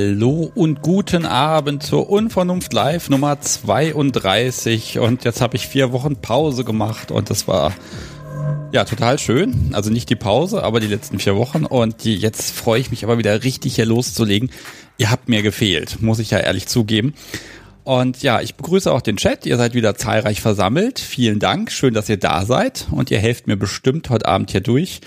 Hallo 0.00 0.50
und 0.54 0.80
guten 0.80 1.26
Abend 1.26 1.82
zur 1.82 2.08
Unvernunft 2.08 2.72
Live 2.72 3.10
Nummer 3.10 3.38
32 3.38 4.98
und 4.98 5.26
jetzt 5.26 5.42
habe 5.42 5.56
ich 5.56 5.68
vier 5.68 5.92
Wochen 5.92 6.16
Pause 6.16 6.64
gemacht 6.64 7.10
und 7.10 7.28
das 7.28 7.46
war 7.46 7.74
ja 8.72 8.84
total 8.84 9.18
schön. 9.18 9.72
Also 9.74 9.90
nicht 9.90 10.08
die 10.08 10.16
Pause, 10.16 10.62
aber 10.62 10.80
die 10.80 10.86
letzten 10.86 11.18
vier 11.18 11.36
Wochen 11.36 11.66
und 11.66 12.02
die, 12.04 12.16
jetzt 12.16 12.50
freue 12.50 12.80
ich 12.80 12.90
mich 12.90 13.04
aber 13.04 13.18
wieder 13.18 13.44
richtig 13.44 13.74
hier 13.74 13.84
loszulegen. 13.84 14.50
Ihr 14.96 15.10
habt 15.10 15.28
mir 15.28 15.42
gefehlt, 15.42 16.00
muss 16.00 16.18
ich 16.18 16.30
ja 16.30 16.38
ehrlich 16.38 16.66
zugeben. 16.66 17.12
Und 17.84 18.22
ja, 18.22 18.40
ich 18.40 18.54
begrüße 18.54 18.90
auch 18.90 19.02
den 19.02 19.18
Chat. 19.18 19.44
Ihr 19.44 19.58
seid 19.58 19.74
wieder 19.74 19.96
zahlreich 19.96 20.40
versammelt. 20.40 20.98
Vielen 20.98 21.40
Dank. 21.40 21.70
Schön, 21.70 21.92
dass 21.92 22.08
ihr 22.08 22.18
da 22.18 22.46
seid. 22.46 22.86
Und 22.90 23.10
ihr 23.10 23.18
helft 23.18 23.46
mir 23.48 23.56
bestimmt 23.56 24.08
heute 24.08 24.26
Abend 24.26 24.50
hier 24.50 24.62
durch. 24.62 25.00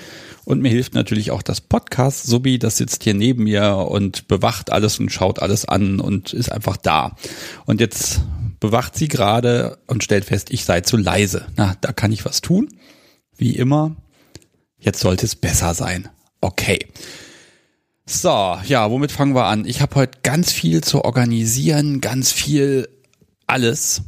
Und 0.46 0.62
mir 0.62 0.70
hilft 0.70 0.94
natürlich 0.94 1.32
auch 1.32 1.42
das 1.42 1.62
Podcast. 1.62 2.26
Subi, 2.26 2.60
das 2.60 2.78
sitzt 2.78 3.04
hier 3.04 3.14
neben 3.14 3.44
mir 3.44 3.76
und 3.90 4.28
bewacht 4.28 4.72
alles 4.72 5.00
und 5.00 5.12
schaut 5.12 5.40
alles 5.40 5.66
an 5.66 6.00
und 6.00 6.34
ist 6.34 6.52
einfach 6.52 6.78
da. 6.78 7.16
Und 7.66 7.80
jetzt 7.80 8.22
bewacht 8.60 8.96
sie 8.96 9.08
gerade 9.08 9.78
und 9.88 10.04
stellt 10.04 10.26
fest, 10.26 10.52
ich 10.52 10.66
sei 10.66 10.82
zu 10.82 10.98
leise. 10.98 11.48
Na, 11.56 11.76
da 11.82 11.92
kann 11.92 12.12
ich 12.12 12.26
was 12.26 12.42
tun. 12.42 12.70
Wie 13.38 13.56
immer. 13.56 13.96
Jetzt 14.80 15.00
sollte 15.00 15.26
es 15.26 15.36
besser 15.36 15.74
sein. 15.74 16.10
Okay. 16.42 16.80
So, 18.06 18.58
ja, 18.66 18.92
womit 18.92 19.14
fangen 19.14 19.34
wir 19.34 19.46
an? 19.46 19.66
Ich 19.66 19.82
habe 19.82 19.96
heute 19.96 20.20
ganz 20.24 20.52
viel 20.52 20.84
zu 20.84 21.06
organisieren, 21.06 22.02
ganz 22.02 22.34
viel 22.34 22.90
alles. 23.48 24.02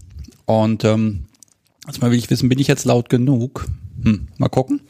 Und 0.46 0.84
ähm, 0.84 1.26
erstmal 1.86 2.12
will 2.12 2.18
ich 2.18 2.30
wissen, 2.30 2.50
bin 2.50 2.60
ich 2.60 2.68
jetzt 2.68 2.86
laut 2.86 3.10
genug? 3.10 3.68
Hm, 4.04 4.28
mal 4.38 4.50
gucken. 4.50 4.82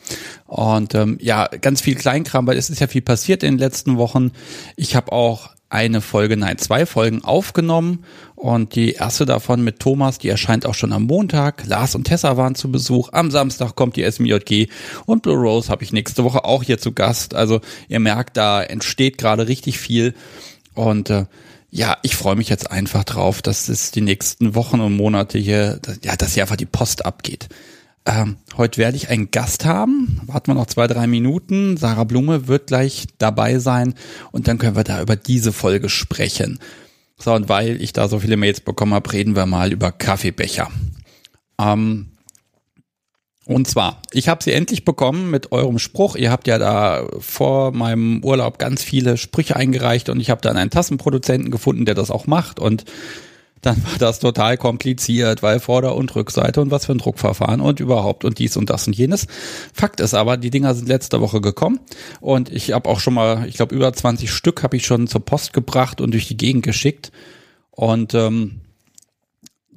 Und 0.45 0.95
ähm, 0.95 1.17
ja, 1.21 1.47
ganz 1.47 1.81
viel 1.81 1.95
Kleinkram, 1.95 2.47
weil 2.47 2.57
es 2.57 2.69
ist 2.69 2.79
ja 2.79 2.87
viel 2.87 3.01
passiert 3.01 3.43
in 3.43 3.53
den 3.53 3.59
letzten 3.59 3.97
Wochen. 3.97 4.31
Ich 4.75 4.95
habe 4.95 5.11
auch 5.11 5.55
eine 5.69 6.01
Folge, 6.01 6.37
nein, 6.37 6.57
zwei 6.57 6.85
Folgen 6.85 7.23
aufgenommen 7.23 8.05
und 8.35 8.75
die 8.75 8.93
erste 8.93 9.25
davon 9.25 9.63
mit 9.63 9.79
Thomas, 9.79 10.19
die 10.19 10.29
erscheint 10.29 10.65
auch 10.65 10.75
schon 10.75 10.93
am 10.93 11.03
Montag. 11.03 11.65
Lars 11.65 11.95
und 11.95 12.05
Tessa 12.05 12.37
waren 12.37 12.55
zu 12.55 12.71
Besuch. 12.71 13.09
Am 13.11 13.31
Samstag 13.31 13.75
kommt 13.75 13.95
die 13.95 14.09
SMJG 14.09 14.67
und 15.05 15.23
Blue 15.23 15.35
Rose 15.35 15.69
habe 15.69 15.83
ich 15.83 15.91
nächste 15.91 16.23
Woche 16.23 16.45
auch 16.45 16.63
hier 16.63 16.77
zu 16.77 16.93
Gast. 16.93 17.33
Also 17.33 17.61
ihr 17.89 17.99
merkt, 17.99 18.37
da 18.37 18.61
entsteht 18.61 19.17
gerade 19.17 19.47
richtig 19.47 19.79
viel 19.79 20.13
und 20.75 21.09
äh, 21.09 21.25
ja, 21.69 21.97
ich 22.03 22.15
freue 22.15 22.35
mich 22.35 22.49
jetzt 22.49 22.71
einfach 22.71 23.03
drauf, 23.03 23.41
dass 23.41 23.69
es 23.69 23.91
die 23.91 24.01
nächsten 24.01 24.55
Wochen 24.55 24.79
und 24.79 24.95
Monate 24.95 25.37
hier, 25.37 25.79
ja, 26.03 26.15
dass 26.15 26.33
hier 26.33 26.43
einfach 26.43 26.55
die 26.55 26.65
Post 26.65 27.05
abgeht. 27.05 27.49
Ähm, 28.05 28.37
heute 28.55 28.77
werde 28.77 28.97
ich 28.97 29.09
einen 29.09 29.31
Gast 29.31 29.65
haben. 29.65 30.21
Warten 30.25 30.47
wir 30.47 30.55
noch 30.55 30.67
zwei, 30.67 30.87
drei 30.87 31.07
Minuten. 31.07 31.75
Sarah 31.75 32.03
Blume 32.03 32.47
wird 32.47 32.67
gleich 32.67 33.07
dabei 33.17 33.57
sein 33.57 33.95
und 34.31 34.47
dann 34.47 34.59
können 34.59 34.75
wir 34.75 34.83
da 34.83 35.01
über 35.01 35.15
diese 35.15 35.51
Folge 35.51 35.89
sprechen. 35.89 36.59
So, 37.17 37.33
und 37.33 37.49
weil 37.49 37.81
ich 37.81 37.93
da 37.93 38.07
so 38.07 38.19
viele 38.19 38.37
Mails 38.37 38.59
bekommen 38.59 38.93
habe, 38.93 39.11
reden 39.11 39.35
wir 39.35 39.45
mal 39.45 39.71
über 39.71 39.91
Kaffeebecher. 39.91 40.69
Ähm, 41.59 42.11
und 43.47 43.67
zwar, 43.67 44.01
ich 44.11 44.27
habe 44.27 44.43
sie 44.43 44.53
endlich 44.53 44.85
bekommen 44.85 45.29
mit 45.29 45.51
eurem 45.51 45.77
Spruch. 45.77 46.15
Ihr 46.15 46.31
habt 46.31 46.47
ja 46.47 46.57
da 46.57 47.07
vor 47.19 47.71
meinem 47.71 48.23
Urlaub 48.23 48.57
ganz 48.57 48.83
viele 48.83 49.17
Sprüche 49.17 49.55
eingereicht 49.55 50.09
und 50.09 50.19
ich 50.19 50.31
habe 50.31 50.41
dann 50.41 50.57
einen 50.57 50.71
Tassenproduzenten 50.71 51.51
gefunden, 51.51 51.85
der 51.85 51.93
das 51.93 52.09
auch 52.09 52.25
macht. 52.25 52.59
Und 52.59 52.85
dann 53.61 53.83
war 53.83 53.97
das 53.99 54.19
total 54.19 54.57
kompliziert, 54.57 55.43
weil 55.43 55.59
Vorder- 55.59 55.95
und 55.95 56.15
Rückseite 56.15 56.59
und 56.59 56.71
was 56.71 56.87
für 56.87 56.93
ein 56.93 56.97
Druckverfahren 56.97 57.61
und 57.61 57.79
überhaupt 57.79 58.25
und 58.25 58.39
dies 58.39 58.57
und 58.57 58.71
das 58.71 58.87
und 58.87 58.95
jenes. 58.95 59.27
Fakt 59.73 59.99
ist 59.99 60.15
aber, 60.15 60.37
die 60.37 60.49
Dinger 60.49 60.73
sind 60.73 60.87
letzte 60.87 61.21
Woche 61.21 61.39
gekommen 61.39 61.79
und 62.21 62.51
ich 62.51 62.71
habe 62.71 62.89
auch 62.89 62.99
schon 62.99 63.13
mal, 63.13 63.47
ich 63.47 63.55
glaube 63.55 63.75
über 63.75 63.91
20 63.91 64.31
Stück 64.31 64.63
habe 64.63 64.77
ich 64.77 64.85
schon 64.85 65.07
zur 65.07 65.23
Post 65.23 65.53
gebracht 65.53 66.01
und 66.01 66.11
durch 66.11 66.27
die 66.27 66.37
Gegend 66.37 66.63
geschickt 66.63 67.11
und 67.71 68.13
ähm, 68.13 68.61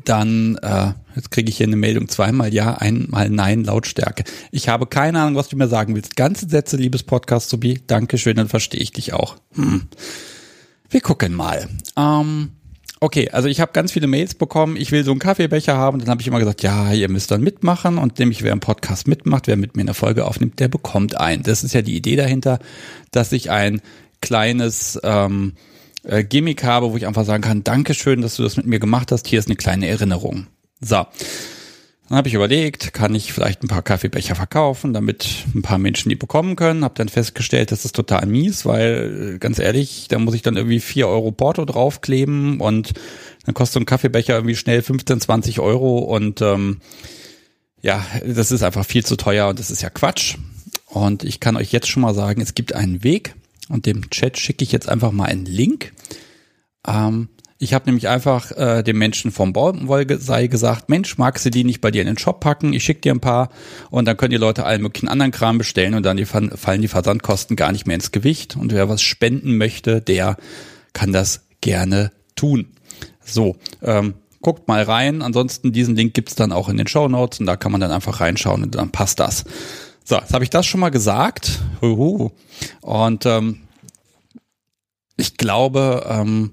dann, 0.05 0.57
äh, 0.63 0.93
jetzt 1.17 1.31
kriege 1.31 1.51
ich 1.51 1.57
hier 1.57 1.67
eine 1.67 1.77
Meldung, 1.77 2.09
zweimal 2.09 2.55
ja, 2.55 2.75
einmal 2.75 3.31
nein, 3.31 3.65
Lautstärke. 3.65 4.25
Ich 4.51 4.69
habe 4.69 4.87
keine 4.87 5.21
Ahnung, 5.21 5.37
was 5.37 5.49
du 5.49 5.57
mir 5.57 5.69
sagen 5.69 5.95
willst. 5.95 6.17
Ganze 6.17 6.49
Sätze, 6.49 6.77
liebes 6.77 7.03
Podcast, 7.03 7.51
Subi. 7.51 7.81
Dankeschön, 7.87 8.37
dann 8.37 8.49
verstehe 8.49 8.81
ich 8.81 8.93
dich 8.93 9.13
auch. 9.13 9.37
Hm. 9.55 9.89
Wir 10.91 11.01
gucken 11.01 11.35
mal. 11.35 11.69
Ähm, 11.97 12.53
Okay, 13.01 13.31
also 13.31 13.49
ich 13.49 13.61
habe 13.61 13.71
ganz 13.73 13.93
viele 13.93 14.09
Mails 14.09 14.35
bekommen, 14.35 14.75
ich 14.75 14.91
will 14.91 15.05
so 15.05 15.13
einen 15.13 15.21
Kaffeebecher 15.21 15.77
haben. 15.77 16.01
Dann 16.01 16.09
habe 16.09 16.21
ich 16.21 16.27
immer 16.27 16.41
gesagt, 16.41 16.63
ja, 16.63 16.93
ihr 16.93 17.09
müsst 17.09 17.31
dann 17.31 17.43
mitmachen. 17.43 17.97
Und 17.97 18.19
nämlich 18.19 18.43
wer 18.43 18.53
im 18.53 18.59
Podcast 18.59 19.07
mitmacht, 19.07 19.47
wer 19.47 19.57
mit 19.57 19.77
mir 19.77 19.83
eine 19.83 19.95
Folge 19.95 20.25
aufnimmt, 20.25 20.59
der 20.59 20.67
bekommt 20.67 21.17
einen. 21.17 21.45
Das 21.45 21.63
ist 21.63 21.75
ja 21.75 21.83
die 21.83 21.97
Idee 21.97 22.17
dahinter, 22.17 22.59
dass 23.13 23.31
ich 23.31 23.51
ein 23.53 23.81
kleines 24.21 24.99
ähm, 25.05 25.53
äh, 26.09 26.25
Gimmick 26.25 26.65
habe, 26.65 26.91
wo 26.91 26.97
ich 26.97 27.07
einfach 27.07 27.25
sagen 27.25 27.43
kann, 27.43 27.65
Dankeschön, 27.65 28.23
dass 28.23 28.37
du 28.37 28.43
das 28.43 28.57
mit 28.57 28.67
mir 28.67 28.81
gemacht 28.81 29.13
hast. 29.13 29.27
Hier 29.27 29.39
ist 29.39 29.47
eine 29.49 29.57
kleine 29.57 29.87
Erinnerung. 29.89 30.47
So. 30.81 31.07
Dann 32.09 32.17
habe 32.17 32.29
ich 32.29 32.35
überlegt, 32.35 32.95
kann 32.95 33.15
ich 33.15 33.35
vielleicht 33.35 33.63
ein 33.63 33.69
paar 33.69 33.83
Kaffeebecher 33.83 34.35
verkaufen, 34.35 34.95
damit 34.95 35.45
ein 35.55 35.61
paar 35.61 35.77
Menschen 35.77 36.09
die 36.09 36.17
bekommen 36.17 36.57
können. 36.57 36.83
Habe 36.83 36.95
dann 36.97 37.11
festgestellt, 37.11 37.71
das 37.71 37.85
ist 37.85 37.95
total 37.95 38.25
mies, 38.25 38.65
weil 38.65 39.35
äh, 39.35 39.39
ganz 39.39 39.59
ehrlich, 39.59 40.07
da 40.09 40.19
muss 40.19 40.35
ich 40.35 40.41
dann 40.41 40.57
irgendwie 40.57 40.81
vier 40.81 41.07
Euro 41.07 41.31
Porto 41.33 41.67
draufkleben 41.67 42.61
und 42.61 42.95
dann 43.45 43.55
kostet 43.55 43.75
so 43.75 43.81
ein 43.81 43.87
Kaffeebecher 43.87 44.37
irgendwie 44.37 44.57
schnell 44.57 44.81
15, 44.81 45.21
20 45.21 45.61
Euro 45.61 45.99
und 45.99 46.41
ähm, 46.41 46.81
ja, 47.83 48.05
das 48.25 48.53
ist 48.53 48.63
einfach 48.63 48.87
viel 48.87 49.05
zu 49.05 49.17
teuer 49.17 49.49
und 49.49 49.59
das 49.59 49.71
ist 49.71 49.83
ja 49.83 49.91
Quatsch. 49.91 50.37
Und 50.87 51.25
ich 51.25 51.41
kann 51.41 51.57
euch 51.57 51.73
jetzt 51.73 51.89
schon 51.89 52.01
mal 52.01 52.15
sagen, 52.15 52.41
es 52.41 52.55
gibt 52.55 52.75
einen 52.75 53.05
Weg 53.05 53.35
und 53.69 53.87
dem 53.87 54.11
Chat 54.11 54.39
schicke 54.39 54.65
ich 54.65 54.73
jetzt 54.73 54.89
einfach 54.89 55.13
mal 55.13 55.25
einen 55.25 55.47
Link. 55.47 55.93
Ähm, 56.87 57.29
ich 57.61 57.75
habe 57.75 57.87
nämlich 57.87 58.09
einfach 58.09 58.53
äh, 58.53 58.83
dem 58.85 58.99
Menschen 58.99 59.33
vom 59.33 59.53
Baumwollsei 59.53 60.47
gesagt, 60.47 60.89
Mensch, 60.89 61.19
magst 61.19 61.45
du 61.45 61.51
die 61.51 61.65
nicht 61.65 61.81
bei 61.81 61.91
dir 61.91 62.03
in 62.03 62.07
den 62.07 62.19
Shop 62.19 62.39
packen? 62.39 62.73
Ich 62.73 62.85
schick 62.85 63.03
dir 63.03 63.13
ein 63.13 63.21
paar 63.21 63.51
und 63.91 64.05
dann 64.05 64.17
können 64.17 64.31
die 64.31 64.37
Leute 64.37 64.65
allen 64.65 64.81
möglichen 64.81 65.09
anderen 65.09 65.33
Kram 65.33 65.59
bestellen 65.59 65.95
und 65.95 66.07
dann 66.07 66.17
die, 66.17 66.25
fallen 66.25 66.83
die 66.83 66.89
Versandkosten 66.89 67.57
gar 67.57 67.73
nicht 67.73 67.87
mehr 67.87 67.97
ins 67.97 68.13
Gewicht. 68.13 68.57
Und 68.57 68.73
wer 68.73 68.89
was 68.89 69.03
spenden 69.03 69.57
möchte, 69.57 70.01
der 70.01 70.37
kann 70.93 71.13
das 71.13 71.47
gerne 71.61 72.13
tun. 72.37 72.69
So, 73.25 73.57
ähm, 73.83 74.15
guckt 74.41 74.69
mal 74.69 74.83
rein. 74.83 75.21
Ansonsten 75.23 75.73
diesen 75.73 75.97
Link 75.97 76.15
gibt's 76.15 76.37
dann 76.37 76.53
auch 76.53 76.69
in 76.69 76.77
den 76.77 76.87
Show 76.87 77.09
Notes 77.09 77.41
und 77.41 77.47
da 77.47 77.57
kann 77.57 77.73
man 77.73 77.81
dann 77.81 77.91
einfach 77.91 78.21
reinschauen 78.21 78.63
und 78.63 78.77
dann 78.77 78.91
passt 78.91 79.19
das. 79.19 79.45
So, 80.09 80.17
jetzt 80.17 80.33
habe 80.33 80.43
ich 80.43 80.49
das 80.49 80.65
schon 80.65 80.81
mal 80.81 80.89
gesagt. 80.89 81.61
Und 82.81 83.27
ähm, 83.27 83.59
ich 85.19 85.37
glaube, 85.37 86.07
ähm, 86.09 86.53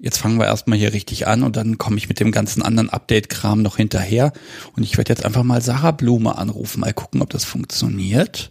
jetzt 0.00 0.18
fangen 0.18 0.40
wir 0.40 0.46
erstmal 0.46 0.76
hier 0.76 0.92
richtig 0.92 1.28
an 1.28 1.44
und 1.44 1.54
dann 1.54 1.78
komme 1.78 1.98
ich 1.98 2.08
mit 2.08 2.18
dem 2.18 2.32
ganzen 2.32 2.62
anderen 2.62 2.90
Update-Kram 2.90 3.62
noch 3.62 3.76
hinterher. 3.76 4.32
Und 4.74 4.82
ich 4.82 4.98
werde 4.98 5.12
jetzt 5.12 5.24
einfach 5.24 5.44
mal 5.44 5.62
Sarah 5.62 5.92
Blume 5.92 6.36
anrufen, 6.36 6.80
mal 6.80 6.92
gucken, 6.92 7.22
ob 7.22 7.30
das 7.30 7.44
funktioniert. 7.44 8.50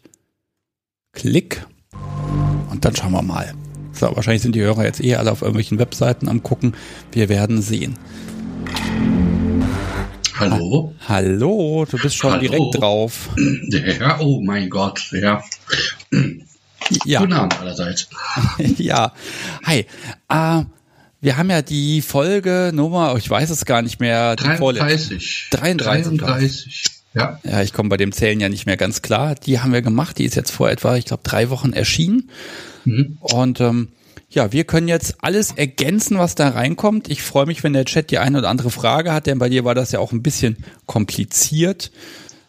Klick. 1.12 1.68
Und 2.72 2.86
dann 2.86 2.96
schauen 2.96 3.12
wir 3.12 3.24
mal. 3.24 3.54
So, 3.92 4.16
wahrscheinlich 4.16 4.42
sind 4.42 4.56
die 4.56 4.62
Hörer 4.62 4.86
jetzt 4.86 5.04
eh 5.04 5.16
alle 5.16 5.34
auf 5.34 5.42
irgendwelchen 5.42 5.80
Webseiten 5.80 6.30
am 6.30 6.44
gucken. 6.44 6.76
Wir 7.12 7.28
werden 7.28 7.62
sehen. 7.62 7.98
Hallo? 10.38 10.94
Ha 11.08 11.16
Hallo, 11.16 11.86
du 11.90 11.98
bist 11.98 12.18
schon 12.18 12.32
Hallo. 12.32 12.42
direkt 12.42 12.76
drauf. 12.76 13.30
Ja, 13.70 14.20
oh 14.20 14.42
mein 14.42 14.70
Gott, 14.70 15.02
ja. 15.12 15.42
Ja. 17.06 17.20
Guten 17.20 17.34
Abend 17.34 17.60
allerseits. 17.60 18.10
ja. 18.78 19.14
Hi. 19.66 19.86
Äh, 20.30 20.64
wir 21.22 21.38
haben 21.38 21.50
ja 21.50 21.62
die 21.62 22.02
Folge 22.02 22.72
Nummer, 22.74 23.16
ich 23.18 23.30
weiß 23.30 23.50
es 23.50 23.66
gar 23.66 23.82
nicht 23.82 24.00
mehr. 24.00 24.36
33. 24.36 25.48
33. 25.52 26.20
33. 26.20 26.84
Ja. 27.14 27.40
Ja, 27.44 27.62
ich 27.62 27.72
komme 27.72 27.90
bei 27.90 27.98
dem 27.98 28.12
Zählen 28.12 28.40
ja 28.40 28.50
nicht 28.50 28.66
mehr 28.66 28.78
ganz 28.78 29.02
klar. 29.02 29.36
Die 29.36 29.62
haben 29.62 29.72
wir 29.72 29.82
gemacht. 29.82 30.18
Die 30.18 30.26
ist 30.26 30.36
jetzt 30.36 30.52
vor 30.52 30.70
etwa, 30.70 30.98
ich 30.98 31.06
glaube, 31.06 31.24
drei 31.24 31.50
Wochen 31.50 31.72
erschienen. 31.72 32.30
Mhm. 32.84 33.18
Und 33.22 33.62
ähm, 33.62 33.88
ja, 34.36 34.52
wir 34.52 34.66
können 34.66 34.88
jetzt 34.90 35.16
alles 35.22 35.52
ergänzen, 35.52 36.20
was 36.20 36.36
da 36.36 36.50
reinkommt. 36.50 37.10
Ich 37.10 37.24
freue 37.24 37.46
mich, 37.46 37.64
wenn 37.64 37.74
der 37.74 37.86
Chat 37.86 38.12
die 38.12 38.20
eine 38.20 38.40
oder 38.40 38.50
andere 38.50 38.70
Frage 38.70 39.14
hat, 39.14 39.28
denn 39.28 39.40
bei 39.40 39.50
dir 39.50 39.64
war 39.64 39.74
das 39.74 39.94
ja 39.94 40.00
auch 40.00 40.12
ein 40.12 40.22
bisschen 40.22 40.58
kompliziert. 40.86 41.92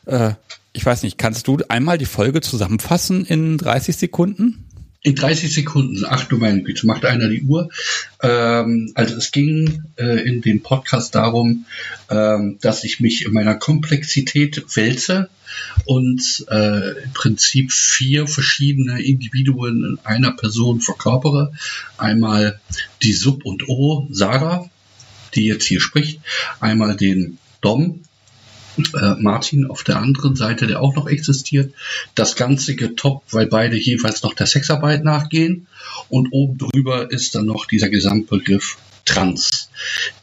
Äh, 0.05 0.33
ich 0.73 0.85
weiß 0.85 1.05
nicht, 1.05 1.17
kannst 1.17 1.47
du 1.47 1.59
einmal 1.69 1.97
die 1.97 2.05
Folge 2.05 2.41
zusammenfassen 2.41 3.25
in 3.25 3.57
30 3.57 3.97
Sekunden? 3.97 4.66
In 5.07 5.15
30 5.15 5.55
Sekunden, 5.55 6.05
ach 6.05 6.25
du 6.25 6.37
mein 6.37 6.65
Güte, 6.65 6.85
macht 6.85 7.05
einer 7.05 7.29
die 7.29 7.43
Uhr. 7.43 7.71
Ähm, 8.25 8.91
also 8.97 9.15
es 9.15 9.31
ging 9.31 9.85
äh, 9.95 10.29
in 10.29 10.41
dem 10.41 10.65
Podcast 10.65 11.15
darum, 11.15 11.65
ähm, 12.11 12.59
dass 12.61 12.83
ich 12.83 12.99
mich 12.99 13.25
in 13.25 13.33
meiner 13.33 13.55
Komplexität 13.55 14.65
wälze 14.75 15.29
und 15.85 16.45
äh, 16.51 17.05
im 17.05 17.13
Prinzip 17.13 17.71
vier 17.71 18.27
verschiedene 18.27 19.01
Individuen 19.01 19.85
in 19.85 19.99
einer 20.03 20.33
Person 20.33 20.81
verkörpere. 20.81 21.53
Einmal 21.99 22.59
die 23.05 23.13
Sub 23.13 23.45
und 23.45 23.69
O, 23.69 24.09
Sarah, 24.11 24.69
die 25.37 25.45
jetzt 25.45 25.67
hier 25.67 25.81
spricht. 25.81 26.19
Einmal 26.59 26.97
den 26.97 27.39
Dom, 27.61 28.01
äh, 28.79 29.15
Martin 29.19 29.67
auf 29.67 29.85
der 29.85 29.99
anderen 29.99 30.37
Seite, 30.37 30.67
der 30.67 30.81
auch 30.81 30.95
noch 30.95 31.07
existiert. 31.07 31.73
Das 32.15 32.37
Ganze 32.37 32.75
getoppt, 32.75 33.33
weil 33.33 33.47
beide 33.47 33.77
jeweils 33.77 34.23
noch 34.23 34.35
der 34.35 34.47
Sexarbeit 34.47 35.05
nachgehen. 35.05 35.67
Und 36.09 36.29
oben 36.33 36.59
drüber 36.59 37.11
ist 37.11 37.35
dann 37.35 37.47
noch 37.47 37.67
dieser 37.67 37.89
Gesamtbegriff 37.89 38.77
Trans. 39.07 39.71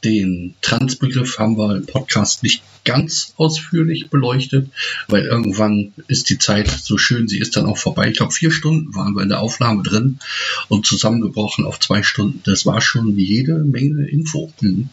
Den 0.04 0.56
Transbegriff 0.62 1.40
haben 1.40 1.58
wir 1.58 1.78
im 1.78 1.86
Podcast 1.86 2.44
nicht 2.44 2.62
ganz 2.84 3.34
ausführlich 3.38 4.10
beleuchtet, 4.10 4.70
weil 5.08 5.26
irgendwann 5.26 5.94
ist 6.08 6.30
die 6.30 6.38
Zeit 6.38 6.70
so 6.70 6.98
schön, 6.98 7.30
sie 7.30 7.40
ist 7.40 7.56
dann 7.56 7.66
auch 7.66 7.78
vorbei. 7.78 8.10
Ich 8.10 8.18
glaube, 8.18 8.34
vier 8.34 8.52
Stunden 8.52 8.94
waren 8.94 9.16
wir 9.16 9.24
in 9.24 9.30
der 9.30 9.40
Aufnahme 9.40 9.84
drin 9.84 10.20
und 10.68 10.86
zusammengebrochen 10.86 11.66
auf 11.66 11.80
zwei 11.80 12.04
Stunden. 12.04 12.42
Das 12.44 12.66
war 12.66 12.82
schon 12.82 13.18
jede 13.18 13.60
Menge 13.60 14.06
Info. 14.08 14.52
Mhm. 14.60 14.90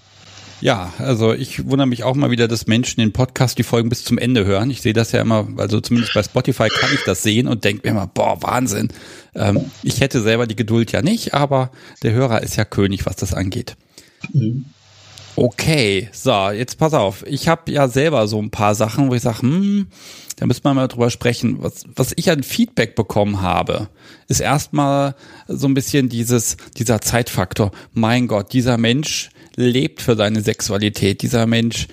Ja, 0.61 0.93
also 0.99 1.33
ich 1.33 1.67
wundere 1.69 1.87
mich 1.87 2.05
auch 2.05 2.15
mal 2.15 2.31
wieder, 2.31 2.47
dass 2.47 2.67
Menschen 2.67 3.01
den 3.01 3.13
Podcast 3.13 3.59
die 3.59 3.63
Folgen 3.63 3.89
bis 3.89 4.05
zum 4.05 4.19
Ende 4.19 4.45
hören. 4.45 4.71
Ich 4.71 4.83
sehe 4.83 4.93
das 4.93 5.13
ja 5.13 5.23
immer, 5.23 5.49
also 5.57 5.81
zumindest 5.81 6.13
bei 6.13 6.23
Spotify 6.23 6.69
kann 6.69 6.91
ich 6.93 7.03
das 7.05 7.23
sehen 7.23 7.49
und 7.49 7.65
denke 7.65 7.87
mir 7.87 7.93
immer, 7.93 8.07
boah, 8.07 8.43
Wahnsinn. 8.43 8.89
Ähm, 9.35 9.71
ich 9.83 10.01
hätte 10.01 10.21
selber 10.21 10.47
die 10.47 10.57
Geduld 10.57 10.93
ja 10.93 11.01
nicht, 11.01 11.33
aber 11.33 11.71
der 12.03 12.13
Hörer 12.13 12.43
ist 12.43 12.57
ja 12.57 12.65
König, 12.65 13.07
was 13.07 13.17
das 13.17 13.33
angeht. 13.33 13.77
Mhm. 14.33 14.67
Okay, 15.37 16.11
so, 16.13 16.51
jetzt 16.51 16.77
pass 16.77 16.93
auf. 16.93 17.25
Ich 17.27 17.49
habe 17.49 17.73
ja 17.73 17.89
selber 17.89 18.29
so 18.29 18.39
ein 18.39 18.51
paar 18.51 18.75
Sachen, 18.75 19.09
wo 19.09 19.15
ich 19.15 19.23
sage, 19.23 19.43
hm, 19.43 19.87
da 20.37 20.47
müssen 20.47 20.65
wir 20.65 20.75
mal 20.75 20.89
drüber 20.89 21.09
sprechen. 21.09 21.63
Was, 21.63 21.85
was 21.95 22.13
ich 22.17 22.31
an 22.31 22.43
Feedback 22.43 22.95
bekommen 22.95 23.41
habe, 23.41 23.89
ist 24.29 24.41
erstmal 24.41 25.15
so 25.49 25.67
ein 25.69 25.75
bisschen 25.75 26.11
dieses, 26.11 26.57
dieser 26.77 27.01
Zeitfaktor. 27.01 27.71
Mein 27.95 28.27
Gott, 28.27 28.53
dieser 28.53 28.77
Mensch, 28.77 29.31
lebt 29.57 30.03
für 30.03 30.17
seine 30.17 30.43
Sexualität. 30.43 31.23
Dieser 31.23 31.47
Mensch 31.47 31.89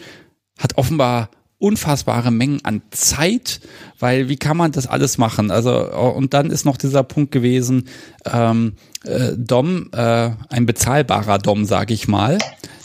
hat 0.58 0.78
offenbar 0.78 1.30
unfassbare 1.60 2.32
Mengen 2.32 2.64
an 2.64 2.82
Zeit, 2.92 3.62
weil 4.00 4.30
wie 4.30 4.38
kann 4.38 4.58
man 4.58 4.72
das 4.72 4.86
alles 4.86 5.18
machen? 5.18 5.50
Also 5.50 5.92
und 5.92 6.34
dann 6.34 6.52
ist 6.52 6.66
noch 6.66 6.78
dieser 6.78 7.04
Punkt 7.04 7.32
gewesen, 7.32 7.88
ähm, 8.32 8.74
äh, 9.04 9.32
Dom, 9.36 9.90
äh, 9.92 10.32
ein 10.50 10.66
bezahlbarer 10.68 11.40
Dom, 11.40 11.66
sage 11.66 11.94
ich 11.94 12.08
mal. 12.08 12.38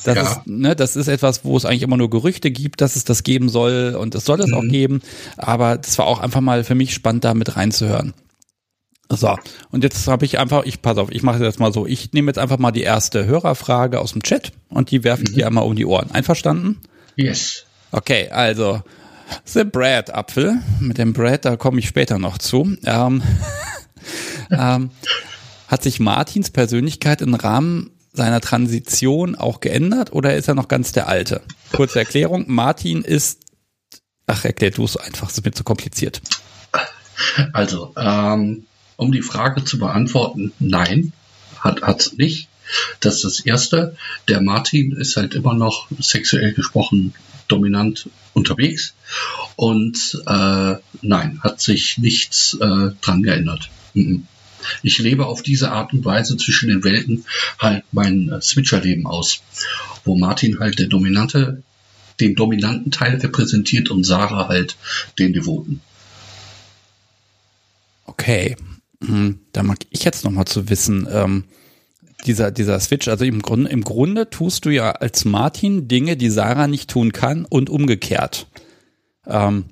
Das, 0.04 0.16
ja. 0.16 0.22
ist, 0.22 0.46
ne, 0.46 0.74
das 0.74 0.96
ist 0.96 1.08
etwas, 1.08 1.44
wo 1.44 1.56
es 1.56 1.64
eigentlich 1.64 1.82
immer 1.82 1.96
nur 1.96 2.10
Gerüchte 2.10 2.50
gibt, 2.50 2.80
dass 2.80 2.96
es 2.96 3.04
das 3.04 3.22
geben 3.22 3.48
soll 3.48 3.96
und 3.98 4.14
es 4.14 4.24
soll 4.24 4.40
es 4.40 4.48
mhm. 4.48 4.54
auch 4.54 4.62
geben. 4.62 5.02
Aber 5.36 5.76
das 5.76 5.98
war 5.98 6.06
auch 6.06 6.20
einfach 6.20 6.40
mal 6.40 6.64
für 6.64 6.74
mich 6.74 6.94
spannend, 6.94 7.24
da 7.24 7.34
mit 7.34 7.56
reinzuhören. 7.56 8.14
So, 9.14 9.36
und 9.70 9.84
jetzt 9.84 10.08
habe 10.08 10.24
ich 10.24 10.38
einfach, 10.38 10.64
ich 10.64 10.80
pass 10.80 10.96
auf, 10.96 11.10
ich 11.10 11.22
mache 11.22 11.44
jetzt 11.44 11.60
mal 11.60 11.72
so, 11.72 11.86
ich 11.86 12.12
nehme 12.12 12.28
jetzt 12.28 12.38
einfach 12.38 12.58
mal 12.58 12.70
die 12.70 12.82
erste 12.82 13.26
Hörerfrage 13.26 14.00
aus 14.00 14.12
dem 14.12 14.22
Chat 14.22 14.52
und 14.70 14.90
die 14.90 15.04
werfe 15.04 15.24
ich 15.24 15.30
mhm. 15.30 15.34
dir 15.34 15.46
einmal 15.46 15.64
um 15.64 15.76
die 15.76 15.84
Ohren. 15.84 16.10
Einverstanden? 16.12 16.80
Yes. 17.16 17.64
Okay, 17.90 18.30
also 18.30 18.80
The 19.44 19.64
Bread 19.64 20.14
Apfel. 20.14 20.60
Mit 20.80 20.96
dem 20.96 21.12
Bread, 21.12 21.44
da 21.44 21.56
komme 21.56 21.78
ich 21.80 21.88
später 21.88 22.18
noch 22.18 22.38
zu. 22.38 22.74
Ähm, 22.84 23.22
ähm, 24.50 24.90
hat 25.68 25.82
sich 25.82 26.00
Martins 26.00 26.50
Persönlichkeit 26.50 27.20
im 27.20 27.34
Rahmen 27.34 27.90
seiner 28.14 28.40
Transition 28.40 29.34
auch 29.34 29.60
geändert 29.60 30.12
oder 30.12 30.36
ist 30.36 30.48
er 30.48 30.54
noch 30.54 30.68
ganz 30.68 30.92
der 30.92 31.08
Alte? 31.08 31.42
Kurze 31.72 31.98
Erklärung, 31.98 32.44
Martin 32.48 33.02
ist, 33.02 33.40
ach 34.26 34.44
erklär 34.44 34.70
du 34.70 34.84
es 34.84 34.96
einfach, 34.96 35.28
es 35.28 35.38
ist 35.38 35.44
mir 35.44 35.52
zu 35.52 35.64
kompliziert. 35.64 36.22
Also, 37.52 37.94
ähm, 37.96 38.64
um 38.96 39.12
die 39.12 39.22
Frage 39.22 39.64
zu 39.64 39.78
beantworten, 39.78 40.52
nein, 40.58 41.12
hat 41.58 42.00
es 42.00 42.14
nicht. 42.14 42.48
Das 43.00 43.16
ist 43.16 43.24
das 43.24 43.40
Erste. 43.40 43.96
Der 44.28 44.40
Martin 44.40 44.92
ist 44.92 45.16
halt 45.16 45.34
immer 45.34 45.54
noch 45.54 45.88
sexuell 46.00 46.52
gesprochen 46.52 47.14
dominant 47.48 48.08
unterwegs 48.32 48.94
und 49.56 50.22
äh, 50.26 50.74
nein, 51.02 51.40
hat 51.42 51.60
sich 51.60 51.98
nichts 51.98 52.54
äh, 52.54 52.90
dran 53.00 53.22
geändert. 53.22 53.68
Ich 54.82 54.98
lebe 54.98 55.26
auf 55.26 55.42
diese 55.42 55.70
Art 55.70 55.92
und 55.92 56.04
Weise 56.04 56.36
zwischen 56.36 56.68
den 56.68 56.84
Welten 56.84 57.24
halt 57.58 57.84
mein 57.92 58.30
äh, 58.30 58.40
Switcherleben 58.40 59.06
aus, 59.06 59.42
wo 60.04 60.16
Martin 60.16 60.60
halt 60.60 60.78
der 60.78 60.86
dominante, 60.86 61.62
den 62.20 62.34
dominanten 62.34 62.90
Teil 62.90 63.16
repräsentiert 63.16 63.90
und 63.90 64.04
Sarah 64.04 64.48
halt 64.48 64.76
den 65.18 65.32
Devoten. 65.32 65.82
Okay, 68.06 68.56
da 69.52 69.62
mag 69.62 69.78
ich 69.90 70.04
jetzt 70.04 70.24
noch 70.24 70.30
mal 70.30 70.46
zu 70.46 70.68
wissen, 70.68 71.08
ähm, 71.10 71.44
dieser, 72.26 72.50
dieser 72.50 72.78
Switch, 72.78 73.08
also 73.08 73.24
im 73.24 73.42
Grunde, 73.42 73.70
im 73.70 73.82
Grunde 73.82 74.30
tust 74.30 74.64
du 74.64 74.70
ja 74.70 74.92
als 74.92 75.24
Martin 75.24 75.88
Dinge, 75.88 76.16
die 76.16 76.30
Sarah 76.30 76.68
nicht 76.68 76.88
tun 76.88 77.12
kann 77.12 77.44
und 77.44 77.68
umgekehrt. 77.68 78.46
Ähm, 79.26 79.64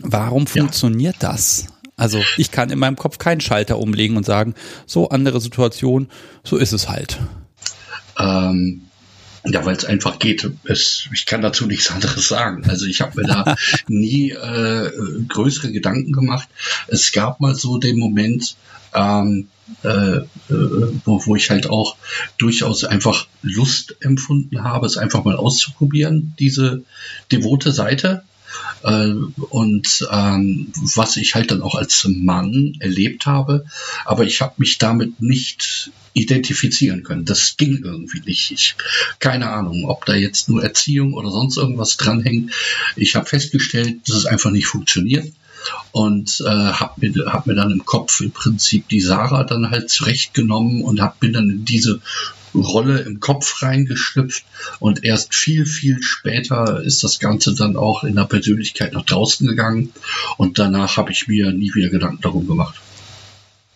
warum 0.00 0.46
funktioniert 0.46 1.22
ja. 1.22 1.30
das? 1.30 1.66
Also 1.96 2.20
ich 2.36 2.50
kann 2.50 2.70
in 2.70 2.78
meinem 2.78 2.96
Kopf 2.96 3.18
keinen 3.18 3.40
Schalter 3.40 3.78
umlegen 3.78 4.16
und 4.16 4.26
sagen, 4.26 4.54
so 4.84 5.08
andere 5.08 5.40
Situation, 5.40 6.08
so 6.42 6.56
ist 6.56 6.72
es 6.72 6.88
halt. 6.88 7.18
Ähm, 8.18 8.82
ja, 9.46 9.64
weil 9.64 9.76
es 9.76 9.84
einfach 9.84 10.18
geht. 10.18 10.50
Es, 10.64 11.08
ich 11.12 11.26
kann 11.26 11.42
dazu 11.42 11.66
nichts 11.66 11.90
anderes 11.90 12.28
sagen. 12.28 12.64
Also 12.68 12.86
ich 12.86 13.00
habe 13.00 13.20
mir 13.20 13.26
da 13.26 13.56
nie 13.88 14.30
äh, 14.30 14.90
größere 15.28 15.70
Gedanken 15.70 16.12
gemacht. 16.12 16.48
Es 16.88 17.12
gab 17.12 17.40
mal 17.40 17.54
so 17.54 17.78
den 17.78 17.98
Moment, 17.98 18.56
ähm, 18.94 19.48
äh, 19.82 19.88
äh, 19.88 20.24
wo, 20.48 21.26
wo 21.26 21.36
ich 21.36 21.50
halt 21.50 21.68
auch 21.68 21.96
durchaus 22.38 22.84
einfach 22.84 23.26
Lust 23.42 23.96
empfunden 24.00 24.62
habe, 24.62 24.86
es 24.86 24.96
einfach 24.96 25.24
mal 25.24 25.36
auszuprobieren, 25.36 26.34
diese 26.38 26.82
devote 27.30 27.72
Seite. 27.72 28.24
Äh, 28.84 29.14
und 29.50 30.06
ähm, 30.10 30.72
was 30.94 31.16
ich 31.16 31.34
halt 31.34 31.50
dann 31.50 31.62
auch 31.62 31.74
als 31.74 32.06
Mann 32.08 32.76
erlebt 32.80 33.26
habe, 33.26 33.64
aber 34.04 34.24
ich 34.24 34.40
habe 34.40 34.54
mich 34.58 34.78
damit 34.78 35.20
nicht 35.20 35.90
identifizieren 36.12 37.02
können. 37.02 37.24
Das 37.24 37.56
ging 37.56 37.82
irgendwie 37.82 38.20
nicht. 38.20 38.52
Ich, 38.52 38.76
keine 39.18 39.50
Ahnung, 39.50 39.86
ob 39.86 40.04
da 40.06 40.14
jetzt 40.14 40.48
nur 40.48 40.62
Erziehung 40.62 41.14
oder 41.14 41.30
sonst 41.30 41.56
irgendwas 41.56 41.96
dranhängt. 41.96 42.52
Ich 42.94 43.16
habe 43.16 43.26
festgestellt, 43.26 44.00
dass 44.06 44.16
es 44.16 44.26
einfach 44.26 44.50
nicht 44.50 44.66
funktioniert 44.66 45.32
und 45.92 46.42
äh, 46.46 46.50
habe 46.50 47.08
mir, 47.08 47.32
hab 47.32 47.46
mir 47.46 47.54
dann 47.54 47.70
im 47.70 47.84
Kopf 47.84 48.20
im 48.20 48.30
Prinzip 48.30 48.88
die 48.88 49.00
Sarah 49.00 49.44
dann 49.44 49.70
halt 49.70 49.90
zurechtgenommen 49.90 50.82
und 50.82 51.00
hab, 51.00 51.20
bin 51.20 51.32
dann 51.32 51.50
in 51.50 51.64
diese 51.64 52.00
Rolle 52.54 53.00
im 53.00 53.20
Kopf 53.20 53.62
reingeschlüpft 53.62 54.44
und 54.80 55.04
erst 55.04 55.34
viel, 55.34 55.66
viel 55.66 56.02
später 56.02 56.82
ist 56.82 57.02
das 57.02 57.18
Ganze 57.18 57.54
dann 57.54 57.76
auch 57.76 58.04
in 58.04 58.16
der 58.16 58.24
Persönlichkeit 58.24 58.92
nach 58.92 59.04
draußen 59.04 59.46
gegangen 59.46 59.92
und 60.36 60.58
danach 60.58 60.96
habe 60.96 61.12
ich 61.12 61.28
mir 61.28 61.52
nie 61.52 61.74
wieder 61.74 61.90
Gedanken 61.90 62.22
darum 62.22 62.46
gemacht. 62.46 62.80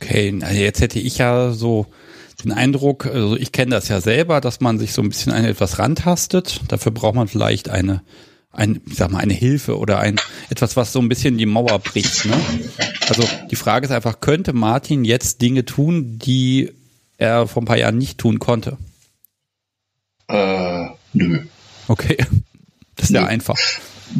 Okay, 0.00 0.38
also 0.42 0.60
jetzt 0.60 0.80
hätte 0.80 1.00
ich 1.00 1.18
ja 1.18 1.52
so 1.52 1.86
den 2.44 2.52
Eindruck, 2.52 3.06
also 3.06 3.36
ich 3.36 3.50
kenne 3.50 3.72
das 3.72 3.88
ja 3.88 4.00
selber, 4.00 4.40
dass 4.40 4.60
man 4.60 4.78
sich 4.78 4.92
so 4.92 5.02
ein 5.02 5.08
bisschen 5.08 5.32
an 5.32 5.44
etwas 5.44 5.80
rantastet. 5.80 6.60
Dafür 6.68 6.92
braucht 6.92 7.16
man 7.16 7.26
vielleicht 7.26 7.68
eine 7.68 8.02
ein, 8.50 8.80
ich 8.86 8.96
sag 8.96 9.10
mal, 9.10 9.20
eine 9.20 9.34
Hilfe 9.34 9.78
oder 9.78 10.00
ein 10.00 10.16
etwas, 10.50 10.76
was 10.76 10.92
so 10.92 10.98
ein 11.00 11.08
bisschen 11.08 11.38
die 11.38 11.46
Mauer 11.46 11.78
bricht. 11.78 12.24
Ne? 12.24 12.40
Also 13.08 13.22
die 13.50 13.56
Frage 13.56 13.86
ist 13.86 13.92
einfach, 13.92 14.20
könnte 14.20 14.52
Martin 14.52 15.04
jetzt 15.04 15.42
Dinge 15.42 15.64
tun, 15.64 16.18
die 16.18 16.72
er 17.18 17.46
vor 17.46 17.62
ein 17.62 17.66
paar 17.66 17.76
Jahren 17.76 17.98
nicht 17.98 18.18
tun 18.18 18.38
konnte? 18.38 18.78
Äh, 20.28 20.86
nö. 21.12 21.44
Okay. 21.88 22.16
Das 22.96 23.04
ist 23.04 23.12
nö. 23.12 23.20
ja 23.20 23.26
einfach. 23.26 23.56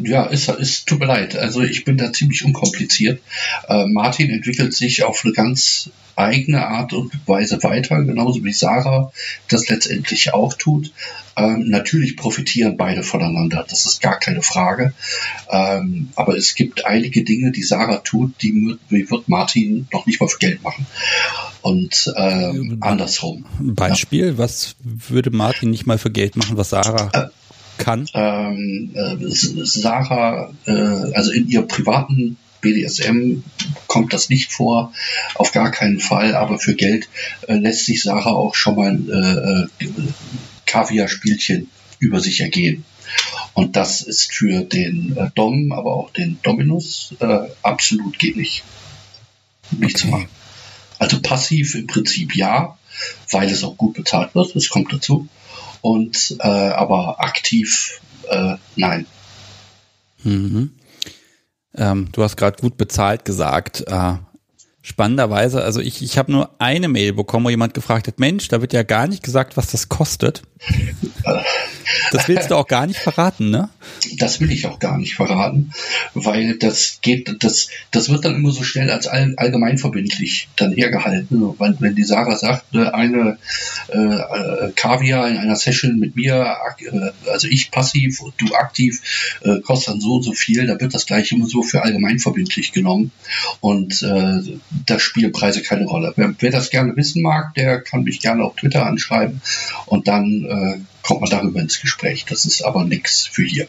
Ja, 0.02 0.24
ist, 0.24 0.48
ist, 0.48 0.86
tut 0.86 1.00
mir 1.00 1.06
leid. 1.06 1.36
Also 1.36 1.62
ich 1.62 1.84
bin 1.84 1.96
da 1.96 2.12
ziemlich 2.12 2.44
unkompliziert. 2.44 3.20
Äh, 3.68 3.86
Martin 3.86 4.30
entwickelt 4.30 4.74
sich 4.74 5.02
auf 5.04 5.24
eine 5.24 5.32
ganz 5.32 5.90
eigene 6.18 6.66
Art 6.66 6.92
und 6.92 7.12
Weise 7.26 7.62
weiter, 7.62 8.02
genauso 8.02 8.42
wie 8.44 8.52
Sarah 8.52 9.12
das 9.48 9.68
letztendlich 9.68 10.34
auch 10.34 10.54
tut. 10.54 10.92
Ähm, 11.36 11.68
natürlich 11.68 12.16
profitieren 12.16 12.76
beide 12.76 13.04
voneinander, 13.04 13.64
das 13.68 13.86
ist 13.86 14.02
gar 14.02 14.18
keine 14.18 14.42
Frage. 14.42 14.92
Ähm, 15.48 16.08
aber 16.16 16.36
es 16.36 16.56
gibt 16.56 16.84
einige 16.84 17.22
Dinge, 17.22 17.52
die 17.52 17.62
Sarah 17.62 17.98
tut, 17.98 18.42
die, 18.42 18.76
die 18.90 19.08
wird 19.08 19.28
Martin 19.28 19.86
noch 19.92 20.06
nicht 20.06 20.20
mal 20.20 20.26
für 20.26 20.38
Geld 20.38 20.62
machen. 20.64 20.86
Und 21.62 22.12
ähm, 22.16 22.78
andersrum. 22.80 23.44
Ein 23.60 23.76
Beispiel, 23.76 24.26
ja. 24.26 24.38
was 24.38 24.74
würde 24.82 25.30
Martin 25.30 25.70
nicht 25.70 25.86
mal 25.86 25.98
für 25.98 26.10
Geld 26.10 26.34
machen, 26.36 26.56
was 26.56 26.70
Sarah 26.70 27.10
äh, 27.12 27.28
kann? 27.78 28.08
Ähm, 28.14 28.90
äh, 28.94 29.16
Sarah, 29.30 30.52
äh, 30.66 30.72
also 30.72 31.32
in 31.32 31.48
ihrem 31.48 31.68
privaten 31.68 32.36
BDSM 32.60 33.42
kommt 33.86 34.12
das 34.12 34.28
nicht 34.28 34.52
vor, 34.52 34.92
auf 35.36 35.52
gar 35.52 35.70
keinen 35.70 36.00
Fall, 36.00 36.34
aber 36.34 36.58
für 36.58 36.74
Geld 36.74 37.08
äh, 37.46 37.54
lässt 37.54 37.86
sich 37.86 38.02
Sarah 38.02 38.32
auch 38.32 38.54
schon 38.54 38.76
mal 38.76 39.68
äh, 39.80 39.86
Kaviar-Spielchen 40.66 41.70
über 41.98 42.20
sich 42.20 42.40
ergehen. 42.40 42.84
Und 43.54 43.76
das 43.76 44.02
ist 44.02 44.32
für 44.32 44.62
den 44.62 45.16
Dom, 45.34 45.72
aber 45.72 45.94
auch 45.94 46.12
den 46.12 46.38
Dominus 46.42 47.14
äh, 47.20 47.48
absolut 47.62 48.18
geht 48.18 48.36
nicht. 48.36 48.62
Nicht 49.70 49.96
okay. 49.96 50.02
zu 50.02 50.06
machen. 50.08 50.28
Also 50.98 51.20
passiv 51.20 51.74
im 51.74 51.86
Prinzip 51.86 52.36
ja, 52.36 52.76
weil 53.30 53.48
es 53.48 53.64
auch 53.64 53.76
gut 53.76 53.94
bezahlt 53.94 54.34
wird, 54.34 54.54
das 54.54 54.68
kommt 54.68 54.92
dazu. 54.92 55.28
Und 55.80 56.36
äh, 56.40 56.46
aber 56.46 57.20
aktiv 57.20 58.00
äh, 58.28 58.56
nein. 58.76 59.06
Mhm. 60.22 60.72
Ähm, 61.74 62.08
du 62.12 62.22
hast 62.22 62.36
gerade 62.36 62.60
gut 62.60 62.76
bezahlt 62.76 63.24
gesagt. 63.24 63.84
Äh, 63.86 64.14
spannenderweise, 64.88 65.62
also 65.62 65.80
ich, 65.80 66.02
ich 66.02 66.18
habe 66.18 66.32
nur 66.32 66.50
eine 66.58 66.88
Mail 66.88 67.12
bekommen, 67.12 67.44
wo 67.46 67.50
jemand 67.50 67.74
gefragt 67.74 68.08
hat, 68.08 68.18
Mensch, 68.18 68.48
da 68.48 68.60
wird 68.60 68.72
ja 68.72 68.82
gar 68.82 69.06
nicht 69.06 69.22
gesagt, 69.22 69.56
was 69.56 69.70
das 69.70 69.88
kostet. 69.88 70.42
Das 72.10 72.28
willst 72.28 72.50
du 72.50 72.56
auch 72.56 72.66
gar 72.66 72.86
nicht 72.86 72.98
verraten, 72.98 73.50
ne? 73.50 73.68
Das 74.18 74.40
will 74.40 74.50
ich 74.50 74.66
auch 74.66 74.78
gar 74.78 74.98
nicht 74.98 75.14
verraten, 75.14 75.72
weil 76.14 76.56
das 76.58 76.98
geht, 77.00 77.42
das, 77.42 77.68
das 77.90 78.08
wird 78.08 78.24
dann 78.24 78.34
immer 78.34 78.50
so 78.50 78.62
schnell 78.62 78.90
als 78.90 79.06
all, 79.06 79.34
allgemeinverbindlich 79.36 80.48
dann 80.56 80.72
hergehalten. 80.72 81.40
Wenn, 81.58 81.76
wenn 81.80 81.94
die 81.94 82.04
Sarah 82.04 82.36
sagt, 82.36 82.74
ne, 82.74 82.92
eine 82.92 83.38
äh, 83.88 84.70
Kaviar 84.74 85.28
in 85.28 85.36
einer 85.36 85.56
Session 85.56 85.98
mit 85.98 86.16
mir, 86.16 86.56
äh, 86.80 87.30
also 87.30 87.46
ich 87.48 87.70
passiv 87.70 88.20
und 88.20 88.34
du 88.38 88.54
aktiv, 88.54 89.00
äh, 89.42 89.60
kostet 89.60 89.94
dann 89.94 90.00
so 90.00 90.16
und 90.16 90.22
so 90.22 90.32
viel, 90.32 90.66
da 90.66 90.80
wird 90.80 90.94
das 90.94 91.06
gleich 91.06 91.30
immer 91.32 91.46
so 91.46 91.62
für 91.62 91.82
allgemeinverbindlich 91.82 92.72
genommen. 92.72 93.12
Und 93.60 94.02
äh, 94.02 94.58
da 94.86 94.98
spielen 94.98 95.32
Preise 95.32 95.62
keine 95.62 95.86
Rolle. 95.86 96.12
Wer, 96.16 96.34
wer 96.38 96.50
das 96.50 96.70
gerne 96.70 96.96
wissen 96.96 97.22
mag, 97.22 97.54
der 97.54 97.80
kann 97.80 98.02
mich 98.02 98.20
gerne 98.20 98.44
auf 98.44 98.56
Twitter 98.56 98.86
anschreiben 98.86 99.40
und 99.86 100.08
dann 100.08 100.44
äh, 100.44 100.78
kommt 101.02 101.20
man 101.20 101.30
darüber 101.30 101.60
ins 101.60 101.80
Gespräch. 101.80 102.24
Das 102.28 102.44
ist 102.44 102.62
aber 102.62 102.84
nichts 102.84 103.26
für 103.26 103.44
hier. 103.44 103.66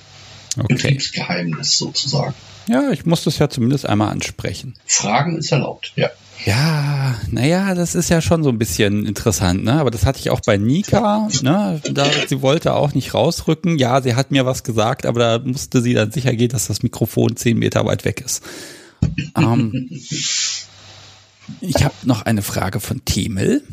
Okay. 0.58 0.74
Betriebsgeheimnis 0.74 1.78
sozusagen. 1.78 2.34
Ja, 2.68 2.92
ich 2.92 3.06
muss 3.06 3.24
das 3.24 3.39
ja 3.39 3.50
zumindest 3.50 3.88
einmal 3.88 4.10
ansprechen. 4.10 4.75
Fragen 4.86 5.38
ist 5.38 5.51
erlaubt, 5.51 5.94
ja. 5.96 6.10
Ja, 6.46 7.16
naja, 7.30 7.75
das 7.75 7.96
ist 7.96 8.10
ja 8.10 8.22
schon 8.22 8.44
so 8.44 8.50
ein 8.50 8.58
bisschen 8.58 9.06
interessant, 9.06 9.63
ne? 9.63 9.74
Aber 9.74 9.92
das 9.92 10.06
hatte 10.06 10.20
ich 10.20 10.30
auch 10.30 10.39
bei 10.39 10.56
Nika, 10.58 11.28
ne? 11.42 11.82
Da, 11.92 12.06
sie 12.28 12.42
wollte 12.42 12.74
auch 12.74 12.94
nicht 12.94 13.13
rausrücken. 13.13 13.78
Ja, 13.78 14.01
sie 14.01 14.16
hat 14.16 14.32
mir 14.32 14.46
was 14.46 14.63
gesagt, 14.63 15.06
aber 15.06 15.20
da 15.20 15.39
musste 15.39 15.82
sie 15.82 15.94
dann 15.94 16.12
sicher 16.12 16.34
gehen, 16.34 16.50
dass 16.50 16.68
das 16.68 16.82
Mikrofon 16.82 17.36
zehn 17.36 17.58
Meter 17.58 17.86
weit 17.86 18.06
weg 18.06 18.22
ist. 18.22 18.44
Ähm, 19.36 19.89
ich 21.62 21.84
habe 21.84 21.96
noch 22.03 22.24
eine 22.24 22.41
Frage 22.41 22.79
von 22.79 23.03
Temel, 23.06 23.63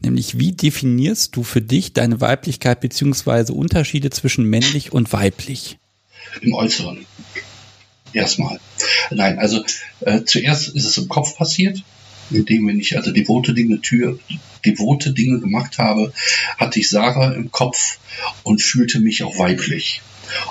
nämlich 0.00 0.38
wie 0.38 0.52
definierst 0.52 1.36
du 1.36 1.42
für 1.42 1.62
dich 1.62 1.92
deine 1.92 2.20
Weiblichkeit 2.20 2.80
beziehungsweise 2.80 3.52
Unterschiede 3.52 4.10
zwischen 4.10 4.44
männlich 4.44 4.92
und 4.92 5.12
weiblich? 5.12 5.78
Im 6.40 6.54
Äußeren. 6.54 7.06
Erstmal. 8.12 8.60
Nein, 9.10 9.38
also 9.38 9.64
äh, 10.00 10.22
zuerst 10.24 10.68
ist 10.68 10.84
es 10.84 10.96
im 10.96 11.08
Kopf 11.08 11.36
passiert, 11.36 11.82
indem 12.30 12.66
wenn 12.66 12.80
ich 12.80 12.96
also 12.96 13.12
devote 13.12 13.54
Dinge, 13.54 13.80
Tür, 13.80 14.18
devote 14.64 15.12
Dinge 15.12 15.40
gemacht 15.40 15.78
habe, 15.78 16.12
hatte 16.56 16.80
ich 16.80 16.88
Sarah 16.88 17.32
im 17.32 17.50
Kopf 17.50 17.98
und 18.42 18.62
fühlte 18.62 19.00
mich 19.00 19.22
auch 19.22 19.38
weiblich. 19.38 20.02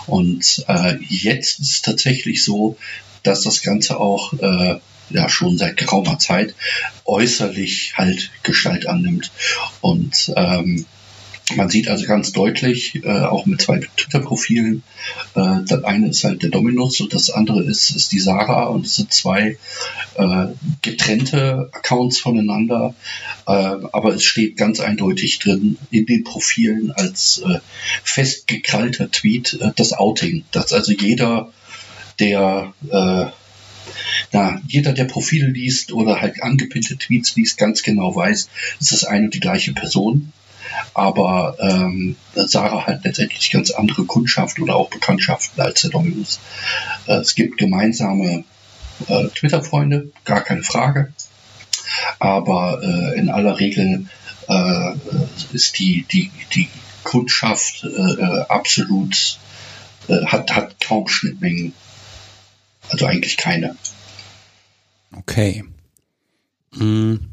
Und 0.08 0.64
äh, 0.68 0.98
jetzt 1.10 1.60
ist 1.60 1.72
es 1.72 1.82
tatsächlich 1.82 2.44
so, 2.44 2.78
dass 3.24 3.42
das 3.42 3.62
Ganze 3.62 4.00
auch 4.00 4.34
äh, 4.34 4.80
ja 5.10 5.30
schon 5.30 5.58
seit 5.58 5.78
geraumer 5.78 6.20
Zeit 6.20 6.56
äußerlich 7.06 7.94
halt 7.96 8.32
Gestalt 8.44 8.88
annimmt. 8.88 9.32
Und 9.82 10.34
ähm, 10.36 10.86
man 11.54 11.70
sieht 11.70 11.88
also 11.90 12.06
ganz 12.08 12.32
deutlich, 12.32 13.04
äh, 13.04 13.08
auch 13.08 13.46
mit 13.46 13.62
zwei 13.62 13.80
Twitter-Profilen, 13.80 14.82
äh, 15.36 15.58
das 15.68 15.84
eine 15.84 16.10
ist 16.10 16.24
halt 16.24 16.42
der 16.42 16.50
Dominus 16.50 17.00
und 17.02 17.14
das 17.14 17.30
andere 17.30 17.62
ist, 17.62 17.92
ist 17.92 18.12
die 18.12 18.20
Sarah 18.20 18.66
und 18.66 18.86
es 18.86 18.96
sind 18.96 19.14
zwei 19.14 19.58
äh, 20.16 20.48
getrennte 20.82 21.70
Accounts 21.72 22.20
voneinander, 22.20 22.96
äh, 23.46 23.52
aber 23.52 24.16
es 24.16 24.24
steht 24.24 24.58
ganz 24.58 24.80
eindeutig 24.80 25.38
drin 25.38 25.78
in 25.92 26.08
den 26.08 26.24
Profilen 26.24 26.92
als 26.92 27.44
äh, 27.46 27.60
festgekrallter 28.04 29.12
Tweet 29.12 29.60
äh, 29.62 29.72
das 29.76 29.94
Outing, 29.94 30.46
dass 30.52 30.74
also 30.74 30.94
jeder, 30.94 31.52
der 32.20 32.74
ja, 34.32 34.60
jeder, 34.68 34.94
der 34.94 35.06
Profile 35.06 35.48
liest 35.48 35.92
oder 35.92 36.22
halt 36.22 36.42
angepinnte 36.44 36.98
Tweets 36.98 37.36
liest, 37.36 37.58
ganz 37.58 37.84
genau 37.84 38.16
weiß, 38.16 38.50
es 38.80 38.92
ist 38.92 39.06
eine 39.06 39.26
und 39.26 39.34
die 39.34 39.40
gleiche 39.40 39.74
Person. 39.74 40.34
Aber 40.94 41.58
ähm, 41.60 42.16
Sarah 42.34 42.86
hat 42.86 43.06
letztendlich 43.06 43.52
ganz 43.52 43.72
andere 43.72 44.06
Kundschaft 44.06 44.60
oder 44.60 44.76
auch 44.76 44.90
Bekanntschaften 44.90 45.62
als 45.62 45.82
der 45.82 45.92
Dominus. 45.92 46.40
Äh, 47.08 47.16
es 47.16 47.36
gibt 47.36 47.58
gemeinsame 47.58 48.44
äh, 49.08 49.28
Twitter-Freunde, 49.28 50.10
gar 50.26 50.42
keine 50.42 50.64
Frage. 50.64 51.14
Aber 52.20 52.82
äh, 52.84 53.20
in 53.20 53.30
aller 53.30 53.60
Regel 53.60 54.08
äh, 54.48 54.92
ist 55.54 55.80
die, 55.80 56.06
die, 56.12 56.32
die 56.54 56.68
Kundschaft 57.04 57.84
äh, 57.84 57.88
äh 57.88 58.46
absolut, 58.50 59.40
hat, 60.08 60.56
hat 60.56 60.80
kaum 60.80 61.08
Schnittmengen. 61.08 61.74
Also 62.90 63.06
eigentlich 63.06 63.38
keine. 63.38 63.76
Okay. 65.16 65.64
Hm. 66.76 67.32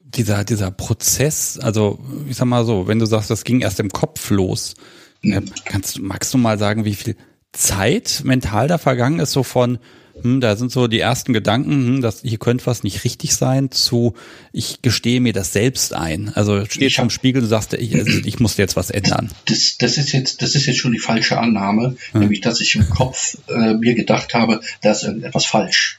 Dieser, 0.00 0.44
dieser 0.44 0.70
Prozess, 0.70 1.58
also 1.58 1.98
ich 2.28 2.36
sag 2.36 2.46
mal 2.46 2.66
so, 2.66 2.86
wenn 2.86 2.98
du 2.98 3.06
sagst, 3.06 3.30
das 3.30 3.44
ging 3.44 3.60
erst 3.60 3.80
im 3.80 3.90
Kopf 3.90 4.28
los, 4.30 4.74
mhm. 5.22 5.50
kannst, 5.64 6.00
magst 6.00 6.34
du 6.34 6.38
mal 6.38 6.58
sagen, 6.58 6.84
wie 6.84 6.94
viel 6.94 7.16
Zeit 7.52 8.20
mental 8.24 8.68
da 8.68 8.76
vergangen 8.76 9.20
ist, 9.20 9.32
so 9.32 9.42
von, 9.42 9.78
hm, 10.22 10.40
da 10.40 10.56
sind 10.56 10.72
so 10.72 10.86
die 10.86 11.00
ersten 11.00 11.32
Gedanken, 11.32 11.86
hm, 11.86 12.02
dass 12.02 12.22
hier 12.22 12.38
könnte 12.38 12.66
was 12.66 12.82
nicht 12.82 13.04
richtig 13.04 13.34
sein, 13.34 13.70
zu 13.70 14.14
ich 14.52 14.82
gestehe 14.82 15.20
mir 15.20 15.32
das 15.32 15.52
selbst 15.52 15.94
ein. 15.94 16.30
Also 16.34 16.64
stehst 16.66 16.96
vom 16.96 17.10
Spiegel 17.10 17.42
und 17.42 17.48
sagst, 17.48 17.74
ich, 17.74 17.94
also 17.94 18.20
ich 18.24 18.40
muss 18.40 18.56
jetzt 18.56 18.76
was 18.76 18.90
ändern. 18.90 19.30
Das, 19.46 19.76
das 19.78 19.98
ist 19.98 20.12
jetzt, 20.12 20.42
das 20.42 20.54
ist 20.54 20.66
jetzt 20.66 20.78
schon 20.78 20.92
die 20.92 20.98
falsche 20.98 21.38
Annahme, 21.38 21.96
hm. 22.12 22.20
nämlich 22.20 22.40
dass 22.40 22.60
ich 22.60 22.74
im 22.74 22.88
Kopf 22.88 23.36
äh, 23.48 23.74
mir 23.74 23.94
gedacht 23.94 24.34
habe, 24.34 24.60
da 24.80 24.92
ist 24.92 25.04
irgendetwas 25.04 25.46
falsch 25.46 25.98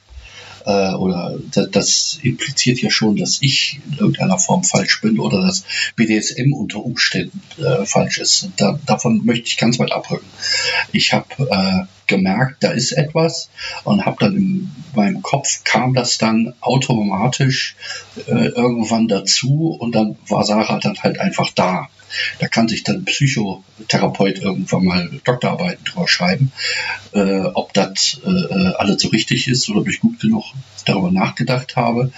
äh, 0.65 0.93
oder 0.93 1.37
das, 1.51 1.69
das 1.71 2.19
impliziert 2.21 2.81
ja 2.81 2.89
schon, 2.89 3.17
dass 3.17 3.39
ich 3.41 3.79
in 3.87 3.97
irgendeiner 3.97 4.39
Form 4.39 4.63
falsch 4.63 5.01
bin 5.01 5.19
oder 5.19 5.41
dass 5.41 5.63
BDSM 5.95 6.53
unter 6.53 6.83
Umständen 6.83 7.41
äh, 7.57 7.85
falsch 7.85 8.17
ist. 8.19 8.49
Da, 8.57 8.79
davon 8.85 9.25
möchte 9.25 9.47
ich 9.47 9.57
ganz 9.57 9.79
weit 9.79 9.91
abrücken. 9.91 10.27
Ich 10.91 11.13
habe 11.13 11.27
äh, 11.49 11.85
gemerkt, 12.07 12.63
da 12.63 12.71
ist 12.71 12.91
etwas 12.91 13.49
und 13.83 14.05
habe 14.05 14.17
dann 14.19 14.35
in 14.35 14.71
meinem 14.95 15.21
Kopf 15.21 15.63
kam 15.63 15.93
das 15.93 16.17
dann 16.17 16.53
automatisch 16.61 17.75
äh, 18.27 18.47
irgendwann 18.47 19.07
dazu 19.07 19.75
und 19.79 19.95
dann 19.95 20.17
war 20.27 20.43
Sarah 20.43 20.79
dann 20.79 20.97
halt 21.01 21.19
einfach 21.19 21.49
da. 21.51 21.89
Da 22.39 22.47
kann 22.47 22.67
sich 22.67 22.83
dann 22.83 23.05
Psychotherapeut 23.05 24.39
irgendwann 24.39 24.85
mal 24.85 25.09
Doktorarbeiten 25.23 25.83
drüber 25.83 26.07
schreiben, 26.07 26.51
äh, 27.13 27.41
ob 27.41 27.73
das 27.73 28.21
äh, 28.23 28.73
alles 28.77 29.01
so 29.01 29.07
richtig 29.09 29.47
ist 29.47 29.67
oder 29.69 29.81
ob 29.81 29.87
ich 29.87 29.99
gut 29.99 30.19
genug 30.19 30.43
darüber 30.85 31.11
nachgedacht 31.11 31.75
habe. 31.75 32.11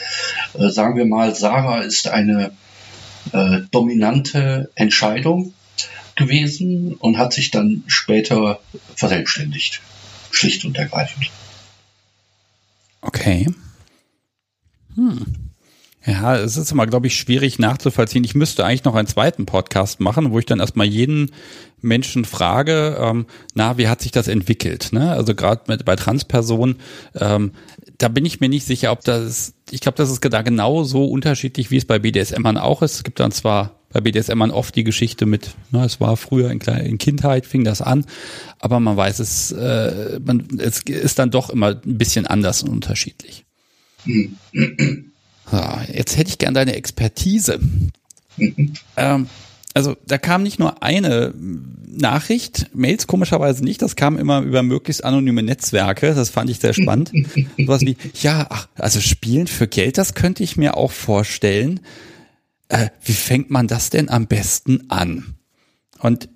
Äh, 0.54 0.70
sagen 0.70 0.98
wir 0.98 1.06
mal, 1.06 1.34
Sarah 1.34 1.80
ist 1.80 2.10
eine 2.10 2.51
äh, 3.32 3.62
dominante 3.72 4.70
Entscheidung 4.75 5.54
gewesen 6.15 6.95
und 6.95 7.17
hat 7.17 7.34
sich 7.34 7.51
dann 7.51 7.84
später 7.88 8.60
verselbstständigt. 8.95 9.81
Schlicht 10.31 10.65
und 10.65 10.77
ergreifend. 10.77 11.29
Okay. 13.01 13.48
Hm. 14.95 15.25
Ja, 16.05 16.38
es 16.38 16.55
ist 16.55 16.72
immer, 16.72 16.86
glaube 16.86 17.07
ich, 17.07 17.15
schwierig 17.15 17.57
nachzuvollziehen. 17.57 18.24
Ich 18.24 18.36
müsste 18.36 18.63
eigentlich 18.63 18.84
noch 18.84 18.93
einen 18.93 19.07
zweiten 19.07 19.48
Podcast 19.48 20.00
machen, 20.00 20.31
wo 20.31 20.38
ich 20.38 20.45
dann 20.45 20.60
erstmal 20.60 20.86
jeden 20.86 21.31
Menschen 21.81 22.25
frage, 22.25 22.98
ähm, 23.00 23.25
na, 23.55 23.77
wie 23.77 23.88
hat 23.88 24.01
sich 24.01 24.12
das 24.12 24.27
entwickelt? 24.27 24.89
Ne? 24.91 25.12
Also 25.12 25.34
gerade 25.34 25.77
bei 25.84 25.95
Transpersonen, 25.95 26.75
ähm, 27.15 27.53
da 27.98 28.07
bin 28.07 28.25
ich 28.25 28.39
mir 28.39 28.50
nicht 28.50 28.67
sicher, 28.67 28.91
ob 28.91 29.03
das, 29.03 29.55
ich 29.72 29.81
glaube, 29.81 29.98
das 29.98 30.12
ist 30.12 30.24
da 30.24 30.41
genau 30.43 30.84
so 30.84 31.05
unterschiedlich, 31.05 31.72
wie 31.72 31.77
es 31.77 31.86
bei 31.86 31.98
BDSMern 31.98 32.57
auch 32.57 32.84
ist. 32.84 32.95
Es 32.95 33.03
gibt 33.03 33.19
dann 33.19 33.31
zwar 33.31 33.79
bei 33.95 34.01
BDSMern 34.01 34.51
oft 34.51 34.75
die 34.75 34.83
Geschichte 34.83 35.25
mit, 35.25 35.51
ne, 35.71 35.85
es 35.85 36.01
war 36.01 36.17
früher 36.17 36.51
in, 36.51 36.59
in 36.59 36.97
Kindheit, 36.97 37.45
fing 37.45 37.63
das 37.63 37.81
an, 37.81 38.05
aber 38.59 38.81
man 38.81 38.97
weiß 38.97 39.19
es, 39.19 39.53
äh, 39.53 40.19
man, 40.21 40.45
es 40.57 40.81
ist 40.81 41.17
dann 41.17 41.31
doch 41.31 41.49
immer 41.49 41.79
ein 41.81 41.97
bisschen 41.97 42.27
anders 42.27 42.61
und 42.61 42.71
unterschiedlich. 42.71 43.45
So, 44.05 45.61
jetzt 45.93 46.17
hätte 46.17 46.29
ich 46.29 46.39
gern 46.39 46.53
deine 46.53 46.75
Expertise. 46.75 47.61
ähm, 48.97 49.29
also 49.73 49.95
da 50.05 50.17
kam 50.17 50.43
nicht 50.43 50.59
nur 50.59 50.83
eine 50.83 51.33
Nachricht, 51.87 52.75
Mails 52.75 53.07
komischerweise 53.07 53.63
nicht, 53.63 53.81
das 53.81 53.95
kam 53.95 54.17
immer 54.17 54.41
über 54.41 54.61
möglichst 54.61 55.05
anonyme 55.05 55.41
Netzwerke, 55.41 56.13
das 56.13 56.29
fand 56.29 56.49
ich 56.49 56.59
sehr 56.59 56.73
spannend. 56.73 57.13
Sowas 57.57 57.79
wie, 57.79 57.95
ja, 58.21 58.45
ach, 58.49 58.67
also 58.75 58.99
Spielen 58.99 59.47
für 59.47 59.69
Geld, 59.69 59.97
das 59.97 60.15
könnte 60.15 60.43
ich 60.43 60.57
mir 60.57 60.75
auch 60.75 60.91
vorstellen. 60.91 61.79
Äh, 62.67 62.89
wie 63.03 63.13
fängt 63.13 63.50
man 63.50 63.67
das 63.67 63.89
denn 63.89 64.10
am 64.10 64.27
besten 64.27 64.89
an? 64.89 65.36
Und 66.00 66.29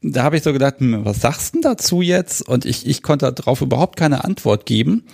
da 0.00 0.22
habe 0.22 0.36
ich 0.36 0.44
so 0.44 0.52
gedacht, 0.52 0.76
hm, 0.78 1.04
was 1.04 1.20
sagst 1.20 1.56
du 1.56 1.60
dazu 1.60 2.02
jetzt? 2.02 2.46
Und 2.46 2.64
ich, 2.64 2.86
ich 2.86 3.02
konnte 3.02 3.32
darauf 3.32 3.60
überhaupt 3.60 3.96
keine 3.96 4.24
Antwort 4.24 4.66
geben 4.66 5.04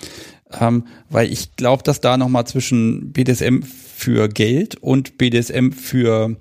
ähm, 0.60 0.84
weil 1.08 1.32
ich 1.32 1.56
glaube, 1.56 1.82
dass 1.82 2.00
da 2.00 2.16
nochmal 2.16 2.46
zwischen 2.46 3.12
BDSM 3.12 3.62
für 3.62 4.28
Geld 4.28 4.76
und 4.76 5.18
BDSM 5.18 5.70
für 5.70 6.36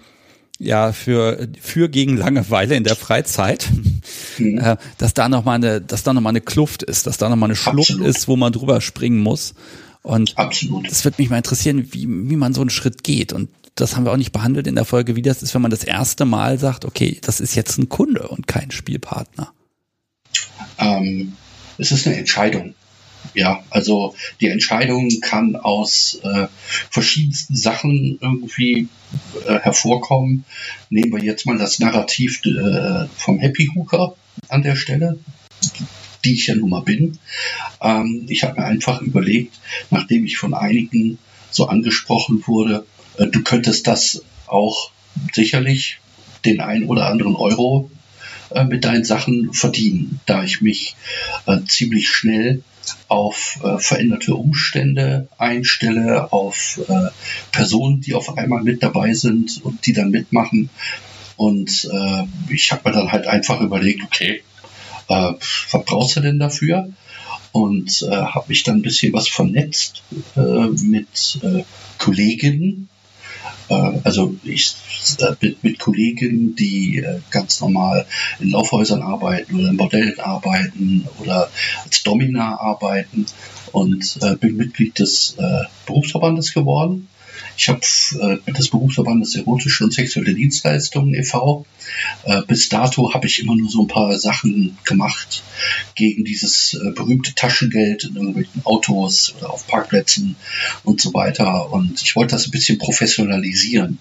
ja, 0.59 0.93
für, 0.93 1.49
für 1.59 1.89
gegen 1.89 2.15
Langeweile 2.15 2.75
in 2.75 2.83
der 2.83 2.95
Freizeit, 2.95 3.67
mhm. 4.37 4.59
äh, 4.59 4.77
dass 4.97 5.13
da 5.13 5.27
noch 5.27 5.43
mal 5.43 5.55
eine, 5.55 5.81
dass 5.81 6.03
da 6.03 6.13
noch 6.13 6.21
mal 6.21 6.29
eine 6.29 6.41
Kluft 6.41 6.83
ist, 6.83 7.05
dass 7.05 7.17
da 7.17 7.27
noch 7.27 7.35
mal 7.35 7.47
eine 7.47 7.55
Schlucht 7.55 7.89
Absolut. 7.89 8.07
ist, 8.07 8.27
wo 8.27 8.37
man 8.37 8.53
drüber 8.53 8.79
springen 8.79 9.19
muss. 9.19 9.55
Und 10.03 10.37
Absolut. 10.37 10.89
das 10.89 11.03
wird 11.03 11.17
mich 11.17 11.29
mal 11.29 11.37
interessieren, 11.37 11.87
wie, 11.91 12.07
wie 12.07 12.35
man 12.35 12.53
so 12.53 12.61
einen 12.61 12.69
Schritt 12.69 13.03
geht. 13.03 13.33
Und 13.33 13.49
das 13.75 13.95
haben 13.95 14.05
wir 14.05 14.11
auch 14.11 14.17
nicht 14.17 14.31
behandelt 14.31 14.67
in 14.67 14.75
der 14.75 14.85
Folge, 14.85 15.15
wie 15.15 15.21
das 15.21 15.41
ist, 15.41 15.53
wenn 15.53 15.61
man 15.61 15.71
das 15.71 15.83
erste 15.83 16.25
Mal 16.25 16.59
sagt, 16.59 16.85
okay, 16.85 17.19
das 17.21 17.39
ist 17.39 17.55
jetzt 17.55 17.77
ein 17.77 17.89
Kunde 17.89 18.27
und 18.27 18.47
kein 18.47 18.71
Spielpartner. 18.71 19.51
Ähm, 20.77 21.33
es 21.77 21.91
ist 21.91 22.07
eine 22.07 22.17
Entscheidung. 22.17 22.75
Ja, 23.33 23.63
also 23.69 24.15
die 24.41 24.47
Entscheidung 24.47 25.09
kann 25.21 25.55
aus 25.55 26.19
äh, 26.23 26.47
verschiedensten 26.89 27.55
Sachen 27.55 28.19
irgendwie 28.21 28.89
äh, 29.47 29.59
hervorkommen. 29.59 30.43
Nehmen 30.89 31.13
wir 31.13 31.23
jetzt 31.23 31.45
mal 31.45 31.57
das 31.57 31.79
Narrativ 31.79 32.41
äh, 32.45 33.07
vom 33.15 33.39
Happy 33.39 33.71
Hooker 33.73 34.15
an 34.49 34.61
der 34.61 34.75
Stelle, 34.75 35.17
die 36.25 36.33
ich 36.33 36.47
ja 36.47 36.55
nun 36.55 36.69
mal 36.69 36.81
bin. 36.81 37.17
Ähm, 37.81 38.25
ich 38.27 38.43
habe 38.43 38.59
mir 38.59 38.67
einfach 38.67 39.01
überlegt, 39.01 39.59
nachdem 39.89 40.25
ich 40.25 40.37
von 40.37 40.53
einigen 40.53 41.17
so 41.49 41.67
angesprochen 41.67 42.43
wurde, 42.45 42.85
du 43.17 43.43
könntest 43.43 43.87
das 43.87 44.23
auch 44.47 44.91
sicherlich 45.33 45.99
den 46.45 46.59
ein 46.59 46.85
oder 46.85 47.07
anderen 47.07 47.35
Euro 47.35 47.89
äh, 48.51 48.63
mit 48.63 48.83
deinen 48.83 49.05
Sachen 49.05 49.53
verdienen, 49.53 50.19
da 50.25 50.43
ich 50.43 50.61
mich 50.61 50.95
äh, 51.45 51.59
ziemlich 51.67 52.09
schnell 52.09 52.63
auf 53.07 53.59
äh, 53.63 53.77
veränderte 53.77 54.35
Umstände 54.35 55.27
einstelle, 55.37 56.31
auf 56.33 56.79
äh, 56.87 57.09
Personen, 57.51 58.01
die 58.01 58.13
auf 58.13 58.37
einmal 58.37 58.63
mit 58.63 58.83
dabei 58.83 59.13
sind 59.13 59.63
und 59.63 59.85
die 59.85 59.93
dann 59.93 60.11
mitmachen. 60.11 60.69
Und 61.37 61.89
äh, 61.91 62.23
ich 62.49 62.71
habe 62.71 62.89
mir 62.89 62.95
dann 62.95 63.11
halt 63.11 63.27
einfach 63.27 63.61
überlegt, 63.61 64.03
okay, 64.03 64.43
äh, 65.07 65.33
was 65.71 65.85
brauchst 65.85 66.15
du 66.17 66.19
denn 66.19 66.39
dafür? 66.39 66.89
Und 67.51 68.01
äh, 68.01 68.15
habe 68.15 68.45
mich 68.49 68.63
dann 68.63 68.77
ein 68.77 68.81
bisschen 68.81 69.13
was 69.13 69.27
vernetzt 69.29 70.03
äh, 70.35 70.39
mit 70.39 71.39
äh, 71.43 71.63
Kolleginnen, 71.99 72.89
äh, 72.89 72.92
also 74.03 74.35
ich 74.43 74.75
äh, 75.19 75.33
mit, 75.41 75.63
mit 75.63 75.79
Kollegen, 75.79 76.55
die 76.55 76.99
äh, 76.99 77.19
ganz 77.31 77.61
normal 77.61 78.05
in 78.39 78.51
Laufhäusern 78.51 79.01
arbeiten 79.01 79.55
oder 79.55 79.69
in 79.69 79.77
Bordellen 79.77 80.19
arbeiten 80.19 81.07
oder 81.19 81.49
als 81.83 82.03
Domina 82.03 82.59
arbeiten 82.59 83.25
und 83.71 84.19
bin 84.39 84.55
Mitglied 84.55 84.99
des 84.99 85.35
Berufsverbandes 85.87 86.53
geworden 86.53 87.07
ich 87.57 87.69
habe 87.69 87.81
äh, 88.19 88.51
das 88.51 88.69
Berufsverbandes 88.69 89.35
Erotische 89.35 89.83
und 89.83 89.93
Sexuelle 89.93 90.33
Dienstleistungen 90.33 91.13
e.V. 91.13 91.65
Äh, 92.23 92.41
bis 92.47 92.69
dato 92.69 93.13
habe 93.13 93.27
ich 93.27 93.39
immer 93.39 93.55
nur 93.55 93.69
so 93.69 93.81
ein 93.81 93.87
paar 93.87 94.17
Sachen 94.17 94.77
gemacht 94.85 95.43
gegen 95.95 96.23
dieses 96.23 96.73
äh, 96.73 96.91
berühmte 96.91 97.35
Taschengeld 97.35 98.05
in 98.05 98.15
irgendwelchen 98.15 98.65
Autos 98.65 99.33
oder 99.37 99.51
auf 99.51 99.67
Parkplätzen 99.67 100.35
und 100.83 101.01
so 101.01 101.13
weiter. 101.13 101.71
Und 101.71 102.01
ich 102.01 102.15
wollte 102.15 102.35
das 102.35 102.47
ein 102.47 102.51
bisschen 102.51 102.77
professionalisieren. 102.77 103.99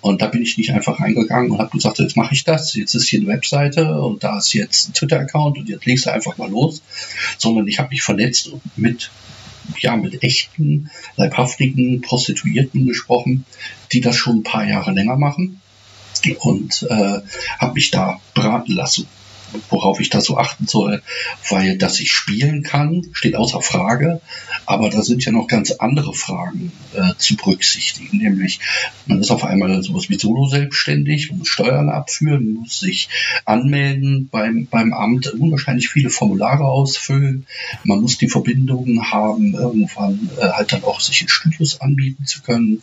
Und 0.00 0.20
da 0.20 0.26
bin 0.26 0.42
ich 0.42 0.58
nicht 0.58 0.70
einfach 0.72 1.00
reingegangen 1.00 1.52
und 1.52 1.58
habe 1.58 1.70
gesagt, 1.70 1.98
jetzt 1.98 2.16
mache 2.16 2.34
ich 2.34 2.44
das. 2.44 2.74
Jetzt 2.74 2.94
ist 2.94 3.08
hier 3.08 3.20
eine 3.20 3.28
Webseite 3.28 4.00
und 4.00 4.22
da 4.24 4.38
ist 4.38 4.52
jetzt 4.52 4.88
ein 4.88 4.92
Twitter-Account 4.94 5.58
und 5.58 5.68
jetzt 5.68 5.86
legst 5.86 6.06
du 6.06 6.12
einfach 6.12 6.36
mal 6.36 6.50
los. 6.50 6.82
Sondern 7.38 7.66
ich 7.68 7.78
habe 7.78 7.90
mich 7.90 8.02
vernetzt 8.02 8.50
mit 8.76 9.10
ja, 9.78 9.96
mit 9.96 10.22
echten, 10.22 10.90
leibhaftigen 11.16 12.00
Prostituierten 12.00 12.86
gesprochen, 12.86 13.44
die 13.92 14.00
das 14.00 14.16
schon 14.16 14.38
ein 14.38 14.42
paar 14.42 14.66
Jahre 14.66 14.92
länger 14.92 15.16
machen. 15.16 15.60
Und 16.40 16.86
äh, 16.88 17.20
habe 17.58 17.74
mich 17.74 17.90
da 17.90 18.20
beraten 18.34 18.72
lassen 18.72 19.06
worauf 19.70 20.00
ich 20.00 20.10
da 20.10 20.20
so 20.20 20.36
achten 20.38 20.66
soll, 20.66 21.02
weil 21.48 21.78
dass 21.78 22.00
ich 22.00 22.12
spielen 22.12 22.62
kann, 22.62 23.02
steht 23.12 23.36
außer 23.36 23.60
Frage, 23.62 24.20
aber 24.66 24.90
da 24.90 25.02
sind 25.02 25.24
ja 25.24 25.32
noch 25.32 25.46
ganz 25.46 25.72
andere 25.72 26.14
Fragen 26.14 26.72
äh, 26.94 27.12
zu 27.18 27.36
berücksichtigen, 27.36 28.18
nämlich 28.18 28.60
man 29.06 29.20
ist 29.20 29.30
auf 29.30 29.44
einmal 29.44 29.82
sowas 29.82 30.08
wie 30.08 30.18
Solo 30.18 30.46
selbstständig, 30.46 31.32
muss 31.32 31.48
Steuern 31.48 31.88
abführen, 31.88 32.54
muss 32.54 32.80
sich 32.80 33.08
anmelden 33.44 34.28
beim, 34.30 34.66
beim 34.66 34.92
Amt, 34.92 35.28
unwahrscheinlich 35.28 35.88
viele 35.88 36.10
Formulare 36.10 36.64
ausfüllen, 36.64 37.46
man 37.84 38.00
muss 38.00 38.18
die 38.18 38.28
Verbindungen 38.28 39.10
haben, 39.10 39.54
irgendwann 39.54 40.30
äh, 40.40 40.48
halt 40.48 40.72
dann 40.72 40.84
auch 40.84 41.00
sich 41.00 41.22
in 41.22 41.28
Studios 41.28 41.80
anbieten 41.80 42.26
zu 42.26 42.42
können 42.42 42.82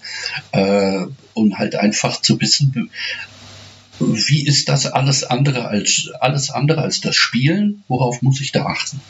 äh, 0.52 1.06
und 1.34 1.58
halt 1.58 1.76
einfach 1.76 2.22
zu 2.22 2.40
wissen, 2.40 2.90
wie 4.02 4.46
ist 4.46 4.70
das 4.70 4.86
alles 4.86 5.24
andere 5.24 5.68
als 5.68 6.10
alles 6.20 6.50
andere 6.50 6.82
als 6.82 7.02
das 7.02 7.16
Spielen? 7.16 7.84
Worauf 7.88 8.22
muss 8.22 8.42
ich 8.42 8.52
da 8.52 8.66
achten? 8.66 9.02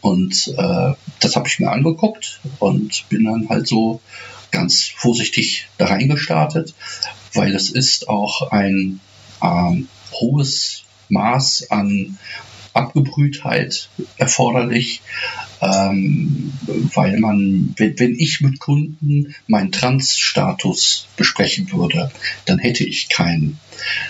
Und 0.00 0.54
äh, 0.56 0.92
das 1.20 1.36
habe 1.36 1.48
ich 1.48 1.58
mir 1.58 1.70
angeguckt 1.70 2.40
und 2.58 3.08
bin 3.08 3.24
dann 3.24 3.48
halt 3.48 3.66
so 3.66 4.00
ganz 4.50 4.84
vorsichtig 4.86 5.68
da 5.78 5.86
reingestartet, 5.86 6.74
weil 7.34 7.54
es 7.54 7.70
ist 7.70 8.08
auch 8.08 8.50
ein 8.52 9.00
ähm, 9.42 9.88
hohes 10.12 10.84
Maß 11.08 11.70
an 11.70 12.18
Abgebrühtheit 12.74 13.88
erforderlich, 14.16 15.02
ähm, 15.60 16.52
weil 16.94 17.18
man, 17.18 17.74
wenn, 17.76 18.14
ich 18.18 18.40
mit 18.40 18.58
Kunden 18.58 19.34
meinen 19.46 19.72
Trans-Status 19.72 21.06
besprechen 21.16 21.70
würde, 21.72 22.10
dann 22.46 22.58
hätte 22.58 22.84
ich 22.84 23.08
keinen. 23.08 23.60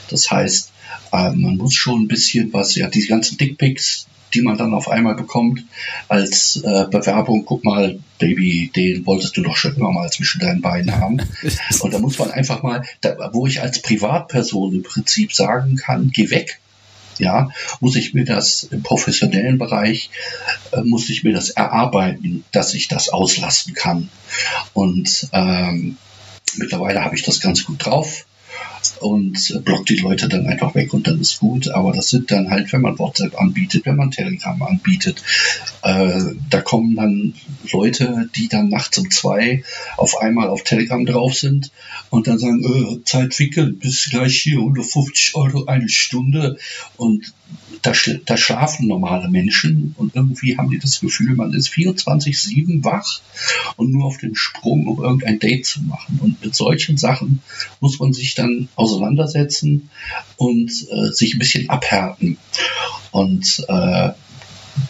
Das 0.09 0.31
heißt, 0.31 0.73
äh, 1.13 1.31
man 1.33 1.57
muss 1.57 1.75
schon 1.75 2.03
ein 2.03 2.09
bisschen 2.09 2.53
was, 2.53 2.75
ja, 2.75 2.89
die 2.89 3.07
ganzen 3.07 3.37
Dickpics, 3.37 4.07
die 4.35 4.43
man 4.43 4.57
dann 4.57 4.73
auf 4.73 4.89
einmal 4.89 5.15
bekommt 5.15 5.65
als 6.09 6.57
äh, 6.57 6.87
Bewerbung, 6.91 7.45
guck 7.45 7.65
mal, 7.65 7.99
Baby, 8.19 8.71
den 8.75 9.05
wolltest 9.05 9.37
du 9.37 9.43
doch 9.43 9.57
schon 9.57 9.77
immer 9.77 9.93
mal 9.93 10.11
zwischen 10.11 10.41
deinen 10.41 10.63
Beinen 10.63 10.97
haben. 10.97 11.19
Und 11.81 11.93
da 11.93 11.99
muss 11.99 12.19
man 12.19 12.31
einfach 12.31 12.63
mal, 12.63 12.85
da, 13.01 13.31
wo 13.33 13.47
ich 13.47 13.61
als 13.61 13.83
Privatperson 13.83 14.77
im 14.77 14.83
Prinzip 14.83 15.33
sagen 15.33 15.77
kann, 15.77 16.11
geh 16.13 16.31
weg, 16.31 16.61
ja, 17.23 17.51
muss 17.81 17.97
ich 17.97 18.15
mir 18.15 18.25
das 18.25 18.65
im 18.65 18.83
professionellen 18.83 19.59
Bereich, 19.59 20.11
äh, 20.73 20.83
muss 20.83 21.09
ich 21.09 21.25
mir 21.25 21.33
das 21.33 21.51
erarbeiten, 21.51 22.45
dass 22.53 22.75
ich 22.75 22.89
das 22.89 23.09
auslassen 23.09 23.75
kann. 23.75 24.11
Und 24.75 25.29
ähm, 25.33 25.97
mittlerweile 26.57 27.05
habe 27.05 27.15
ich 27.15 27.23
das 27.23 27.41
ganz 27.41 27.65
gut 27.65 27.87
drauf 27.87 28.25
und 29.01 29.63
blockt 29.65 29.89
die 29.89 29.97
Leute 29.97 30.29
dann 30.29 30.47
einfach 30.47 30.75
weg 30.75 30.93
und 30.95 31.07
dann 31.07 31.21
ist 31.21 31.41
gut. 31.41 31.69
Aber 31.69 31.93
das 31.93 32.11
sind 32.11 32.31
dann 32.31 32.51
halt, 32.51 32.73
wenn 32.73 32.81
man 32.81 32.99
WhatsApp 32.99 33.41
anbietet, 33.41 33.87
wenn 33.87 33.97
man 33.97 34.11
Telegram 34.11 34.61
anbietet, 34.63 35.23
äh, 35.83 36.21
da 36.51 36.61
kommen 36.61 36.97
dann 36.97 37.35
Leute, 37.71 38.29
die 38.37 38.49
dann 38.49 38.69
nachts 38.69 38.99
um 38.99 39.11
zwei 39.11 39.65
auf 39.97 40.19
einmal 40.21 40.49
auf 40.49 40.63
Telegram 40.63 41.05
drauf 41.05 41.35
sind 41.35 41.71
und 42.11 42.27
dann 42.27 42.39
sagen, 42.39 42.63
äh, 42.63 43.05
Zeit 43.05 43.39
wickeln, 43.39 43.79
bis 43.79 44.11
gleich 44.11 44.43
hier 44.43 44.59
150 44.59 45.35
Euro 45.35 45.67
eine 45.67 45.89
Stunde 45.89 46.59
und 46.97 47.33
da, 47.83 47.93
da 48.27 48.37
schlafen 48.37 48.87
normale 48.87 49.29
Menschen 49.29 49.95
und 49.99 50.15
irgendwie 50.15 50.57
haben 50.57 50.71
die 50.71 50.79
das 50.79 51.01
Gefühl, 51.01 51.35
man 51.35 51.53
ist 51.53 51.71
24-7 51.71 52.85
wach 52.85 53.21
und 53.77 53.91
nur 53.91 54.05
auf 54.05 54.19
dem 54.19 54.35
Sprung, 54.37 54.87
um 54.87 55.03
irgendein 55.03 55.39
Date 55.39 55.67
zu 55.67 55.83
machen. 55.83 56.21
Und 56.23 56.43
mit 56.45 56.55
solchen 56.55 56.97
Sachen 56.97 57.43
muss 57.81 57.99
man 57.99 58.13
sich 58.13 58.35
dann 58.35 58.69
auseinandersetzen 58.77 59.91
und 60.37 60.71
äh, 60.91 61.13
sich 61.13 61.35
ein 61.35 61.39
bisschen 61.39 61.69
abhärten 61.69 62.39
und 63.11 63.65
äh, 63.69 64.13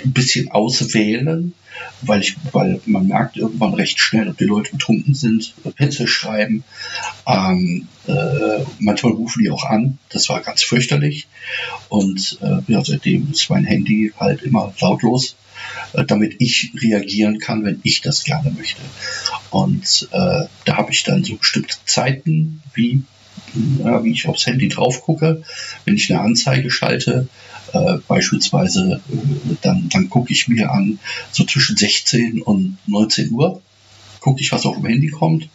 ein 0.05 0.12
bisschen 0.12 0.51
auswählen, 0.51 1.55
weil 2.03 2.21
ich, 2.21 2.37
weil 2.53 2.81
man 2.87 3.07
merkt 3.07 3.37
irgendwann 3.37 3.75
recht 3.75 3.99
schnell, 3.99 4.29
ob 4.29 4.38
die 4.38 4.45
Leute 4.45 4.73
betrunken 4.73 5.14
sind, 5.14 5.55
Pässe 5.77 6.07
schreiben. 6.07 6.64
Ähm, 7.27 7.88
äh, 8.07 8.64
manchmal 8.79 9.12
rufen 9.12 9.42
die 9.42 9.51
auch 9.51 9.64
an. 9.64 9.99
Das 10.09 10.29
war 10.29 10.40
ganz 10.40 10.62
fürchterlich. 10.62 11.27
Und 11.88 12.38
äh, 12.40 12.59
ja, 12.71 12.85
seitdem 12.85 13.31
ist 13.33 13.51
mein 13.51 13.64
Handy 13.64 14.12
halt 14.18 14.42
immer 14.42 14.73
lautlos, 14.81 15.37
äh, 15.92 16.05
damit 16.05 16.37
ich 16.38 16.73
reagieren 16.77 17.38
kann, 17.38 17.64
wenn 17.64 17.81
ich 17.83 18.01
das 18.01 18.25
gerne 18.25 18.51
möchte. 18.51 18.83
Und 19.51 20.09
äh, 20.12 20.47
da 20.64 20.77
habe 20.77 20.92
ich 20.92 21.05
dann 21.05 21.25
so 21.25 21.37
bestimmte 21.37 21.77
Zeiten, 21.87 22.62
wie 22.75 23.03
ja, 23.55 24.03
wie 24.05 24.12
ich 24.12 24.27
aufs 24.29 24.47
Handy 24.47 24.69
drauf 24.69 25.03
gucke, 25.03 25.43
wenn 25.85 25.97
ich 25.97 26.12
eine 26.12 26.23
Anzeige 26.23 26.71
schalte, 26.71 27.29
äh, 27.73 27.99
beispielsweise, 28.07 29.01
äh, 29.11 29.57
dann, 29.62 29.88
dann 29.88 30.11
gucke 30.11 30.33
ich 30.33 30.49
mir 30.49 30.71
an, 30.71 30.99
so 31.31 31.45
zwischen 31.45 31.77
16 31.77 32.43
und 32.43 32.79
19 32.87 33.31
Uhr, 33.33 33.62
gucke 34.21 34.41
ich, 34.41 34.53
was 34.53 34.67
auf 34.67 34.77
dem 34.77 34.87
Handy 34.87 35.09
kommt 35.09 35.49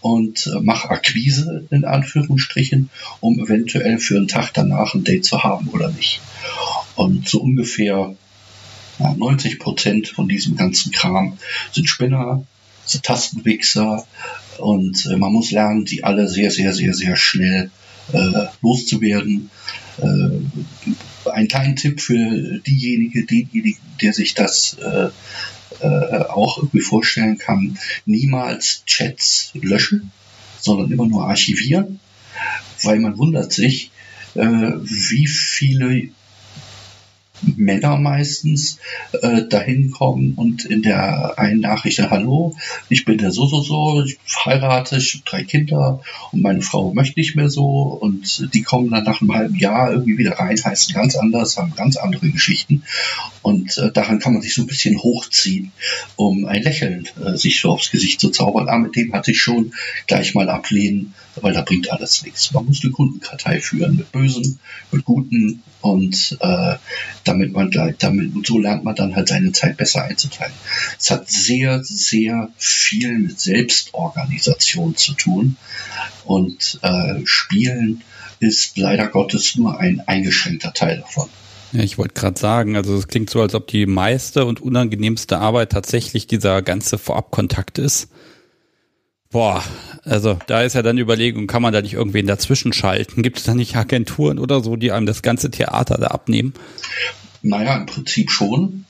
und 0.00 0.46
äh, 0.46 0.60
mache 0.60 0.90
Akquise 0.90 1.66
in 1.70 1.84
Anführungsstrichen, 1.84 2.90
um 3.20 3.38
eventuell 3.38 3.98
für 3.98 4.16
einen 4.16 4.28
Tag 4.28 4.52
danach 4.54 4.94
ein 4.94 5.04
Date 5.04 5.24
zu 5.24 5.42
haben 5.42 5.68
oder 5.68 5.90
nicht. 5.90 6.20
Und 6.96 7.28
so 7.28 7.40
ungefähr 7.40 8.14
ja, 8.98 9.14
90 9.14 9.58
Prozent 9.58 10.08
von 10.08 10.28
diesem 10.28 10.56
ganzen 10.56 10.92
Kram 10.92 11.38
sind 11.72 11.88
Spinner, 11.88 12.44
sind 12.84 13.04
Tastenwichser 13.04 14.06
und 14.60 15.06
äh, 15.06 15.16
man 15.16 15.32
muss 15.32 15.50
lernen, 15.50 15.84
die 15.84 16.04
alle 16.04 16.28
sehr, 16.28 16.50
sehr, 16.50 16.72
sehr, 16.72 16.94
sehr 16.94 17.16
schnell 17.16 17.70
äh, 18.12 18.46
loszuwerden. 18.62 19.50
Äh, 19.98 21.30
ein 21.30 21.48
kleiner 21.48 21.74
Tipp 21.74 22.00
für 22.00 22.60
diejenige, 22.66 23.24
denjenigen, 23.26 23.80
der 24.00 24.12
sich 24.12 24.34
das 24.34 24.76
äh, 24.78 25.08
äh, 25.80 26.24
auch 26.24 26.58
irgendwie 26.58 26.80
vorstellen 26.80 27.38
kann, 27.38 27.78
niemals 28.06 28.82
Chats 28.86 29.52
löschen, 29.54 30.10
sondern 30.60 30.90
immer 30.90 31.06
nur 31.06 31.26
archivieren, 31.26 32.00
weil 32.82 32.98
man 33.00 33.18
wundert 33.18 33.52
sich, 33.52 33.90
äh, 34.34 34.40
wie 34.42 35.26
viele 35.26 36.08
Männer 37.42 37.96
meistens 37.96 38.78
äh, 39.22 39.42
dahin 39.48 39.90
kommen 39.90 40.34
und 40.34 40.64
in 40.64 40.82
der 40.82 41.38
einen 41.38 41.60
Nachricht, 41.60 42.00
hallo, 42.10 42.54
ich 42.88 43.04
bin 43.04 43.18
der 43.18 43.30
so, 43.30 43.46
so, 43.46 43.62
so, 43.62 44.04
ich 44.04 44.18
heirate, 44.44 44.96
ich 44.96 45.14
habe 45.14 45.24
drei 45.24 45.44
Kinder 45.44 46.00
und 46.32 46.42
meine 46.42 46.62
Frau 46.62 46.92
möchte 46.92 47.18
nicht 47.18 47.36
mehr 47.36 47.48
so 47.48 47.64
und 47.64 48.52
die 48.54 48.62
kommen 48.62 48.90
dann 48.90 49.04
nach 49.04 49.20
einem 49.20 49.34
halben 49.34 49.56
Jahr 49.56 49.92
irgendwie 49.92 50.18
wieder 50.18 50.32
rein, 50.32 50.58
heißen 50.62 50.94
ganz 50.94 51.16
anders, 51.16 51.56
haben 51.56 51.74
ganz 51.74 51.96
andere 51.96 52.30
Geschichten 52.30 52.82
und 53.42 53.76
äh, 53.78 53.90
daran 53.92 54.18
kann 54.18 54.34
man 54.34 54.42
sich 54.42 54.54
so 54.54 54.62
ein 54.62 54.66
bisschen 54.66 54.98
hochziehen, 54.98 55.72
um 56.16 56.44
ein 56.44 56.62
Lächeln 56.62 57.08
äh, 57.24 57.36
sich 57.36 57.60
so 57.60 57.70
aufs 57.70 57.90
Gesicht 57.90 58.20
zu 58.20 58.30
zaubern. 58.30 58.68
Ah, 58.68 58.78
mit 58.78 58.96
dem 58.96 59.12
hatte 59.12 59.30
ich 59.30 59.40
schon 59.40 59.72
gleich 60.06 60.34
mal 60.34 60.48
ablehnen, 60.50 61.14
weil 61.36 61.52
da 61.52 61.62
bringt 61.62 61.90
alles 61.90 62.22
nichts. 62.24 62.52
Man 62.52 62.66
muss 62.66 62.82
eine 62.82 62.92
Kundenkartei 62.92 63.60
führen 63.60 63.96
mit 63.96 64.12
Bösen, 64.12 64.58
mit 64.90 65.04
Guten 65.04 65.62
und 65.80 66.36
äh, 66.40 66.74
damit 67.24 67.52
man 67.52 67.70
damit, 67.70 68.34
und 68.34 68.46
so 68.46 68.58
lernt 68.58 68.84
man 68.84 68.94
dann 68.94 69.16
halt 69.16 69.28
seine 69.28 69.52
Zeit 69.52 69.76
besser 69.76 70.04
einzuteilen. 70.04 70.52
Es 70.98 71.10
hat 71.10 71.30
sehr, 71.30 71.82
sehr 71.84 72.50
viel 72.56 73.18
mit 73.18 73.40
Selbstorganisation 73.40 74.96
zu 74.96 75.14
tun 75.14 75.56
und 76.24 76.78
äh, 76.82 77.20
Spielen 77.24 78.02
ist 78.40 78.78
leider 78.78 79.06
Gottes 79.06 79.56
nur 79.56 79.78
ein 79.78 80.00
eingeschränkter 80.06 80.72
Teil 80.72 80.98
davon. 80.98 81.28
Ja, 81.72 81.82
ich 81.82 81.98
wollte 81.98 82.14
gerade 82.14 82.38
sagen, 82.38 82.76
also 82.76 82.96
es 82.96 83.06
klingt 83.06 83.30
so, 83.30 83.40
als 83.40 83.54
ob 83.54 83.68
die 83.68 83.86
meiste 83.86 84.44
und 84.44 84.60
unangenehmste 84.60 85.38
Arbeit 85.38 85.70
tatsächlich 85.70 86.26
dieser 86.26 86.62
ganze 86.62 86.98
Vorabkontakt 86.98 87.78
ist. 87.78 88.08
Boah, 89.32 89.62
also 90.04 90.38
da 90.48 90.62
ist 90.62 90.74
ja 90.74 90.82
dann 90.82 90.96
die 90.96 91.02
Überlegung, 91.02 91.46
kann 91.46 91.62
man 91.62 91.72
da 91.72 91.80
nicht 91.80 91.92
irgendwen 91.92 92.26
dazwischen 92.26 92.72
schalten? 92.72 93.22
Gibt 93.22 93.38
es 93.38 93.44
da 93.44 93.54
nicht 93.54 93.76
Agenturen 93.76 94.40
oder 94.40 94.60
so, 94.60 94.74
die 94.74 94.90
einem 94.90 95.06
das 95.06 95.22
ganze 95.22 95.52
Theater 95.52 95.98
da 95.98 96.08
abnehmen? 96.08 96.52
Naja, 97.40 97.76
im 97.76 97.86
Prinzip 97.86 98.32
schon. 98.32 98.86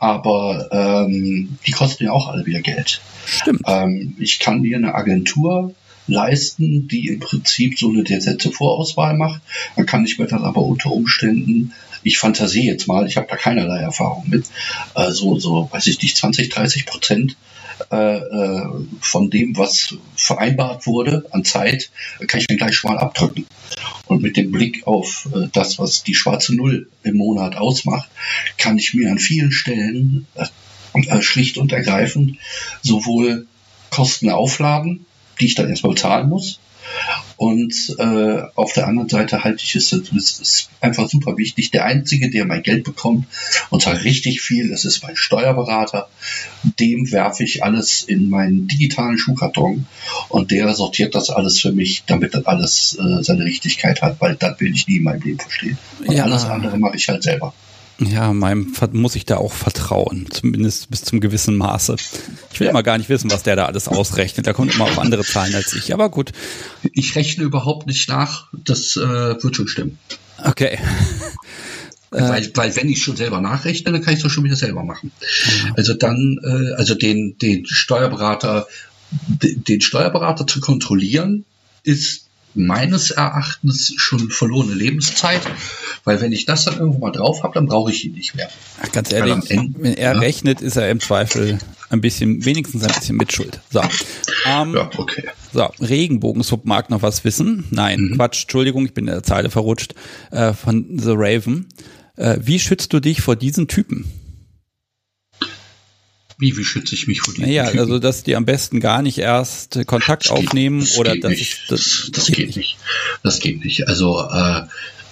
Aber 0.00 0.68
ähm, 0.72 1.58
die 1.64 1.70
kosten 1.70 2.04
ja 2.04 2.10
auch 2.10 2.28
alle 2.28 2.44
wieder 2.44 2.60
Geld. 2.60 3.00
Stimmt. 3.24 3.62
Ähm, 3.66 4.16
ich 4.18 4.40
kann 4.40 4.62
mir 4.62 4.76
eine 4.76 4.96
Agentur 4.96 5.74
leisten, 6.08 6.88
die 6.88 7.08
im 7.08 7.20
Prinzip 7.20 7.78
so 7.78 7.88
eine 7.88 8.02
dezente 8.02 8.50
Vorauswahl 8.50 9.16
macht. 9.16 9.42
Dann 9.76 9.86
kann 9.86 10.04
ich 10.04 10.18
mir 10.18 10.26
dann 10.26 10.42
aber 10.42 10.62
unter 10.62 10.90
Umständen, 10.90 11.72
ich 12.02 12.18
fantasie 12.18 12.66
jetzt 12.66 12.88
mal, 12.88 13.06
ich 13.06 13.16
habe 13.16 13.28
da 13.30 13.36
keinerlei 13.36 13.80
Erfahrung 13.80 14.24
mit, 14.28 14.46
äh, 14.96 15.12
so, 15.12 15.38
so, 15.38 15.68
weiß 15.70 15.86
ich 15.86 16.02
nicht, 16.02 16.16
20, 16.16 16.48
30 16.48 16.84
Prozent 16.84 17.36
von 19.00 19.30
dem, 19.30 19.56
was 19.56 19.96
vereinbart 20.16 20.86
wurde 20.86 21.24
an 21.30 21.44
Zeit, 21.44 21.90
kann 22.26 22.40
ich 22.40 22.46
dann 22.46 22.56
gleich 22.56 22.74
schon 22.76 22.92
mal 22.92 22.98
abdrücken. 22.98 23.46
Und 24.06 24.22
mit 24.22 24.36
dem 24.36 24.52
Blick 24.52 24.86
auf 24.86 25.28
äh, 25.34 25.48
das, 25.52 25.78
was 25.78 26.02
die 26.02 26.14
schwarze 26.14 26.54
Null 26.54 26.88
im 27.02 27.16
Monat 27.16 27.56
ausmacht, 27.56 28.08
kann 28.58 28.78
ich 28.78 28.94
mir 28.94 29.10
an 29.10 29.18
vielen 29.18 29.50
Stellen 29.50 30.26
äh, 30.34 31.22
schlicht 31.22 31.58
und 31.58 31.72
ergreifend 31.72 32.38
sowohl 32.82 33.46
Kosten 33.90 34.30
aufladen, 34.30 35.06
die 35.40 35.46
ich 35.46 35.54
dann 35.54 35.68
erstmal 35.68 35.94
bezahlen 35.94 36.28
muss, 36.28 36.60
und 37.36 37.96
äh, 37.98 38.42
auf 38.54 38.72
der 38.72 38.86
anderen 38.86 39.08
Seite 39.08 39.44
halte 39.44 39.62
ich 39.62 39.74
es, 39.74 39.92
es 39.92 40.40
ist 40.40 40.68
einfach 40.80 41.08
super 41.08 41.36
wichtig. 41.36 41.70
Der 41.70 41.84
Einzige, 41.84 42.30
der 42.30 42.46
mein 42.46 42.62
Geld 42.62 42.84
bekommt, 42.84 43.26
und 43.70 43.82
zwar 43.82 44.02
richtig 44.04 44.40
viel, 44.40 44.70
das 44.70 44.84
ist 44.84 45.02
mein 45.02 45.16
Steuerberater. 45.16 46.08
Dem 46.78 47.10
werfe 47.12 47.44
ich 47.44 47.64
alles 47.64 48.02
in 48.02 48.30
meinen 48.30 48.68
digitalen 48.68 49.18
Schuhkarton 49.18 49.86
und 50.28 50.50
der 50.50 50.72
sortiert 50.74 51.14
das 51.14 51.30
alles 51.30 51.60
für 51.60 51.72
mich, 51.72 52.04
damit 52.06 52.34
das 52.34 52.46
alles 52.46 52.98
äh, 52.98 53.22
seine 53.22 53.44
Richtigkeit 53.44 54.02
hat, 54.02 54.20
weil 54.20 54.36
das 54.36 54.60
will 54.60 54.72
ich 54.72 54.86
nie 54.86 54.96
in 54.98 55.04
meinem 55.04 55.22
Leben 55.22 55.40
verstehen. 55.40 55.78
Und 56.06 56.14
ja. 56.14 56.24
alles 56.24 56.44
andere 56.44 56.78
mache 56.78 56.96
ich 56.96 57.08
halt 57.08 57.22
selber. 57.22 57.52
Ja, 57.98 58.32
meinem 58.32 58.72
muss 58.92 59.14
ich 59.14 59.24
da 59.24 59.36
auch 59.36 59.52
vertrauen, 59.52 60.26
zumindest 60.30 60.90
bis 60.90 61.02
zum 61.02 61.20
gewissen 61.20 61.56
Maße. 61.56 61.94
Ich 62.52 62.58
will 62.58 62.66
ja. 62.66 62.70
immer 62.70 62.82
gar 62.82 62.98
nicht 62.98 63.08
wissen, 63.08 63.30
was 63.30 63.44
der 63.44 63.54
da 63.54 63.66
alles 63.66 63.86
ausrechnet. 63.86 64.46
Da 64.46 64.52
kommt 64.52 64.74
immer 64.74 64.84
auf 64.84 64.98
andere 64.98 65.22
Zahlen 65.22 65.54
als 65.54 65.74
ich, 65.74 65.94
aber 65.94 66.08
gut. 66.08 66.32
Ich 66.92 67.14
rechne 67.14 67.44
überhaupt 67.44 67.86
nicht 67.86 68.08
nach, 68.08 68.48
das 68.52 68.96
äh, 68.96 69.00
wird 69.00 69.54
schon 69.54 69.68
stimmen. 69.68 69.98
Okay. 70.42 70.78
Weil, 72.16 72.48
weil 72.54 72.76
wenn 72.76 72.88
ich 72.88 73.02
schon 73.02 73.16
selber 73.16 73.40
nachrechne, 73.40 73.90
dann 73.90 74.00
kann 74.00 74.12
ich 74.12 74.18
es 74.18 74.22
doch 74.22 74.30
schon 74.30 74.44
wieder 74.44 74.54
selber 74.54 74.84
machen. 74.84 75.10
Ja. 75.20 75.72
Also 75.76 75.94
dann, 75.94 76.38
äh, 76.44 76.74
also 76.74 76.94
den, 76.94 77.38
den 77.38 77.66
Steuerberater, 77.66 78.68
den 79.10 79.80
Steuerberater 79.80 80.46
zu 80.46 80.60
kontrollieren, 80.60 81.44
ist 81.82 82.23
meines 82.54 83.10
Erachtens 83.10 83.94
schon 83.96 84.30
verlorene 84.30 84.74
Lebenszeit, 84.74 85.42
weil 86.04 86.20
wenn 86.20 86.32
ich 86.32 86.46
das 86.46 86.64
dann 86.64 86.78
irgendwo 86.78 86.98
mal 86.98 87.10
drauf 87.10 87.42
habe, 87.42 87.54
dann 87.54 87.66
brauche 87.66 87.90
ich 87.90 88.04
ihn 88.04 88.12
nicht 88.12 88.34
mehr. 88.34 88.48
Ach, 88.82 88.90
ganz 88.92 89.12
ehrlich, 89.12 89.50
Ende, 89.50 89.74
wenn 89.78 89.94
er 89.94 90.14
ja. 90.14 90.18
rechnet, 90.18 90.60
ist 90.60 90.76
er 90.76 90.90
im 90.90 91.00
Zweifel 91.00 91.58
ein 91.90 92.00
bisschen, 92.00 92.44
wenigstens 92.44 92.84
ein 92.84 92.92
bisschen 92.92 93.16
mitschuld. 93.16 93.60
So. 93.70 93.80
Ähm, 94.46 94.74
ja, 94.74 94.90
okay. 94.96 95.24
So, 95.52 95.64
Regenbogensub 95.80 96.64
mag 96.64 96.90
noch 96.90 97.02
was 97.02 97.24
wissen. 97.24 97.64
Nein, 97.70 98.00
mhm. 98.00 98.16
Quatsch, 98.16 98.42
Entschuldigung, 98.42 98.84
ich 98.84 98.94
bin 98.94 99.06
in 99.06 99.12
der 99.12 99.22
Zeile 99.22 99.50
verrutscht. 99.50 99.94
Äh, 100.30 100.52
von 100.52 100.98
The 100.98 101.12
Raven. 101.14 101.66
Äh, 102.16 102.38
wie 102.40 102.58
schützt 102.58 102.92
du 102.92 103.00
dich 103.00 103.22
vor 103.22 103.36
diesen 103.36 103.68
Typen? 103.68 104.06
Wie, 106.44 106.58
wie 106.58 106.64
schütze 106.64 106.94
ich 106.94 107.06
mich 107.06 107.22
vor 107.22 107.32
diesen 107.32 107.50
Ja, 107.50 107.64
also 107.64 107.98
dass 107.98 108.22
die 108.22 108.36
am 108.36 108.44
besten 108.44 108.78
gar 108.78 109.00
nicht 109.00 109.16
erst 109.16 109.80
Kontakt 109.86 110.26
das 110.26 110.32
aufnehmen 110.32 110.80
geht, 110.80 110.90
das 110.90 110.98
oder 110.98 111.16
das, 111.16 111.30
nicht. 111.30 111.70
das, 111.70 112.10
das, 112.12 112.26
geht, 112.26 112.36
geht 112.36 112.56
nicht. 112.56 112.76
Das 113.22 113.40
geht 113.40 113.64
nicht. 113.64 113.88
Also 113.88 114.28
äh, 114.30 114.64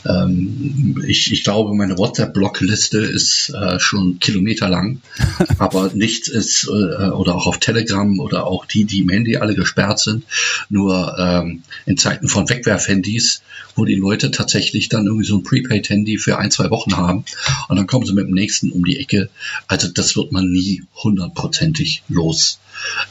ähm, 0.04 1.02
ich, 1.06 1.32
ich 1.32 1.44
glaube, 1.44 1.74
meine 1.74 1.98
WhatsApp-Blockliste 1.98 2.98
ist 2.98 3.50
äh, 3.50 3.78
schon 3.78 4.18
kilometerlang, 4.18 5.00
aber 5.58 5.90
nichts 5.94 6.28
ist, 6.28 6.66
äh, 6.66 7.10
oder 7.10 7.34
auch 7.34 7.46
auf 7.46 7.58
Telegram 7.58 8.18
oder 8.18 8.46
auch 8.46 8.66
die, 8.66 8.84
die 8.84 9.00
im 9.00 9.08
Handy 9.08 9.36
alle 9.36 9.54
gesperrt 9.54 10.00
sind. 10.00 10.24
Nur 10.68 11.16
ähm, 11.18 11.62
in 11.86 11.96
Zeiten 11.96 12.28
von 12.28 12.48
Wegwerfhandys, 12.48 13.42
wo 13.76 13.84
die 13.84 13.94
Leute 13.94 14.30
tatsächlich 14.30 14.88
dann 14.88 15.06
irgendwie 15.06 15.26
so 15.26 15.36
ein 15.36 15.44
Prepaid-Handy 15.44 16.18
für 16.18 16.38
ein, 16.38 16.50
zwei 16.50 16.70
Wochen 16.70 16.96
haben 16.96 17.24
und 17.68 17.76
dann 17.76 17.86
kommen 17.86 18.06
sie 18.06 18.12
mit 18.12 18.26
dem 18.26 18.34
nächsten 18.34 18.70
um 18.70 18.84
die 18.84 18.98
Ecke. 18.98 19.30
Also 19.66 19.88
das 19.88 20.16
wird 20.16 20.32
man 20.32 20.50
nie 20.50 20.82
hundertprozentig 21.02 22.02
los. 22.08 22.58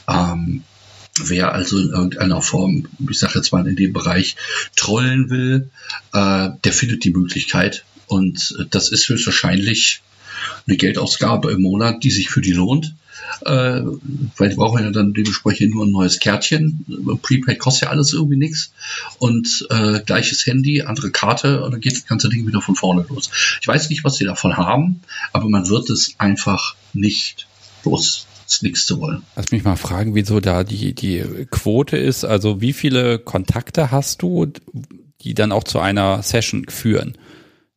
Ähm, 0.07 0.63
Wer 1.19 1.53
also 1.53 1.77
in 1.77 1.89
irgendeiner 1.89 2.41
Form, 2.41 2.87
ich 3.09 3.19
sage 3.19 3.33
jetzt 3.35 3.51
mal 3.51 3.67
in 3.67 3.75
dem 3.75 3.91
Bereich, 3.91 4.37
trollen 4.75 5.29
will, 5.29 5.69
äh, 6.13 6.49
der 6.63 6.73
findet 6.73 7.03
die 7.03 7.11
Möglichkeit. 7.11 7.83
Und 8.07 8.55
das 8.69 8.89
ist 8.89 9.09
höchstwahrscheinlich 9.09 10.01
eine 10.67 10.77
Geldausgabe 10.77 11.51
im 11.51 11.61
Monat, 11.61 12.03
die 12.03 12.11
sich 12.11 12.29
für 12.29 12.41
die 12.41 12.53
lohnt. 12.53 12.95
Äh, 13.45 13.81
weil 14.37 14.49
die 14.49 14.55
brauchen 14.55 14.83
ja 14.83 14.91
dann 14.91 15.13
dementsprechend 15.13 15.73
nur 15.73 15.85
ein 15.85 15.91
neues 15.91 16.19
Kärtchen. 16.19 16.85
Prepaid 17.21 17.59
kostet 17.59 17.83
ja 17.83 17.89
alles 17.89 18.13
irgendwie 18.13 18.37
nichts. 18.37 18.71
Und 19.19 19.67
äh, 19.69 19.99
gleiches 19.99 20.45
Handy, 20.45 20.81
andere 20.81 21.11
Karte 21.11 21.63
und 21.63 21.71
dann 21.71 21.81
geht 21.81 21.93
das 21.93 22.05
ganze 22.05 22.29
Ding 22.29 22.47
wieder 22.47 22.61
von 22.61 22.75
vorne 22.75 23.05
los. 23.09 23.29
Ich 23.61 23.67
weiß 23.67 23.89
nicht, 23.89 24.03
was 24.03 24.15
sie 24.15 24.25
davon 24.25 24.57
haben, 24.57 25.01
aber 25.33 25.49
man 25.49 25.67
wird 25.69 25.89
es 25.89 26.15
einfach 26.17 26.75
nicht 26.93 27.47
los 27.83 28.27
nichts 28.61 28.85
zu 28.85 28.99
wollen. 28.99 29.23
Lass 29.35 29.51
mich 29.51 29.63
mal 29.63 29.75
fragen, 29.75 30.15
wieso 30.15 30.39
da 30.39 30.63
die, 30.63 30.93
die 30.93 31.23
Quote 31.49 31.97
ist. 31.97 32.25
Also 32.25 32.61
wie 32.61 32.73
viele 32.73 33.19
Kontakte 33.19 33.91
hast 33.91 34.21
du, 34.21 34.51
die 35.21 35.33
dann 35.33 35.51
auch 35.51 35.63
zu 35.63 35.79
einer 35.79 36.21
Session 36.23 36.65
führen? 36.67 37.17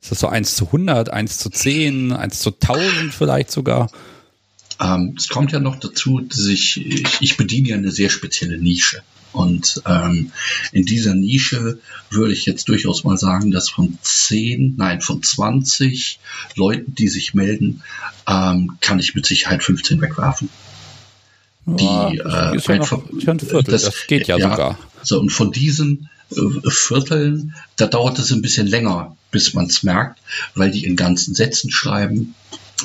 Ist 0.01 0.11
das 0.11 0.21
so 0.21 0.27
1 0.29 0.57
zu 0.57 0.67
100, 0.67 1.11
1 1.11 1.39
zu 1.39 1.51
10, 1.51 2.13
1 2.13 2.41
zu 2.41 2.51
1000 2.51 3.15
vielleicht 3.15 3.51
sogar? 3.51 3.91
Ähm, 4.81 5.15
es 5.17 5.29
kommt 5.29 5.53
ja 5.53 5.61
noch 5.61 5.77
dazu, 5.77 6.21
dass 6.21 6.47
ich, 6.47 6.85
ich, 6.85 7.21
ich 7.21 7.37
bediene 7.37 7.69
ja 7.69 7.77
eine 7.77 7.91
sehr 7.91 8.11
spezielle 8.11 8.59
Nische. 8.59 9.03
Und 9.35 9.83
ähm, 9.87 10.31
in 10.73 10.87
dieser 10.87 11.15
Nische 11.15 11.79
würde 12.09 12.33
ich 12.33 12.47
jetzt 12.47 12.69
durchaus 12.69 13.03
mal 13.05 13.19
sagen, 13.19 13.51
dass 13.51 13.69
von 13.69 13.99
10, 14.01 14.75
nein, 14.77 15.01
von 15.01 15.23
20 15.23 16.21
Leuten, 16.55 16.95
die 16.95 17.09
sich 17.09 17.35
melden, 17.35 17.83
ähm, 18.29 18.77
kann 18.81 19.01
ich 19.01 19.15
mit 19.15 19.27
Sicherheit 19.27 19.63
15 19.63 20.01
wegwerfen. 20.01 20.49
Die, 21.67 21.85
ja, 21.85 22.09
äh, 22.11 22.17
ja 22.17 22.51
ein 22.53 22.61
Viertel, 22.61 23.63
das, 23.65 23.83
das 23.83 24.07
geht 24.07 24.29
ja, 24.29 24.37
ja, 24.37 24.51
sogar. 24.51 24.79
So, 25.03 25.19
und 25.19 25.31
von 25.31 25.51
diesen 25.51 26.09
äh, 26.31 26.71
Vierteln, 26.71 27.55
da 27.77 27.87
dauert 27.87 28.19
es 28.19 28.31
ein 28.31 28.43
bisschen 28.43 28.67
länger, 28.67 29.17
bis 29.31 29.55
man 29.55 29.67
es 29.67 29.83
merkt, 29.83 30.21
weil 30.55 30.71
die 30.71 30.85
in 30.85 30.95
ganzen 30.95 31.35
Sätzen 31.35 31.71
schreiben, 31.71 32.35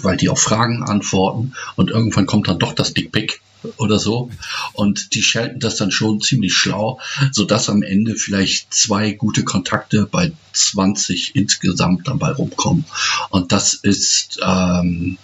weil 0.02 0.18
die 0.18 0.30
auf 0.30 0.42
Fragen 0.42 0.84
antworten 0.84 1.54
und 1.76 1.92
irgendwann 1.92 2.26
kommt 2.26 2.48
dann 2.48 2.58
doch 2.58 2.74
das 2.74 2.94
Dickpick 2.94 3.42
oder 3.78 4.00
so. 4.00 4.30
Und 4.74 5.14
die 5.14 5.22
schalten 5.22 5.60
das 5.60 5.76
dann 5.76 5.92
schon 5.92 6.22
ziemlich 6.22 6.54
schlau, 6.54 7.00
sodass 7.32 7.70
am 7.70 7.82
Ende 7.82 8.16
vielleicht 8.16 8.74
zwei 8.74 9.12
gute 9.12 9.44
Kontakte 9.44 10.08
bei 10.10 10.32
20 10.54 11.36
insgesamt 11.36 12.08
dabei 12.08 12.32
rumkommen. 12.32 12.86
Und 13.30 13.52
das 13.52 13.74
ist 13.74 14.40
ähm, 14.46 15.18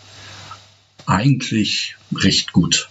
eigentlich 1.06 1.96
recht 2.14 2.54
gut. 2.54 2.90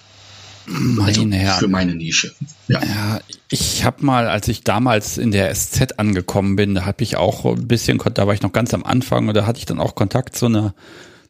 Meine 0.66 1.08
also 1.08 1.30
Herren. 1.30 1.60
Für 1.60 1.68
meine 1.68 1.94
Nische. 1.94 2.34
Ja, 2.68 2.82
ja 2.82 3.20
ich 3.50 3.84
habe 3.84 4.04
mal, 4.04 4.28
als 4.28 4.48
ich 4.48 4.64
damals 4.64 5.18
in 5.18 5.30
der 5.30 5.54
SZ 5.54 5.98
angekommen 5.98 6.56
bin, 6.56 6.74
da 6.74 6.86
habe 6.86 7.02
ich 7.02 7.16
auch 7.16 7.44
ein 7.44 7.68
bisschen, 7.68 8.00
da 8.14 8.26
war 8.26 8.34
ich 8.34 8.42
noch 8.42 8.52
ganz 8.52 8.72
am 8.72 8.82
Anfang 8.82 9.28
und 9.28 9.34
da 9.34 9.46
hatte 9.46 9.58
ich 9.58 9.66
dann 9.66 9.78
auch 9.78 9.94
Kontakt 9.94 10.36
zu 10.36 10.46
einer, 10.46 10.74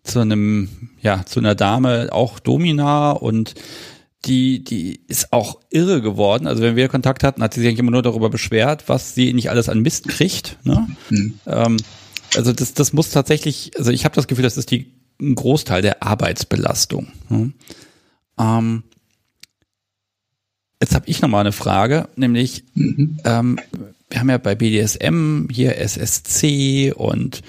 zu 0.05 0.21
einem, 0.21 0.91
ja, 1.01 1.25
zu 1.27 1.41
einer 1.41 1.55
Dame, 1.55 2.09
auch 2.13 2.39
Domina 2.39 3.11
und 3.11 3.55
die, 4.27 4.65
die 4.65 5.01
ist 5.09 5.33
auch 5.33 5.61
irre 5.71 6.01
geworden. 6.01 6.47
Also 6.47 6.63
wenn 6.63 6.77
wir 6.77 6.89
Kontakt 6.89 7.25
hatten, 7.25 7.43
hat 7.43 7.55
sie 7.55 7.61
sich 7.61 7.69
eigentlich 7.69 7.81
immer 7.81 7.91
nur 7.91 8.03
darüber 8.03 8.31
beschwert, 8.31 8.85
was 8.89 9.15
sie 9.15 9.33
nicht 9.33 9.51
alles 9.51 9.69
an 9.69 9.81
Mist 9.81 10.09
kriegt. 10.09 10.59
Ne? 10.65 10.89
Mhm. 11.11 11.39
Ähm, 11.47 11.77
also 12.37 12.53
das, 12.53 12.75
das 12.75 12.93
muss 12.93 13.11
tatsächlich, 13.11 13.73
also 13.77 13.91
ich 13.91 14.05
habe 14.05 14.15
das 14.15 14.27
Gefühl, 14.27 14.43
das 14.43 14.57
ist 14.57 14.71
die, 14.71 14.93
ein 15.21 15.35
Großteil 15.35 15.83
der 15.83 16.03
Arbeitsbelastung. 16.03 17.09
Ne? 17.29 17.53
Ähm, 18.39 18.83
Jetzt 20.85 20.95
habe 20.95 21.09
ich 21.09 21.23
nochmal 21.23 21.41
eine 21.41 21.53
Frage, 21.53 22.11
nämlich 22.15 22.63
mhm. 22.75 23.19
ähm, 23.25 23.59
wir 24.11 24.21
haben 24.21 24.29
ja 24.29 24.37
bei 24.37 24.55
BDSM 24.55 25.49
hier 25.51 25.79
SSC 25.79 26.93
und 26.95 27.41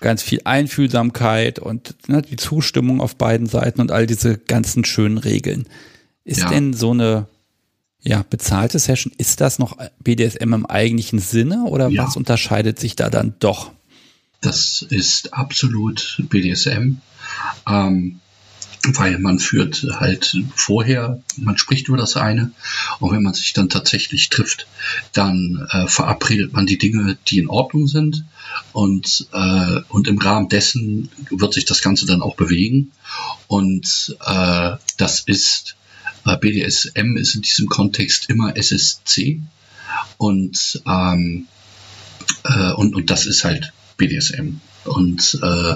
ganz 0.00 0.22
viel 0.22 0.42
Einfühlsamkeit 0.44 1.58
und 1.58 1.94
ne, 2.08 2.20
die 2.20 2.36
Zustimmung 2.36 3.00
auf 3.00 3.16
beiden 3.16 3.46
Seiten 3.46 3.80
und 3.80 3.90
all 3.90 4.06
diese 4.06 4.36
ganzen 4.36 4.84
schönen 4.84 5.16
Regeln. 5.16 5.66
Ist 6.24 6.40
ja. 6.40 6.48
denn 6.48 6.72
so 6.72 6.92
eine 6.92 7.26
ja, 8.02 8.24
bezahlte 8.28 8.78
Session, 8.78 9.12
ist 9.16 9.40
das 9.40 9.58
noch 9.58 9.78
BDSM 10.02 10.52
im 10.52 10.66
eigentlichen 10.66 11.18
Sinne 11.18 11.64
oder 11.64 11.88
ja. 11.88 12.04
was 12.04 12.16
unterscheidet 12.16 12.78
sich 12.78 12.96
da 12.96 13.08
dann 13.08 13.34
doch? 13.38 13.72
Das 14.40 14.84
ist 14.88 15.32
absolut 15.32 16.22
BDSM. 16.28 16.96
Ähm, 17.66 18.20
weil 18.92 19.18
man 19.18 19.38
führt 19.38 19.86
halt 19.98 20.36
vorher, 20.54 21.22
man 21.36 21.56
spricht 21.56 21.88
über 21.88 21.96
das 21.96 22.16
eine 22.16 22.52
und 23.00 23.12
wenn 23.12 23.22
man 23.22 23.34
sich 23.34 23.52
dann 23.52 23.68
tatsächlich 23.68 24.28
trifft, 24.28 24.66
dann 25.12 25.66
äh, 25.70 25.86
verabredet 25.86 26.52
man 26.52 26.66
die 26.66 26.78
Dinge, 26.78 27.16
die 27.28 27.38
in 27.38 27.48
Ordnung 27.48 27.86
sind 27.86 28.24
und, 28.72 29.26
äh, 29.32 29.80
und 29.88 30.08
im 30.08 30.18
Rahmen 30.18 30.48
dessen 30.48 31.08
wird 31.30 31.54
sich 31.54 31.64
das 31.64 31.80
Ganze 31.80 32.06
dann 32.06 32.22
auch 32.22 32.36
bewegen 32.36 32.92
und 33.46 34.16
äh, 34.26 34.72
das 34.96 35.20
ist 35.20 35.76
BDSM 36.24 37.16
ist 37.16 37.34
in 37.34 37.42
diesem 37.42 37.68
Kontext 37.68 38.30
immer 38.30 38.56
SSC 38.56 39.40
und, 40.16 40.82
ähm, 40.86 41.46
äh, 42.44 42.72
und, 42.72 42.94
und 42.94 43.10
das 43.10 43.26
ist 43.26 43.44
halt 43.44 43.72
BDSM. 43.96 44.60
Und 44.84 45.38
äh, 45.42 45.72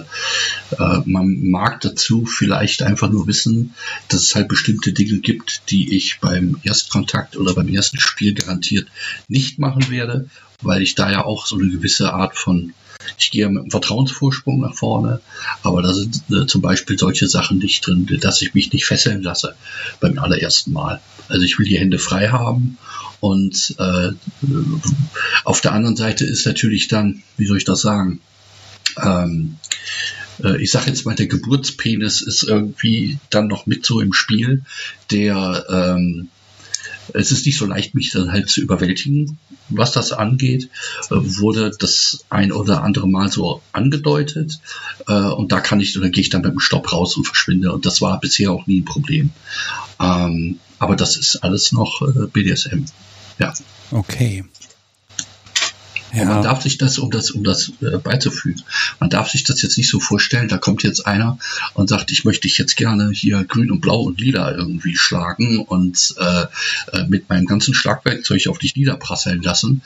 äh, 0.76 1.00
man 1.04 1.50
mag 1.50 1.80
dazu 1.80 2.26
vielleicht 2.26 2.82
einfach 2.82 3.10
nur 3.10 3.26
wissen, 3.26 3.74
dass 4.08 4.22
es 4.22 4.34
halt 4.34 4.48
bestimmte 4.48 4.92
Dinge 4.92 5.18
gibt, 5.18 5.62
die 5.70 5.96
ich 5.96 6.20
beim 6.20 6.58
Erstkontakt 6.62 7.36
oder 7.36 7.54
beim 7.54 7.68
ersten 7.68 7.98
Spiel 7.98 8.34
garantiert 8.34 8.88
nicht 9.28 9.58
machen 9.58 9.90
werde, 9.90 10.28
weil 10.62 10.82
ich 10.82 10.94
da 10.94 11.10
ja 11.10 11.24
auch 11.24 11.46
so 11.46 11.56
eine 11.56 11.68
gewisse 11.68 12.12
Art 12.12 12.36
von 12.36 12.74
ich 13.16 13.30
gehe 13.30 13.48
mit 13.48 13.62
einem 13.62 13.70
Vertrauensvorsprung 13.70 14.60
nach 14.60 14.74
vorne, 14.74 15.20
aber 15.62 15.82
da 15.82 15.94
sind 15.94 16.22
äh, 16.30 16.46
zum 16.46 16.60
Beispiel 16.60 16.98
solche 16.98 17.28
Sachen 17.28 17.58
nicht 17.58 17.86
drin, 17.86 18.06
dass 18.20 18.42
ich 18.42 18.54
mich 18.54 18.72
nicht 18.72 18.84
fesseln 18.84 19.22
lasse 19.22 19.54
beim 20.00 20.18
allerersten 20.18 20.72
Mal. 20.72 21.00
Also 21.28 21.44
ich 21.44 21.58
will 21.58 21.66
die 21.66 21.78
Hände 21.78 21.98
frei 21.98 22.28
haben 22.28 22.76
und 23.20 23.74
äh, 23.78 24.10
auf 25.44 25.60
der 25.60 25.72
anderen 25.72 25.96
Seite 25.96 26.24
ist 26.24 26.46
natürlich 26.46 26.88
dann, 26.88 27.22
wie 27.36 27.46
soll 27.46 27.58
ich 27.58 27.64
das 27.64 27.80
sagen, 27.80 28.20
ähm, 29.02 29.56
äh, 30.42 30.62
ich 30.62 30.70
sage 30.70 30.86
jetzt 30.86 31.04
mal, 31.04 31.14
der 31.14 31.26
Geburtspenis 31.26 32.20
ist 32.20 32.42
irgendwie 32.42 33.18
dann 33.30 33.48
noch 33.48 33.66
mit 33.66 33.84
so 33.84 34.00
im 34.00 34.12
Spiel, 34.12 34.62
der 35.10 35.66
ähm, 35.68 36.28
es 37.14 37.32
ist 37.32 37.46
nicht 37.46 37.58
so 37.58 37.66
leicht, 37.66 37.94
mich 37.94 38.10
dann 38.10 38.32
halt 38.32 38.50
zu 38.50 38.60
überwältigen, 38.60 39.38
was 39.68 39.92
das 39.92 40.12
angeht. 40.12 40.68
Äh, 41.10 41.14
wurde 41.16 41.70
das 41.78 42.24
ein 42.30 42.52
oder 42.52 42.82
andere 42.82 43.08
Mal 43.08 43.30
so 43.30 43.62
angedeutet. 43.72 44.60
Äh, 45.06 45.12
und 45.12 45.52
da 45.52 45.60
kann 45.60 45.80
ich, 45.80 45.96
oder 45.96 46.10
gehe 46.10 46.22
ich 46.22 46.30
dann 46.30 46.42
mit 46.42 46.52
dem 46.52 46.60
Stopp 46.60 46.92
raus 46.92 47.16
und 47.16 47.24
verschwinde. 47.24 47.72
Und 47.72 47.86
das 47.86 48.00
war 48.00 48.20
bisher 48.20 48.52
auch 48.52 48.66
nie 48.66 48.80
ein 48.80 48.84
Problem. 48.84 49.30
Ähm, 50.00 50.58
aber 50.78 50.96
das 50.96 51.16
ist 51.16 51.36
alles 51.36 51.72
noch 51.72 52.02
äh, 52.02 52.26
BDSM. 52.26 52.84
Ja. 53.38 53.54
Okay. 53.90 54.44
Ja. 56.12 56.24
Man 56.24 56.42
darf 56.42 56.62
sich 56.62 56.78
das, 56.78 56.98
um 56.98 57.10
das, 57.10 57.30
um 57.30 57.44
das 57.44 57.72
äh, 57.82 57.98
beizufügen, 57.98 58.62
man 58.98 59.10
darf 59.10 59.30
sich 59.30 59.44
das 59.44 59.60
jetzt 59.62 59.76
nicht 59.76 59.90
so 59.90 60.00
vorstellen, 60.00 60.48
da 60.48 60.58
kommt 60.58 60.82
jetzt 60.82 61.06
einer 61.06 61.38
und 61.74 61.88
sagt, 61.88 62.10
ich 62.10 62.24
möchte 62.24 62.42
dich 62.42 62.58
jetzt 62.58 62.76
gerne 62.76 63.10
hier 63.12 63.44
grün 63.44 63.70
und 63.70 63.80
blau 63.80 64.02
und 64.02 64.20
lila 64.20 64.52
irgendwie 64.52 64.96
schlagen 64.96 65.60
und 65.60 66.14
äh, 66.18 66.46
äh 66.92 67.06
mit 67.08 67.28
meinem 67.28 67.46
ganzen 67.46 67.74
Schlagwerkzeug 67.74 68.46
auf 68.48 68.58
dich 68.58 68.76
niederprasseln 68.76 69.42
lassen. 69.42 69.82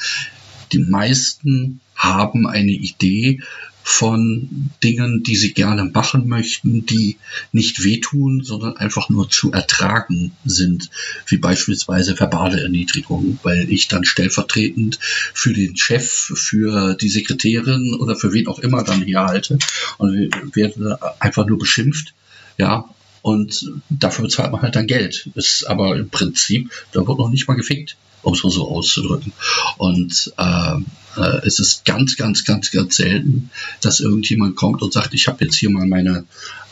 Die 0.73 0.79
meisten 0.79 1.81
haben 1.97 2.47
eine 2.47 2.73
Idee, 2.73 3.41
von 3.83 4.71
Dingen, 4.83 5.23
die 5.23 5.37
sie 5.37 5.53
gerne 5.53 5.85
machen 5.85 6.29
möchten, 6.29 6.87
die 6.87 7.17
nicht 7.53 7.83
wehtun, 7.85 8.43
sondern 8.43 8.77
einfach 8.77 9.09
nur 9.09 9.29
zu 9.29 9.53
ertragen 9.53 10.33
sind, 10.45 10.91
wie 11.27 11.39
beispielsweise 11.39 12.19
verbale 12.19 12.63
Erniedrigung, 12.63 13.39
weil 13.43 13.71
ich 13.71 13.89
dann 13.89 14.05
stellvertretend 14.05 14.99
für 15.01 15.53
den 15.53 15.77
Chef, 15.77 16.09
für 16.09 16.95
die 16.95 17.09
Sekretärin 17.09 17.95
oder 17.95 18.17
für 18.17 18.33
wen 18.33 18.47
auch 18.47 18.61
immer 18.61 18.85
dann 18.85 19.03
hier 19.03 19.21
halte 19.21 19.59
und 19.99 20.31
werde 20.55 20.99
einfach 21.21 21.47
nur 21.47 21.59
beschimpft, 21.59 22.15
ja, 22.59 22.89
und 23.23 23.73
dafür 23.89 24.25
bezahlt 24.25 24.51
man 24.51 24.63
halt 24.63 24.75
dann 24.75 24.89
Geld. 24.89 25.29
Ist 25.35 25.65
aber 25.69 25.97
im 25.97 26.11
Prinzip, 26.11 26.73
da 26.93 27.07
wird 27.07 27.19
noch 27.19 27.31
nicht 27.31 27.47
mal 27.47 27.55
gefickt 27.55 27.97
um 28.23 28.35
es 28.35 28.43
mal 28.43 28.51
so 28.51 28.69
auszudrücken. 28.69 29.33
Und 29.79 30.33
äh, 30.37 30.77
äh, 31.17 31.47
es 31.47 31.59
ist 31.59 31.85
ganz, 31.85 32.17
ganz, 32.17 32.45
ganz, 32.45 32.71
ganz 32.71 32.97
selten, 32.97 33.51
dass 33.81 34.01
irgendjemand 34.01 34.57
kommt 34.57 34.83
und 34.83 34.93
sagt, 34.93 35.15
ich 35.15 35.29
habe 35.29 35.45
jetzt 35.45 35.57
hier 35.57 35.71
mal 35.71 35.87
meine, 35.87 36.25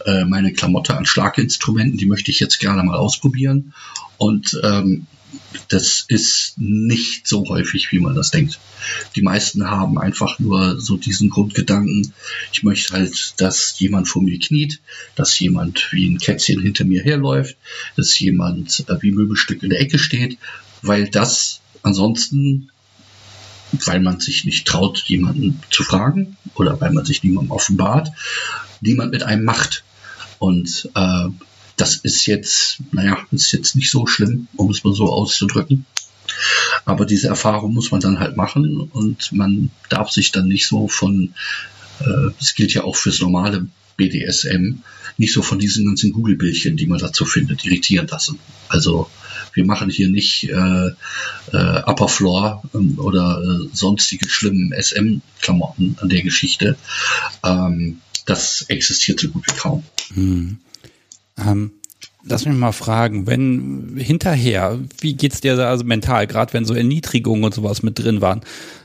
äh, 0.07 0.25
meine 0.25 0.53
Klamotte 0.53 0.97
an 0.97 1.07
Schlaginstrumenten, 1.07 1.99
die 1.99 2.07
möchte 2.07 2.31
ich 2.31 2.41
jetzt 2.41 2.59
gerne 2.59 2.83
mal 2.83 2.97
ausprobieren. 2.97 3.75
Und 4.17 4.59
ähm, 4.63 5.07
das 5.69 6.05
ist 6.09 6.55
nicht 6.59 7.29
so 7.29 7.49
häufig, 7.49 7.93
wie 7.93 8.01
man 8.01 8.15
das 8.15 8.31
denkt. 8.31 8.59
Die 9.15 9.23
meisten 9.23 9.71
haben 9.71 9.99
einfach 9.99 10.39
nur 10.39 10.81
so 10.81 10.97
diesen 10.97 11.31
Grundgedanken, 11.31 12.13
ich 12.53 12.63
möchte 12.63 12.95
halt, 12.95 13.35
dass 13.37 13.79
jemand 13.79 14.09
vor 14.09 14.23
mir 14.23 14.39
kniet, 14.39 14.81
dass 15.15 15.39
jemand 15.39 15.89
wie 15.93 16.09
ein 16.09 16.19
Kätzchen 16.19 16.61
hinter 16.61 16.85
mir 16.85 17.03
herläuft, 17.03 17.57
dass 17.97 18.19
jemand 18.19 18.85
äh, 18.89 18.97
wie 19.01 19.13
Möbelstück 19.13 19.63
in 19.63 19.71
der 19.71 19.81
Ecke 19.81 19.99
steht, 19.99 20.39
weil 20.83 21.09
das 21.09 21.61
ansonsten, 21.83 22.71
weil 23.85 24.01
man 24.01 24.21
sich 24.21 24.45
nicht 24.45 24.67
traut, 24.67 25.05
jemanden 25.07 25.61
zu 25.71 25.85
fragen 25.85 26.37
oder 26.55 26.81
weil 26.81 26.93
man 26.93 27.05
sich 27.05 27.23
niemandem 27.23 27.53
offenbart, 27.53 28.09
niemand 28.81 29.13
mit 29.13 29.23
einem 29.23 29.45
macht. 29.45 29.85
Und 30.39 30.89
äh, 30.95 31.29
das 31.77 31.97
ist 31.97 32.27
jetzt, 32.27 32.79
naja, 32.93 33.19
ist 33.31 33.53
jetzt 33.53 33.77
nicht 33.77 33.91
so 33.91 34.07
schlimm, 34.07 34.49
um 34.57 34.71
es 34.71 34.85
mal 34.85 34.95
so 34.95 35.11
auszudrücken. 35.11 35.87
Aber 36.85 37.07
diese 37.07 37.29
Erfahrung 37.29 37.75
muss 37.75 37.91
man 37.91 38.01
dann 38.01 38.21
halt 38.21 38.37
machen 38.37 38.89
und 38.93 39.33
man 39.33 39.71
darf 39.89 40.11
sich 40.11 40.33
dann 40.33 40.49
nicht 40.49 40.67
so 40.67 40.89
von, 40.89 41.35
äh, 42.01 42.31
das 42.39 42.55
gilt 42.55 42.73
ja 42.75 42.85
auch 42.85 42.97
fürs 42.97 43.21
normale 43.21 43.67
BDSM, 43.97 44.79
nicht 45.17 45.33
so 45.33 45.43
von 45.43 45.59
diesen 45.59 45.85
ganzen 45.85 46.13
Google-Bildchen, 46.13 46.77
die 46.77 46.87
man 46.87 46.99
dazu 46.99 47.25
findet, 47.25 47.65
irritieren 47.65 48.07
lassen. 48.07 48.39
Also 48.69 49.11
wir 49.55 49.65
machen 49.65 49.91
hier 49.91 50.09
nicht 50.09 50.45
äh, 50.45 50.89
äh, 51.53 51.83
Upper 51.87 52.09
Floor 52.09 52.63
ähm, 52.75 52.99
oder 52.99 53.43
äh, 53.43 53.69
sonstige 53.73 54.29
schlimmen 54.29 54.73
SM-Klamotten 54.73 55.97
an 56.01 56.09
der 56.09 56.23
Geschichte. 56.23 56.77
Ähm, 57.45 58.01
das 58.27 58.63
existiert 58.69 59.21
so 59.21 59.29
gut 59.29 59.47
wie 59.47 59.57
kaum. 59.57 59.85
Hm. 60.15 60.59
Ähm, 61.39 61.73
lass 62.25 62.47
mich 62.47 62.57
mal 62.57 62.73
fragen, 62.73 63.27
wenn 63.27 63.97
hinterher, 63.97 64.79
wie 65.01 65.15
geht's 65.15 65.41
dir 65.41 65.57
da 65.57 65.71
also 65.71 65.85
mental, 65.85 66.27
gerade 66.27 66.53
wenn 66.53 66.65
so 66.65 66.75
Erniedrigungen 66.75 67.45
und 67.45 67.55
sowas 67.55 67.83
mit 67.83 67.99
drin 67.99 68.21
waren? 68.21 68.43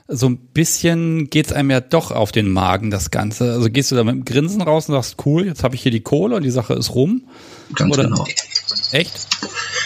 So 0.08 0.28
ein 0.30 0.38
bisschen 0.38 1.30
geht's 1.32 1.52
einem 1.52 1.72
ja 1.72 1.82
doch 1.82 2.12
auf 2.12 2.32
den 2.32 2.50
Magen, 2.50 2.92
das 2.92 3.10
Ganze. 3.10 3.52
Also 3.54 3.70
gehst 3.70 3.92
du 3.92 3.96
da 3.96 4.04
mit 4.04 4.14
dem 4.14 4.26
Grinsen 4.26 4.62
raus 4.62 4.88
und 4.88 4.94
sagst, 4.94 5.26
cool, 5.26 5.46
jetzt 5.46 5.64
habe 5.64 5.76
ich 5.76 5.82
hier 5.82 5.92
die 5.92 6.02
Kohle 6.02 6.36
und 6.36 6.44
die 6.44 6.52
Sache 6.52 6.76
ist 6.76 6.94
rum? 6.94 7.24
Ganz 7.74 7.94
Oder? 7.94 8.04
genau. 8.04 8.26
Echt? 8.92 9.28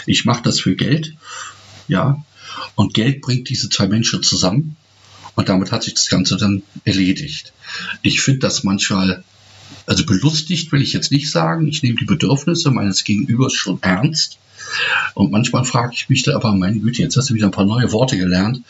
Ich 0.09 0.25
mache 0.25 0.43
das 0.43 0.59
für 0.59 0.75
Geld, 0.75 1.13
ja. 1.87 2.23
Und 2.75 2.93
Geld 2.93 3.21
bringt 3.21 3.47
diese 3.49 3.69
zwei 3.69 3.87
Menschen 3.87 4.23
zusammen. 4.23 4.75
Und 5.35 5.49
damit 5.49 5.71
hat 5.71 5.83
sich 5.83 5.93
das 5.93 6.09
Ganze 6.09 6.35
dann 6.35 6.63
erledigt. 6.83 7.53
Ich 8.01 8.21
finde 8.21 8.39
das 8.39 8.63
manchmal 8.63 9.23
Also 9.85 10.05
belustigt 10.05 10.71
will 10.71 10.81
ich 10.81 10.93
jetzt 10.93 11.11
nicht 11.11 11.31
sagen. 11.31 11.67
Ich 11.67 11.83
nehme 11.83 11.97
die 11.97 12.05
Bedürfnisse 12.05 12.71
meines 12.71 13.03
Gegenübers 13.03 13.53
schon 13.53 13.81
ernst. 13.81 14.37
Und 15.13 15.31
manchmal 15.31 15.65
frage 15.65 15.93
ich 15.93 16.09
mich 16.09 16.23
da 16.23 16.35
aber, 16.35 16.53
meine 16.53 16.79
Güte, 16.79 17.01
jetzt 17.01 17.17
hast 17.17 17.29
du 17.29 17.33
wieder 17.33 17.47
ein 17.47 17.51
paar 17.51 17.65
neue 17.65 17.91
Worte 17.91 18.17
gelernt. 18.17 18.61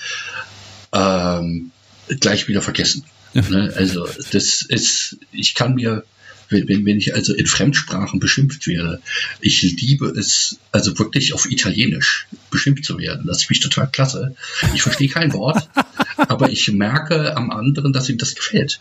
Ähm, 0.92 1.72
gleich 2.20 2.48
wieder 2.48 2.62
vergessen. 2.62 3.04
Ne? 3.34 3.74
Also 3.76 4.08
das 4.32 4.62
ist, 4.64 5.18
ich 5.32 5.56
kann 5.56 5.76
mir 5.76 6.04
wenn, 6.50 6.86
wenn 6.86 6.98
ich 6.98 7.16
also 7.16 7.34
in 7.34 7.46
Fremdsprachen 7.46 8.20
beschimpft 8.20 8.68
werde. 8.68 9.02
Ich 9.40 9.62
liebe 9.62 10.08
es, 10.08 10.58
also 10.72 10.98
wirklich 10.98 11.34
auf 11.34 11.50
Italienisch 11.50 12.28
beschimpft 12.50 12.86
zu 12.86 12.98
werden. 12.98 13.28
Das 13.28 13.44
finde 13.44 13.54
ich 13.54 13.70
total 13.70 13.90
klasse. 13.90 14.36
Ich 14.74 14.82
verstehe 14.82 15.10
kein 15.10 15.34
Wort, 15.34 15.70
aber 16.18 16.50
ich 16.50 16.72
merke 16.72 17.36
am 17.38 17.52
anderen, 17.52 17.94
dass 17.94 18.10
ihm 18.10 18.18
das 18.18 18.36
gefällt. 18.36 18.80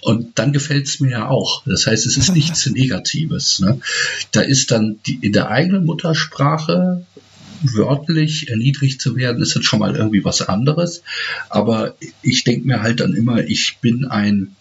Und 0.00 0.38
dann 0.38 0.52
gefällt 0.52 0.86
es 0.86 1.00
mir 1.00 1.10
ja 1.10 1.28
auch. 1.28 1.64
Das 1.66 1.86
heißt, 1.86 2.06
es 2.06 2.16
ist 2.16 2.34
nichts 2.34 2.66
Negatives. 2.70 3.60
Ne? 3.60 3.80
Da 4.32 4.40
ist 4.40 4.70
dann 4.70 4.98
die, 5.06 5.18
in 5.20 5.32
der 5.32 5.50
eigenen 5.50 5.84
Muttersprache 5.84 7.04
wörtlich 7.62 8.48
erniedrigt 8.48 9.00
zu 9.00 9.16
werden, 9.16 9.42
ist 9.42 9.54
jetzt 9.54 9.66
schon 9.66 9.80
mal 9.80 9.96
irgendwie 9.96 10.24
was 10.24 10.42
anderes. 10.42 11.02
Aber 11.50 11.96
ich 12.22 12.44
denke 12.44 12.66
mir 12.66 12.82
halt 12.82 13.00
dann 13.00 13.14
immer, 13.14 13.42
ich 13.44 13.78
bin 13.80 14.04
ein 14.04 14.54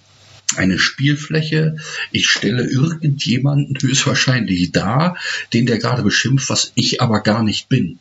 eine 0.55 0.79
Spielfläche. 0.79 1.77
Ich 2.11 2.29
stelle 2.29 2.65
irgendjemanden 2.65 3.77
höchstwahrscheinlich 3.79 4.71
dar, 4.71 5.17
den 5.53 5.65
der 5.65 5.77
gerade 5.77 6.03
beschimpft, 6.03 6.49
was 6.49 6.71
ich 6.75 7.01
aber 7.01 7.21
gar 7.21 7.43
nicht 7.43 7.69
bin. 7.69 7.99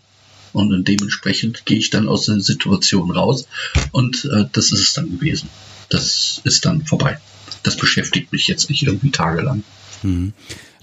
Und 0.53 0.89
dementsprechend 0.89 1.67
gehe 1.67 1.79
ich 1.79 1.91
dann 1.91 2.09
aus 2.09 2.27
der 2.27 2.41
Situation 2.41 3.11
raus 3.11 3.47
und 3.93 4.25
äh, 4.25 4.47
das 4.53 4.73
ist 4.73 4.81
es 4.81 4.93
dann 4.95 5.11
gewesen. 5.11 5.51
Das 5.91 6.41
ist 6.45 6.65
dann 6.65 6.87
vorbei. 6.87 7.19
Das 7.63 7.77
beschäftigt 7.77 8.33
mich 8.33 8.47
jetzt 8.47 8.71
nicht 8.71 8.85
irgendwie 8.85 9.11
tagelang. 9.11 9.65
Hm. 10.03 10.33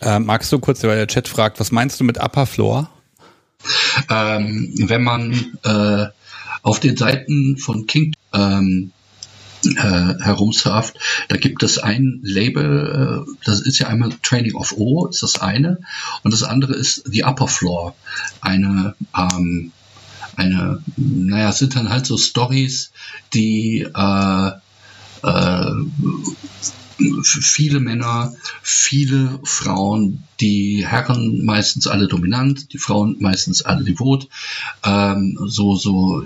Äh, 0.01 0.19
magst 0.19 0.51
du 0.51 0.59
kurz, 0.59 0.83
weil 0.83 0.97
der 0.97 1.07
Chat 1.07 1.27
fragt, 1.27 1.59
was 1.59 1.71
meinst 1.71 1.99
du 1.99 2.03
mit 2.03 2.19
Upper 2.19 2.45
Floor? 2.45 2.89
Ähm, 4.09 4.73
wenn 4.77 5.03
man 5.03 5.57
äh, 5.63 6.05
auf 6.61 6.79
den 6.79 6.97
Seiten 6.97 7.57
von 7.57 7.87
King 7.87 8.13
ähm, 8.33 8.91
äh, 9.65 10.23
herumsurft. 10.23 10.95
Da 11.29 11.37
gibt 11.37 11.63
es 11.63 11.77
ein 11.77 12.19
Label, 12.23 13.25
äh, 13.27 13.31
das 13.45 13.61
ist 13.61 13.79
ja 13.79 13.87
einmal 13.87 14.11
Training 14.21 14.55
of 14.55 14.73
O, 14.77 15.07
ist 15.07 15.23
das 15.23 15.39
eine, 15.39 15.79
und 16.23 16.33
das 16.33 16.43
andere 16.43 16.73
ist 16.73 17.03
The 17.05 17.23
Upper 17.23 17.47
Floor, 17.47 17.95
eine 18.41 18.95
ähm, 19.17 19.71
eine, 20.35 20.81
naja, 20.95 21.51
sind 21.51 21.75
dann 21.75 21.89
halt 21.89 22.05
so 22.05 22.17
Stories, 22.17 22.91
die 23.33 23.81
äh, 23.81 24.51
äh, 25.23 25.71
viele 27.23 27.79
Männer, 27.79 28.33
viele 28.61 29.39
Frauen, 29.43 30.23
die 30.39 30.85
Herren 30.87 31.43
meistens 31.45 31.87
alle 31.87 32.07
dominant, 32.07 32.73
die 32.73 32.77
Frauen 32.77 33.17
meistens 33.19 33.61
alle 33.63 33.83
devot, 33.83 34.27
ähm, 34.83 35.37
so, 35.45 35.75
so 35.75 36.23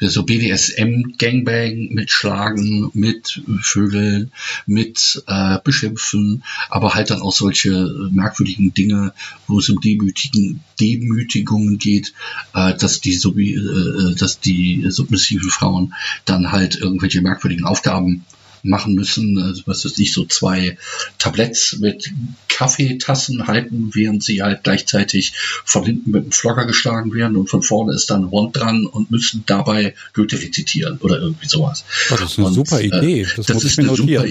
so 0.00 0.24
BDSM, 0.24 1.16
Gangbang 1.18 1.88
mit 1.92 2.10
Schlagen, 2.10 2.90
mit 2.94 3.42
Vögeln, 3.60 4.32
mit 4.66 5.22
äh, 5.26 5.58
Beschimpfen, 5.62 6.42
aber 6.68 6.94
halt 6.94 7.10
dann 7.10 7.22
auch 7.22 7.32
solche 7.32 8.08
merkwürdigen 8.10 8.74
Dinge, 8.74 9.12
wo 9.46 9.58
es 9.58 9.68
um 9.68 9.80
Demütigen, 9.80 10.60
Demütigungen 10.80 11.78
geht, 11.78 12.12
äh, 12.54 12.74
dass 12.74 13.00
die 13.00 13.12
wie, 13.36 13.54
äh, 13.54 14.14
dass 14.16 14.40
die 14.40 14.86
submissiven 14.88 15.50
Frauen 15.50 15.94
dann 16.24 16.52
halt 16.52 16.76
irgendwelche 16.76 17.22
merkwürdigen 17.22 17.64
Aufgaben 17.64 18.24
machen 18.62 18.94
müssen, 18.94 19.38
also 19.38 19.62
was 19.66 19.84
ist 19.84 19.98
nicht, 19.98 20.12
so 20.12 20.24
zwei 20.24 20.76
Tabletts 21.18 21.78
mit 21.78 22.10
Kaffeetassen 22.48 23.46
halten, 23.46 23.90
während 23.94 24.22
sie 24.22 24.42
halt 24.42 24.64
gleichzeitig 24.64 25.32
von 25.64 25.84
hinten 25.84 26.10
mit 26.10 26.22
einem 26.22 26.32
Flogger 26.32 26.66
geschlagen 26.66 27.14
werden 27.14 27.36
und 27.36 27.48
von 27.48 27.62
vorne 27.62 27.94
ist 27.94 28.10
dann 28.10 28.24
ein 28.24 28.32
Wand 28.32 28.56
dran 28.56 28.86
und 28.86 29.10
müssen 29.10 29.44
dabei 29.46 29.94
Goethe 30.12 30.40
rezitieren 30.40 30.98
oder 30.98 31.18
irgendwie 31.18 31.48
sowas. 31.48 31.84
Oh, 32.10 32.16
das 32.16 32.32
ist 32.32 32.38
eine 32.38 32.48
und, 32.48 32.54
super 32.54 32.80
äh, 32.80 32.86
Idee. 32.86 33.26
Das, 33.36 33.46
das 33.46 33.64
ist 33.64 33.78
eine 33.78 33.94
super, 33.94 34.24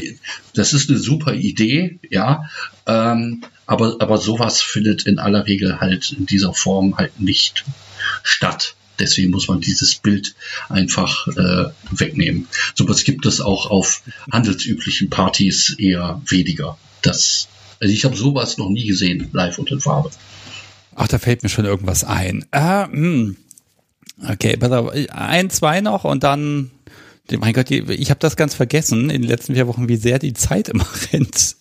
das 0.53 0.73
ist 0.73 0.89
eine 0.89 0.99
super 0.99 1.33
Idee, 1.33 1.99
ja. 2.09 2.49
Ähm, 2.85 3.43
aber, 3.65 3.97
aber 3.99 4.17
sowas 4.17 4.61
findet 4.61 5.05
in 5.05 5.19
aller 5.19 5.45
Regel 5.45 5.79
halt 5.79 6.11
in 6.11 6.25
dieser 6.25 6.53
Form 6.53 6.97
halt 6.97 7.19
nicht 7.19 7.65
statt. 8.23 8.75
Deswegen 8.99 9.31
muss 9.31 9.47
man 9.47 9.61
dieses 9.61 9.95
Bild 9.95 10.35
einfach 10.67 11.27
äh, 11.27 11.65
wegnehmen. 11.91 12.47
Sowas 12.75 13.03
gibt 13.03 13.25
es 13.25 13.41
auch 13.41 13.69
auf 13.71 14.01
handelsüblichen 14.31 15.09
Partys 15.09 15.75
eher 15.77 16.21
weniger. 16.27 16.77
Das, 17.01 17.47
also 17.79 17.93
ich 17.93 18.05
habe 18.05 18.15
sowas 18.15 18.57
noch 18.57 18.69
nie 18.69 18.85
gesehen, 18.85 19.29
live 19.31 19.57
und 19.57 19.71
in 19.71 19.79
Farbe. 19.79 20.11
Ach, 20.95 21.07
da 21.07 21.17
fällt 21.17 21.43
mir 21.43 21.49
schon 21.49 21.65
irgendwas 21.65 22.03
ein. 22.03 22.45
Äh, 22.51 22.85
okay, 24.27 24.57
pass 24.57 24.71
auf, 24.71 24.91
ein, 25.11 25.49
zwei 25.49 25.81
noch 25.81 26.03
und 26.03 26.23
dann 26.23 26.71
mein 27.37 27.53
Gott, 27.53 27.69
ich 27.69 28.09
habe 28.09 28.19
das 28.19 28.35
ganz 28.35 28.55
vergessen 28.55 29.09
in 29.09 29.21
den 29.21 29.29
letzten 29.29 29.53
vier 29.53 29.67
Wochen, 29.67 29.87
wie 29.87 29.95
sehr 29.95 30.19
die 30.19 30.33
Zeit 30.33 30.69
immer 30.69 30.87
rennt. 31.13 31.55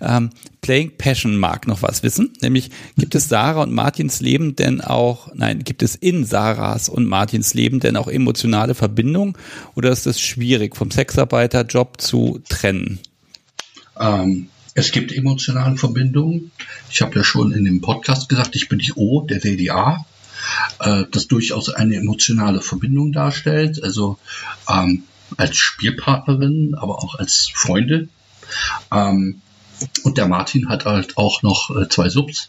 Ähm, 0.00 0.30
Playing 0.60 0.96
Passion 0.98 1.38
mag 1.38 1.66
noch 1.66 1.82
was 1.82 2.02
wissen, 2.02 2.32
nämlich 2.42 2.70
gibt 2.96 3.14
es 3.14 3.28
Sarah 3.28 3.62
und 3.62 3.72
Martins 3.72 4.20
Leben 4.20 4.56
denn 4.56 4.80
auch, 4.80 5.30
nein, 5.34 5.64
gibt 5.64 5.82
es 5.82 5.94
in 5.94 6.24
Sarahs 6.24 6.88
und 6.88 7.06
Martins 7.06 7.54
Leben 7.54 7.80
denn 7.80 7.96
auch 7.96 8.08
emotionale 8.08 8.74
Verbindungen 8.74 9.34
oder 9.74 9.90
ist 9.90 10.06
es 10.06 10.20
schwierig 10.20 10.76
vom 10.76 10.90
Sexarbeiterjob 10.90 12.00
zu 12.00 12.40
trennen? 12.48 12.98
Ähm, 13.98 14.48
es 14.74 14.92
gibt 14.92 15.12
emotionale 15.12 15.76
Verbindungen. 15.76 16.50
Ich 16.90 17.00
habe 17.00 17.16
ja 17.16 17.24
schon 17.24 17.52
in 17.52 17.64
dem 17.64 17.80
Podcast 17.80 18.28
gesagt, 18.28 18.54
ich 18.56 18.68
bin 18.68 18.78
die 18.78 18.92
O, 18.94 19.22
der 19.22 19.42
will 19.44 19.56
die 19.56 19.70
A 19.70 20.04
äh, 20.80 21.04
das 21.10 21.28
durchaus 21.28 21.68
eine 21.68 21.96
emotionale 21.96 22.60
Verbindung 22.60 23.12
darstellt. 23.12 23.82
Also 23.82 24.18
ähm, 24.68 25.04
als 25.36 25.56
Spielpartnerin, 25.56 26.74
aber 26.74 27.02
auch 27.02 27.14
als 27.16 27.50
Freundin. 27.52 28.08
Ähm, 28.92 29.40
und 30.02 30.18
der 30.18 30.26
Martin 30.26 30.68
hat 30.68 30.84
halt 30.84 31.16
auch 31.16 31.42
noch 31.42 31.70
äh, 31.76 31.88
zwei 31.88 32.08
Subs 32.08 32.48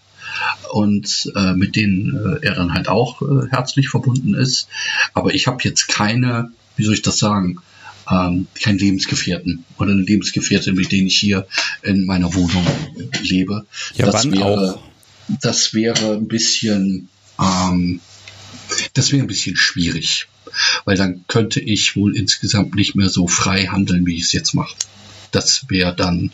und 0.72 1.32
äh, 1.36 1.54
mit 1.54 1.76
denen 1.76 2.16
äh, 2.16 2.46
er 2.46 2.56
dann 2.56 2.74
halt 2.74 2.88
auch 2.88 3.22
äh, 3.22 3.48
herzlich 3.50 3.90
verbunden 3.90 4.34
ist. 4.34 4.68
Aber 5.14 5.34
ich 5.34 5.48
habe 5.48 5.60
jetzt 5.64 5.88
keine, 5.88 6.52
wie 6.76 6.84
soll 6.84 6.94
ich 6.94 7.02
das 7.02 7.18
sagen, 7.18 7.60
ähm, 8.10 8.48
keinen 8.62 8.80
Lebensgefährten 8.80 9.66
oder 9.78 9.92
eine 9.92 10.02
Lebensgefährtin, 10.02 10.76
mit 10.76 10.92
denen 10.92 11.08
ich 11.08 11.18
hier 11.18 11.48
in 11.84 12.06
meiner 12.06 12.34
Wohnung 12.34 12.66
lebe. 13.22 13.66
Ja, 13.96 14.08
das 14.08 14.30
wäre, 14.32 14.76
auch? 14.76 14.84
Das 15.42 15.74
wäre 15.74 16.14
ein 16.14 16.28
bisschen 16.28 17.10
ähm, 17.40 18.00
das 18.94 19.12
wäre 19.12 19.24
ein 19.24 19.28
bisschen 19.28 19.56
schwierig, 19.56 20.28
weil 20.86 20.98
dann 20.98 21.26
könnte 21.28 21.60
ich 21.60 21.96
wohl 21.96 22.16
insgesamt 22.16 22.76
nicht 22.76 22.96
mehr 22.96 23.10
so 23.10 23.28
frei 23.28 23.66
handeln, 23.66 24.06
wie 24.06 24.16
ich 24.16 24.24
es 24.24 24.34
jetzt 24.34 24.54
mache. 24.54 24.76
Das 25.32 25.66
wäre 25.70 25.96
dann, 25.96 26.32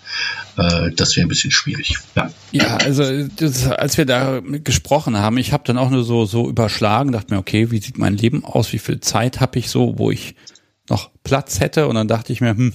äh, 0.57 0.91
das 0.91 1.15
wäre 1.15 1.25
ein 1.25 1.29
bisschen 1.29 1.51
schwierig. 1.51 1.97
Ja, 2.15 2.31
ja 2.51 2.77
also 2.77 3.27
das, 3.27 3.67
als 3.67 3.97
wir 3.97 4.05
da 4.05 4.39
gesprochen 4.41 5.17
haben, 5.17 5.37
ich 5.37 5.51
habe 5.51 5.63
dann 5.65 5.77
auch 5.77 5.89
nur 5.89 6.05
so 6.05 6.25
so 6.25 6.49
überschlagen, 6.49 7.11
dachte 7.11 7.33
mir, 7.33 7.39
okay, 7.39 7.71
wie 7.71 7.81
sieht 7.81 7.97
mein 7.97 8.15
Leben 8.15 8.45
aus? 8.45 8.71
Wie 8.71 8.79
viel 8.79 9.01
Zeit 9.01 9.41
habe 9.41 9.59
ich 9.59 9.69
so, 9.69 9.97
wo 9.97 10.11
ich 10.11 10.35
noch 10.89 11.11
Platz 11.23 11.59
hätte? 11.59 11.87
Und 11.87 11.95
dann 11.95 12.07
dachte 12.07 12.31
ich 12.31 12.39
mir, 12.39 12.51
hm, 12.51 12.73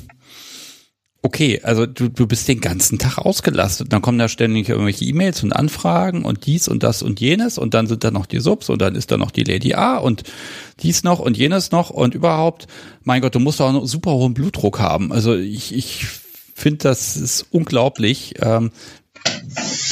Okay, 1.22 1.60
also 1.62 1.84
du, 1.84 2.08
du 2.08 2.26
bist 2.26 2.48
den 2.48 2.62
ganzen 2.62 2.98
Tag 2.98 3.18
ausgelastet. 3.18 3.92
Dann 3.92 4.00
kommen 4.00 4.18
da 4.18 4.28
ständig 4.28 4.70
irgendwelche 4.70 5.04
E-Mails 5.04 5.42
und 5.42 5.52
Anfragen 5.52 6.24
und 6.24 6.46
dies 6.46 6.66
und 6.66 6.82
das 6.82 7.02
und 7.02 7.20
jenes 7.20 7.58
und 7.58 7.74
dann 7.74 7.86
sind 7.86 8.04
da 8.04 8.10
noch 8.10 8.24
die 8.24 8.40
Subs 8.40 8.70
und 8.70 8.80
dann 8.80 8.94
ist 8.94 9.10
da 9.10 9.18
noch 9.18 9.30
die 9.30 9.44
Lady 9.44 9.74
A 9.74 9.98
und 9.98 10.22
dies 10.80 11.02
noch 11.02 11.18
und 11.18 11.36
jenes 11.36 11.72
noch 11.72 11.90
und 11.90 12.14
überhaupt, 12.14 12.68
mein 13.02 13.20
Gott, 13.20 13.34
du 13.34 13.38
musst 13.38 13.60
auch 13.60 13.68
einen 13.68 13.86
super 13.86 14.12
hohen 14.12 14.32
Blutdruck 14.32 14.80
haben. 14.80 15.12
Also 15.12 15.36
ich, 15.36 15.74
ich 15.74 16.06
finde, 16.54 16.78
das 16.78 17.18
ist 17.18 17.46
unglaublich, 17.50 18.34
ähm, 18.40 18.70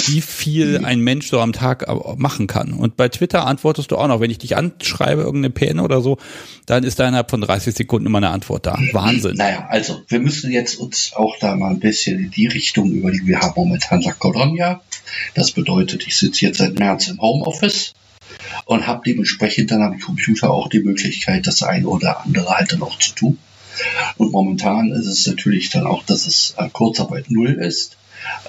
wie 0.07 0.21
viel 0.21 0.85
ein 0.85 1.01
Mensch 1.01 1.29
so 1.29 1.41
am 1.41 1.53
Tag 1.53 1.87
machen 2.19 2.47
kann. 2.47 2.73
Und 2.73 2.97
bei 2.97 3.09
Twitter 3.09 3.47
antwortest 3.47 3.91
du 3.91 3.97
auch 3.97 4.09
noch, 4.09 4.21
wenn 4.21 4.31
ich 4.31 4.39
dich 4.39 4.57
anschreibe, 4.57 5.23
irgendeine 5.23 5.51
PN 5.51 5.81
oder 5.81 6.01
so, 6.01 6.19
dann 6.67 6.85
ist 6.85 6.99
da 6.99 7.09
innerhalb 7.09 7.31
von 7.31 7.41
30 7.41 7.75
Sekunden 7.75 8.07
immer 8.07 8.19
eine 8.19 8.31
Antwort 8.31 8.67
da. 8.67 8.79
Wahnsinn. 8.93 9.37
Naja, 9.37 9.67
also 9.69 10.03
wir 10.09 10.21
müssen 10.21 10.51
jetzt 10.51 10.77
uns 10.77 11.13
auch 11.15 11.37
da 11.39 11.57
mal 11.57 11.71
ein 11.71 11.81
bisschen 11.81 12.19
in 12.19 12.31
die 12.31 12.47
Richtung 12.47 12.93
überlegen. 12.93 13.27
Wir 13.27 13.41
haben 13.41 13.55
momentan 13.57 14.03
La 14.03 14.13
Colonia. 14.13 14.81
Das 15.35 15.53
bedeutet, 15.53 16.07
ich 16.07 16.17
sitze 16.17 16.47
jetzt 16.47 16.59
seit 16.59 16.79
März 16.79 17.09
im 17.09 17.21
Homeoffice 17.21 17.93
und 18.67 18.87
habe 18.87 19.03
dementsprechend 19.07 19.71
dann 19.71 19.83
am 19.83 19.99
Computer 19.99 20.51
auch 20.51 20.69
die 20.69 20.81
Möglichkeit, 20.81 21.47
das 21.47 21.63
eine 21.63 21.87
oder 21.87 22.25
andere 22.25 22.51
halt 22.51 22.73
dann 22.73 22.83
auch 22.83 22.99
zu 22.99 23.15
tun. 23.15 23.39
Und 24.17 24.33
momentan 24.33 24.91
ist 24.91 25.07
es 25.07 25.27
natürlich 25.27 25.71
dann 25.71 25.87
auch, 25.87 26.03
dass 26.05 26.27
es 26.27 26.55
Kurzarbeit 26.73 27.31
null 27.31 27.53
ist. 27.53 27.97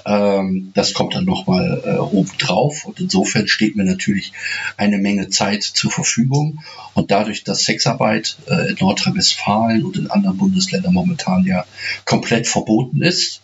Ähm, 0.04 0.72
das 0.74 0.94
kommt 0.94 1.14
dann 1.14 1.24
nochmal 1.24 1.82
äh, 1.84 1.98
oben 1.98 2.30
drauf 2.38 2.84
und 2.84 3.00
insofern 3.00 3.48
steht 3.48 3.76
mir 3.76 3.84
natürlich 3.84 4.32
eine 4.76 4.98
Menge 4.98 5.28
Zeit 5.28 5.62
zur 5.62 5.90
Verfügung 5.90 6.60
und 6.94 7.10
dadurch, 7.10 7.44
dass 7.44 7.64
Sexarbeit 7.64 8.36
äh, 8.48 8.70
in 8.70 8.76
Nordrhein-Westfalen 8.80 9.84
und 9.84 9.96
in 9.96 10.10
anderen 10.10 10.38
Bundesländern 10.38 10.94
momentan 10.94 11.44
ja 11.44 11.64
komplett 12.04 12.46
verboten 12.46 13.02
ist, 13.02 13.42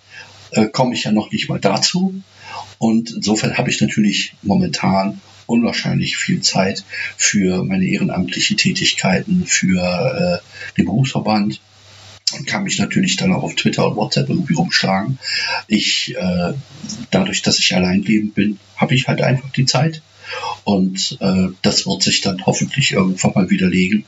äh, 0.53 0.67
komme 0.67 0.95
ich 0.95 1.05
ja 1.05 1.13
noch 1.13 1.31
nicht 1.31 1.49
mal 1.49 1.61
dazu. 1.61 2.23
Und 2.79 3.11
insofern 3.11 3.57
habe 3.57 3.71
ich 3.71 3.81
natürlich 3.81 4.35
momentan 4.43 5.21
unwahrscheinlich 5.47 6.17
viel 6.17 6.41
Zeit 6.41 6.85
für 7.17 7.63
meine 7.65 7.87
ehrenamtliche 7.87 8.57
Tätigkeiten, 8.57 9.45
für 9.47 10.43
äh, 10.43 10.77
den 10.77 10.87
Berufsverband 10.87 11.61
und 12.35 12.47
kann 12.47 12.65
mich 12.65 12.79
natürlich 12.79 13.17
dann 13.17 13.33
auch 13.33 13.43
auf 13.43 13.55
Twitter 13.55 13.87
und 13.87 13.97
WhatsApp 13.97 14.29
irgendwie 14.29 14.55
rumschlagen. 14.55 15.19
Ich, 15.69 16.15
äh, 16.17 16.55
dadurch, 17.11 17.43
dass 17.43 17.59
ich 17.59 17.75
allein 17.75 18.03
leben 18.03 18.33
bin, 18.33 18.59
habe 18.77 18.95
ich 18.95 19.07
halt 19.07 19.23
einfach 19.23 19.51
die 19.51 19.67
Zeit. 19.67 20.03
Und 20.65 21.19
äh, 21.21 21.49
das 21.63 21.87
wird 21.87 22.03
sich 22.03 22.21
dann 22.21 22.45
hoffentlich 22.45 22.93
irgendwann 22.93 23.33
mal 23.35 23.51
widerlegen. 23.51 24.05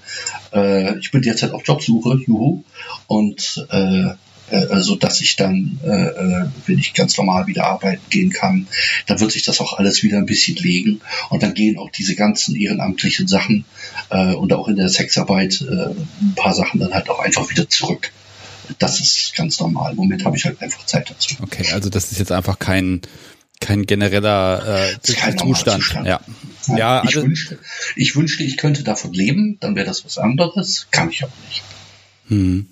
Äh, 0.52 0.98
ich 0.98 1.12
bin 1.12 1.22
derzeit 1.22 1.52
auf 1.52 1.62
Jobsuche, 1.64 2.20
juhu. 2.26 2.64
Und 3.06 3.66
äh, 3.70 4.10
äh, 4.50 4.80
so 4.80 4.96
dass 4.96 5.20
ich 5.20 5.36
dann, 5.36 5.78
äh, 5.84 5.88
äh, 5.88 6.46
wenn 6.66 6.78
ich 6.78 6.94
ganz 6.94 7.16
normal 7.16 7.46
wieder 7.46 7.66
arbeiten 7.66 8.02
gehen 8.10 8.30
kann, 8.30 8.66
dann 9.06 9.20
wird 9.20 9.32
sich 9.32 9.42
das 9.42 9.60
auch 9.60 9.78
alles 9.78 10.02
wieder 10.02 10.18
ein 10.18 10.26
bisschen 10.26 10.56
legen 10.56 11.00
und 11.30 11.42
dann 11.42 11.54
gehen 11.54 11.78
auch 11.78 11.90
diese 11.90 12.14
ganzen 12.14 12.56
ehrenamtlichen 12.56 13.26
Sachen 13.26 13.64
äh, 14.10 14.34
und 14.34 14.52
auch 14.52 14.68
in 14.68 14.76
der 14.76 14.88
Sexarbeit 14.88 15.60
äh, 15.62 15.90
ein 16.20 16.34
paar 16.34 16.54
Sachen 16.54 16.80
dann 16.80 16.92
halt 16.92 17.08
auch 17.10 17.20
einfach 17.20 17.48
wieder 17.50 17.68
zurück. 17.68 18.10
Das 18.78 19.00
ist 19.00 19.32
ganz 19.34 19.58
normal. 19.60 19.92
Im 19.92 19.96
Moment 19.96 20.24
habe 20.24 20.36
ich 20.36 20.44
halt 20.44 20.60
einfach 20.60 20.84
Zeit 20.84 21.10
dazu. 21.10 21.36
Okay, 21.40 21.72
also 21.72 21.88
das 21.88 22.12
ist 22.12 22.18
jetzt 22.18 22.32
einfach 22.32 22.58
kein 22.58 23.00
kein 23.60 23.86
genereller 23.86 24.92
äh, 25.02 25.12
kein 25.14 25.36
Zustand. 25.36 25.82
Zustand. 25.82 26.06
Ja. 26.06 26.20
ja, 26.68 27.02
ich, 27.02 27.16
also, 27.16 27.22
wünschte, 27.22 27.58
ich 27.96 28.14
wünschte, 28.14 28.44
ich 28.44 28.56
könnte 28.56 28.84
davon 28.84 29.12
leben, 29.12 29.58
dann 29.60 29.74
wäre 29.74 29.86
das 29.86 30.04
was 30.04 30.18
anderes. 30.18 30.86
Kann 30.90 31.10
ich 31.10 31.22
aber 31.22 31.32
nicht. 31.48 31.62
Hm. 32.28 32.68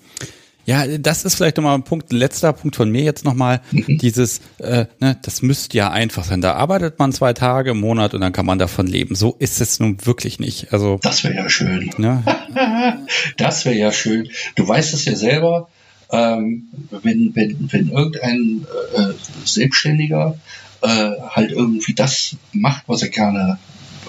Ja, 0.67 0.85
das 0.85 1.23
ist 1.23 1.35
vielleicht 1.35 1.55
nochmal 1.55 1.75
ein 1.75 1.83
Punkt, 1.83 2.11
ein 2.11 2.17
letzter 2.17 2.51
Punkt 2.51 2.75
von 2.75 2.91
mir 2.91 3.01
jetzt 3.01 3.23
nochmal. 3.23 3.61
Mhm. 3.71 3.99
Dieses, 3.99 4.41
äh, 4.57 4.85
ne, 4.99 5.17
das 5.21 5.41
müsste 5.41 5.77
ja 5.77 5.91
einfach 5.91 6.25
sein. 6.25 6.41
Da 6.41 6.55
arbeitet 6.55 6.99
man 6.99 7.13
zwei 7.13 7.31
Tage 7.31 7.71
im 7.71 7.79
Monat 7.79 8.13
und 8.13 8.19
dann 8.19 8.33
kann 8.33 8.45
man 8.45 8.59
davon 8.59 8.85
leben. 8.85 9.15
So 9.15 9.37
ist 9.39 9.61
es 9.61 9.79
nun 9.79 10.05
wirklich 10.05 10.39
nicht. 10.39 10.73
Also 10.73 10.99
Das 11.01 11.23
wäre 11.23 11.35
ja 11.35 11.49
schön. 11.49 11.89
Ne? 11.97 12.21
das 13.37 13.63
wäre 13.63 13.75
ja 13.75 13.93
schön. 13.93 14.29
Du 14.55 14.67
weißt 14.67 14.93
es 14.93 15.05
ja 15.05 15.15
selber, 15.15 15.69
ähm, 16.11 16.67
wenn, 16.91 17.33
wenn, 17.33 17.69
wenn 17.71 17.87
irgendein 17.87 18.65
äh, 18.93 19.13
Selbstständiger 19.45 20.37
äh, 20.81 21.11
halt 21.29 21.53
irgendwie 21.53 21.93
das 21.93 22.35
macht, 22.51 22.83
was 22.87 23.03
er 23.03 23.09
gerne 23.09 23.57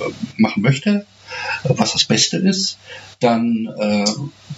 äh, 0.00 0.42
machen 0.42 0.62
möchte, 0.62 0.90
äh, 0.90 1.04
was 1.64 1.92
das 1.92 2.04
Beste 2.04 2.36
ist, 2.38 2.78
dann 3.20 3.68
äh, 3.78 4.04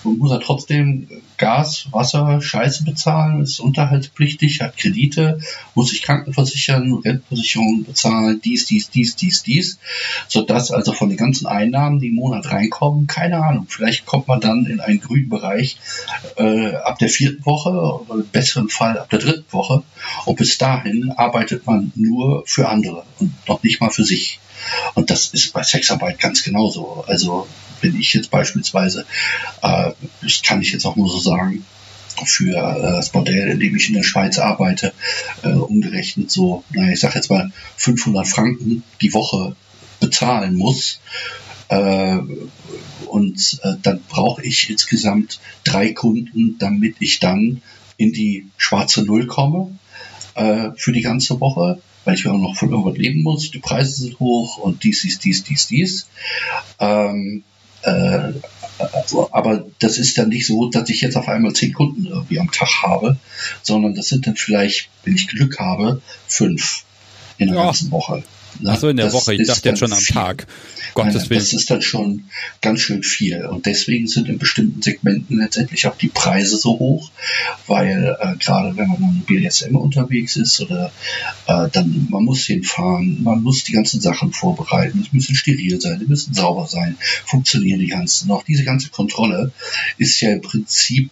muss 0.04 0.30
er 0.30 0.40
trotzdem 0.40 1.08
Gas, 1.38 1.88
Wasser, 1.90 2.42
Scheiße 2.42 2.84
bezahlen, 2.84 3.40
ist 3.40 3.60
unterhaltspflichtig, 3.60 4.60
hat 4.60 4.76
Kredite, 4.76 5.40
muss 5.74 5.88
sich 5.88 6.02
Krankenversichern, 6.02 6.92
Rentenversicherungen 7.02 7.84
bezahlen, 7.84 8.40
dies, 8.44 8.66
dies, 8.66 8.90
dies, 8.90 9.16
dies, 9.16 9.42
dies, 9.42 9.78
sodass 10.28 10.70
also 10.70 10.92
von 10.92 11.08
den 11.08 11.16
ganzen 11.16 11.46
Einnahmen, 11.46 11.98
die 11.98 12.08
im 12.08 12.16
Monat 12.16 12.50
reinkommen, 12.50 13.06
keine 13.06 13.42
Ahnung, 13.42 13.66
vielleicht 13.68 14.04
kommt 14.04 14.28
man 14.28 14.40
dann 14.40 14.66
in 14.66 14.80
einen 14.80 15.00
grünen 15.00 15.30
Bereich 15.30 15.78
äh, 16.36 16.74
ab 16.74 16.98
der 16.98 17.08
vierten 17.08 17.46
Woche 17.46 17.70
oder 17.70 18.20
im 18.20 18.28
besseren 18.28 18.68
Fall 18.68 18.98
ab 18.98 19.08
der 19.08 19.20
dritten 19.20 19.50
Woche 19.50 19.82
und 20.26 20.36
bis 20.36 20.58
dahin 20.58 21.10
arbeitet 21.12 21.66
man 21.66 21.92
nur 21.94 22.42
für 22.46 22.68
andere 22.68 23.04
und 23.18 23.32
noch 23.48 23.62
nicht 23.62 23.80
mal 23.80 23.90
für 23.90 24.04
sich. 24.04 24.40
Und 24.94 25.10
das 25.10 25.28
ist 25.28 25.52
bei 25.52 25.62
Sexarbeit 25.62 26.18
ganz 26.18 26.42
genauso. 26.42 27.04
Also 27.06 27.46
wenn 27.80 27.98
ich 27.98 28.12
jetzt 28.14 28.30
beispielsweise, 28.30 29.06
äh, 29.62 29.92
ich 30.22 30.42
kann 30.42 30.60
ich 30.60 30.72
jetzt 30.72 30.84
auch 30.84 30.96
nur 30.96 31.08
so 31.08 31.18
sagen, 31.18 31.64
für 32.24 32.56
äh, 32.56 32.82
das 32.82 33.14
Modell, 33.14 33.48
in 33.48 33.60
dem 33.60 33.76
ich 33.76 33.88
in 33.88 33.94
der 33.94 34.02
Schweiz 34.02 34.38
arbeite, 34.38 34.92
äh, 35.42 35.48
umgerechnet 35.48 36.30
so, 36.30 36.64
naja, 36.70 36.92
ich 36.92 37.00
sag 37.00 37.14
jetzt 37.14 37.30
mal 37.30 37.50
500 37.76 38.26
Franken 38.26 38.82
die 39.00 39.14
Woche 39.14 39.56
bezahlen 40.00 40.56
muss. 40.56 41.00
Äh, 41.68 42.18
und 43.06 43.60
äh, 43.62 43.74
dann 43.82 44.00
brauche 44.08 44.42
ich 44.42 44.70
insgesamt 44.70 45.40
drei 45.64 45.92
Kunden, 45.92 46.56
damit 46.58 46.96
ich 47.00 47.20
dann 47.20 47.62
in 47.96 48.12
die 48.12 48.46
schwarze 48.56 49.02
Null 49.02 49.26
komme 49.26 49.78
äh, 50.34 50.70
für 50.76 50.92
die 50.92 51.02
ganze 51.02 51.40
Woche, 51.40 51.80
weil 52.04 52.14
ich 52.14 52.26
auch 52.26 52.36
noch 52.36 52.56
von 52.56 52.70
irgendwas 52.70 52.96
leben 52.96 53.22
muss. 53.22 53.50
Die 53.50 53.58
Preise 53.58 54.02
sind 54.02 54.18
hoch 54.20 54.58
und 54.58 54.84
dies, 54.84 55.02
dies, 55.02 55.18
dies, 55.18 55.44
dies, 55.44 55.66
dies. 55.66 56.06
Ähm, 56.78 57.44
äh, 57.82 58.32
aber 59.32 59.66
das 59.78 59.98
ist 59.98 60.16
dann 60.18 60.28
nicht 60.28 60.46
so, 60.46 60.68
dass 60.70 60.88
ich 60.88 61.00
jetzt 61.00 61.16
auf 61.16 61.28
einmal 61.28 61.52
zehn 61.52 61.72
Kunden 61.72 62.06
irgendwie 62.06 62.40
am 62.40 62.50
Tag 62.50 62.82
habe, 62.82 63.18
sondern 63.62 63.94
das 63.94 64.08
sind 64.08 64.26
dann 64.26 64.36
vielleicht, 64.36 64.88
wenn 65.04 65.14
ich 65.14 65.28
Glück 65.28 65.58
habe, 65.58 66.00
fünf 66.26 66.84
in 67.38 67.48
der 67.48 67.56
ja. 67.56 67.64
ganzen 67.64 67.90
Woche. 67.90 68.22
Ne? 68.58 68.70
Ach 68.72 68.78
so, 68.78 68.88
in 68.88 68.96
der 68.96 69.06
das 69.06 69.14
Woche. 69.14 69.34
Ich 69.34 69.46
dachte 69.46 69.68
jetzt 69.68 69.78
schon 69.78 69.92
am. 69.92 70.00
Tag. 70.00 70.46
Gottes 70.94 71.30
Willen. 71.30 71.40
Das 71.40 71.52
ist 71.52 71.70
dann 71.70 71.82
schon 71.82 72.24
ganz 72.60 72.80
schön 72.80 73.02
viel. 73.02 73.44
Und 73.46 73.66
deswegen 73.66 74.06
sind 74.06 74.28
in 74.28 74.38
bestimmten 74.38 74.82
Segmenten 74.82 75.38
letztendlich 75.38 75.86
auch 75.86 75.96
die 75.96 76.08
Preise 76.08 76.56
so 76.56 76.78
hoch, 76.78 77.10
weil 77.66 78.16
äh, 78.20 78.36
gerade 78.38 78.76
wenn 78.76 78.88
man 78.88 78.98
im 78.98 79.20
BDSM 79.20 79.76
unterwegs 79.76 80.36
ist 80.36 80.60
oder 80.60 80.92
äh, 81.46 81.68
dann, 81.72 82.08
man 82.10 82.24
muss 82.24 82.44
hinfahren, 82.44 83.22
man 83.22 83.42
muss 83.42 83.64
die 83.64 83.72
ganzen 83.72 84.00
Sachen 84.00 84.32
vorbereiten, 84.32 85.00
es 85.00 85.12
müssen 85.12 85.34
steril 85.34 85.80
sein, 85.80 86.00
sie 86.00 86.06
müssen 86.06 86.34
sauber 86.34 86.66
sein, 86.66 86.96
funktionieren 87.24 87.80
die 87.80 87.88
ganzen 87.88 88.28
noch. 88.28 88.42
Diese 88.44 88.64
ganze 88.64 88.90
Kontrolle 88.90 89.52
ist 89.98 90.20
ja 90.20 90.32
im 90.32 90.40
Prinzip 90.40 91.10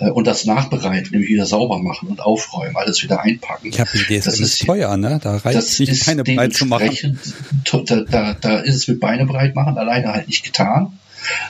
und 0.00 0.26
das 0.26 0.44
nachbereiten, 0.44 1.10
nämlich 1.12 1.30
wieder 1.30 1.46
sauber 1.46 1.78
machen 1.78 2.08
und 2.08 2.20
aufräumen, 2.20 2.76
alles 2.76 3.02
wieder 3.02 3.22
einpacken. 3.22 3.72
Ja, 3.72 3.84
BDSM 3.84 4.24
das 4.24 4.40
ist 4.40 4.64
teuer, 4.64 4.96
ne? 4.96 5.18
Da 5.22 5.36
reicht 5.38 5.58
es 5.58 5.78
nicht, 5.78 6.06
Beine 6.06 6.24
breit 6.24 6.54
zu 6.54 6.66
machen. 6.66 7.18
Da, 7.64 8.00
da, 8.02 8.34
da 8.34 8.58
ist 8.58 8.76
es 8.76 8.88
mit 8.88 9.00
Beine 9.00 9.26
breit 9.26 9.54
machen 9.54 9.76
alleine 9.76 10.12
halt 10.12 10.28
nicht 10.28 10.44
getan, 10.44 10.98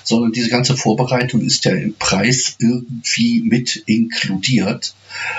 sondern 0.03 0.33
diese 0.33 0.49
ganze 0.49 0.77
Vorbereitung 0.77 1.43
ist 1.43 1.65
ja 1.65 1.73
im 1.73 1.95
Preis 1.95 2.57
irgendwie 2.59 3.43
mit 3.43 3.77
inkludiert, 3.87 4.95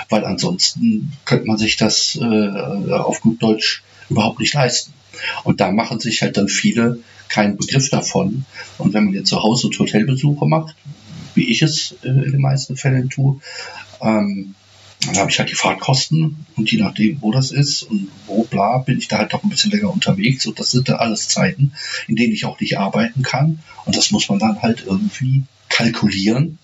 weil 0.08 0.24
ansonsten 0.24 1.12
könnte 1.24 1.46
man 1.46 1.58
sich 1.58 1.76
das 1.76 2.16
äh, 2.20 2.92
auf 2.92 3.20
gut 3.20 3.42
Deutsch 3.42 3.82
überhaupt 4.08 4.40
nicht 4.40 4.54
leisten. 4.54 4.92
Und 5.44 5.60
da 5.60 5.70
machen 5.70 6.00
sich 6.00 6.22
halt 6.22 6.36
dann 6.36 6.48
viele 6.48 7.00
keinen 7.28 7.56
Begriff 7.56 7.90
davon. 7.90 8.44
Und 8.78 8.94
wenn 8.94 9.04
man 9.04 9.14
jetzt 9.14 9.28
zu 9.28 9.42
Hause 9.42 9.68
und 9.68 9.78
Hotelbesuche 9.78 10.46
macht, 10.46 10.74
wie 11.34 11.50
ich 11.50 11.62
es 11.62 11.96
äh, 12.02 12.08
in 12.08 12.32
den 12.32 12.40
meisten 12.40 12.76
Fällen 12.76 13.10
tue. 13.10 13.40
Ähm, 14.00 14.54
dann 15.06 15.16
habe 15.16 15.30
ich 15.30 15.38
halt 15.38 15.50
die 15.50 15.54
Fahrtkosten 15.54 16.44
und 16.56 16.70
je 16.70 16.78
nachdem, 16.78 17.22
wo 17.22 17.32
das 17.32 17.52
ist 17.52 17.82
und 17.84 18.08
wo 18.26 18.44
bla, 18.44 18.78
bin 18.78 18.98
ich 18.98 19.08
da 19.08 19.18
halt 19.18 19.32
doch 19.32 19.42
ein 19.42 19.48
bisschen 19.48 19.70
länger 19.70 19.90
unterwegs 19.90 20.46
und 20.46 20.58
das 20.60 20.70
sind 20.70 20.88
dann 20.88 20.96
alles 20.96 21.28
Zeiten, 21.28 21.72
in 22.06 22.16
denen 22.16 22.34
ich 22.34 22.44
auch 22.44 22.60
nicht 22.60 22.78
arbeiten 22.78 23.22
kann 23.22 23.60
und 23.86 23.96
das 23.96 24.10
muss 24.10 24.28
man 24.28 24.38
dann 24.38 24.60
halt 24.60 24.84
irgendwie 24.86 25.44
kalkulieren, 25.70 26.58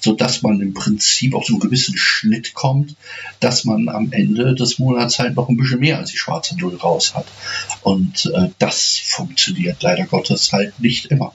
so 0.00 0.14
dass 0.14 0.40
man 0.40 0.60
im 0.60 0.72
Prinzip 0.72 1.34
auf 1.34 1.44
so 1.44 1.54
einen 1.54 1.60
gewissen 1.60 1.96
Schnitt 1.96 2.54
kommt, 2.54 2.96
dass 3.40 3.64
man 3.64 3.90
am 3.90 4.10
Ende 4.10 4.54
des 4.54 4.78
Monats 4.78 5.18
halt 5.18 5.36
noch 5.36 5.50
ein 5.50 5.58
bisschen 5.58 5.80
mehr 5.80 5.98
als 5.98 6.10
die 6.10 6.18
schwarze 6.18 6.56
Null 6.56 6.76
raus 6.76 7.14
hat. 7.14 7.26
Und 7.82 8.32
äh, 8.34 8.48
das 8.58 8.98
funktioniert 9.04 9.82
leider 9.82 10.06
Gottes 10.06 10.52
halt 10.52 10.80
nicht 10.80 11.06
immer. 11.06 11.34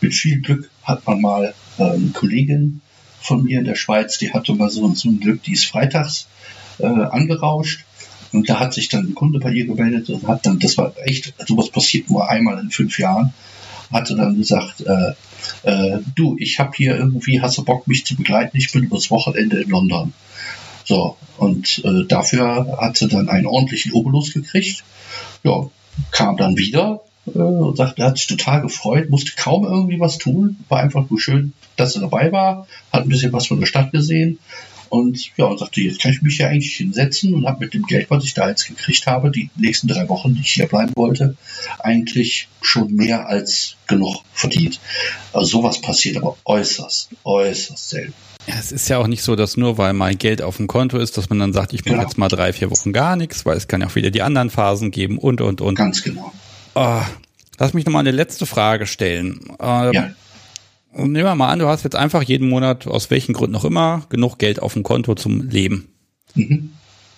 Mit 0.00 0.14
viel 0.14 0.40
Glück 0.40 0.70
hat 0.82 1.06
man 1.06 1.20
mal 1.20 1.54
äh, 1.78 1.84
eine 1.84 2.10
Kollegin 2.12 2.80
von 3.20 3.44
mir 3.44 3.58
in 3.58 3.64
der 3.64 3.74
Schweiz, 3.74 4.18
die 4.18 4.32
hatte 4.32 4.54
mal 4.54 4.70
so, 4.70 4.92
so 4.94 5.08
ein 5.08 5.20
Glück, 5.20 5.42
die 5.42 5.52
ist 5.52 5.66
freitags 5.66 6.28
äh, 6.78 6.86
angerauscht. 6.86 7.84
Und 8.32 8.48
da 8.48 8.60
hat 8.60 8.74
sich 8.74 8.88
dann 8.88 9.06
ein 9.06 9.14
Kunde 9.14 9.38
bei 9.38 9.50
ihr 9.50 9.66
gemeldet 9.66 10.10
und 10.10 10.26
hat 10.28 10.44
dann, 10.44 10.58
das 10.58 10.76
war 10.76 10.92
echt, 11.04 11.34
sowas 11.46 11.70
passiert 11.70 12.10
nur 12.10 12.28
einmal 12.28 12.58
in 12.58 12.70
fünf 12.70 12.98
Jahren, 12.98 13.32
hatte 13.90 14.16
dann 14.16 14.36
gesagt, 14.36 14.82
äh, 14.82 15.12
äh, 15.62 15.98
du, 16.14 16.36
ich 16.38 16.58
habe 16.58 16.72
hier 16.76 16.96
irgendwie, 16.96 17.40
hast 17.40 17.56
du 17.58 17.64
Bock, 17.64 17.88
mich 17.88 18.04
zu 18.04 18.16
begleiten? 18.16 18.56
Ich 18.56 18.70
bin 18.70 18.84
übers 18.84 19.10
Wochenende 19.10 19.62
in 19.62 19.70
London. 19.70 20.12
So, 20.84 21.16
und 21.38 21.82
äh, 21.84 22.04
dafür 22.06 22.78
hat 22.80 22.96
sie 22.96 23.08
dann 23.08 23.28
einen 23.28 23.46
ordentlichen 23.46 23.92
Obolus 23.92 24.32
gekriegt. 24.32 24.84
Ja, 25.42 25.68
kam 26.10 26.36
dann 26.36 26.56
wieder, 26.56 27.00
und 27.34 27.76
sagte, 27.76 28.02
er 28.02 28.08
hat 28.08 28.18
sich 28.18 28.26
total 28.26 28.62
gefreut, 28.62 29.10
musste 29.10 29.32
kaum 29.36 29.64
irgendwie 29.64 30.00
was 30.00 30.18
tun, 30.18 30.56
war 30.68 30.80
einfach 30.80 31.08
nur 31.08 31.20
schön, 31.20 31.52
dass 31.76 31.94
er 31.94 32.02
dabei 32.02 32.32
war, 32.32 32.66
hat 32.92 33.02
ein 33.02 33.08
bisschen 33.08 33.32
was 33.32 33.46
von 33.46 33.60
der 33.60 33.66
Stadt 33.66 33.92
gesehen 33.92 34.38
und 34.90 35.30
ja, 35.36 35.46
und 35.46 35.58
sagte, 35.58 35.80
jetzt 35.80 36.00
kann 36.00 36.12
ich 36.12 36.22
mich 36.22 36.38
ja 36.38 36.48
eigentlich 36.48 36.74
hinsetzen 36.76 37.34
und 37.34 37.46
habe 37.46 37.64
mit 37.64 37.74
dem 37.74 37.82
Geld, 37.82 38.10
was 38.10 38.24
ich 38.24 38.34
da 38.34 38.48
jetzt 38.48 38.66
gekriegt 38.66 39.06
habe, 39.06 39.30
die 39.30 39.50
nächsten 39.56 39.88
drei 39.88 40.08
Wochen, 40.08 40.34
die 40.34 40.40
ich 40.40 40.52
hier 40.52 40.66
bleiben 40.66 40.92
wollte, 40.96 41.36
eigentlich 41.78 42.48
schon 42.62 42.94
mehr 42.94 43.28
als 43.28 43.76
genug 43.86 44.22
verdient. 44.32 44.80
Also 45.32 45.58
sowas 45.58 45.80
passiert 45.80 46.16
aber 46.16 46.36
äußerst, 46.44 47.10
äußerst 47.24 47.88
selten. 47.88 48.14
Ja, 48.46 48.54
es 48.58 48.72
ist 48.72 48.88
ja 48.88 48.96
auch 48.96 49.08
nicht 49.08 49.22
so, 49.22 49.36
dass 49.36 49.58
nur 49.58 49.76
weil 49.76 49.92
mein 49.92 50.16
Geld 50.16 50.40
auf 50.40 50.56
dem 50.56 50.68
Konto 50.68 50.96
ist, 50.96 51.18
dass 51.18 51.28
man 51.28 51.38
dann 51.38 51.52
sagt, 51.52 51.74
ich 51.74 51.84
mache 51.84 51.96
genau. 51.96 52.02
jetzt 52.04 52.16
mal 52.16 52.28
drei, 52.28 52.54
vier 52.54 52.70
Wochen 52.70 52.94
gar 52.94 53.16
nichts, 53.16 53.44
weil 53.44 53.58
es 53.58 53.68
kann 53.68 53.82
ja 53.82 53.88
auch 53.88 53.94
wieder 53.94 54.10
die 54.10 54.22
anderen 54.22 54.48
Phasen 54.48 54.90
geben 54.90 55.18
und, 55.18 55.42
und, 55.42 55.60
und. 55.60 55.74
Ganz 55.74 56.02
genau. 56.02 56.32
Oh, 56.74 57.02
lass 57.58 57.74
mich 57.74 57.84
nochmal 57.84 58.00
eine 58.00 58.10
letzte 58.10 58.46
Frage 58.46 58.86
stellen. 58.86 59.40
Ähm, 59.60 59.92
ja. 59.92 60.10
Nehmen 60.92 61.14
wir 61.14 61.34
mal 61.34 61.50
an, 61.50 61.58
du 61.58 61.68
hast 61.68 61.84
jetzt 61.84 61.96
einfach 61.96 62.22
jeden 62.22 62.48
Monat, 62.48 62.86
aus 62.86 63.10
welchen 63.10 63.32
Gründen 63.32 63.56
auch 63.56 63.64
immer, 63.64 64.06
genug 64.08 64.38
Geld 64.38 64.60
auf 64.60 64.72
dem 64.72 64.82
Konto 64.82 65.14
zum 65.14 65.48
Leben. 65.48 65.88
Mhm. 66.34 66.72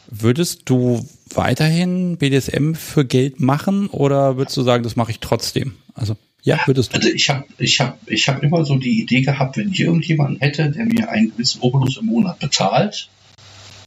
Würdest 0.09 0.63
du 0.65 1.07
weiterhin 1.33 2.17
BDSM 2.17 2.75
für 2.75 3.05
Geld 3.05 3.41
machen 3.41 3.87
oder 3.87 4.37
würdest 4.37 4.57
du 4.57 4.63
sagen, 4.63 4.83
das 4.83 4.97
mache 4.97 5.13
ich 5.13 5.21
trotzdem? 5.21 5.77
Also 5.95 6.17
ja, 6.43 6.59
würdest 6.67 6.93
du. 6.93 6.97
Also 6.97 7.09
ich 7.11 7.29
habe 7.31 7.45
ich 7.59 7.81
hab, 7.81 7.99
ich 8.07 8.29
hab 8.29 8.43
immer 8.43 8.65
so 8.65 8.77
die 8.77 9.03
Idee 9.03 9.21
gehabt, 9.21 9.57
wenn 9.57 9.71
ich 9.71 9.81
irgendjemanden 9.81 10.41
hätte, 10.41 10.71
der 10.71 10.87
mir 10.87 11.09
einen 11.09 11.31
gewissen 11.31 11.61
Obolus 11.61 11.99
im 11.99 12.07
Monat 12.07 12.39
bezahlt, 12.39 13.09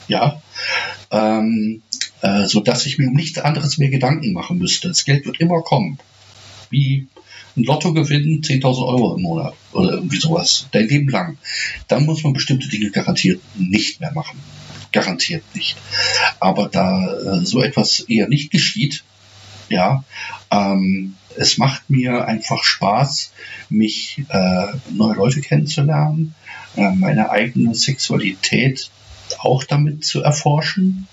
ja, 0.08 0.40
ähm, 1.10 1.82
äh, 2.24 2.46
so 2.46 2.60
dass 2.60 2.86
ich 2.86 2.96
mir 2.96 3.08
um 3.08 3.14
nichts 3.14 3.38
anderes 3.38 3.76
mehr 3.76 3.90
Gedanken 3.90 4.32
machen 4.32 4.58
müsste. 4.58 4.88
Das 4.88 5.04
Geld 5.04 5.26
wird 5.26 5.40
immer 5.40 5.60
kommen. 5.60 5.98
Wie 6.70 7.06
ein 7.54 7.64
Lottogewinn, 7.64 8.40
10.000 8.40 8.86
Euro 8.86 9.14
im 9.14 9.22
Monat 9.22 9.54
oder 9.72 9.92
irgendwie 9.92 10.18
sowas, 10.18 10.66
dein 10.72 10.88
Leben 10.88 11.08
lang. 11.08 11.36
Dann 11.86 12.06
muss 12.06 12.24
man 12.24 12.32
bestimmte 12.32 12.68
Dinge 12.68 12.90
garantiert 12.90 13.42
nicht 13.56 14.00
mehr 14.00 14.12
machen. 14.12 14.40
Garantiert 14.90 15.44
nicht. 15.54 15.76
Aber 16.40 16.68
da 16.68 17.12
äh, 17.14 17.44
so 17.44 17.62
etwas 17.62 18.00
eher 18.00 18.26
nicht 18.26 18.50
geschieht, 18.50 19.04
ja, 19.68 20.02
ähm, 20.50 21.16
es 21.36 21.58
macht 21.58 21.90
mir 21.90 22.26
einfach 22.26 22.64
Spaß, 22.64 23.32
mich 23.68 24.22
äh, 24.30 24.66
neue 24.92 25.14
Leute 25.14 25.42
kennenzulernen, 25.42 26.34
äh, 26.76 26.90
meine 26.92 27.30
eigene 27.30 27.74
Sexualität 27.74 28.90
auch 29.40 29.64
damit 29.64 30.04
zu 30.04 30.22
erforschen, 30.22 31.06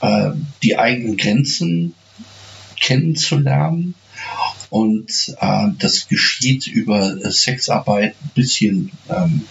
äh, 0.00 0.30
die 0.62 0.78
eigenen 0.78 1.16
Grenzen 1.16 1.94
kennenzulernen. 2.80 3.94
Und 4.70 5.34
äh, 5.40 5.68
das 5.78 6.08
geschieht 6.08 6.66
über 6.66 7.30
Sexarbeit 7.30 8.14
ein 8.22 8.30
bisschen 8.34 8.92
ähm, 9.08 9.46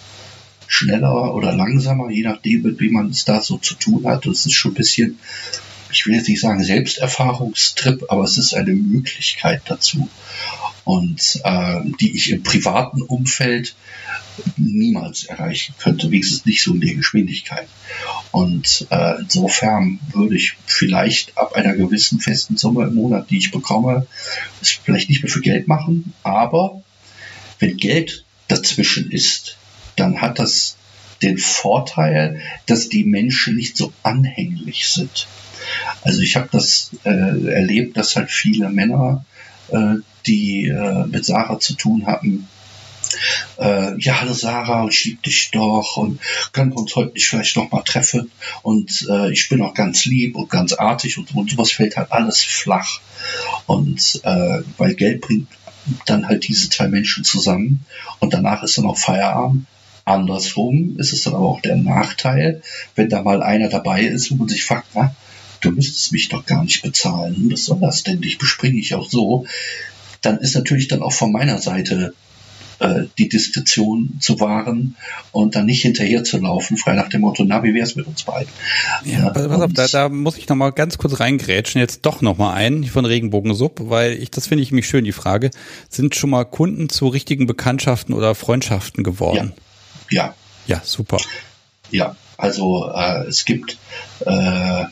schneller 0.66 1.34
oder 1.34 1.52
langsamer, 1.52 2.10
je 2.10 2.22
nachdem, 2.22 2.62
mit 2.62 2.78
wem 2.78 2.92
man 2.92 3.10
es 3.10 3.24
da 3.24 3.40
so 3.40 3.58
zu 3.58 3.74
tun 3.74 4.06
hat. 4.06 4.26
Das 4.26 4.46
ist 4.46 4.52
schon 4.52 4.72
ein 4.72 4.74
bisschen 4.74 5.18
ich 5.90 6.06
will 6.06 6.14
jetzt 6.14 6.28
nicht 6.28 6.40
sagen 6.40 6.62
Selbsterfahrungstrip, 6.62 8.04
aber 8.08 8.24
es 8.24 8.38
ist 8.38 8.54
eine 8.54 8.72
Möglichkeit 8.72 9.62
dazu. 9.66 10.08
Und 10.88 11.42
äh, 11.44 11.80
die 12.00 12.16
ich 12.16 12.30
im 12.30 12.42
privaten 12.42 13.02
Umfeld 13.02 13.74
niemals 14.56 15.24
erreichen 15.24 15.74
könnte, 15.78 16.10
wenigstens 16.10 16.46
nicht 16.46 16.62
so 16.62 16.72
in 16.72 16.80
der 16.80 16.94
Geschwindigkeit. 16.94 17.68
Und 18.32 18.86
äh, 18.88 19.20
insofern 19.20 20.00
würde 20.14 20.36
ich 20.36 20.54
vielleicht 20.64 21.36
ab 21.36 21.52
einer 21.52 21.74
gewissen 21.74 22.20
festen 22.20 22.56
Summe 22.56 22.84
im 22.84 22.94
Monat, 22.94 23.28
die 23.28 23.36
ich 23.36 23.50
bekomme, 23.50 24.06
es 24.62 24.70
vielleicht 24.70 25.10
nicht 25.10 25.22
mehr 25.22 25.30
für 25.30 25.42
Geld 25.42 25.68
machen, 25.68 26.14
aber 26.22 26.82
wenn 27.58 27.76
Geld 27.76 28.24
dazwischen 28.46 29.10
ist, 29.10 29.58
dann 29.96 30.22
hat 30.22 30.38
das 30.38 30.78
den 31.20 31.36
Vorteil, 31.36 32.40
dass 32.64 32.88
die 32.88 33.04
Menschen 33.04 33.56
nicht 33.56 33.76
so 33.76 33.92
anhänglich 34.02 34.88
sind. 34.88 35.26
Also 36.00 36.22
ich 36.22 36.34
habe 36.36 36.48
das 36.50 36.92
äh, 37.04 37.10
erlebt, 37.10 37.98
dass 37.98 38.16
halt 38.16 38.30
viele 38.30 38.70
Männer, 38.70 39.26
äh, 39.68 39.96
die 40.26 40.68
äh, 40.68 41.06
mit 41.06 41.24
Sarah 41.24 41.58
zu 41.58 41.74
tun 41.74 42.06
hatten, 42.06 42.48
äh, 43.58 43.98
ja, 43.98 44.20
hallo 44.20 44.32
Sarah, 44.32 44.86
ich 44.88 45.04
liebe 45.04 45.22
dich 45.22 45.50
doch 45.50 45.96
und 45.96 46.20
können 46.52 46.72
wir 46.72 46.78
uns 46.78 46.94
heute 46.94 47.12
nicht 47.14 47.26
vielleicht 47.26 47.56
noch 47.56 47.70
mal 47.70 47.82
treffen? 47.82 48.30
Und 48.62 49.06
äh, 49.10 49.32
ich 49.32 49.48
bin 49.48 49.62
auch 49.62 49.74
ganz 49.74 50.04
lieb 50.04 50.36
und 50.36 50.50
ganz 50.50 50.72
artig 50.72 51.18
und, 51.18 51.34
und 51.34 51.50
sowas 51.50 51.72
fällt 51.72 51.96
halt 51.96 52.12
alles 52.12 52.42
flach. 52.42 53.00
Und 53.66 54.20
äh, 54.24 54.62
weil 54.76 54.94
Geld 54.94 55.20
bringt 55.22 55.48
dann 56.06 56.28
halt 56.28 56.46
diese 56.46 56.68
zwei 56.68 56.88
Menschen 56.88 57.24
zusammen 57.24 57.84
und 58.20 58.34
danach 58.34 58.62
ist 58.62 58.76
dann 58.78 58.86
auch 58.86 58.98
Feierabend. 58.98 59.66
Andersrum 60.04 60.96
ist 60.98 61.12
es 61.12 61.22
dann 61.22 61.34
aber 61.34 61.46
auch 61.46 61.60
der 61.60 61.76
Nachteil, 61.76 62.62
wenn 62.94 63.10
da 63.10 63.22
mal 63.22 63.42
einer 63.42 63.68
dabei 63.68 64.02
ist, 64.02 64.30
wo 64.30 64.36
man 64.36 64.48
sich 64.48 64.64
fragt, 64.64 64.88
na, 64.94 65.14
du 65.60 65.70
müsstest 65.70 66.12
mich 66.12 66.28
doch 66.28 66.46
gar 66.46 66.64
nicht 66.64 66.82
bezahlen, 66.82 67.48
was 67.50 67.64
soll 67.64 67.80
das 67.80 68.02
denn, 68.02 68.20
dich 68.20 68.38
bespringe 68.38 68.78
ich 68.78 68.94
auch 68.94 69.08
so, 69.08 69.46
dann 70.20 70.38
ist 70.38 70.54
natürlich 70.54 70.88
dann 70.88 71.02
auch 71.02 71.12
von 71.12 71.32
meiner 71.32 71.58
Seite 71.58 72.14
äh, 72.80 73.04
die 73.18 73.28
Diskretion 73.28 74.18
zu 74.20 74.38
wahren 74.40 74.96
und 75.32 75.56
dann 75.56 75.66
nicht 75.66 75.82
hinterher 75.82 76.24
zu 76.24 76.38
laufen, 76.38 76.76
frei 76.76 76.94
nach 76.94 77.08
dem 77.08 77.22
Motto, 77.22 77.44
na, 77.44 77.62
wie 77.62 77.74
wär's 77.74 77.96
mit 77.96 78.06
uns 78.06 78.22
beiden? 78.22 78.52
Ja, 79.04 79.30
pass 79.30 79.46
auf, 79.46 79.72
da, 79.72 79.88
da 79.88 80.08
muss 80.08 80.36
ich 80.36 80.48
nochmal 80.48 80.72
ganz 80.72 80.98
kurz 80.98 81.18
reingrätschen, 81.18 81.80
jetzt 81.80 82.02
doch 82.02 82.22
nochmal 82.22 82.54
ein 82.54 82.84
von 82.84 83.04
Regenbogensub, 83.04 83.80
weil 83.90 84.12
ich, 84.12 84.30
das 84.30 84.46
finde 84.46 84.62
ich 84.62 84.72
mich 84.72 84.86
schön, 84.86 85.04
die 85.04 85.12
Frage, 85.12 85.50
sind 85.88 86.14
schon 86.14 86.30
mal 86.30 86.44
Kunden 86.44 86.88
zu 86.88 87.08
richtigen 87.08 87.46
Bekanntschaften 87.46 88.14
oder 88.14 88.34
Freundschaften 88.34 89.02
geworden? 89.02 89.52
Ja. 90.10 90.34
Ja, 90.68 90.76
ja 90.76 90.82
super. 90.84 91.18
Ja, 91.90 92.16
also 92.36 92.88
äh, 92.94 93.26
es 93.26 93.44
gibt 93.44 93.78
äh, 94.24 94.84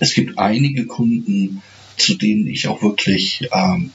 es 0.00 0.14
gibt 0.14 0.38
einige 0.38 0.86
Kunden, 0.86 1.62
zu 1.96 2.14
denen 2.14 2.46
ich 2.46 2.68
auch 2.68 2.82
wirklich 2.82 3.48
ähm, 3.52 3.90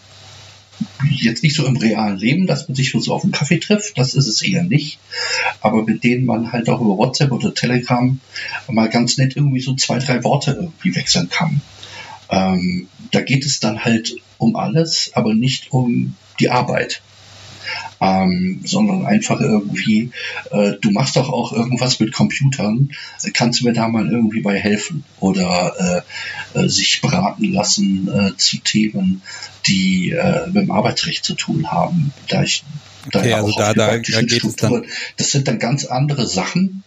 jetzt 1.10 1.44
nicht 1.44 1.56
so 1.56 1.66
im 1.66 1.78
realen 1.78 2.18
Leben, 2.18 2.48
dass 2.48 2.68
man 2.68 2.76
sich 2.76 2.94
nur 2.94 3.02
so 3.02 3.14
auf 3.14 3.24
einen 3.24 3.32
Kaffee 3.32 3.60
trifft, 3.60 3.98
das 3.98 4.16
ist 4.16 4.28
es 4.28 4.42
eher 4.42 4.64
nicht, 4.64 5.00
aber 5.62 5.84
mit 5.84 6.04
denen 6.04 6.26
man 6.26 6.52
halt 6.52 6.70
auch 6.70 6.82
über 6.82 6.98
WhatsApp 6.98 7.32
oder 7.32 7.54
Telegram 7.54 8.20
mal 8.68 8.90
ganz 8.90 9.18
nett 9.18 9.36
irgendwie 9.36 9.62
so 9.62 9.76
zwei, 9.76 10.00
drei 10.00 10.24
Worte 10.24 10.52
irgendwie 10.52 10.96
wechseln 10.96 11.30
kann. 11.30 11.62
Ähm, 12.30 12.88
da 13.12 13.22
geht 13.22 13.46
es 13.46 13.60
dann 13.60 13.86
halt 13.86 14.16
um 14.38 14.56
alles, 14.56 15.12
aber 15.14 15.34
nicht 15.34 15.72
um 15.72 16.16
die 16.40 16.50
Arbeit 16.50 17.02
ähm, 18.02 18.62
sondern 18.64 19.06
einfach 19.06 19.40
irgendwie, 19.40 20.12
äh, 20.52 20.74
du 20.82 20.92
machst 20.92 21.16
doch 21.16 21.30
auch 21.30 21.54
irgendwas 21.54 22.00
mit 22.00 22.14
Computern, 22.14 22.92
kannst 23.34 23.62
du 23.62 23.66
mir 23.66 23.74
da 23.74 23.88
mal 23.88 24.10
irgendwie 24.10 24.42
bei 24.42 24.60
helfen 24.60 25.04
oder 25.20 26.04
äh, 26.54 26.60
äh, 26.60 26.70
sich 26.70 27.02
beraten 27.02 27.52
lassen 27.52 28.08
äh, 28.08 28.38
zu 28.38 28.58
Themen, 28.58 29.22
die 29.68 30.12
äh, 30.12 30.48
mit 30.48 30.64
dem 30.64 30.72
Arbeitsrecht 30.72 31.24
zu 31.24 31.34
tun 31.36 31.72
haben. 31.72 32.14
Da 32.28 32.44
ich 32.44 32.64
okay, 33.08 33.30
da 33.32 33.38
also 33.38 33.54
da, 33.58 33.74
da, 33.74 33.98
da 33.98 33.98
geht 33.98 34.44
es 34.44 34.56
dann. 34.56 34.86
Das 35.18 35.32
sind 35.32 35.48
dann 35.48 35.60
ganz 35.60 35.86
andere 35.86 36.28
Sachen 36.28 36.84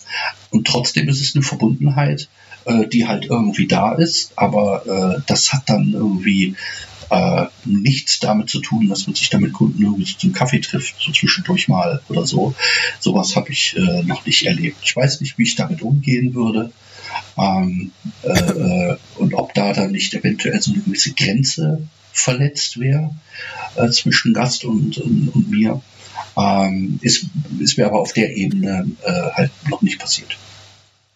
und 0.50 0.66
trotzdem 0.66 1.08
ist 1.08 1.20
es 1.20 1.34
eine 1.34 1.42
Verbundenheit, 1.42 2.28
äh, 2.64 2.86
die 2.86 3.06
halt 3.06 3.26
irgendwie 3.26 3.66
da 3.66 3.92
ist, 3.92 4.32
aber 4.36 5.22
das 5.26 5.52
hat 5.52 5.68
dann 5.68 5.92
irgendwie 5.92 6.54
äh, 7.10 7.46
nichts 7.64 8.18
damit 8.20 8.50
zu 8.50 8.60
tun, 8.60 8.88
dass 8.88 9.06
man 9.06 9.14
sich 9.14 9.30
da 9.30 9.38
mit 9.38 9.52
Kunden 9.52 9.82
irgendwie 9.82 10.16
zum 10.16 10.32
Kaffee 10.32 10.60
trifft, 10.60 10.96
so 10.98 11.12
zwischendurch 11.12 11.68
mal 11.68 12.00
oder 12.08 12.26
so. 12.26 12.54
Sowas 13.00 13.36
habe 13.36 13.50
ich 13.50 13.76
äh, 13.76 14.02
noch 14.04 14.24
nicht 14.26 14.46
erlebt. 14.46 14.78
Ich 14.82 14.94
weiß 14.94 15.20
nicht, 15.20 15.38
wie 15.38 15.44
ich 15.44 15.56
damit 15.56 15.82
umgehen 15.82 16.34
würde. 16.34 16.72
Ähm, 17.38 17.92
äh, 18.22 18.28
äh 18.28 18.96
und 19.16 19.34
ob 19.34 19.54
da 19.54 19.72
dann 19.72 19.92
nicht 19.92 20.14
eventuell 20.14 20.60
so 20.60 20.72
eine 20.72 20.82
gewisse 20.82 21.12
Grenze 21.12 21.86
verletzt 22.12 22.80
wäre 22.80 23.14
äh, 23.76 23.88
zwischen 23.90 24.34
Gast 24.34 24.64
und, 24.64 24.98
und, 24.98 25.28
und 25.28 25.50
mir. 25.50 25.80
Ähm, 26.36 26.98
ist, 27.02 27.26
ist 27.60 27.78
mir 27.78 27.86
aber 27.86 28.00
auf 28.00 28.12
der 28.12 28.36
Ebene 28.36 28.90
äh, 29.04 29.30
halt 29.32 29.52
noch 29.68 29.82
nicht 29.82 29.98
passiert. 29.98 30.36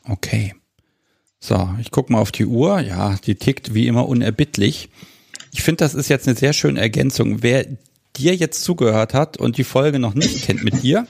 Okay. 0.05 0.55
So, 1.41 1.71
ich 1.81 1.91
gucke 1.91 2.13
mal 2.13 2.21
auf 2.21 2.33
die 2.33 2.45
Uhr. 2.45 2.81
Ja, 2.81 3.17
die 3.25 3.35
tickt 3.35 3.75
wie 3.75 3.87
immer 3.87 4.09
unerbittlich. 4.09 4.91
Ich 5.53 5.63
finde, 5.63 5.85
das 5.85 5.95
ist 5.95 6.09
jetzt 6.09 6.29
eine 6.29 6.37
sehr 6.37 6.53
schöne 6.53 6.81
Ergänzung. 6.81 7.43
Wer 7.43 7.67
dir 8.17 8.35
jetzt 8.35 8.65
zugehört 8.65 9.15
hat 9.15 9.37
und 9.37 9.57
die 9.57 9.65
Folge 9.65 9.99
noch 9.99 10.15
nicht 10.15 10.43
kennt 10.43 10.65
mit 10.65 10.83
dir, 10.83 11.07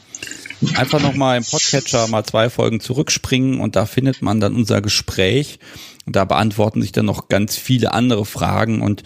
einfach 0.74 1.00
nochmal 1.00 1.38
im 1.38 1.44
Podcatcher 1.44 2.08
mal 2.08 2.24
zwei 2.24 2.50
Folgen 2.50 2.80
zurückspringen 2.80 3.60
und 3.60 3.76
da 3.76 3.86
findet 3.86 4.22
man 4.22 4.40
dann 4.40 4.54
unser 4.54 4.80
Gespräch. 4.80 5.58
Und 6.06 6.16
da 6.16 6.24
beantworten 6.24 6.82
sich 6.82 6.92
dann 6.92 7.06
noch 7.06 7.28
ganz 7.28 7.56
viele 7.56 7.92
andere 7.92 8.24
Fragen 8.24 8.80
und 8.80 9.02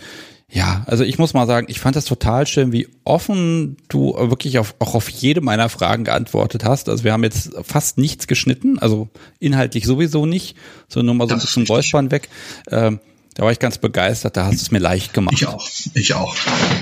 ja, 0.54 0.84
also 0.86 1.02
ich 1.02 1.18
muss 1.18 1.34
mal 1.34 1.48
sagen, 1.48 1.66
ich 1.68 1.80
fand 1.80 1.96
das 1.96 2.04
total 2.04 2.46
schön, 2.46 2.70
wie 2.70 2.86
offen 3.02 3.76
du 3.88 4.14
wirklich 4.14 4.60
auf, 4.60 4.76
auch 4.78 4.94
auf 4.94 5.08
jede 5.08 5.40
meiner 5.40 5.68
Fragen 5.68 6.04
geantwortet 6.04 6.64
hast. 6.64 6.88
Also 6.88 7.02
wir 7.02 7.12
haben 7.12 7.24
jetzt 7.24 7.50
fast 7.64 7.98
nichts 7.98 8.28
geschnitten, 8.28 8.78
also 8.78 9.08
inhaltlich 9.40 9.84
sowieso 9.84 10.26
nicht, 10.26 10.56
sondern 10.86 11.06
nur 11.06 11.26
mal 11.26 11.28
so 11.28 11.34
ein 11.34 11.40
bisschen 11.40 11.66
Räuspern 11.66 12.12
weg. 12.12 12.28
Ähm, 12.70 13.00
da 13.34 13.42
war 13.42 13.52
ich 13.52 13.58
ganz 13.58 13.78
begeistert, 13.78 14.36
da 14.36 14.46
hast 14.46 14.60
du 14.60 14.62
es 14.62 14.70
mir 14.70 14.78
leicht 14.78 15.12
gemacht. 15.12 15.34
Ich 15.34 15.46
auch, 15.46 15.68
ich 15.94 16.14
auch. 16.14 16.36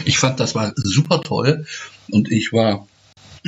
Ich 0.04 0.18
fand, 0.18 0.38
das 0.38 0.54
war 0.54 0.72
super 0.76 1.20
toll 1.22 1.66
und 2.10 2.30
ich 2.30 2.52
war 2.52 2.86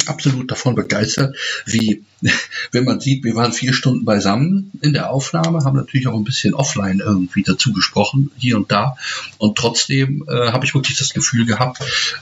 absolut 0.07 0.51
davon 0.51 0.75
begeistert, 0.75 1.37
wie, 1.67 2.05
wenn 2.73 2.85
man 2.85 3.01
sieht, 3.01 3.25
wir 3.25 3.35
waren 3.35 3.53
vier 3.53 3.73
Stunden 3.73 4.05
beisammen 4.05 4.73
in 4.81 4.93
der 4.93 5.11
Aufnahme, 5.11 5.65
haben 5.65 5.77
natürlich 5.77 6.09
auch 6.09 6.15
ein 6.15 6.25
bisschen 6.25 6.55
offline 6.55 7.01
irgendwie 7.01 7.43
dazu 7.43 7.73
gesprochen, 7.73 8.31
hier 8.37 8.57
und 8.57 8.73
da. 8.73 8.97
Und 9.39 9.57
trotzdem 9.57 10.25
äh, 10.29 10.51
habe 10.53 10.65
ich 10.65 10.75
wirklich 10.75 10.99
das 10.99 11.15
Gefühl 11.15 11.47
gehabt, 11.47 11.81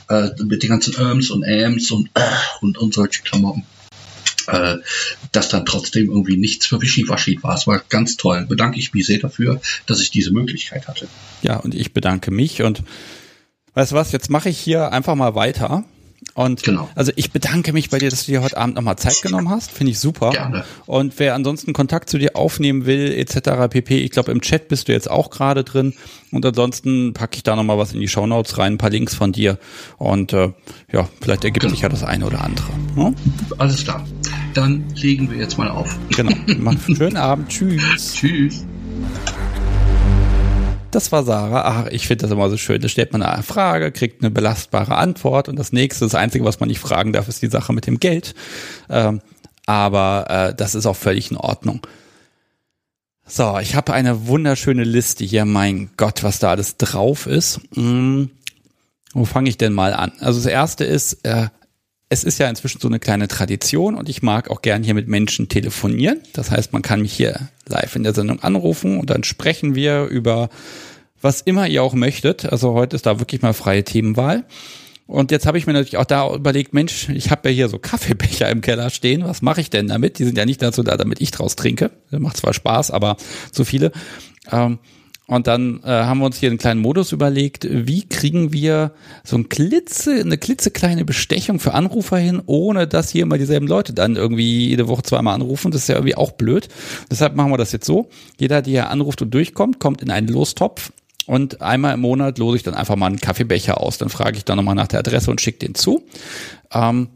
äh, 0.08 0.30
mit 0.44 0.62
den 0.62 0.70
ganzen 0.70 0.94
Irms 0.94 1.30
und 1.30 1.44
Ams 1.44 1.90
und, 1.90 2.10
äh, 2.14 2.20
und, 2.60 2.76
und 2.76 2.92
solche 2.92 3.22
Klamotten, 3.22 3.64
äh, 4.48 4.78
dass 5.32 5.48
dann 5.48 5.66
trotzdem 5.66 6.08
irgendwie 6.10 6.36
nichts 6.36 6.66
für 6.66 6.80
Wischiwaschi 6.80 7.42
war. 7.42 7.56
Es 7.56 7.66
war 7.66 7.82
ganz 7.88 8.16
toll. 8.16 8.46
Bedanke 8.48 8.78
ich 8.78 8.94
mich 8.94 9.06
sehr 9.06 9.18
dafür, 9.18 9.60
dass 9.86 10.00
ich 10.00 10.10
diese 10.10 10.32
Möglichkeit 10.32 10.88
hatte. 10.88 11.08
Ja, 11.42 11.56
und 11.56 11.74
ich 11.74 11.92
bedanke 11.92 12.30
mich 12.30 12.62
und 12.62 12.82
weißt 13.74 13.92
du 13.92 13.96
was, 13.96 14.12
jetzt 14.12 14.30
mache 14.30 14.48
ich 14.48 14.58
hier 14.58 14.92
einfach 14.92 15.14
mal 15.14 15.34
weiter 15.34 15.84
Und 16.34 16.62
genau. 16.62 16.88
also 16.94 17.12
ich 17.16 17.30
bedanke 17.30 17.72
mich 17.72 17.90
bei 17.90 17.98
dir, 17.98 18.08
dass 18.08 18.24
du 18.24 18.32
dir 18.32 18.42
heute 18.42 18.56
Abend 18.56 18.76
nochmal 18.76 18.96
Zeit 18.96 19.20
genommen 19.22 19.50
hast. 19.50 19.70
Finde 19.70 19.92
ich 19.92 19.98
super. 19.98 20.30
Gerne. 20.30 20.64
Und 20.86 21.18
wer 21.18 21.34
ansonsten 21.34 21.72
Kontakt 21.72 22.08
zu 22.08 22.18
dir 22.18 22.36
aufnehmen 22.36 22.86
will, 22.86 23.12
etc. 23.12 23.68
pp. 23.68 23.98
Ich 23.98 24.10
glaube, 24.10 24.32
im 24.32 24.40
Chat 24.40 24.68
bist 24.68 24.88
du 24.88 24.92
jetzt 24.92 25.10
auch 25.10 25.30
gerade 25.30 25.64
drin. 25.64 25.94
Und 26.30 26.46
ansonsten 26.46 27.12
packe 27.12 27.36
ich 27.36 27.42
da 27.42 27.54
nochmal 27.54 27.76
was 27.76 27.92
in 27.92 28.00
die 28.00 28.08
Shownotes 28.08 28.56
rein, 28.56 28.74
ein 28.74 28.78
paar 28.78 28.90
Links 28.90 29.14
von 29.14 29.32
dir. 29.32 29.58
Und 29.98 30.32
äh, 30.32 30.52
ja, 30.92 31.08
vielleicht 31.20 31.44
ergibt 31.44 31.62
genau. 31.62 31.74
sich 31.74 31.82
ja 31.82 31.88
das 31.90 32.02
eine 32.02 32.26
oder 32.26 32.42
andere. 32.42 32.68
Ja? 32.96 33.12
Alles 33.58 33.84
klar. 33.84 34.06
Dann 34.54 34.84
legen 34.94 35.30
wir 35.30 35.38
jetzt 35.38 35.58
mal 35.58 35.68
auf. 35.68 35.98
Genau. 36.16 36.32
Mach 36.58 36.72
einen 36.72 36.96
schönen 36.96 37.16
Abend. 37.16 37.48
Tschüss. 37.48 38.14
Tschüss. 38.14 38.64
Das 40.92 41.10
war 41.10 41.24
Sarah. 41.24 41.62
Ach, 41.64 41.86
ich 41.90 42.06
finde 42.06 42.22
das 42.22 42.30
immer 42.30 42.50
so 42.50 42.58
schön. 42.58 42.80
Da 42.80 42.88
stellt 42.88 43.12
man 43.12 43.22
eine 43.22 43.42
Frage, 43.42 43.90
kriegt 43.92 44.22
eine 44.22 44.30
belastbare 44.30 44.94
Antwort 44.94 45.48
und 45.48 45.56
das 45.56 45.72
nächste, 45.72 46.04
das 46.04 46.14
Einzige, 46.14 46.44
was 46.44 46.60
man 46.60 46.68
nicht 46.68 46.80
fragen 46.80 47.14
darf, 47.14 47.28
ist 47.28 47.40
die 47.40 47.48
Sache 47.48 47.72
mit 47.72 47.86
dem 47.86 47.98
Geld. 47.98 48.34
Ähm, 48.90 49.22
aber 49.64 50.26
äh, 50.28 50.54
das 50.54 50.74
ist 50.74 50.84
auch 50.84 50.96
völlig 50.96 51.30
in 51.30 51.38
Ordnung. 51.38 51.80
So, 53.26 53.58
ich 53.58 53.74
habe 53.74 53.94
eine 53.94 54.26
wunderschöne 54.26 54.84
Liste 54.84 55.24
hier. 55.24 55.46
Mein 55.46 55.90
Gott, 55.96 56.22
was 56.22 56.38
da 56.40 56.50
alles 56.50 56.76
drauf 56.76 57.26
ist. 57.26 57.60
Hm, 57.74 58.30
wo 59.14 59.24
fange 59.24 59.48
ich 59.48 59.56
denn 59.56 59.72
mal 59.72 59.94
an? 59.94 60.12
Also 60.20 60.40
das 60.40 60.46
erste 60.46 60.84
ist, 60.84 61.24
äh, 61.24 61.48
es 62.12 62.24
ist 62.24 62.38
ja 62.38 62.46
inzwischen 62.46 62.78
so 62.78 62.88
eine 62.88 62.98
kleine 62.98 63.26
Tradition 63.26 63.94
und 63.94 64.06
ich 64.06 64.22
mag 64.22 64.50
auch 64.50 64.60
gern 64.60 64.82
hier 64.82 64.92
mit 64.92 65.08
Menschen 65.08 65.48
telefonieren. 65.48 66.20
Das 66.34 66.50
heißt, 66.50 66.74
man 66.74 66.82
kann 66.82 67.00
mich 67.00 67.14
hier 67.14 67.48
live 67.66 67.96
in 67.96 68.02
der 68.02 68.12
Sendung 68.12 68.42
anrufen 68.42 69.00
und 69.00 69.08
dann 69.08 69.24
sprechen 69.24 69.74
wir 69.74 70.04
über 70.04 70.50
was 71.22 71.40
immer 71.40 71.66
ihr 71.68 71.82
auch 71.82 71.94
möchtet. 71.94 72.44
Also 72.52 72.74
heute 72.74 72.96
ist 72.96 73.06
da 73.06 73.18
wirklich 73.18 73.40
mal 73.40 73.54
freie 73.54 73.82
Themenwahl. 73.82 74.44
Und 75.06 75.30
jetzt 75.30 75.46
habe 75.46 75.56
ich 75.56 75.66
mir 75.66 75.72
natürlich 75.72 75.96
auch 75.96 76.04
da 76.04 76.34
überlegt, 76.34 76.74
Mensch, 76.74 77.08
ich 77.08 77.30
habe 77.30 77.48
ja 77.48 77.54
hier 77.54 77.68
so 77.70 77.78
Kaffeebecher 77.78 78.50
im 78.50 78.60
Keller 78.60 78.90
stehen. 78.90 79.24
Was 79.24 79.40
mache 79.40 79.62
ich 79.62 79.70
denn 79.70 79.88
damit? 79.88 80.18
Die 80.18 80.24
sind 80.24 80.36
ja 80.36 80.44
nicht 80.44 80.60
dazu 80.60 80.82
da, 80.82 80.98
damit 80.98 81.22
ich 81.22 81.30
draus 81.30 81.56
trinke. 81.56 81.92
Das 82.10 82.20
macht 82.20 82.36
zwar 82.36 82.52
Spaß, 82.52 82.90
aber 82.90 83.16
so 83.52 83.64
viele. 83.64 83.90
Ähm, 84.50 84.80
und 85.32 85.46
dann 85.46 85.80
äh, 85.82 85.88
haben 85.88 86.18
wir 86.18 86.26
uns 86.26 86.36
hier 86.36 86.50
einen 86.50 86.58
kleinen 86.58 86.82
Modus 86.82 87.10
überlegt, 87.10 87.66
wie 87.66 88.06
kriegen 88.06 88.52
wir 88.52 88.92
so 89.24 89.38
ein 89.38 89.48
klitze, 89.48 90.20
eine 90.20 90.36
klitzekleine 90.36 91.06
Bestechung 91.06 91.58
für 91.58 91.72
Anrufer 91.72 92.18
hin, 92.18 92.42
ohne 92.44 92.86
dass 92.86 93.08
hier 93.08 93.22
immer 93.22 93.38
dieselben 93.38 93.66
Leute 93.66 93.94
dann 93.94 94.16
irgendwie 94.16 94.68
jede 94.68 94.88
Woche 94.88 95.04
zweimal 95.04 95.34
anrufen. 95.34 95.70
Das 95.70 95.82
ist 95.82 95.88
ja 95.88 95.94
irgendwie 95.94 96.16
auch 96.16 96.32
blöd. 96.32 96.68
Deshalb 97.10 97.34
machen 97.34 97.50
wir 97.50 97.56
das 97.56 97.72
jetzt 97.72 97.86
so. 97.86 98.10
Jeder, 98.38 98.60
der 98.60 98.90
anruft 98.90 99.22
und 99.22 99.32
durchkommt, 99.32 99.80
kommt 99.80 100.02
in 100.02 100.10
einen 100.10 100.28
Lostopf. 100.28 100.92
Und 101.24 101.62
einmal 101.62 101.94
im 101.94 102.00
Monat 102.00 102.36
lose 102.36 102.58
ich 102.58 102.62
dann 102.62 102.74
einfach 102.74 102.96
mal 102.96 103.06
einen 103.06 103.20
Kaffeebecher 103.20 103.80
aus. 103.80 103.96
Dann 103.96 104.10
frage 104.10 104.36
ich 104.36 104.44
dann 104.44 104.58
nochmal 104.58 104.74
nach 104.74 104.88
der 104.88 104.98
Adresse 104.98 105.30
und 105.30 105.40
schicke 105.40 105.60
den 105.60 105.74
zu. 105.74 106.04
Ähm, 106.74 107.08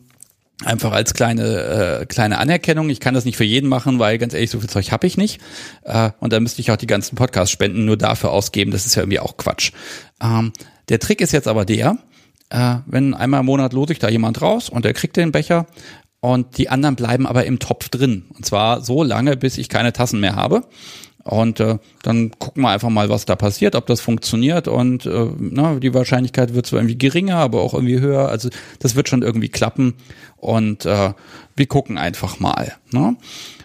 Einfach 0.64 0.92
als 0.92 1.12
kleine 1.12 2.00
äh, 2.00 2.06
kleine 2.06 2.38
Anerkennung. 2.38 2.88
Ich 2.88 3.00
kann 3.00 3.12
das 3.12 3.26
nicht 3.26 3.36
für 3.36 3.44
jeden 3.44 3.68
machen, 3.68 3.98
weil 3.98 4.16
ganz 4.16 4.32
ehrlich, 4.32 4.50
so 4.50 4.58
viel 4.58 4.70
Zeug 4.70 4.90
habe 4.90 5.06
ich 5.06 5.18
nicht. 5.18 5.40
Äh, 5.82 6.10
und 6.18 6.32
dann 6.32 6.42
müsste 6.42 6.62
ich 6.62 6.70
auch 6.70 6.76
die 6.76 6.86
ganzen 6.86 7.14
Podcast-Spenden 7.14 7.84
nur 7.84 7.98
dafür 7.98 8.30
ausgeben. 8.30 8.70
Das 8.70 8.86
ist 8.86 8.94
ja 8.94 9.02
irgendwie 9.02 9.20
auch 9.20 9.36
Quatsch. 9.36 9.72
Ähm, 10.22 10.52
der 10.88 10.98
Trick 10.98 11.20
ist 11.20 11.32
jetzt 11.32 11.46
aber 11.46 11.66
der, 11.66 11.98
äh, 12.48 12.76
wenn 12.86 13.12
einmal 13.12 13.40
im 13.40 13.46
Monat 13.46 13.74
lose 13.74 13.92
ich 13.92 13.98
da 13.98 14.08
jemand 14.08 14.40
raus 14.40 14.70
und 14.70 14.86
der 14.86 14.94
kriegt 14.94 15.16
den 15.16 15.30
Becher 15.30 15.66
und 16.20 16.56
die 16.56 16.70
anderen 16.70 16.96
bleiben 16.96 17.26
aber 17.26 17.44
im 17.44 17.58
Topf 17.58 17.88
drin. 17.90 18.24
Und 18.34 18.46
zwar 18.46 18.80
so 18.80 19.02
lange, 19.02 19.36
bis 19.36 19.58
ich 19.58 19.68
keine 19.68 19.92
Tassen 19.92 20.20
mehr 20.20 20.36
habe. 20.36 20.62
Und 21.26 21.58
äh, 21.58 21.78
dann 22.02 22.30
gucken 22.38 22.62
wir 22.62 22.68
einfach 22.68 22.88
mal, 22.88 23.08
was 23.08 23.24
da 23.24 23.34
passiert, 23.34 23.74
ob 23.74 23.86
das 23.86 24.00
funktioniert. 24.00 24.68
Und 24.68 25.06
äh, 25.06 25.26
na, 25.38 25.80
die 25.80 25.92
Wahrscheinlichkeit 25.92 26.54
wird 26.54 26.66
zwar 26.66 26.78
irgendwie 26.78 26.98
geringer, 26.98 27.38
aber 27.38 27.62
auch 27.62 27.74
irgendwie 27.74 27.98
höher. 27.98 28.28
Also 28.28 28.48
das 28.78 28.94
wird 28.94 29.08
schon 29.08 29.22
irgendwie 29.22 29.48
klappen. 29.48 29.94
Und 30.36 30.86
äh, 30.86 31.14
wir 31.56 31.66
gucken 31.66 31.98
einfach 31.98 32.38
mal. 32.38 32.74
Ne? 32.92 33.16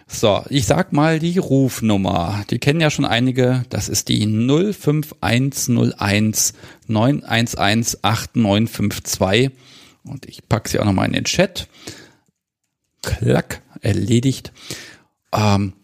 So, 0.08 0.42
ich 0.50 0.66
sag 0.66 0.92
mal 0.92 1.20
die 1.20 1.38
Rufnummer. 1.38 2.44
Die 2.50 2.58
kennen 2.58 2.80
ja 2.80 2.90
schon 2.90 3.04
einige. 3.04 3.64
Das 3.70 3.88
ist 3.88 4.08
die 4.08 4.26
05101 4.26 6.54
911 6.88 7.98
8952. 8.02 9.50
Und 10.04 10.26
ich 10.26 10.48
pack 10.48 10.66
sie 10.66 10.80
auch 10.80 10.84
nochmal 10.84 11.06
in 11.06 11.12
den 11.12 11.24
Chat. 11.24 11.68
Klack, 13.02 13.62
erledigt. 13.82 14.52
Ähm, 15.32 15.74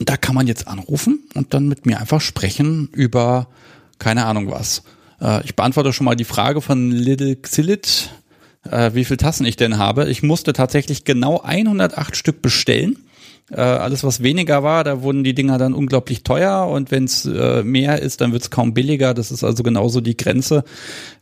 da 0.00 0.16
kann 0.16 0.34
man 0.34 0.46
jetzt 0.46 0.66
anrufen 0.66 1.20
und 1.34 1.54
dann 1.54 1.68
mit 1.68 1.86
mir 1.86 2.00
einfach 2.00 2.20
sprechen 2.20 2.88
über 2.92 3.48
keine 3.98 4.24
Ahnung 4.24 4.50
was. 4.50 4.82
Äh, 5.20 5.44
ich 5.44 5.54
beantworte 5.54 5.92
schon 5.92 6.06
mal 6.06 6.16
die 6.16 6.24
Frage 6.24 6.60
von 6.60 6.90
Little 6.90 7.36
Xillit, 7.36 8.10
äh, 8.68 8.92
wie 8.94 9.04
viel 9.04 9.18
Tassen 9.18 9.46
ich 9.46 9.56
denn 9.56 9.78
habe. 9.78 10.10
Ich 10.10 10.22
musste 10.22 10.52
tatsächlich 10.52 11.04
genau 11.04 11.40
108 11.42 12.16
Stück 12.16 12.42
bestellen 12.42 12.98
äh, 13.50 13.60
alles, 13.60 14.04
was 14.04 14.22
weniger 14.22 14.62
war, 14.62 14.84
da 14.84 15.02
wurden 15.02 15.24
die 15.24 15.34
Dinger 15.34 15.58
dann 15.58 15.74
unglaublich 15.74 16.22
teuer 16.22 16.66
und 16.68 16.90
wenn 16.90 17.04
es 17.04 17.24
äh, 17.24 17.62
mehr 17.62 18.00
ist, 18.00 18.20
dann 18.20 18.32
wird 18.32 18.42
es 18.42 18.50
kaum 18.50 18.74
billiger. 18.74 19.14
Das 19.14 19.30
ist 19.30 19.42
also 19.42 19.62
genauso 19.62 20.00
die 20.00 20.16
Grenze. 20.16 20.64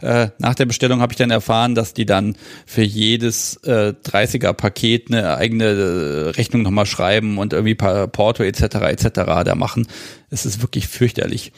Äh, 0.01 0.29
nach 0.39 0.55
der 0.55 0.66
Bestellung 0.66 1.01
habe 1.01 1.12
ich 1.12 1.16
dann 1.16 1.31
erfahren, 1.31 1.74
dass 1.74 1.95
die 1.95 2.07
dann 2.07 2.37
für 2.66 2.83
jedes 2.83 3.57
äh, 3.64 3.95
30er-Paket 4.05 5.11
eine 5.11 5.37
eigene 5.37 5.64
äh, 5.64 6.29
Rechnung 6.31 6.62
nochmal 6.62 6.87
schreiben 6.87 7.39
und 7.39 7.53
irgendwie 7.53 7.74
Porto 7.74 8.43
etc. 8.43 8.62
etc. 8.62 9.09
da 9.45 9.55
machen. 9.55 9.87
Es 10.31 10.45
ist 10.45 10.61
wirklich 10.61 10.87
fürchterlich. 10.89 11.53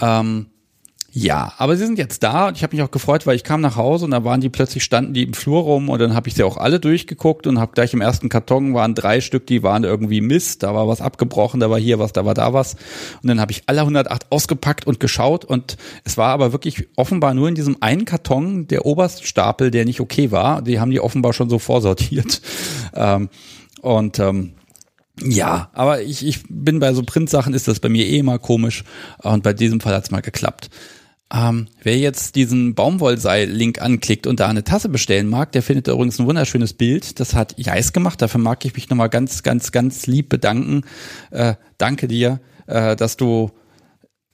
Ähm, 0.00 0.46
ja, 1.14 1.52
aber 1.58 1.76
sie 1.76 1.84
sind 1.84 1.98
jetzt 1.98 2.22
da. 2.22 2.48
Und 2.48 2.56
ich 2.56 2.62
habe 2.62 2.74
mich 2.74 2.82
auch 2.82 2.90
gefreut, 2.90 3.26
weil 3.26 3.36
ich 3.36 3.44
kam 3.44 3.60
nach 3.60 3.76
Hause 3.76 4.06
und 4.06 4.12
da 4.12 4.24
waren 4.24 4.40
die 4.40 4.48
plötzlich 4.48 4.82
standen 4.82 5.12
die 5.12 5.24
im 5.24 5.34
Flur 5.34 5.60
rum 5.60 5.90
und 5.90 5.98
dann 6.00 6.14
habe 6.14 6.26
ich 6.28 6.34
sie 6.34 6.42
auch 6.42 6.56
alle 6.56 6.80
durchgeguckt 6.80 7.46
und 7.46 7.60
habe 7.60 7.72
gleich 7.74 7.92
im 7.92 8.00
ersten 8.00 8.30
Karton 8.30 8.72
waren 8.72 8.94
drei 8.94 9.20
Stück, 9.20 9.46
die 9.46 9.62
waren 9.62 9.84
irgendwie 9.84 10.22
Mist, 10.22 10.62
da 10.62 10.74
war 10.74 10.88
was 10.88 11.02
abgebrochen, 11.02 11.60
da 11.60 11.68
war 11.68 11.78
hier 11.78 11.98
was, 11.98 12.14
da 12.14 12.24
war 12.24 12.32
da 12.32 12.54
was. 12.54 12.76
Und 13.22 13.28
dann 13.28 13.40
habe 13.40 13.52
ich 13.52 13.64
alle 13.66 13.80
108 13.80 14.32
ausgepackt 14.32 14.86
und 14.86 15.00
geschaut 15.00 15.44
und 15.44 15.76
es 16.04 16.16
war 16.16 16.30
aber 16.30 16.52
wirklich 16.52 16.88
offenbar 16.96 17.34
nur 17.34 17.46
in 17.46 17.56
diesem 17.56 17.76
einen 17.80 18.06
Karton 18.06 18.66
der 18.66 18.86
oberste 18.86 19.26
Stapel, 19.26 19.70
der 19.70 19.84
nicht 19.84 20.00
okay 20.00 20.30
war, 20.30 20.62
die 20.62 20.80
haben 20.80 20.90
die 20.90 21.00
offenbar 21.00 21.34
schon 21.34 21.50
so 21.50 21.58
vorsortiert. 21.58 22.40
Ähm, 22.94 23.30
und 23.80 24.18
ähm, 24.18 24.52
ja, 25.20 25.70
aber 25.72 26.02
ich, 26.02 26.26
ich 26.26 26.44
bin 26.48 26.78
bei 26.78 26.92
so 26.94 27.02
Printsachen 27.02 27.54
ist 27.54 27.68
das 27.68 27.80
bei 27.80 27.88
mir 27.88 28.06
eh 28.06 28.18
immer 28.18 28.38
komisch. 28.38 28.84
Und 29.22 29.42
bei 29.42 29.52
diesem 29.52 29.80
Fall 29.80 29.94
hat's 29.94 30.10
mal 30.10 30.20
geklappt. 30.20 30.70
Ähm, 31.34 31.68
wer 31.82 31.96
jetzt 31.96 32.34
diesen 32.34 32.74
Baumwollseil-Link 32.74 33.80
anklickt 33.80 34.26
und 34.26 34.38
da 34.40 34.48
eine 34.48 34.64
Tasse 34.64 34.90
bestellen 34.90 35.28
mag, 35.28 35.52
der 35.52 35.62
findet 35.62 35.88
übrigens 35.88 36.18
ein 36.18 36.26
wunderschönes 36.26 36.74
Bild. 36.74 37.20
Das 37.20 37.34
hat 37.34 37.54
Jais 37.58 37.92
gemacht. 37.92 38.20
Dafür 38.20 38.40
mag 38.40 38.64
ich 38.66 38.74
mich 38.74 38.90
nochmal 38.90 39.08
ganz, 39.08 39.42
ganz, 39.42 39.72
ganz 39.72 40.06
lieb 40.06 40.28
bedanken. 40.28 40.82
Äh, 41.30 41.54
danke 41.78 42.06
dir, 42.06 42.40
äh, 42.66 42.96
dass 42.96 43.16
du 43.16 43.50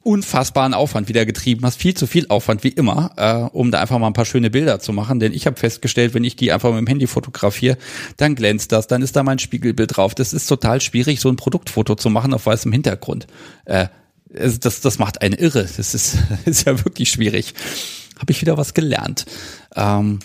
unfassbaren 0.03 0.75
Aufwand 0.75 1.09
wieder 1.09 1.27
getrieben 1.27 1.65
hast, 1.65 1.79
viel 1.79 1.95
zu 1.95 2.07
viel 2.07 2.27
Aufwand 2.29 2.65
wie 2.65 2.69
immer, 2.69 3.11
äh, 3.17 3.57
um 3.57 3.71
da 3.71 3.81
einfach 3.81 3.99
mal 3.99 4.07
ein 4.07 4.13
paar 4.13 4.25
schöne 4.25 4.51
Bilder 4.51 4.81
zu 4.81 4.93
machen. 4.93 5.21
Denn 5.21 5.33
ich 5.33 5.47
habe 5.47 5.57
festgestellt, 5.57 6.15
wenn 6.15 6.25
ich 6.25 6.35
die 6.35 6.51
einfach 6.51 6.71
mit 6.71 6.79
dem 6.79 6.87
Handy 6.87 7.07
fotografiere, 7.07 7.77
dann 8.17 8.35
glänzt 8.35 8.73
das, 8.73 8.87
dann 8.87 9.03
ist 9.03 9.15
da 9.15 9.23
mein 9.23 9.39
Spiegelbild 9.39 9.97
drauf. 9.97 10.15
Das 10.15 10.33
ist 10.33 10.47
total 10.47 10.81
schwierig, 10.81 11.21
so 11.21 11.29
ein 11.29 11.37
Produktfoto 11.37 11.95
zu 11.95 12.11
machen 12.11 12.35
auf 12.35 12.47
weißem 12.47 12.73
Hintergrund. 12.73 13.27
Äh, 13.67 13.89
das, 14.31 14.81
das 14.81 14.99
macht 14.99 15.23
einen 15.23 15.35
irre. 15.35 15.69
Das 15.77 15.95
ist, 15.95 16.19
ist 16.45 16.67
ja 16.67 16.85
wirklich 16.85 17.11
schwierig. 17.11 17.55
Habe 18.19 18.33
ich 18.33 18.41
wieder 18.41 18.57
was 18.57 18.75
gelernt. 18.75 19.27
Ähm, 19.77 20.21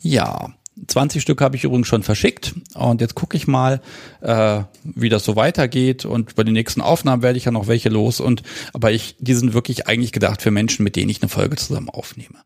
ja, 0.00 0.54
20 0.86 1.20
Stück 1.20 1.40
habe 1.40 1.56
ich 1.56 1.64
übrigens 1.64 1.88
schon 1.88 2.02
verschickt 2.02 2.54
und 2.74 3.00
jetzt 3.00 3.14
gucke 3.14 3.36
ich 3.36 3.46
mal, 3.46 3.80
äh, 4.22 4.62
wie 4.82 5.10
das 5.10 5.24
so 5.24 5.36
weitergeht 5.36 6.04
und 6.04 6.34
bei 6.36 6.42
den 6.42 6.54
nächsten 6.54 6.80
Aufnahmen 6.80 7.22
werde 7.22 7.36
ich 7.36 7.44
ja 7.44 7.52
noch 7.52 7.66
welche 7.66 7.90
los 7.90 8.18
und 8.18 8.42
aber 8.72 8.90
ich, 8.90 9.16
die 9.18 9.34
sind 9.34 9.52
wirklich 9.52 9.88
eigentlich 9.88 10.12
gedacht 10.12 10.40
für 10.40 10.50
Menschen, 10.50 10.82
mit 10.82 10.96
denen 10.96 11.10
ich 11.10 11.20
eine 11.20 11.28
Folge 11.28 11.56
zusammen 11.56 11.90
aufnehme. 11.90 12.38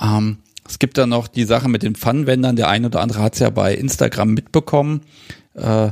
Ähm, 0.00 0.38
es 0.66 0.78
gibt 0.78 0.98
da 0.98 1.06
noch 1.06 1.28
die 1.28 1.44
Sache 1.44 1.68
mit 1.68 1.82
den 1.82 1.94
Pfannenwändern. 1.94 2.56
Der 2.56 2.68
eine 2.68 2.86
oder 2.86 3.00
andere 3.00 3.22
hat 3.22 3.34
es 3.34 3.40
ja 3.40 3.50
bei 3.50 3.74
Instagram 3.74 4.34
mitbekommen. 4.34 5.02
Äh, 5.54 5.90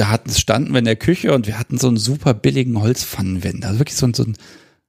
da 0.00 0.08
hatten 0.08 0.30
standen 0.30 0.72
wir 0.72 0.78
in 0.78 0.86
der 0.86 0.96
Küche 0.96 1.34
und 1.34 1.46
wir 1.46 1.58
hatten 1.58 1.76
so 1.76 1.88
einen 1.88 1.98
super 1.98 2.32
billigen 2.32 2.80
Holzpfannenwender. 2.80 3.68
Also 3.68 3.80
wirklich 3.80 3.98
so, 3.98 4.06
ein 4.06 4.14
so 4.14 4.24
ein 4.24 4.34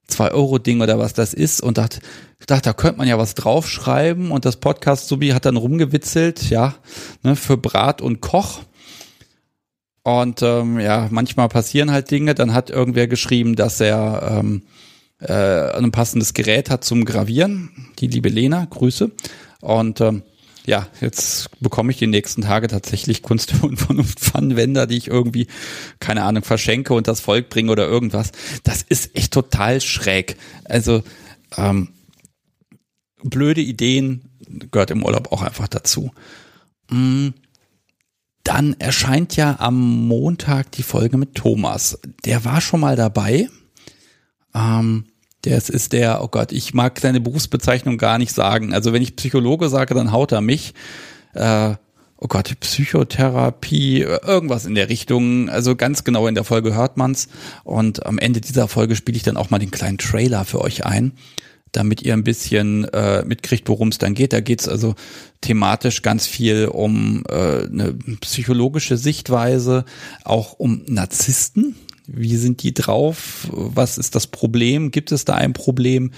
2-Euro-Ding 0.10 0.80
oder 0.80 1.00
was 1.00 1.12
das 1.12 1.34
ist 1.34 1.60
und 1.60 1.78
dachte, 1.78 2.00
dachte, 2.48 2.70
da 2.70 2.74
könnte 2.74 3.00
man 3.00 3.10
ja 3.10 3.18
was 3.18 3.36
draufschreiben 3.36 4.32
und 4.32 4.46
das 4.46 4.56
Podcast 4.56 5.10
Subi 5.10 5.32
hat 5.32 5.44
dann 5.46 5.58
rumgewitzelt, 5.58 6.50
ja, 6.50 6.76
ne, 7.24 7.36
für 7.36 7.58
Brat 7.58 8.02
und 8.02 8.22
Koch. 8.22 8.62
Und 10.04 10.42
ähm, 10.44 10.80
ja, 10.80 11.10
manchmal 11.12 11.50
passieren 11.50 11.92
halt 11.92 12.10
Dinge. 12.10 12.34
Dann 12.34 12.54
hat 12.54 12.70
irgendwer 12.70 13.08
geschrieben, 13.08 13.58
dass 13.58 13.82
er 13.82 14.40
ähm, 14.40 14.62
äh, 15.20 15.74
ein 15.78 15.92
passendes 15.92 16.34
Gerät 16.34 16.70
hat 16.70 16.86
zum 16.86 17.04
Gravieren. 17.04 17.90
Die 18.00 18.08
liebe 18.08 18.30
Lena, 18.30 18.64
Grüße. 18.64 19.12
Und 19.60 20.00
ähm, 20.00 20.24
ja, 20.66 20.88
jetzt 21.00 21.50
bekomme 21.60 21.92
ich 21.92 21.98
die 21.98 22.08
nächsten 22.08 22.42
Tage 22.42 22.68
tatsächlich 22.68 23.22
Kunst 23.24 23.54
und 23.62 23.78
Vernunft 23.78 24.20
Pfannenwender, 24.20 24.88
die 24.88 24.98
ich 24.98 25.08
irgendwie, 25.08 25.48
keine 26.00 26.24
Ahnung, 26.24 26.44
verschenke 26.44 26.94
und 26.94 27.08
das 27.08 27.20
Volk 27.20 27.50
bringe 27.50 27.72
oder 27.72 27.88
irgendwas. 27.88 28.32
Das 28.64 28.82
ist 28.82 29.16
echt 29.16 29.34
total 29.34 29.82
schräg. 29.82 30.38
Also, 30.66 31.04
ähm, 31.58 31.90
blöde 33.24 33.62
Ideen 33.62 34.30
gehört 34.72 34.92
im 34.92 35.04
Urlaub 35.04 35.32
auch 35.32 35.42
einfach 35.42 35.68
dazu. 35.68 36.12
Mm, 36.90 37.30
dann 38.44 38.76
erscheint 38.80 39.36
ja 39.36 39.60
am 39.60 40.08
Montag 40.08 40.72
die 40.72 40.84
Folge 40.84 41.18
mit 41.18 41.36
Thomas. 41.36 42.00
Der 42.26 42.44
war 42.44 42.60
schon 42.60 42.80
mal 42.80 42.96
dabei. 42.96 43.50
Ähm, 44.54 45.06
das 45.44 45.70
ist 45.70 45.94
der, 45.94 46.24
oh 46.24 46.28
Gott, 46.28 46.52
ich 46.52 46.74
mag 46.74 47.00
seine 47.00 47.20
Berufsbezeichnung 47.20 47.98
gar 47.98 48.18
nicht 48.18 48.34
sagen. 48.34 48.74
Also 48.74 48.94
wenn 48.94 49.02
ich 49.02 49.16
Psychologe 49.16 49.70
sage, 49.70 49.94
dann 49.96 50.12
haut 50.12 50.32
er 50.32 50.42
mich. 50.42 50.74
Äh, 51.34 51.76
oh 52.18 52.28
Gott, 52.28 52.54
Psychotherapie, 52.60 54.02
irgendwas 54.02 54.66
in 54.66 54.76
der 54.76 54.90
Richtung. 54.90 55.50
Also 55.50 55.76
ganz 55.76 56.04
genau 56.04 56.28
in 56.28 56.36
der 56.36 56.44
Folge 56.44 56.76
hört 56.76 56.98
man's. 56.98 57.28
Und 57.64 58.06
am 58.06 58.20
Ende 58.20 58.40
dieser 58.40 58.68
Folge 58.68 58.96
spiele 58.96 59.18
ich 59.18 59.24
dann 59.24 59.38
auch 59.38 59.50
mal 59.50 59.60
den 59.60 59.72
kleinen 59.72 59.98
Trailer 59.98 60.46
für 60.46 60.62
euch 60.62 60.86
ein, 60.86 61.14
damit 61.72 62.04
ihr 62.04 62.14
ein 62.14 62.24
bisschen 62.24 62.84
äh, 62.94 63.26
mitkriegt, 63.26 63.68
worum 63.68 63.88
es 63.88 63.98
dann 63.98 64.14
geht. 64.14 64.34
Da 64.34 64.42
geht's 64.42 64.68
also 64.68 64.94
thematisch 65.42 66.04
ganz 66.04 66.28
viel 66.28 66.68
um 66.68 67.24
äh, 67.28 67.66
eine 67.66 67.98
psychologische 68.22 68.98
Sichtweise, 68.98 69.86
auch 70.24 70.54
um 70.54 70.84
Narzissten. 70.86 71.76
Wie 72.08 72.36
sind 72.36 72.64
die 72.64 72.74
drauf? 72.74 73.48
Was 73.52 73.98
ist 73.98 74.16
das 74.16 74.28
Problem? 74.28 74.92
Gibt 74.92 75.12
es 75.12 75.26
da 75.26 75.36
ein 75.36 75.54
Problem? 75.54 76.12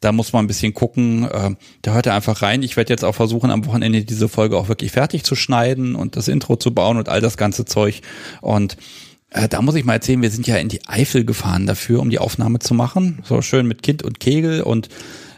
Da 0.00 0.12
muss 0.12 0.32
man 0.32 0.44
ein 0.44 0.48
bisschen 0.48 0.74
gucken. 0.74 1.28
Ähm, 1.32 1.56
da 1.82 1.94
hört 1.94 2.06
er 2.06 2.14
einfach 2.14 2.42
rein. 2.42 2.62
Ich 2.62 2.76
werde 2.76 2.92
jetzt 2.92 3.04
auch 3.04 3.14
versuchen, 3.14 3.50
am 3.50 3.66
Wochenende 3.66 4.04
diese 4.04 4.28
Folge 4.28 4.56
auch 4.56 4.68
wirklich 4.68 4.92
fertig 4.92 5.24
zu 5.24 5.34
schneiden 5.34 5.96
und 5.96 6.16
das 6.16 6.28
Intro 6.28 6.56
zu 6.56 6.72
bauen 6.72 6.96
und 6.96 7.08
all 7.08 7.20
das 7.20 7.36
ganze 7.36 7.64
Zeug. 7.64 8.00
Und 8.40 8.76
äh, 9.30 9.48
da 9.48 9.60
muss 9.60 9.74
ich 9.74 9.84
mal 9.84 9.94
erzählen, 9.94 10.22
wir 10.22 10.30
sind 10.30 10.46
ja 10.46 10.56
in 10.56 10.68
die 10.68 10.86
Eifel 10.86 11.24
gefahren 11.24 11.66
dafür, 11.66 12.00
um 12.00 12.10
die 12.10 12.18
Aufnahme 12.18 12.60
zu 12.60 12.74
machen. 12.74 13.22
So 13.24 13.42
schön 13.42 13.66
mit 13.66 13.82
Kind 13.82 14.02
und 14.02 14.20
Kegel 14.20 14.62
und 14.62 14.88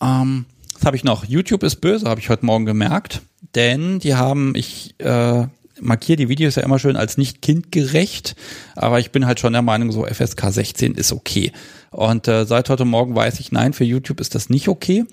Ähm, 0.00 0.46
was 0.74 0.84
habe 0.84 0.96
ich 0.96 1.04
noch? 1.04 1.24
YouTube 1.24 1.62
ist 1.62 1.76
böse, 1.76 2.08
habe 2.08 2.20
ich 2.20 2.28
heute 2.28 2.46
Morgen 2.46 2.64
gemerkt. 2.64 3.22
Denn 3.54 3.98
die 3.98 4.14
haben, 4.14 4.54
ich 4.54 4.94
äh, 4.98 5.46
markiere 5.80 6.16
die 6.16 6.28
Videos 6.28 6.56
ja 6.56 6.62
immer 6.62 6.78
schön 6.78 6.96
als 6.96 7.18
nicht 7.18 7.42
kindgerecht, 7.42 8.36
aber 8.74 8.98
ich 8.98 9.10
bin 9.10 9.26
halt 9.26 9.40
schon 9.40 9.52
der 9.52 9.62
Meinung, 9.62 9.92
so 9.92 10.04
FSK 10.06 10.50
16 10.50 10.94
ist 10.94 11.12
okay. 11.12 11.52
Und 11.90 12.28
äh, 12.28 12.44
seit 12.44 12.68
heute 12.68 12.84
Morgen 12.84 13.14
weiß 13.14 13.40
ich, 13.40 13.52
nein, 13.52 13.72
für 13.72 13.84
YouTube 13.84 14.20
ist 14.20 14.34
das 14.34 14.50
nicht 14.50 14.68
okay. 14.68 15.04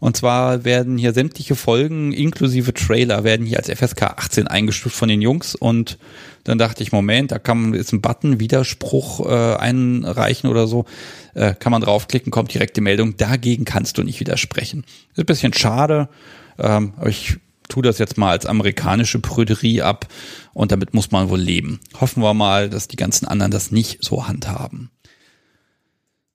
Und 0.00 0.16
zwar 0.16 0.64
werden 0.64 0.98
hier 0.98 1.14
sämtliche 1.14 1.54
Folgen 1.54 2.12
inklusive 2.12 2.74
Trailer 2.74 3.24
werden 3.24 3.46
hier 3.46 3.58
als 3.58 3.70
FSK 3.70 4.02
18 4.02 4.46
eingestuft 4.46 4.96
von 4.96 5.08
den 5.08 5.22
Jungs 5.22 5.54
und 5.54 5.98
dann 6.44 6.58
dachte 6.58 6.82
ich, 6.82 6.92
Moment, 6.92 7.32
da 7.32 7.38
kann 7.38 7.60
man 7.60 7.74
jetzt 7.74 7.92
einen 7.92 8.02
Button 8.02 8.38
Widerspruch 8.38 9.26
äh, 9.26 9.56
einreichen 9.56 10.50
oder 10.50 10.66
so, 10.66 10.84
äh, 11.34 11.54
kann 11.54 11.72
man 11.72 11.82
draufklicken, 11.82 12.30
kommt 12.30 12.52
direkt 12.54 12.76
die 12.76 12.82
Meldung, 12.82 13.16
dagegen 13.16 13.64
kannst 13.64 13.98
du 13.98 14.02
nicht 14.02 14.20
widersprechen. 14.20 14.84
Ist 15.12 15.18
ein 15.18 15.26
bisschen 15.26 15.54
schade, 15.54 16.08
ähm, 16.58 16.92
aber 16.96 17.08
ich 17.08 17.38
tu 17.68 17.82
das 17.82 17.98
jetzt 17.98 18.18
mal 18.18 18.30
als 18.30 18.46
amerikanische 18.46 19.18
Prüderie 19.18 19.82
ab 19.82 20.06
und 20.52 20.72
damit 20.72 20.94
muss 20.94 21.10
man 21.10 21.28
wohl 21.28 21.40
leben. 21.40 21.80
Hoffen 22.00 22.22
wir 22.22 22.34
mal, 22.34 22.70
dass 22.70 22.88
die 22.88 22.96
ganzen 22.96 23.26
anderen 23.26 23.50
das 23.50 23.70
nicht 23.70 24.04
so 24.04 24.26
handhaben. 24.26 24.90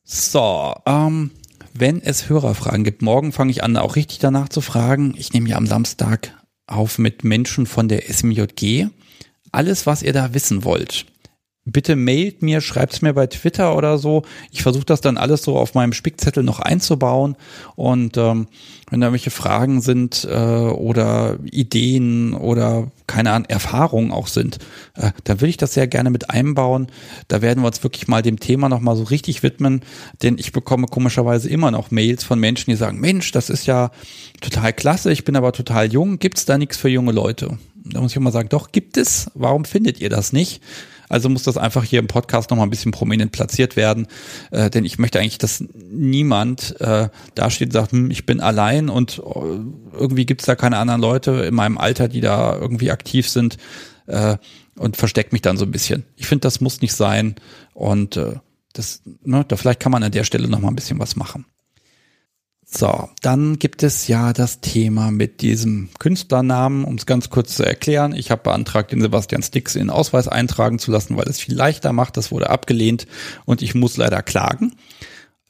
So, 0.04 0.76
ähm, 0.86 1.32
wenn 1.74 2.02
es 2.02 2.28
Hörerfragen 2.28 2.84
gibt, 2.84 3.02
morgen 3.02 3.32
fange 3.32 3.52
ich 3.52 3.64
an, 3.64 3.78
auch 3.78 3.96
richtig 3.96 4.20
danach 4.20 4.50
zu 4.50 4.62
fragen. 4.62 5.14
Ich 5.18 5.34
nehme 5.34 5.50
ja 5.50 5.58
am 5.58 5.68
Samstag 5.68 6.36
auf 6.68 6.98
mit 6.98 7.24
Menschen 7.24 7.66
von 7.66 7.88
der 7.88 8.12
SMJG. 8.12 8.88
Alles, 9.52 9.86
was 9.86 10.04
ihr 10.04 10.14
da 10.14 10.34
wissen 10.34 10.64
wollt, 10.64 11.06
bitte 11.66 11.95
mailt 11.95 12.41
mir, 12.41 12.59
schreibt's 12.59 13.01
mir 13.01 13.14
bei 13.14 13.28
Twitter 13.28 13.78
oder 13.78 13.99
so. 13.99 14.24
Ich 14.51 14.64
versuche 14.64 14.86
das 14.86 15.01
dann 15.01 15.18
alles 15.18 15.43
so 15.43 15.57
auf 15.57 15.76
meinem 15.76 15.93
Spickzettel 15.93 16.43
noch 16.43 16.59
einzubauen. 16.59 17.36
Und 17.76 18.18
ähm, 18.18 18.47
wenn 18.89 19.01
da 19.01 19.12
welche 19.12 19.30
Fragen 19.30 19.82
sind 19.82 20.28
äh, 20.30 20.36
oder 20.36 21.38
Ideen 21.51 22.34
oder 22.34 22.91
keine 23.05 23.32
Ahnung, 23.32 23.49
Erfahrungen 23.49 24.12
auch 24.12 24.28
sind, 24.28 24.57
äh, 24.95 25.12
dann 25.24 25.39
würde 25.39 25.49
ich 25.49 25.57
das 25.57 25.76
sehr 25.76 25.88
gerne 25.88 26.09
mit 26.09 26.32
einbauen. 26.32 26.88
Da 27.28 27.43
werden 27.43 27.62
wir 27.62 27.68
uns 27.68 27.84
wirklich 27.84 28.07
mal 28.07 28.24
dem 28.24 28.39
Thema 28.39 28.68
nochmal 28.68 28.95
so 28.95 29.03
richtig 29.03 29.43
widmen, 29.43 29.82
denn 30.24 30.38
ich 30.39 30.51
bekomme 30.53 30.88
komischerweise 30.88 31.47
immer 31.47 31.70
noch 31.70 31.91
Mails 31.91 32.24
von 32.24 32.39
Menschen, 32.39 32.72
die 32.72 32.78
sagen, 32.78 32.99
Mensch, 32.99 33.32
das 33.32 33.49
ist 33.49 33.68
ja 33.68 33.91
total 34.41 34.74
klasse, 34.74 35.12
ich 35.12 35.26
bin 35.26 35.36
aber 35.36 35.51
total 35.51 35.91
jung, 35.91 36.18
gibt's 36.18 36.45
da 36.45 36.57
nichts 36.57 36.78
für 36.78 36.89
junge 36.89 37.12
Leute? 37.12 37.57
Da 37.84 38.01
muss 38.01 38.12
ich 38.12 38.18
immer 38.18 38.32
sagen, 38.32 38.49
doch, 38.49 38.72
gibt 38.72 38.97
es. 38.97 39.32
Warum 39.34 39.66
findet 39.66 39.99
ihr 39.99 40.09
das 40.09 40.34
nicht? 40.34 40.62
Also 41.12 41.28
muss 41.28 41.43
das 41.43 41.57
einfach 41.57 41.84
hier 41.84 41.99
im 41.99 42.07
Podcast 42.07 42.49
nochmal 42.49 42.66
ein 42.66 42.70
bisschen 42.70 42.93
prominent 42.93 43.34
platziert 43.34 43.76
werden, 43.76 44.07
äh, 44.51 44.70
denn 44.70 44.86
ich 44.86 44.97
möchte 44.97 45.20
eigentlich, 45.20 45.38
dass 45.38 45.64
niemand 45.74 46.80
äh, 46.80 47.09
dasteht 47.36 47.68
und 47.68 47.74
sagt, 47.74 47.91
hm, 47.91 48.09
ich 48.12 48.26
bin 48.26 48.39
allein 48.39 48.89
und 48.89 49.20
äh, 49.20 49.97
irgendwie 49.97 50.26
gibt 50.26 50.41
es 50.41 50.45
da 50.45 50.55
keine 50.55 50.78
anderen 50.78 51.01
Leute 51.01 51.32
in 51.32 51.53
meinem 51.53 51.78
Alter, 51.78 52.07
die 52.07 52.22
da 52.22 52.55
irgendwie 52.57 52.91
aktiv 52.91 53.28
sind 53.28 53.57
äh, 54.07 54.38
und 54.78 54.95
versteckt 54.95 55.34
mich 55.34 55.41
dann 55.41 55.57
so 55.57 55.66
ein 55.66 55.72
bisschen. 55.72 56.05
Ich 56.16 56.28
finde, 56.28 56.43
das 56.43 56.62
muss 56.62 56.82
nicht 56.82 56.93
sein 56.93 57.36
und 57.74 58.16
äh, 58.16 58.36
das, 58.72 59.01
ne, 59.24 59.43
da 59.45 59.57
vielleicht 59.57 59.82
kann 59.82 59.91
man 59.91 60.03
an 60.03 60.14
der 60.14 60.24
Stelle 60.24 60.47
nochmal 60.47 60.72
ein 60.72 60.76
bisschen 60.76 60.99
was 60.99 61.18
machen. 61.18 61.45
So, 62.74 63.10
dann 63.22 63.60
gibt 63.60 63.84
es 63.84 64.08
ja 64.08 64.32
das 64.32 64.62
Thema 64.62 65.12
mit 65.12 65.42
diesem 65.42 65.90
Künstlernamen, 66.00 66.86
um 66.86 66.96
es 66.96 67.06
ganz 67.06 67.30
kurz 67.30 67.56
zu 67.56 67.64
erklären. 67.64 68.16
Ich 68.16 68.32
habe 68.32 68.44
beantragt, 68.44 68.94
den 68.94 69.02
Sebastian 69.02 69.44
Stix 69.44 69.76
in 69.76 69.82
den 69.82 69.90
Ausweis 69.90 70.30
eintragen 70.30 70.80
zu 70.80 70.90
lassen, 70.90 71.18
weil 71.18 71.28
es 71.28 71.42
viel 71.42 71.54
leichter 71.54 71.92
macht. 71.92 72.16
Das 72.16 72.32
wurde 72.32 72.50
abgelehnt 72.50 73.08
und 73.44 73.62
ich 73.62 73.76
muss 73.76 73.98
leider 73.98 74.22
klagen. 74.22 74.78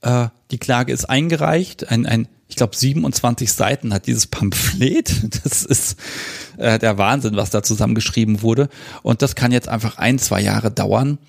Äh, 0.01 0.29
die 0.49 0.57
Klage 0.57 0.91
ist 0.91 1.05
eingereicht. 1.05 1.91
Ein, 1.91 2.07
ein 2.07 2.27
ich 2.47 2.55
glaube, 2.55 2.75
27 2.75 3.53
Seiten 3.53 3.93
hat 3.93 4.07
dieses 4.07 4.25
Pamphlet. 4.25 5.13
Das 5.43 5.63
ist 5.63 5.99
äh, 6.57 6.79
der 6.79 6.97
Wahnsinn, 6.97 7.35
was 7.35 7.51
da 7.51 7.61
zusammengeschrieben 7.61 8.41
wurde. 8.41 8.67
Und 9.03 9.21
das 9.21 9.35
kann 9.35 9.51
jetzt 9.51 9.69
einfach 9.69 9.99
ein, 9.99 10.17
zwei 10.17 10.41
Jahre 10.41 10.71
dauern. 10.71 11.19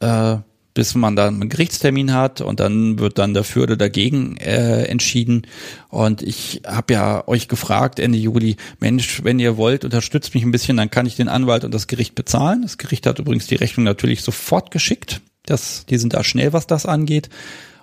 Äh, 0.00 0.38
bis 0.74 0.96
man 0.96 1.14
dann 1.14 1.34
einen 1.40 1.48
Gerichtstermin 1.48 2.12
hat 2.12 2.40
und 2.40 2.58
dann 2.58 2.98
wird 2.98 3.18
dann 3.18 3.32
dafür 3.32 3.62
oder 3.62 3.76
dagegen 3.76 4.36
äh, 4.38 4.82
entschieden. 4.82 5.46
Und 5.88 6.20
ich 6.20 6.62
habe 6.66 6.92
ja 6.92 7.28
euch 7.28 7.46
gefragt 7.46 8.00
Ende 8.00 8.18
Juli, 8.18 8.56
Mensch, 8.80 9.22
wenn 9.22 9.38
ihr 9.38 9.56
wollt, 9.56 9.84
unterstützt 9.84 10.34
mich 10.34 10.42
ein 10.42 10.50
bisschen, 10.50 10.76
dann 10.76 10.90
kann 10.90 11.06
ich 11.06 11.14
den 11.14 11.28
Anwalt 11.28 11.64
und 11.64 11.72
das 11.72 11.86
Gericht 11.86 12.16
bezahlen. 12.16 12.62
Das 12.62 12.76
Gericht 12.76 13.06
hat 13.06 13.20
übrigens 13.20 13.46
die 13.46 13.54
Rechnung 13.54 13.84
natürlich 13.84 14.22
sofort 14.22 14.72
geschickt. 14.72 15.20
Das, 15.46 15.86
die 15.86 15.98
sind 15.98 16.12
da 16.12 16.24
schnell, 16.24 16.52
was 16.52 16.66
das 16.66 16.86
angeht. 16.86 17.28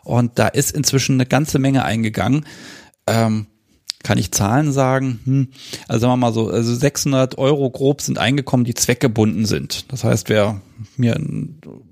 Und 0.04 0.38
da 0.38 0.48
ist 0.48 0.72
inzwischen 0.72 1.16
eine 1.16 1.26
ganze 1.26 1.60
Menge 1.60 1.86
eingegangen. 1.86 2.46
Ähm, 3.08 3.48
kann 4.04 4.18
ich 4.18 4.32
Zahlen 4.32 4.72
sagen? 4.72 5.20
Hm. 5.26 5.48
Also 5.88 6.02
sagen 6.02 6.14
wir 6.14 6.18
mal 6.18 6.34
so, 6.34 6.50
also 6.50 6.74
600 6.74 7.38
Euro 7.38 7.70
grob 7.70 8.02
sind 8.02 8.18
eingekommen, 8.18 8.66
die 8.66 8.74
zweckgebunden 8.74 9.46
sind. 9.46 9.92
Das 9.92 10.04
heißt, 10.04 10.30
wer 10.30 10.62
mir 10.98 11.20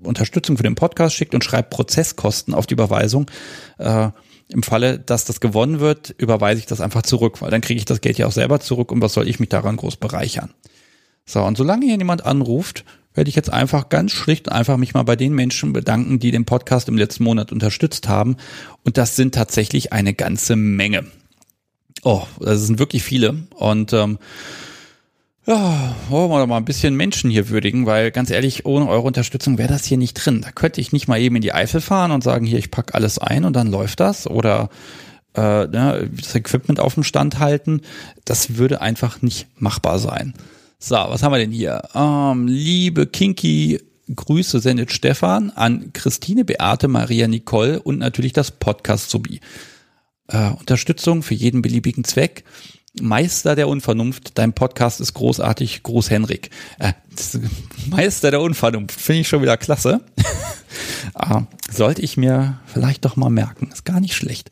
Unterstützung 0.02 0.56
für 0.56 0.62
den 0.62 0.74
Podcast 0.74 1.14
schickt 1.14 1.34
und 1.34 1.44
schreibt 1.44 1.70
Prozesskosten 1.70 2.54
auf 2.54 2.66
die 2.66 2.74
Überweisung, 2.74 3.30
äh, 3.78 4.10
im 4.48 4.62
Falle, 4.62 4.98
dass 4.98 5.24
das 5.24 5.40
gewonnen 5.40 5.78
wird, 5.80 6.14
überweise 6.18 6.58
ich 6.58 6.66
das 6.66 6.80
einfach 6.80 7.02
zurück, 7.02 7.40
weil 7.40 7.50
dann 7.50 7.60
kriege 7.60 7.78
ich 7.78 7.84
das 7.84 8.00
Geld 8.00 8.18
ja 8.18 8.26
auch 8.26 8.32
selber 8.32 8.60
zurück 8.60 8.90
und 8.90 9.00
was 9.00 9.12
soll 9.12 9.28
ich 9.28 9.38
mich 9.38 9.48
daran 9.48 9.76
groß 9.76 9.96
bereichern? 9.96 10.50
So, 11.24 11.42
und 11.42 11.56
solange 11.56 11.86
hier 11.86 11.96
niemand 11.96 12.26
anruft, 12.26 12.84
werde 13.14 13.28
ich 13.28 13.36
jetzt 13.36 13.52
einfach 13.52 13.88
ganz 13.88 14.12
schlicht 14.12 14.50
einfach 14.50 14.76
mich 14.76 14.94
mal 14.94 15.02
bei 15.02 15.16
den 15.16 15.34
Menschen 15.34 15.72
bedanken, 15.72 16.18
die 16.18 16.30
den 16.30 16.44
Podcast 16.44 16.88
im 16.88 16.96
letzten 16.96 17.24
Monat 17.24 17.52
unterstützt 17.52 18.08
haben. 18.08 18.36
Und 18.84 18.98
das 18.98 19.16
sind 19.16 19.34
tatsächlich 19.34 19.92
eine 19.92 20.14
ganze 20.14 20.56
Menge. 20.56 21.04
Oh, 22.02 22.22
das 22.38 22.60
sind 22.62 22.78
wirklich 22.78 23.02
viele. 23.02 23.44
Und 23.56 23.92
ähm, 23.92 24.18
ja, 25.46 25.94
wollen 26.08 26.30
wir 26.30 26.38
doch 26.38 26.46
mal 26.46 26.56
ein 26.56 26.64
bisschen 26.64 26.94
Menschen 26.94 27.30
hier 27.30 27.48
würdigen, 27.48 27.86
weil 27.86 28.10
ganz 28.10 28.30
ehrlich, 28.30 28.66
ohne 28.66 28.88
eure 28.88 29.02
Unterstützung 29.06 29.58
wäre 29.58 29.72
das 29.72 29.84
hier 29.84 29.98
nicht 29.98 30.14
drin. 30.14 30.42
Da 30.42 30.52
könnte 30.52 30.80
ich 30.80 30.92
nicht 30.92 31.08
mal 31.08 31.20
eben 31.20 31.36
in 31.36 31.42
die 31.42 31.52
Eifel 31.52 31.80
fahren 31.80 32.10
und 32.10 32.22
sagen, 32.22 32.46
hier, 32.46 32.58
ich 32.58 32.70
pack 32.70 32.94
alles 32.94 33.18
ein 33.18 33.44
und 33.44 33.54
dann 33.54 33.70
läuft 33.70 34.00
das. 34.00 34.26
Oder 34.26 34.70
äh, 35.34 35.66
ne, 35.66 36.10
das 36.16 36.34
Equipment 36.34 36.80
auf 36.80 36.94
dem 36.94 37.04
Stand 37.04 37.38
halten. 37.38 37.82
Das 38.24 38.56
würde 38.56 38.80
einfach 38.80 39.22
nicht 39.22 39.46
machbar 39.56 39.98
sein. 39.98 40.34
So, 40.78 40.94
was 40.94 41.22
haben 41.22 41.32
wir 41.32 41.38
denn 41.38 41.52
hier? 41.52 41.82
Ähm, 41.94 42.46
liebe 42.46 43.06
Kinky 43.06 43.80
Grüße 44.14 44.60
sendet 44.60 44.92
Stefan 44.92 45.50
an 45.50 45.92
Christine, 45.92 46.44
Beate, 46.44 46.88
Maria, 46.88 47.28
Nicole 47.28 47.80
und 47.80 47.98
natürlich 47.98 48.32
das 48.32 48.50
Podcast 48.50 49.10
Subi. 49.10 49.40
Äh, 50.30 50.50
Unterstützung 50.50 51.22
für 51.22 51.34
jeden 51.34 51.62
beliebigen 51.62 52.04
Zweck. 52.04 52.44
Meister 53.00 53.54
der 53.54 53.68
Unvernunft, 53.68 54.36
dein 54.38 54.52
Podcast 54.52 55.00
ist 55.00 55.14
großartig, 55.14 55.82
Groß 55.82 56.10
Henrik. 56.10 56.50
Äh, 56.78 56.92
Meister 57.88 58.30
der 58.30 58.40
Unvernunft, 58.40 59.00
finde 59.00 59.20
ich 59.20 59.28
schon 59.28 59.42
wieder 59.42 59.56
klasse. 59.56 60.00
äh, 61.14 61.40
sollte 61.70 62.02
ich 62.02 62.16
mir 62.16 62.60
vielleicht 62.66 63.04
doch 63.04 63.16
mal 63.16 63.30
merken, 63.30 63.70
ist 63.72 63.84
gar 63.84 64.00
nicht 64.00 64.14
schlecht. 64.14 64.50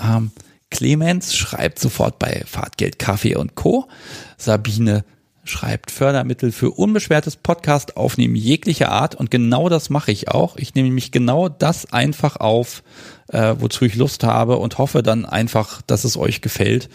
Ähm, 0.00 0.30
Clemens 0.70 1.34
schreibt 1.34 1.78
sofort 1.78 2.18
bei 2.18 2.42
Fahrtgeld, 2.46 2.98
Kaffee 2.98 3.36
und 3.36 3.54
Co. 3.54 3.88
Sabine 4.36 5.04
schreibt 5.44 5.90
Fördermittel 5.90 6.52
für 6.52 6.70
unbeschwertes 6.70 7.36
Podcast 7.36 7.96
aufnehmen 7.96 8.36
jeglicher 8.36 8.90
Art 8.90 9.14
und 9.14 9.30
genau 9.30 9.68
das 9.68 9.88
mache 9.88 10.12
ich 10.12 10.28
auch. 10.28 10.56
Ich 10.56 10.74
nehme 10.74 10.90
mich 10.90 11.10
genau 11.10 11.48
das 11.48 11.92
einfach 11.92 12.36
auf, 12.36 12.82
äh, 13.28 13.54
wozu 13.58 13.84
ich 13.84 13.94
Lust 13.94 14.24
habe 14.24 14.56
und 14.56 14.78
hoffe 14.78 15.02
dann 15.02 15.24
einfach, 15.24 15.82
dass 15.82 16.04
es 16.04 16.16
euch 16.16 16.40
gefällt. 16.40 16.88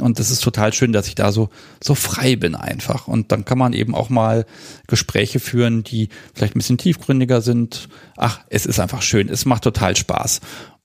Und 0.00 0.18
das 0.18 0.30
ist 0.30 0.42
total 0.42 0.72
schön, 0.72 0.92
dass 0.92 1.06
ich 1.06 1.14
da 1.14 1.30
so 1.30 1.50
so 1.82 1.94
frei 1.94 2.36
bin 2.36 2.54
einfach. 2.54 3.06
Und 3.06 3.32
dann 3.32 3.44
kann 3.44 3.58
man 3.58 3.72
eben 3.72 3.94
auch 3.94 4.10
mal 4.10 4.46
Gespräche 4.86 5.40
führen, 5.40 5.84
die 5.84 6.08
vielleicht 6.34 6.56
ein 6.56 6.58
bisschen 6.58 6.78
tiefgründiger 6.78 7.40
sind. 7.40 7.88
Ach, 8.16 8.40
es 8.48 8.66
ist 8.66 8.80
einfach 8.80 9.02
schön. 9.02 9.28
Es 9.28 9.44
macht 9.44 9.64
total 9.64 9.94
Spaß. 9.96 10.40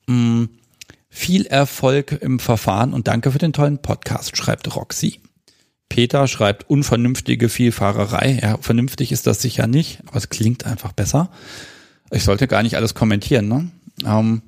Mm, 0.08 0.46
viel 1.10 1.46
Erfolg 1.48 2.12
im 2.22 2.40
Verfahren 2.40 2.94
und 2.94 3.08
danke 3.08 3.32
für 3.32 3.40
den 3.40 3.54
tollen 3.54 3.82
Podcast, 3.82 4.38
schreibt 4.38 4.76
Roxy. 4.76 5.22
Peter 5.90 6.28
schreibt 6.28 6.70
unvernünftige 6.70 7.50
Vielfahrerei. 7.50 8.40
Ja, 8.42 8.58
vernünftig 8.62 9.12
ist 9.12 9.26
das 9.26 9.42
sicher 9.42 9.66
nicht, 9.66 10.02
aber 10.06 10.18
es 10.18 10.30
klingt 10.30 10.66
einfach 10.66 10.92
besser. 10.92 11.32
Ich 12.12 12.24
sollte 12.24 12.48
gar 12.48 12.62
nicht 12.62 12.76
alles 12.76 12.94
kommentieren, 12.94 13.48
ne? 13.48 13.72
Ähm, 14.06 14.44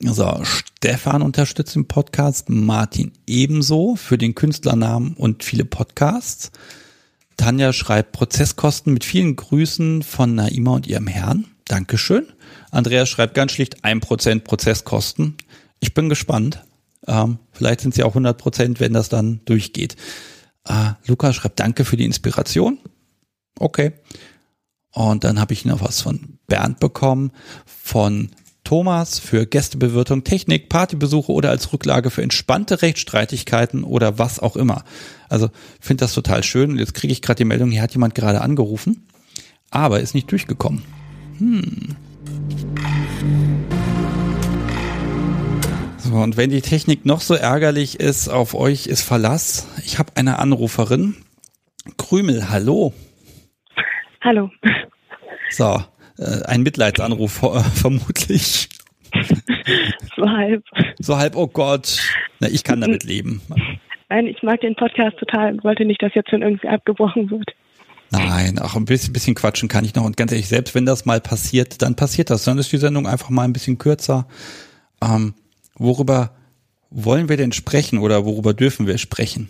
so, 0.00 0.40
Stefan 0.42 1.22
unterstützt 1.22 1.74
den 1.74 1.86
Podcast, 1.86 2.50
Martin 2.50 3.12
ebenso 3.26 3.96
für 3.96 4.18
den 4.18 4.34
Künstlernamen 4.34 5.14
und 5.14 5.44
viele 5.44 5.64
Podcasts. 5.64 6.50
Tanja 7.36 7.72
schreibt 7.72 8.12
Prozesskosten 8.12 8.92
mit 8.92 9.04
vielen 9.04 9.36
Grüßen 9.36 10.02
von 10.02 10.34
Naima 10.34 10.72
und 10.72 10.86
ihrem 10.86 11.06
Herrn. 11.06 11.46
Dankeschön. 11.64 12.26
Andreas 12.70 13.08
schreibt 13.08 13.34
ganz 13.34 13.52
schlicht 13.52 13.84
ein 13.84 14.00
Prozent 14.00 14.44
Prozesskosten. 14.44 15.36
Ich 15.80 15.94
bin 15.94 16.08
gespannt. 16.08 16.64
Ähm, 17.06 17.38
vielleicht 17.52 17.80
sind 17.80 17.94
sie 17.94 18.02
auch 18.02 18.10
100 18.10 18.36
Prozent, 18.36 18.80
wenn 18.80 18.92
das 18.92 19.08
dann 19.08 19.40
durchgeht. 19.44 19.96
Ah, 20.64 20.94
Luca 21.06 21.32
schreibt 21.32 21.60
Danke 21.60 21.84
für 21.84 21.96
die 21.96 22.04
Inspiration. 22.04 22.78
Okay. 23.58 23.92
Und 24.90 25.24
dann 25.24 25.40
habe 25.40 25.52
ich 25.52 25.64
noch 25.64 25.80
was 25.80 26.00
von 26.00 26.38
Bernd 26.46 26.80
bekommen, 26.80 27.32
von 27.66 28.30
Thomas 28.74 29.20
für 29.20 29.46
Gästebewirtung, 29.46 30.24
Technik, 30.24 30.68
Partybesuche 30.68 31.30
oder 31.30 31.50
als 31.50 31.72
Rücklage 31.72 32.10
für 32.10 32.22
entspannte 32.22 32.82
Rechtsstreitigkeiten 32.82 33.84
oder 33.84 34.18
was 34.18 34.40
auch 34.40 34.56
immer. 34.56 34.82
Also 35.28 35.50
finde 35.78 36.02
das 36.02 36.12
total 36.12 36.42
schön. 36.42 36.76
Jetzt 36.76 36.92
kriege 36.92 37.12
ich 37.12 37.22
gerade 37.22 37.36
die 37.36 37.44
Meldung, 37.44 37.70
hier 37.70 37.82
hat 37.82 37.92
jemand 37.92 38.16
gerade 38.16 38.40
angerufen, 38.40 39.06
aber 39.70 40.00
ist 40.00 40.16
nicht 40.16 40.28
durchgekommen. 40.28 40.82
Hm. 41.38 41.94
So, 45.98 46.14
und 46.16 46.36
wenn 46.36 46.50
die 46.50 46.60
Technik 46.60 47.06
noch 47.06 47.20
so 47.20 47.34
ärgerlich 47.34 48.00
ist, 48.00 48.26
auf 48.26 48.54
euch 48.54 48.88
ist 48.88 49.02
Verlass. 49.02 49.68
Ich 49.84 50.00
habe 50.00 50.16
eine 50.16 50.40
Anruferin. 50.40 51.14
Krümel, 51.96 52.50
hallo. 52.50 52.92
Hallo. 54.20 54.50
So, 55.50 55.80
äh, 56.18 56.44
ein 56.46 56.62
Mitleidsanruf 56.62 57.42
äh, 57.42 57.60
vermutlich. 57.74 58.68
so 60.16 60.28
halb. 60.28 60.64
So 60.98 61.16
halb, 61.16 61.36
oh 61.36 61.46
Gott. 61.46 62.00
Na, 62.40 62.48
ich 62.48 62.64
kann 62.64 62.80
damit 62.80 63.04
leben. 63.04 63.40
Nein, 64.08 64.26
ich 64.26 64.42
mag 64.42 64.60
den 64.60 64.74
Podcast 64.74 65.18
total 65.18 65.52
und 65.52 65.64
wollte 65.64 65.84
nicht, 65.84 66.02
dass 66.02 66.14
jetzt 66.14 66.30
schon 66.30 66.42
irgendwie 66.42 66.68
abgebrochen 66.68 67.30
wird. 67.30 67.50
Nein, 68.10 68.58
auch 68.58 68.76
ein 68.76 68.84
bisschen, 68.84 69.12
bisschen 69.12 69.34
quatschen 69.34 69.68
kann 69.68 69.84
ich 69.84 69.94
noch. 69.94 70.04
Und 70.04 70.16
ganz 70.16 70.30
ehrlich, 70.30 70.48
selbst 70.48 70.74
wenn 70.74 70.86
das 70.86 71.04
mal 71.04 71.20
passiert, 71.20 71.82
dann 71.82 71.96
passiert 71.96 72.30
das. 72.30 72.44
Dann 72.44 72.58
ist 72.58 72.70
die 72.72 72.76
Sendung 72.76 73.06
einfach 73.06 73.30
mal 73.30 73.42
ein 73.42 73.52
bisschen 73.52 73.78
kürzer. 73.78 74.26
Ähm, 75.02 75.34
worüber 75.76 76.30
wollen 76.90 77.28
wir 77.28 77.36
denn 77.36 77.52
sprechen 77.52 77.98
oder 77.98 78.24
worüber 78.24 78.54
dürfen 78.54 78.86
wir 78.86 78.98
sprechen? 78.98 79.48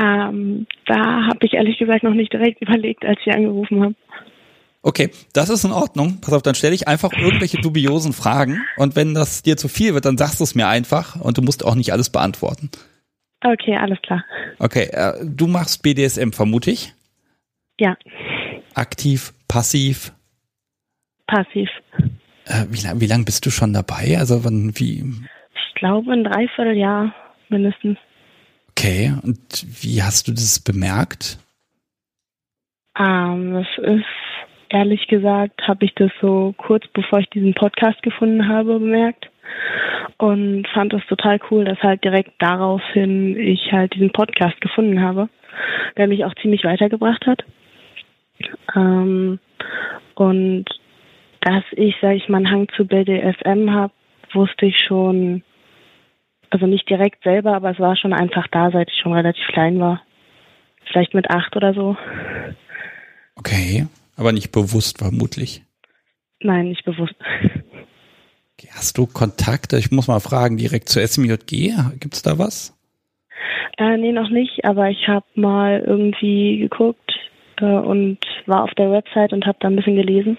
Ähm, 0.00 0.66
da 0.86 1.26
habe 1.26 1.44
ich 1.44 1.54
ehrlich 1.54 1.78
gesagt 1.78 2.04
noch 2.04 2.14
nicht 2.14 2.32
direkt 2.32 2.62
überlegt, 2.62 3.04
als 3.04 3.20
ich 3.24 3.32
angerufen 3.32 3.82
habe. 3.82 3.94
Okay, 4.82 5.10
das 5.34 5.50
ist 5.50 5.64
in 5.64 5.72
Ordnung. 5.72 6.20
Pass 6.20 6.32
auf, 6.32 6.42
dann 6.42 6.54
stelle 6.54 6.74
ich 6.74 6.88
einfach 6.88 7.12
irgendwelche 7.12 7.58
dubiosen 7.58 8.12
Fragen 8.12 8.62
und 8.76 8.96
wenn 8.96 9.12
das 9.14 9.42
dir 9.42 9.56
zu 9.56 9.68
viel 9.68 9.92
wird, 9.92 10.06
dann 10.06 10.16
sagst 10.16 10.40
du 10.40 10.44
es 10.44 10.54
mir 10.54 10.68
einfach 10.68 11.20
und 11.20 11.36
du 11.36 11.42
musst 11.42 11.64
auch 11.64 11.74
nicht 11.74 11.92
alles 11.92 12.08
beantworten. 12.08 12.70
Okay, 13.44 13.76
alles 13.76 14.00
klar. 14.02 14.24
Okay, 14.58 14.88
äh, 14.92 15.14
du 15.22 15.46
machst 15.46 15.82
BDSM, 15.82 16.30
vermute 16.32 16.70
ich? 16.70 16.94
Ja. 17.78 17.96
Aktiv, 18.74 19.32
passiv? 19.48 20.12
Passiv. 21.26 21.68
Äh, 22.46 22.66
wie 22.70 22.80
lange 22.80 23.00
wie 23.00 23.06
lang 23.06 23.24
bist 23.24 23.46
du 23.46 23.50
schon 23.50 23.72
dabei? 23.72 24.16
Also 24.18 24.44
wann, 24.44 24.78
wie? 24.78 25.04
Ich 25.54 25.74
glaube 25.74 26.12
ein 26.12 26.24
Dreivierteljahr 26.24 27.14
mindestens. 27.48 27.98
Okay, 28.70 29.12
und 29.22 29.38
wie 29.82 30.02
hast 30.02 30.28
du 30.28 30.32
das 30.32 30.58
bemerkt? 30.60 31.38
Ähm, 32.98 33.54
das 33.54 33.66
ist, 33.84 34.04
ehrlich 34.70 35.06
gesagt, 35.08 35.66
habe 35.66 35.84
ich 35.84 35.94
das 35.94 36.10
so 36.20 36.54
kurz 36.56 36.86
bevor 36.92 37.18
ich 37.18 37.28
diesen 37.30 37.54
Podcast 37.54 38.02
gefunden 38.02 38.48
habe 38.48 38.78
bemerkt 38.78 39.30
und 40.18 40.66
fand 40.68 40.92
das 40.92 41.04
total 41.06 41.38
cool, 41.50 41.64
dass 41.64 41.78
halt 41.82 42.04
direkt 42.04 42.32
daraufhin 42.38 43.36
ich 43.36 43.72
halt 43.72 43.94
diesen 43.94 44.12
Podcast 44.12 44.60
gefunden 44.60 45.02
habe, 45.02 45.28
der 45.96 46.06
mich 46.06 46.24
auch 46.24 46.34
ziemlich 46.40 46.64
weitergebracht 46.64 47.26
hat. 47.26 47.44
Ähm, 48.74 49.38
und 50.14 50.66
dass 51.40 51.64
ich, 51.72 51.96
sage 52.00 52.16
ich 52.16 52.28
mal, 52.28 52.38
einen 52.38 52.50
Hang 52.50 52.68
zu 52.76 52.86
BDSM 52.86 53.70
habe, 53.70 53.92
wusste 54.32 54.66
ich 54.66 54.78
schon, 54.78 55.42
also 56.50 56.66
nicht 56.66 56.88
direkt 56.88 57.22
selber, 57.24 57.54
aber 57.54 57.70
es 57.70 57.80
war 57.80 57.96
schon 57.96 58.12
einfach 58.12 58.46
da, 58.48 58.70
seit 58.70 58.88
ich 58.90 58.98
schon 58.98 59.14
relativ 59.14 59.46
klein 59.48 59.80
war. 59.80 60.02
Vielleicht 60.84 61.14
mit 61.14 61.30
acht 61.30 61.56
oder 61.56 61.72
so. 61.74 61.96
Okay, 63.36 63.86
aber 64.20 64.32
nicht 64.32 64.52
bewusst 64.52 64.98
vermutlich. 64.98 65.62
Nein, 66.40 66.68
nicht 66.68 66.84
bewusst. 66.84 67.14
Hast 68.70 68.98
du 68.98 69.06
Kontakte? 69.06 69.78
Ich 69.78 69.90
muss 69.90 70.06
mal 70.06 70.20
fragen, 70.20 70.56
direkt 70.56 70.88
zur 70.88 71.02
SMJG? 71.02 71.72
Gibt 71.98 72.14
es 72.14 72.22
da 72.22 72.38
was? 72.38 72.76
Äh, 73.78 73.96
nee, 73.96 74.12
noch 74.12 74.30
nicht, 74.30 74.64
aber 74.64 74.90
ich 74.90 75.08
habe 75.08 75.26
mal 75.34 75.82
irgendwie 75.84 76.58
geguckt 76.58 77.12
äh, 77.60 77.64
und 77.64 78.18
war 78.46 78.62
auf 78.64 78.74
der 78.74 78.92
Website 78.92 79.32
und 79.32 79.46
habe 79.46 79.58
da 79.60 79.68
ein 79.68 79.76
bisschen 79.76 79.96
gelesen 79.96 80.38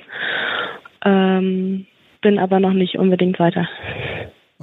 ähm, 1.03 1.85
bin 2.21 2.39
aber 2.39 2.59
noch 2.59 2.73
nicht 2.73 2.95
unbedingt 2.97 3.39
weiter. 3.39 3.67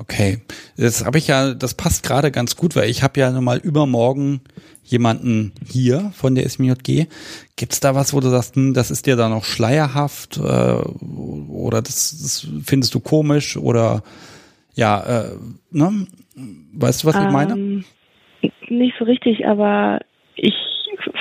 Okay, 0.01 0.39
das 0.77 1.05
habe 1.05 1.19
ich 1.19 1.27
ja, 1.27 1.55
das 1.55 1.75
passt 1.75 2.07
gerade 2.07 2.31
ganz 2.31 2.55
gut, 2.55 2.77
weil 2.77 2.89
ich 2.89 3.03
habe 3.03 3.19
ja 3.19 3.33
nochmal 3.33 3.59
übermorgen 3.59 4.43
jemanden 4.85 5.53
hier 5.67 6.13
von 6.15 6.37
der 6.37 6.49
SMJG. 6.49 7.07
Gibt 7.57 7.73
es 7.73 7.81
da 7.81 7.97
was, 7.97 8.15
wo 8.15 8.21
du 8.21 8.29
sagst, 8.29 8.55
hm, 8.55 8.75
das 8.75 8.93
ist 8.93 9.07
dir 9.07 9.17
da 9.17 9.29
noch 9.29 9.45
schleierhaft 9.45 10.37
äh, 10.37 10.41
oder 10.41 11.83
das, 11.83 12.17
das, 12.23 12.49
findest 12.65 12.95
du 12.95 13.01
komisch 13.01 13.57
oder 13.57 14.05
ja, 14.75 15.01
äh, 15.01 15.37
ne? 15.73 16.07
Weißt 16.75 17.03
du, 17.03 17.09
was 17.09 17.17
ich 17.17 17.31
meine? 17.33 17.55
Ähm, 17.55 17.85
nicht 18.69 18.95
so 19.01 19.05
richtig, 19.05 19.49
aber 19.49 19.99
ich 20.37 20.55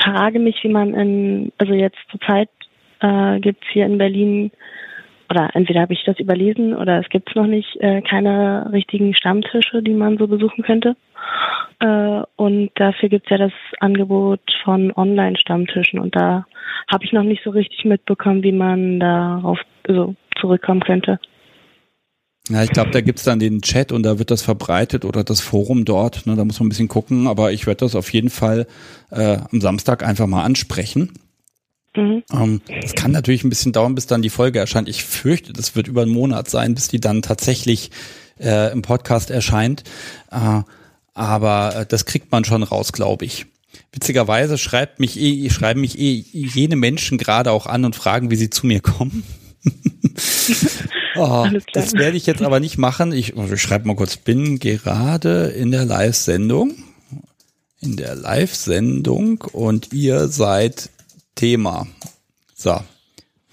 frage 0.03 0.37
mich, 0.37 0.57
wie 0.61 0.69
man 0.69 0.93
in, 0.93 1.51
also 1.57 1.73
jetzt 1.73 1.97
zur 2.11 2.19
Zeit 2.19 2.49
äh, 2.99 3.39
gibt 3.39 3.63
es 3.63 3.71
hier 3.73 3.87
in 3.87 3.97
Berlin 3.97 4.51
oder 5.29 5.49
entweder 5.53 5.81
habe 5.81 5.93
ich 5.93 6.03
das 6.05 6.19
überlesen 6.19 6.75
oder 6.75 6.99
es 6.99 7.09
gibt 7.09 7.35
noch 7.35 7.47
nicht 7.47 7.77
äh, 7.79 8.01
keine 8.01 8.69
richtigen 8.71 9.13
Stammtische, 9.13 9.81
die 9.81 9.93
man 9.93 10.17
so 10.17 10.27
besuchen 10.27 10.63
könnte. 10.63 10.95
Äh, 11.79 12.21
und 12.35 12.71
dafür 12.75 13.09
gibt 13.09 13.25
es 13.25 13.31
ja 13.31 13.37
das 13.37 13.53
Angebot 13.79 14.41
von 14.63 14.91
Online-Stammtischen 14.95 15.99
und 15.99 16.15
da 16.15 16.45
habe 16.91 17.05
ich 17.05 17.11
noch 17.11 17.23
nicht 17.23 17.43
so 17.43 17.49
richtig 17.49 17.85
mitbekommen, 17.85 18.43
wie 18.43 18.51
man 18.51 18.99
darauf 18.99 19.59
so 19.87 20.15
zurückkommen 20.39 20.81
könnte. 20.81 21.19
Ja, 22.49 22.63
ich 22.63 22.71
glaube, 22.71 22.91
da 22.91 23.01
gibt's 23.01 23.23
dann 23.23 23.39
den 23.39 23.61
Chat 23.61 23.91
und 23.91 24.03
da 24.03 24.19
wird 24.19 24.31
das 24.31 24.41
verbreitet 24.41 25.03
oder 25.03 25.23
das 25.23 25.41
Forum 25.41 25.83
dort. 25.83 26.25
Ne, 26.25 26.35
da 26.35 26.45
muss 26.45 26.59
man 26.59 26.67
ein 26.67 26.69
bisschen 26.69 26.87
gucken, 26.87 27.27
aber 27.27 27.51
ich 27.51 27.67
werde 27.67 27.79
das 27.79 27.95
auf 27.95 28.13
jeden 28.13 28.29
Fall 28.29 28.67
äh, 29.11 29.37
am 29.51 29.59
Samstag 29.59 30.07
einfach 30.07 30.27
mal 30.27 30.43
ansprechen. 30.43 31.11
Mhm. 31.95 32.23
Ähm, 32.31 32.61
es 32.83 32.93
kann 32.93 33.11
natürlich 33.11 33.43
ein 33.43 33.49
bisschen 33.49 33.73
dauern, 33.73 33.95
bis 33.95 34.07
dann 34.07 34.21
die 34.21 34.29
Folge 34.29 34.59
erscheint. 34.59 34.89
Ich 34.89 35.03
fürchte, 35.03 35.53
das 35.53 35.75
wird 35.75 35.87
über 35.87 36.03
einen 36.03 36.11
Monat 36.11 36.49
sein, 36.49 36.75
bis 36.75 36.87
die 36.87 36.99
dann 36.99 37.21
tatsächlich 37.21 37.91
äh, 38.39 38.71
im 38.71 38.81
Podcast 38.81 39.31
erscheint. 39.31 39.83
Äh, 40.31 40.61
aber 41.13 41.75
äh, 41.75 41.85
das 41.85 42.05
kriegt 42.05 42.31
man 42.31 42.45
schon 42.45 42.63
raus, 42.63 42.93
glaube 42.93 43.25
ich. 43.25 43.47
Witzigerweise 43.91 44.57
schreibt 44.57 44.99
mich 44.99 45.19
eh, 45.19 45.49
schreiben 45.49 45.81
mich 45.81 45.97
eh 45.97 46.23
jene 46.31 46.75
Menschen 46.75 47.17
gerade 47.17 47.51
auch 47.51 47.65
an 47.65 47.85
und 47.85 47.95
fragen, 47.95 48.29
wie 48.29 48.35
sie 48.35 48.49
zu 48.49 48.67
mir 48.67 48.81
kommen. 48.81 49.23
oh, 51.15 51.47
das 51.73 51.93
werde 51.93 52.17
ich 52.17 52.25
jetzt 52.25 52.41
aber 52.41 52.59
nicht 52.59 52.77
machen. 52.77 53.11
Ich, 53.11 53.35
ich 53.35 53.61
schreibe 53.61 53.87
mal 53.87 53.95
kurz, 53.95 54.17
bin 54.17 54.59
gerade 54.59 55.47
in 55.47 55.71
der 55.71 55.85
Live-Sendung. 55.85 56.75
In 57.79 57.95
der 57.95 58.15
Live-Sendung 58.15 59.41
und 59.51 59.93
ihr 59.93 60.27
seid 60.27 60.89
Thema. 61.37 61.87
So. 62.53 62.77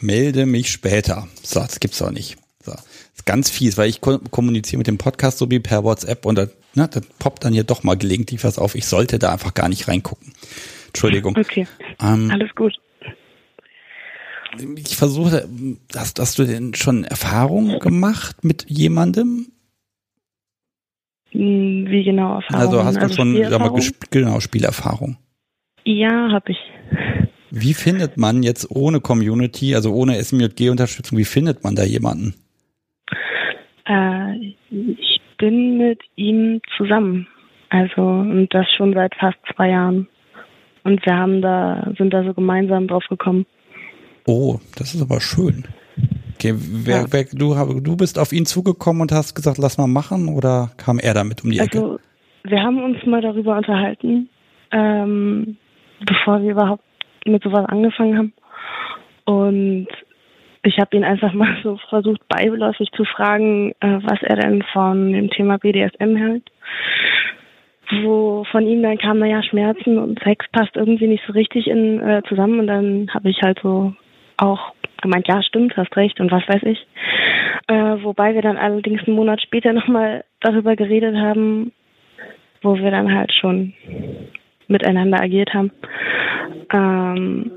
Melde 0.00 0.44
mich 0.44 0.70
später. 0.70 1.28
So, 1.42 1.60
das 1.60 1.78
gibt's 1.78 2.02
auch 2.02 2.10
nicht. 2.10 2.36
So. 2.60 2.72
Das 2.72 2.84
ist 3.14 3.26
ganz 3.26 3.48
fies, 3.48 3.78
weil 3.78 3.88
ich 3.88 4.00
kommuniziere 4.00 4.78
mit 4.78 4.88
dem 4.88 4.98
Podcast 4.98 5.38
so 5.38 5.50
wie 5.50 5.60
per 5.60 5.84
WhatsApp 5.84 6.26
und 6.26 6.36
da, 6.36 6.48
ne, 6.74 6.88
da 6.88 7.00
poppt 7.20 7.44
dann 7.44 7.52
hier 7.52 7.64
doch 7.64 7.84
mal 7.84 7.96
gelegentlich 7.96 8.42
was 8.42 8.58
auf. 8.58 8.74
Ich 8.74 8.86
sollte 8.86 9.20
da 9.20 9.32
einfach 9.32 9.54
gar 9.54 9.68
nicht 9.68 9.86
reingucken. 9.86 10.32
Entschuldigung. 10.88 11.36
Okay. 11.36 11.68
Ähm, 12.00 12.30
Alles 12.32 12.52
gut 12.56 12.74
ich 14.76 14.96
versuche, 14.96 15.48
hast, 15.94 16.18
hast 16.18 16.38
du 16.38 16.44
denn 16.44 16.74
schon 16.74 17.04
Erfahrung 17.04 17.78
gemacht 17.78 18.44
mit 18.44 18.66
jemandem? 18.68 19.48
Hm, 21.30 21.86
wie 21.88 22.04
genau 22.04 22.36
Erfahrung? 22.36 22.60
Also 22.60 22.84
hast 22.84 22.96
du 22.96 23.00
also 23.02 23.14
schon 23.14 23.44
sag 23.48 23.58
mal, 23.58 23.80
genau, 24.10 24.40
Spielerfahrung? 24.40 25.16
Ja, 25.84 26.30
habe 26.32 26.52
ich. 26.52 26.58
Wie 27.56 27.72
findet 27.72 28.16
man 28.16 28.42
jetzt 28.42 28.68
ohne 28.68 29.00
Community, 29.00 29.76
also 29.76 29.94
ohne 29.94 30.20
SMJG-Unterstützung, 30.20 31.16
wie 31.18 31.24
findet 31.24 31.62
man 31.62 31.76
da 31.76 31.84
jemanden? 31.84 32.34
Äh, 33.86 34.54
ich 34.70 35.20
bin 35.38 35.78
mit 35.78 36.00
ihm 36.16 36.60
zusammen. 36.76 37.28
Also, 37.70 38.02
und 38.02 38.48
das 38.50 38.66
schon 38.76 38.92
seit 38.92 39.14
fast 39.14 39.38
zwei 39.54 39.70
Jahren. 39.70 40.08
Und 40.82 41.06
wir 41.06 41.16
haben 41.16 41.42
da, 41.42 41.92
sind 41.96 42.12
da 42.12 42.24
so 42.24 42.34
gemeinsam 42.34 42.88
drauf 42.88 43.04
gekommen. 43.08 43.46
Oh, 44.26 44.58
das 44.76 44.92
ist 44.92 45.02
aber 45.02 45.20
schön. 45.20 45.64
Okay, 46.34 46.54
wer, 46.56 47.02
ja. 47.02 47.06
wer, 47.08 47.24
du, 47.32 47.80
du 47.80 47.96
bist 47.96 48.18
auf 48.18 48.32
ihn 48.32 48.46
zugekommen 48.46 49.00
und 49.00 49.12
hast 49.12 49.36
gesagt, 49.36 49.58
lass 49.58 49.78
mal 49.78 49.86
machen 49.86 50.28
oder 50.28 50.72
kam 50.76 50.98
er 50.98 51.14
damit 51.14 51.44
um 51.44 51.52
die 51.52 51.60
Ecke? 51.60 51.78
Also, 51.78 52.00
wir 52.42 52.60
haben 52.60 52.82
uns 52.82 52.96
mal 53.06 53.22
darüber 53.22 53.56
unterhalten, 53.56 54.28
ähm, 54.72 55.56
bevor 56.04 56.42
wir 56.42 56.50
überhaupt 56.50 56.82
mit 57.24 57.42
sowas 57.42 57.66
angefangen 57.66 58.18
haben. 58.18 58.32
Und 59.24 59.88
ich 60.62 60.78
habe 60.78 60.96
ihn 60.96 61.04
einfach 61.04 61.32
mal 61.34 61.56
so 61.62 61.78
versucht, 61.88 62.26
beiläufig 62.28 62.90
zu 62.92 63.04
fragen, 63.04 63.72
äh, 63.80 63.98
was 64.02 64.22
er 64.22 64.36
denn 64.36 64.62
von 64.72 65.12
dem 65.12 65.30
Thema 65.30 65.58
BDSM 65.58 66.16
hält. 66.16 66.44
Wo 68.02 68.44
von 68.50 68.66
ihm 68.66 68.82
dann 68.82 68.98
kam, 68.98 69.18
naja, 69.18 69.42
Schmerzen 69.42 69.98
und 69.98 70.18
Sex 70.22 70.46
passt 70.52 70.74
irgendwie 70.74 71.06
nicht 71.06 71.22
so 71.26 71.34
richtig 71.34 71.66
in, 71.66 72.00
äh, 72.00 72.22
zusammen. 72.28 72.60
Und 72.60 72.66
dann 72.66 73.10
habe 73.12 73.28
ich 73.28 73.40
halt 73.42 73.60
so 73.62 73.94
auch 74.38 74.72
gemeint, 75.02 75.28
ja, 75.28 75.42
stimmt, 75.42 75.76
hast 75.76 75.94
recht 75.96 76.18
und 76.18 76.32
was 76.32 76.48
weiß 76.48 76.62
ich. 76.62 76.86
Äh, 77.68 78.02
wobei 78.02 78.34
wir 78.34 78.42
dann 78.42 78.56
allerdings 78.56 79.06
einen 79.06 79.16
Monat 79.16 79.42
später 79.42 79.72
nochmal 79.72 80.24
darüber 80.40 80.76
geredet 80.76 81.14
haben, 81.14 81.72
wo 82.62 82.76
wir 82.76 82.90
dann 82.90 83.14
halt 83.14 83.32
schon 83.32 83.74
miteinander 84.68 85.20
agiert 85.20 85.52
haben. 85.54 85.70
Ähm, 86.72 87.50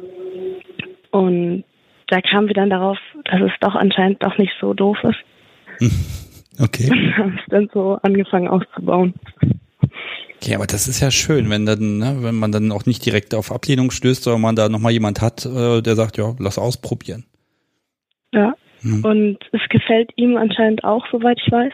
und 1.12 1.64
da 2.08 2.22
kamen 2.22 2.48
wir 2.48 2.56
dann 2.56 2.70
darauf, 2.70 2.98
dass 3.26 3.42
es 3.42 3.52
doch 3.60 3.76
anscheinend 3.76 4.24
doch 4.24 4.38
nicht 4.38 4.54
so 4.60 4.74
doof 4.74 4.98
ist. 5.04 5.92
Okay. 6.60 6.90
Und 6.90 7.18
haben 7.18 7.38
es 7.38 7.46
dann 7.50 7.70
so 7.72 8.00
angefangen 8.02 8.48
auszubauen. 8.48 9.14
Okay, 10.42 10.56
aber 10.56 10.68
das 10.68 10.88
ist 10.88 11.00
ja 11.02 11.12
schön, 11.12 11.50
wenn 11.50 11.66
dann, 11.66 11.98
ne, 11.98 12.18
wenn 12.22 12.36
man 12.36 12.52
dann 12.52 12.72
auch 12.72 12.86
nicht 12.86 13.06
direkt 13.06 13.34
auf 13.34 13.52
Ablehnung 13.52 13.92
stößt, 13.92 14.24
sondern 14.24 14.42
man 14.42 14.56
da 14.56 14.70
nochmal 14.70 14.92
jemand 14.92 15.22
hat, 15.22 15.46
äh, 15.46 15.82
der 15.82 15.96
sagt, 15.96 16.18
ja, 16.18 16.36
lass 16.40 16.58
ausprobieren. 16.58 17.26
Ja. 18.34 18.54
Hm. 18.82 19.04
Und 19.04 19.38
es 19.52 19.62
gefällt 19.70 20.12
ihm 20.16 20.38
anscheinend 20.38 20.84
auch, 20.84 21.06
soweit 21.12 21.40
ich 21.44 21.52
weiß. 21.52 21.74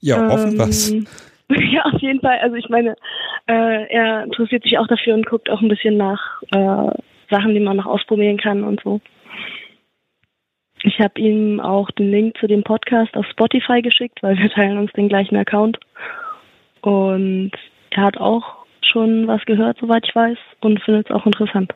Ja, 0.00 0.22
ähm, 0.22 0.30
hoffen 0.30 0.58
was. 0.58 0.92
Ja, 1.72 1.82
auf 1.84 2.00
jeden 2.00 2.20
Fall. 2.20 2.38
Also 2.38 2.56
ich 2.56 2.68
meine, 2.68 2.96
äh, 3.46 3.86
er 3.88 4.24
interessiert 4.24 4.62
sich 4.62 4.78
auch 4.78 4.86
dafür 4.86 5.14
und 5.14 5.26
guckt 5.26 5.50
auch 5.50 5.60
ein 5.60 5.68
bisschen 5.68 5.96
nach 5.96 6.42
äh, 6.52 6.90
Sachen, 7.28 7.54
die 7.54 7.60
man 7.60 7.76
noch 7.76 7.86
ausprobieren 7.86 8.38
kann 8.38 8.64
und 8.64 8.80
so. 8.82 9.00
Ich 10.82 10.98
habe 10.98 11.20
ihm 11.20 11.60
auch 11.60 11.90
den 11.90 12.10
Link 12.10 12.38
zu 12.38 12.46
dem 12.46 12.62
Podcast 12.62 13.14
auf 13.16 13.26
Spotify 13.26 13.82
geschickt, 13.82 14.22
weil 14.22 14.38
wir 14.38 14.50
teilen 14.50 14.78
uns 14.78 14.92
den 14.92 15.08
gleichen 15.08 15.36
Account. 15.36 15.78
Und 16.80 17.52
er 17.90 18.02
hat 18.02 18.16
auch 18.16 18.64
schon 18.80 19.26
was 19.26 19.44
gehört, 19.44 19.78
soweit 19.78 20.06
ich 20.06 20.14
weiß, 20.14 20.38
und 20.60 20.82
findet 20.82 21.10
es 21.10 21.14
auch 21.14 21.26
interessant. 21.26 21.74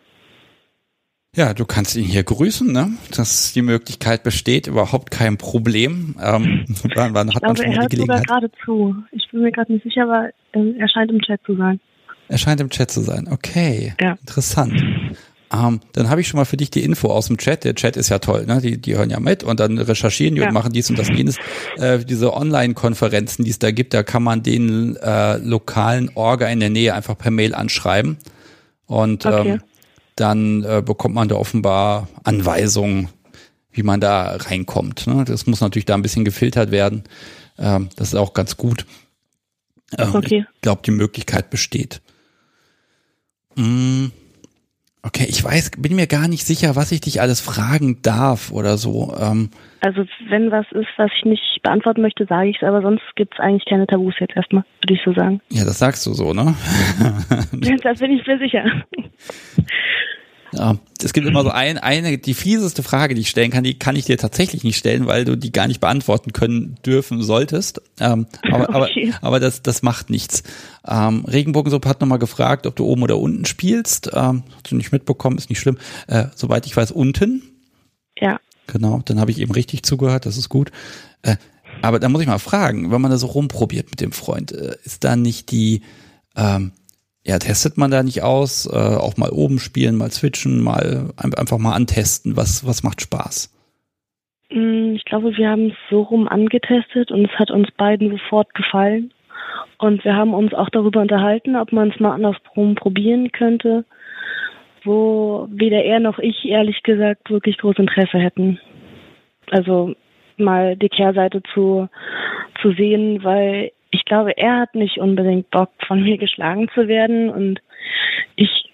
Ja, 1.37 1.53
du 1.53 1.64
kannst 1.64 1.97
ihn 1.97 2.05
hier 2.05 2.22
grüßen, 2.22 2.70
ne? 2.70 2.93
Dass 3.16 3.53
die 3.53 3.62
Möglichkeit 3.62 4.22
besteht, 4.22 4.66
überhaupt 4.68 5.11
kein 5.11 5.37
Problem. 5.37 6.14
Ähm, 6.22 6.64
wann, 6.95 7.14
wann 7.14 7.28
ich 7.28 7.35
hat 7.35 7.43
glaube, 7.43 7.47
man 7.47 7.57
schon 7.57 7.72
er 7.72 7.80
hört 7.80 7.93
die 7.93 7.97
Gelegenheit? 7.97 8.26
sogar 8.26 8.41
gerade 8.41 8.53
zu. 8.64 8.95
Ich 9.11 9.28
bin 9.30 9.43
mir 9.43 9.51
gerade 9.51 9.72
nicht 9.72 9.82
sicher, 9.82 10.05
aber 10.05 10.30
er 10.53 10.89
scheint 10.89 11.11
im 11.11 11.20
Chat 11.20 11.41
zu 11.45 11.57
sein. 11.57 11.80
Er 12.28 12.39
scheint 12.39 12.61
im 12.61 12.70
Chat 12.70 12.91
zu 12.91 13.01
sein. 13.01 13.28
Okay. 13.30 13.95
Ja. 14.01 14.12
Interessant. 14.20 14.80
Ähm, 15.53 15.80
dann 15.93 16.09
habe 16.09 16.20
ich 16.20 16.28
schon 16.28 16.39
mal 16.39 16.45
für 16.45 16.57
dich 16.57 16.70
die 16.70 16.82
Info 16.82 17.09
aus 17.09 17.26
dem 17.26 17.37
Chat. 17.37 17.64
Der 17.64 17.74
Chat 17.74 17.97
ist 17.97 18.09
ja 18.09 18.18
toll, 18.18 18.47
ne? 18.47 18.61
Die, 18.61 18.80
die 18.80 18.97
hören 18.97 19.11
ja 19.11 19.20
mit 19.20 19.45
und 19.45 19.61
dann 19.61 19.78
recherchieren 19.78 20.35
die 20.35 20.41
ja. 20.41 20.49
und 20.49 20.55
machen 20.55 20.72
dies 20.72 20.89
und 20.89 20.99
das 20.99 21.09
jenes. 21.09 21.37
Äh, 21.76 21.99
diese 21.99 22.32
Online-Konferenzen, 22.32 23.45
die 23.45 23.51
es 23.51 23.59
da 23.59 23.70
gibt, 23.70 23.93
da 23.93 24.03
kann 24.03 24.22
man 24.22 24.43
den 24.43 24.97
äh, 24.97 25.37
lokalen 25.39 26.11
Orga 26.14 26.49
in 26.49 26.61
der 26.61 26.70
Nähe 26.70 26.95
einfach 26.95 27.18
per 27.18 27.30
Mail 27.30 27.55
anschreiben. 27.55 28.18
Und 28.87 29.26
okay. 29.26 29.51
ähm, 29.51 29.61
dann 30.17 30.62
äh, 30.62 30.83
bekommt 30.85 31.15
man 31.15 31.29
da 31.29 31.37
offenbar 31.37 32.09
Anweisungen, 32.23 33.09
wie 33.73 33.83
man 33.83 34.01
da 34.01 34.37
reinkommt. 34.37 35.07
Ne? 35.07 35.25
Das 35.25 35.47
muss 35.47 35.61
natürlich 35.61 35.87
da 35.87 35.95
ein 35.95 36.03
bisschen 36.03 36.25
gefiltert 36.25 36.71
werden. 36.71 37.05
Ähm, 37.59 37.89
das 37.97 38.09
ist 38.09 38.15
auch 38.15 38.33
ganz 38.33 38.57
gut. 38.57 38.87
Ähm, 39.99 40.15
okay. 40.15 40.47
Ich 40.55 40.61
glaube, 40.61 40.83
die 40.85 40.93
Möglichkeit 40.93 41.51
besteht. 41.51 42.01
Mm. 43.57 44.07
Okay, 45.07 45.27
ich 45.29 45.45
weiß, 45.45 45.73
bin 45.77 45.97
mir 45.97 46.07
gar 46.07 46.29
nicht 46.29 46.47
sicher, 46.47 46.77
was 46.77 46.91
ich 46.91 47.03
dich 47.03 47.21
alles 47.21 47.43
fragen 47.43 48.01
darf 48.01 48.51
oder 48.51 48.79
so. 48.79 49.15
Ähm, 49.21 49.51
also 49.83 50.07
wenn 50.31 50.51
was 50.51 50.65
ist, 50.73 50.89
was 50.97 51.11
ich 51.19 51.27
nicht 51.27 51.61
beantworten 51.63 52.01
möchte, 52.01 52.25
sage 52.25 52.49
ich 52.49 52.57
es, 52.57 52.67
aber 52.67 52.81
sonst 52.81 53.03
gibt 53.15 53.35
es 53.35 53.41
eigentlich 53.41 53.67
keine 53.67 53.87
Tabus 53.87 54.15
jetzt 54.19 54.35
erstmal, 54.35 54.65
würde 54.83 54.95
ich 54.95 55.01
so 55.05 55.13
sagen. 55.13 55.43
Ja, 55.51 55.67
das 55.67 55.79
sagst 55.79 56.07
du 56.07 56.15
so, 56.15 56.33
ne? 56.33 56.55
das 57.83 57.99
bin 57.99 58.13
ich 58.13 58.27
mir 58.27 58.39
sicher. 58.39 58.65
Ja, 60.53 60.75
es 61.05 61.13
gibt 61.13 61.27
immer 61.27 61.43
so 61.43 61.51
ein, 61.51 61.79
eine, 61.79 62.19
die 62.19 62.35
fieseste 62.35 62.83
Frage, 62.83 63.15
die 63.15 63.21
ich 63.21 63.31
stellen 63.31 63.51
kann, 63.51 63.65
die 63.65 63.79
kann 63.79 63.97
ich 63.97 64.07
dir 64.07 64.17
tatsächlich 64.17 64.65
nicht 64.65 64.77
stellen, 64.77 65.07
weil 65.07 65.25
du 65.25 65.37
die 65.37 65.53
gar 65.53 65.69
nicht 65.69 65.81
beantworten 65.81 66.33
können 66.33 66.77
dürfen 66.85 67.23
solltest. 67.23 67.83
Ähm, 68.01 68.27
aber, 68.51 68.69
okay. 68.71 69.13
aber, 69.19 69.27
aber 69.27 69.41
das, 69.41 69.63
das 69.63 69.83
macht 69.83 70.11
nichts. 70.11 70.43
Ähm, 70.87 71.25
Regenbogensuppe 71.27 71.89
hat 71.89 72.01
nochmal 72.01 72.19
gefragt, 72.19 72.67
ob 72.67 72.77
du 72.77 72.85
oben 72.85 73.03
oder 73.03 73.19
unten 73.19 73.45
spielst. 73.45 74.11
Ähm, 74.15 74.45
hast 74.55 74.71
du 74.71 74.77
nicht 74.77 74.93
mitbekommen, 74.93 75.39
ist 75.39 75.51
nicht 75.51 75.61
schlimm. 75.61 75.79
Äh, 76.07 76.27
soweit 76.35 76.67
ich 76.67 76.77
weiß, 76.77 76.91
unten. 76.91 77.43
Ja. 78.19 78.41
Genau, 78.67 79.03
dann 79.05 79.21
habe 79.21 79.31
ich 79.31 79.41
eben 79.41 79.53
richtig 79.53 79.83
zugehört, 79.83 80.27
das 80.27 80.37
ist 80.37 80.49
gut. 80.49 80.71
Äh, 81.23 81.37
aber 81.83 81.99
da 81.99 82.09
muss 82.09 82.23
ich 82.23 82.27
mal 82.27 82.39
fragen, 82.39 82.91
wenn 82.91 83.01
man 83.01 83.11
da 83.11 83.19
so 83.19 83.27
rumprobiert 83.27 83.91
mit 83.91 84.01
dem 84.01 84.13
Freund, 84.13 84.53
äh, 84.53 84.77
ist 84.85 85.05
da 85.05 85.17
nicht 85.17 85.51
die, 85.51 85.83
ähm, 86.37 86.73
ja, 87.25 87.39
testet 87.39 87.79
man 87.79 87.91
da 87.91 88.03
nicht 88.03 88.22
aus, 88.22 88.66
äh, 88.66 88.77
auch 88.77 89.16
mal 89.16 89.31
oben 89.31 89.59
spielen, 89.59 89.97
mal 89.97 90.11
switchen, 90.11 90.62
mal 90.62 91.11
einfach 91.16 91.59
mal 91.59 91.75
antesten, 91.75 92.37
was, 92.37 92.66
was 92.66 92.83
macht 92.83 93.01
Spaß? 93.01 93.51
Mm, 94.51 94.95
ich 94.95 95.05
glaube, 95.07 95.35
wir 95.37 95.49
haben 95.49 95.68
es 95.68 95.77
so 95.89 96.03
rum 96.03 96.29
angetestet 96.29 97.11
und 97.11 97.25
es 97.25 97.39
hat 97.39 97.51
uns 97.51 97.70
beiden 97.72 98.11
sofort 98.11 98.53
gefallen. 98.55 99.12
Und 99.79 100.05
wir 100.05 100.14
haben 100.14 100.35
uns 100.35 100.53
auch 100.55 100.68
darüber 100.70 101.01
unterhalten, 101.01 101.57
ob 101.57 101.72
man 101.72 101.91
es 101.91 101.99
mal 101.99 102.12
andersrum 102.12 102.75
probieren 102.75 103.33
könnte, 103.33 103.85
wo 104.85 105.49
weder 105.51 105.83
er 105.83 106.01
noch 106.01 106.18
ich 106.18 106.45
ehrlich 106.45 106.83
gesagt 106.83 107.31
wirklich 107.31 107.57
großes 107.59 107.81
Interesse 107.81 108.18
hätten. 108.18 108.61
also 109.51 109.95
mal 110.37 110.77
die 110.77 110.89
Kehrseite 110.89 111.43
zu, 111.53 111.89
zu 112.61 112.72
sehen, 112.72 113.22
weil 113.22 113.72
ich 113.95 114.05
glaube, 114.05 114.36
er 114.36 114.59
hat 114.59 114.74
nicht 114.74 114.99
unbedingt 114.99 115.51
Bock, 115.51 115.70
von 115.86 116.03
mir 116.03 116.18
geschlagen 116.18 116.68
zu 116.74 116.88
werden 116.88 117.30
und 117.30 117.61
ich 118.34 118.70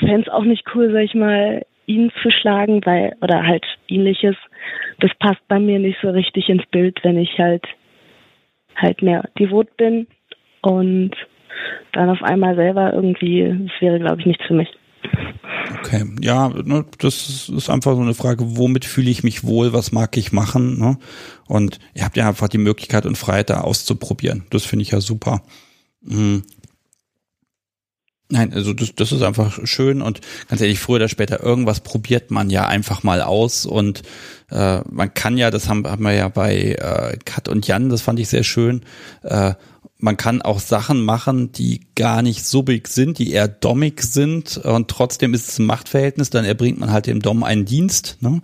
fände 0.00 0.22
es 0.22 0.28
auch 0.28 0.42
nicht 0.42 0.64
cool, 0.74 0.90
sag 0.92 1.04
ich 1.04 1.14
mal, 1.14 1.64
ihn 1.86 2.10
zu 2.20 2.30
schlagen, 2.30 2.84
weil, 2.84 3.16
oder 3.20 3.46
halt 3.46 3.64
ähnliches. 3.88 4.36
Das 4.98 5.12
passt 5.20 5.46
bei 5.46 5.60
mir 5.60 5.78
nicht 5.78 5.98
so 6.02 6.10
richtig 6.10 6.48
ins 6.48 6.66
Bild, 6.66 6.98
wenn 7.04 7.16
ich 7.16 7.38
halt 7.38 7.64
halt 8.74 9.02
mehr 9.02 9.28
devot 9.38 9.76
bin 9.76 10.06
und 10.62 11.12
dann 11.92 12.10
auf 12.10 12.22
einmal 12.22 12.56
selber 12.56 12.92
irgendwie, 12.92 13.68
das 13.68 13.80
wäre, 13.80 13.98
glaube 14.00 14.20
ich, 14.20 14.26
nichts 14.26 14.44
für 14.46 14.54
mich. 14.54 14.68
Okay, 15.78 16.04
ja, 16.20 16.48
ne, 16.48 16.84
das 16.98 17.48
ist 17.48 17.70
einfach 17.70 17.94
so 17.94 18.00
eine 18.00 18.14
Frage, 18.14 18.56
womit 18.56 18.84
fühle 18.84 19.10
ich 19.10 19.22
mich 19.22 19.44
wohl, 19.44 19.72
was 19.72 19.92
mag 19.92 20.16
ich 20.16 20.32
machen, 20.32 20.78
ne? 20.78 20.98
Und 21.46 21.78
ihr 21.94 22.04
habt 22.04 22.16
ja 22.16 22.28
einfach 22.28 22.48
die 22.48 22.58
Möglichkeit 22.58 23.06
und 23.06 23.16
Freiheit, 23.16 23.50
da 23.50 23.62
auszuprobieren. 23.62 24.44
Das 24.50 24.64
finde 24.64 24.82
ich 24.82 24.90
ja 24.90 25.00
super. 25.00 25.42
Mhm. 26.02 26.42
Nein, 28.32 28.52
also 28.54 28.72
das, 28.72 28.94
das 28.94 29.10
ist 29.10 29.22
einfach 29.22 29.58
schön 29.64 30.02
und 30.02 30.20
ganz 30.48 30.60
ehrlich, 30.60 30.78
früher 30.78 30.96
oder 30.96 31.08
später 31.08 31.42
irgendwas 31.42 31.80
probiert 31.80 32.30
man 32.30 32.48
ja 32.48 32.66
einfach 32.66 33.02
mal 33.02 33.22
aus 33.22 33.66
und 33.66 34.02
äh, 34.50 34.82
man 34.88 35.12
kann 35.12 35.36
ja, 35.36 35.50
das 35.50 35.68
haben, 35.68 35.84
haben 35.84 36.04
wir 36.04 36.12
ja 36.12 36.28
bei 36.28 36.74
äh, 36.74 37.16
Kat 37.24 37.48
und 37.48 37.66
Jan, 37.66 37.88
das 37.88 38.02
fand 38.02 38.20
ich 38.20 38.28
sehr 38.28 38.44
schön, 38.44 38.82
äh, 39.22 39.54
man 40.00 40.16
kann 40.16 40.42
auch 40.42 40.58
Sachen 40.58 41.04
machen, 41.04 41.52
die 41.52 41.80
gar 41.94 42.22
nicht 42.22 42.44
subig 42.44 42.88
sind, 42.88 43.18
die 43.18 43.32
eher 43.32 43.48
dommig 43.48 44.02
sind 44.02 44.56
und 44.58 44.88
trotzdem 44.88 45.34
ist 45.34 45.48
es 45.48 45.58
ein 45.58 45.66
Machtverhältnis, 45.66 46.30
dann 46.30 46.44
erbringt 46.44 46.78
man 46.78 46.92
halt 46.92 47.06
dem 47.06 47.20
Dom 47.20 47.44
einen 47.44 47.64
Dienst. 47.64 48.18
Ne? 48.20 48.40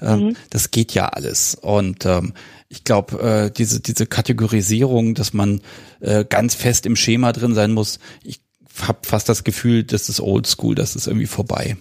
Ähm, 0.00 0.20
mhm. 0.20 0.36
Das 0.50 0.70
geht 0.70 0.94
ja 0.94 1.06
alles. 1.06 1.54
Und 1.54 2.06
ähm, 2.06 2.34
ich 2.68 2.84
glaube, 2.84 3.18
äh, 3.20 3.50
diese, 3.50 3.80
diese 3.80 4.06
Kategorisierung, 4.06 5.14
dass 5.14 5.32
man 5.32 5.60
äh, 6.00 6.24
ganz 6.24 6.54
fest 6.54 6.86
im 6.86 6.96
Schema 6.96 7.32
drin 7.32 7.54
sein 7.54 7.72
muss, 7.72 7.98
ich 8.22 8.40
habe 8.86 9.00
fast 9.02 9.28
das 9.28 9.44
Gefühl, 9.44 9.84
das 9.84 10.08
ist 10.08 10.20
oldschool, 10.20 10.74
das 10.74 10.96
ist 10.96 11.06
irgendwie 11.06 11.26
vorbei. 11.26 11.76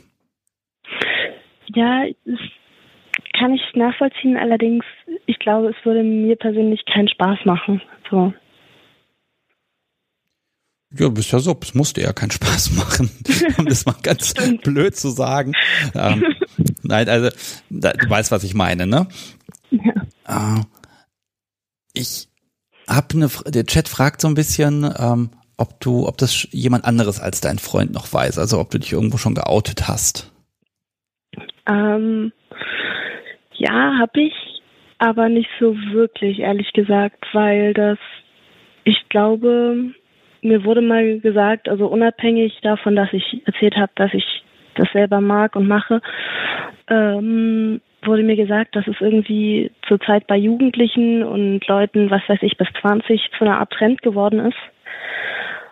Ja, 1.75 2.05
kann 3.37 3.53
ich 3.53 3.61
nachvollziehen, 3.75 4.37
allerdings, 4.37 4.83
ich 5.27 5.39
glaube, 5.39 5.69
es 5.69 5.85
würde 5.85 6.03
mir 6.03 6.35
persönlich 6.35 6.83
keinen 6.85 7.07
Spaß 7.07 7.45
machen. 7.45 7.81
So. 8.09 8.33
Ja, 10.91 11.07
bist 11.09 11.31
ja 11.31 11.39
so, 11.39 11.57
es 11.61 11.75
musste 11.75 12.01
ja 12.01 12.13
keinen 12.13 12.31
Spaß 12.31 12.71
machen, 12.75 13.11
um 13.57 13.65
das 13.65 13.85
mal 13.85 13.95
ganz 14.01 14.33
blöd 14.63 14.95
zu 14.95 15.09
sagen. 15.09 15.53
Ähm, 15.93 16.23
nein, 16.81 17.07
also 17.07 17.29
du 17.69 18.09
weißt, 18.09 18.31
was 18.31 18.43
ich 18.43 18.55
meine, 18.55 18.87
ne? 18.87 19.07
Ja. 19.69 20.57
Äh, 20.57 20.61
ich 21.93 22.27
habe 22.87 23.07
eine, 23.13 23.29
der 23.47 23.65
Chat 23.65 23.87
fragt 23.87 24.21
so 24.21 24.27
ein 24.27 24.33
bisschen, 24.33 24.91
ähm, 24.97 25.29
ob 25.57 25.79
du, 25.79 26.07
ob 26.07 26.17
das 26.17 26.47
jemand 26.51 26.85
anderes 26.85 27.19
als 27.19 27.41
dein 27.41 27.59
Freund 27.59 27.91
noch 27.91 28.11
weiß, 28.11 28.39
also 28.39 28.59
ob 28.59 28.71
du 28.71 28.79
dich 28.79 28.93
irgendwo 28.93 29.17
schon 29.17 29.35
geoutet 29.35 29.87
hast. 29.87 30.31
Ähm, 31.67 32.31
ja, 33.53 33.99
habe 33.99 34.21
ich, 34.21 34.33
aber 34.97 35.29
nicht 35.29 35.49
so 35.59 35.75
wirklich, 35.91 36.39
ehrlich 36.39 36.71
gesagt, 36.73 37.25
weil 37.33 37.73
das, 37.73 37.99
ich 38.85 38.97
glaube, 39.09 39.93
mir 40.41 40.63
wurde 40.63 40.81
mal 40.81 41.19
gesagt, 41.19 41.69
also 41.69 41.87
unabhängig 41.87 42.59
davon, 42.61 42.95
dass 42.95 43.11
ich 43.13 43.41
erzählt 43.45 43.75
habe, 43.75 43.91
dass 43.95 44.13
ich 44.13 44.43
das 44.75 44.91
selber 44.91 45.21
mag 45.21 45.55
und 45.55 45.67
mache, 45.67 46.01
ähm, 46.89 47.81
wurde 48.03 48.23
mir 48.23 48.35
gesagt, 48.35 48.75
dass 48.75 48.87
es 48.87 48.95
irgendwie 48.99 49.71
zurzeit 49.87 50.27
bei 50.27 50.37
Jugendlichen 50.37 51.23
und 51.23 51.67
Leuten, 51.67 52.09
was 52.09 52.21
weiß 52.27 52.39
ich, 52.41 52.57
bis 52.57 52.67
20 52.81 53.29
zu 53.37 53.45
einer 53.45 53.59
Art 53.59 53.71
Trend 53.71 54.01
geworden 54.01 54.39
ist. 54.39 54.57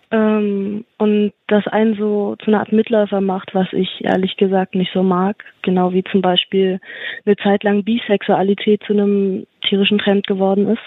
Ähm, 0.10 0.86
und 0.98 1.34
das 1.48 1.68
einen 1.68 1.96
so 1.96 2.36
zu 2.38 2.48
einer 2.48 2.60
Art 2.60 2.72
Mitläufer 2.72 3.20
macht, 3.20 3.54
was 3.54 3.68
ich 3.74 4.04
ehrlich 4.04 4.38
gesagt 4.38 4.76
nicht 4.76 4.92
so 4.94 5.04
mag. 5.04 5.44
Genau 5.64 5.94
wie 5.94 6.04
zum 6.04 6.22
Beispiel 6.22 6.80
eine 7.26 7.36
Zeit 7.38 7.64
lang 7.64 7.84
Bisexualität 7.84 8.84
zu 8.84 8.94
einem 8.94 9.48
tierischen 9.68 9.98
Trend 9.98 10.28
geworden 10.28 10.70
ist. 10.70 10.84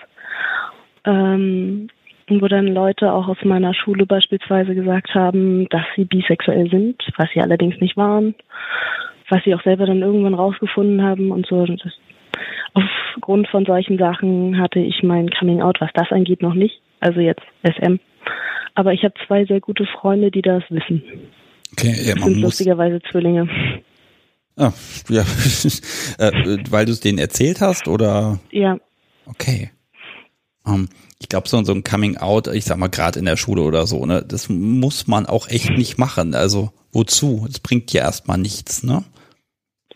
Ähm, 1.04 1.88
wo 2.30 2.48
dann 2.48 2.68
Leute 2.68 3.12
auch 3.12 3.28
aus 3.28 3.38
meiner 3.44 3.74
Schule 3.74 4.06
beispielsweise 4.06 4.74
gesagt 4.74 5.14
haben, 5.14 5.68
dass 5.70 5.84
sie 5.96 6.04
bisexuell 6.04 6.68
sind, 6.70 7.02
was 7.16 7.28
sie 7.34 7.40
allerdings 7.40 7.80
nicht 7.80 7.96
waren, 7.96 8.34
was 9.28 9.42
sie 9.44 9.54
auch 9.54 9.62
selber 9.62 9.86
dann 9.86 10.02
irgendwann 10.02 10.34
rausgefunden 10.34 11.02
haben 11.02 11.30
und 11.30 11.46
so. 11.46 11.64
Das, 11.66 11.92
aufgrund 12.74 13.48
von 13.48 13.64
solchen 13.64 13.98
Sachen 13.98 14.58
hatte 14.58 14.78
ich 14.78 15.02
mein 15.02 15.30
Coming 15.30 15.62
Out, 15.62 15.80
was 15.80 15.90
das 15.94 16.10
angeht, 16.10 16.42
noch 16.42 16.54
nicht. 16.54 16.80
Also 17.00 17.20
jetzt 17.20 17.42
SM. 17.64 17.98
Aber 18.74 18.92
ich 18.92 19.02
habe 19.02 19.14
zwei 19.26 19.44
sehr 19.44 19.60
gute 19.60 19.86
Freunde, 19.86 20.30
die 20.30 20.42
das 20.42 20.62
wissen. 20.70 21.02
Okay, 21.72 21.94
ja, 22.04 22.14
man 22.14 22.24
das 22.24 22.24
sind 22.26 22.42
lustigerweise 22.42 23.00
Zwillinge. 23.10 23.48
Ah, 24.56 24.72
ja, 25.08 25.22
äh, 26.18 26.58
weil 26.70 26.84
du 26.84 26.92
es 26.92 27.00
denen 27.00 27.18
erzählt 27.18 27.60
hast, 27.60 27.88
oder? 27.88 28.38
Ja. 28.50 28.78
Okay. 29.26 29.70
Ähm, 30.66 30.88
ich 31.18 31.28
glaube, 31.28 31.48
so, 31.48 31.62
so 31.64 31.72
ein 31.72 31.84
Coming 31.84 32.16
Out, 32.16 32.48
ich 32.48 32.64
sag 32.64 32.78
mal 32.78 32.88
gerade 32.88 33.18
in 33.18 33.24
der 33.24 33.36
Schule 33.36 33.62
oder 33.62 33.86
so, 33.86 34.04
ne, 34.06 34.24
das 34.26 34.48
muss 34.48 35.06
man 35.06 35.26
auch 35.26 35.48
echt 35.48 35.70
nicht 35.70 35.98
machen. 35.98 36.34
Also 36.34 36.70
wozu? 36.92 37.46
Es 37.48 37.60
bringt 37.60 37.92
ja 37.92 38.02
erstmal 38.02 38.38
nichts, 38.38 38.82
ne? 38.82 39.04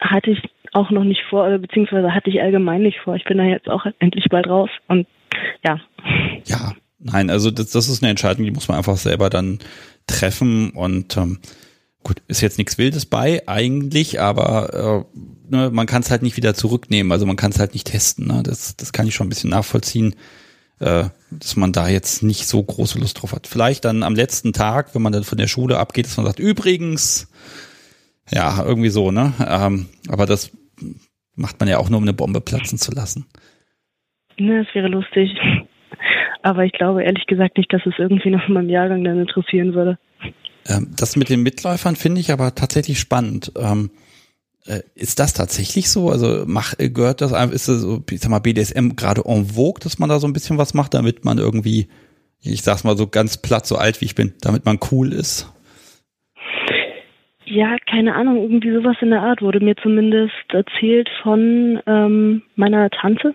Hatte 0.00 0.30
ich 0.30 0.42
auch 0.72 0.90
noch 0.90 1.04
nicht 1.04 1.22
vor, 1.30 1.46
oder 1.46 1.58
beziehungsweise 1.58 2.12
hatte 2.12 2.30
ich 2.30 2.40
allgemein 2.40 2.82
nicht 2.82 2.98
vor. 3.02 3.14
Ich 3.14 3.24
bin 3.24 3.38
da 3.38 3.44
jetzt 3.44 3.68
auch 3.68 3.86
endlich 4.00 4.26
bald 4.28 4.48
raus 4.48 4.70
und 4.88 5.06
ja. 5.64 5.80
Ja, 6.44 6.74
nein, 6.98 7.30
also 7.30 7.50
das, 7.50 7.70
das 7.70 7.88
ist 7.88 8.02
eine 8.02 8.10
Entscheidung, 8.10 8.44
die 8.44 8.50
muss 8.50 8.68
man 8.68 8.76
einfach 8.76 8.96
selber 8.96 9.30
dann 9.30 9.60
treffen 10.06 10.70
und 10.70 11.16
ähm, 11.16 11.38
gut, 12.02 12.22
ist 12.28 12.42
jetzt 12.42 12.58
nichts 12.58 12.76
Wildes 12.76 13.06
bei 13.06 13.42
eigentlich, 13.46 14.20
aber 14.20 15.06
äh, 15.10 15.18
ne, 15.54 15.70
man 15.72 15.86
kann 15.86 16.02
es 16.02 16.10
halt 16.10 16.22
nicht 16.22 16.36
wieder 16.36 16.54
zurücknehmen, 16.54 17.12
also 17.12 17.24
man 17.24 17.36
kann 17.36 17.52
es 17.52 17.58
halt 17.58 17.72
nicht 17.72 17.86
testen. 17.86 18.26
Ne? 18.26 18.42
Das, 18.44 18.76
das 18.76 18.92
kann 18.92 19.06
ich 19.06 19.14
schon 19.14 19.26
ein 19.26 19.30
bisschen 19.30 19.50
nachvollziehen 19.50 20.14
äh, 20.80 21.04
dass 21.30 21.56
man 21.56 21.72
da 21.72 21.88
jetzt 21.88 22.22
nicht 22.22 22.46
so 22.46 22.62
große 22.62 22.98
Lust 22.98 23.20
drauf 23.20 23.32
hat. 23.32 23.46
Vielleicht 23.46 23.84
dann 23.84 24.02
am 24.02 24.14
letzten 24.14 24.52
Tag, 24.52 24.94
wenn 24.94 25.02
man 25.02 25.12
dann 25.12 25.24
von 25.24 25.38
der 25.38 25.46
Schule 25.46 25.78
abgeht, 25.78 26.06
dass 26.06 26.16
man 26.16 26.26
sagt, 26.26 26.38
übrigens, 26.38 27.30
ja, 28.30 28.64
irgendwie 28.64 28.88
so, 28.88 29.10
ne? 29.10 29.32
Ähm, 29.46 29.88
aber 30.08 30.26
das 30.26 30.50
macht 31.34 31.60
man 31.60 31.68
ja 31.68 31.78
auch 31.78 31.90
nur, 31.90 31.98
um 31.98 32.04
eine 32.04 32.12
Bombe 32.12 32.40
platzen 32.40 32.78
zu 32.78 32.92
lassen. 32.92 33.26
Ne, 34.38 34.64
das 34.64 34.74
wäre 34.74 34.88
lustig. 34.88 35.30
Aber 36.42 36.64
ich 36.64 36.72
glaube 36.72 37.02
ehrlich 37.02 37.26
gesagt 37.26 37.56
nicht, 37.56 37.72
dass 37.72 37.86
es 37.86 37.94
irgendwie 37.96 38.28
noch 38.28 38.46
in 38.48 38.54
meinem 38.54 38.68
Jahrgang 38.68 39.02
dann 39.02 39.18
interessieren 39.18 39.72
würde. 39.72 39.98
Ähm, 40.66 40.94
das 40.98 41.16
mit 41.16 41.30
den 41.30 41.42
Mitläufern 41.42 41.96
finde 41.96 42.20
ich 42.20 42.30
aber 42.30 42.54
tatsächlich 42.54 42.98
spannend. 42.98 43.52
Ähm, 43.56 43.90
äh, 43.90 44.13
ist 44.94 45.18
das 45.20 45.34
tatsächlich 45.34 45.90
so? 45.90 46.08
Also 46.08 46.44
mach, 46.46 46.78
äh, 46.78 46.88
gehört 46.88 47.20
das 47.20 47.32
einfach, 47.32 47.54
ist 47.54 47.68
das 47.68 47.80
so, 47.80 48.02
ich 48.10 48.20
sag 48.20 48.30
mal, 48.30 48.38
BDSM 48.38 48.90
gerade 48.96 49.22
en 49.26 49.46
vogue, 49.46 49.80
dass 49.82 49.98
man 49.98 50.08
da 50.08 50.18
so 50.18 50.26
ein 50.26 50.32
bisschen 50.32 50.58
was 50.58 50.74
macht, 50.74 50.94
damit 50.94 51.24
man 51.24 51.38
irgendwie, 51.38 51.88
ich 52.42 52.62
sag's 52.62 52.84
mal 52.84 52.96
so 52.96 53.06
ganz 53.06 53.36
platt, 53.36 53.66
so 53.66 53.76
alt 53.76 54.00
wie 54.00 54.06
ich 54.06 54.14
bin, 54.14 54.32
damit 54.40 54.64
man 54.64 54.78
cool 54.90 55.12
ist? 55.12 55.50
Ja, 57.46 57.76
keine 57.90 58.14
Ahnung, 58.14 58.38
irgendwie 58.38 58.72
sowas 58.72 58.96
in 59.02 59.10
der 59.10 59.20
Art 59.20 59.42
wurde 59.42 59.60
mir 59.60 59.76
zumindest 59.76 60.32
erzählt 60.48 61.10
von 61.22 61.78
ähm, 61.86 62.42
meiner 62.56 62.88
Tante. 62.88 63.34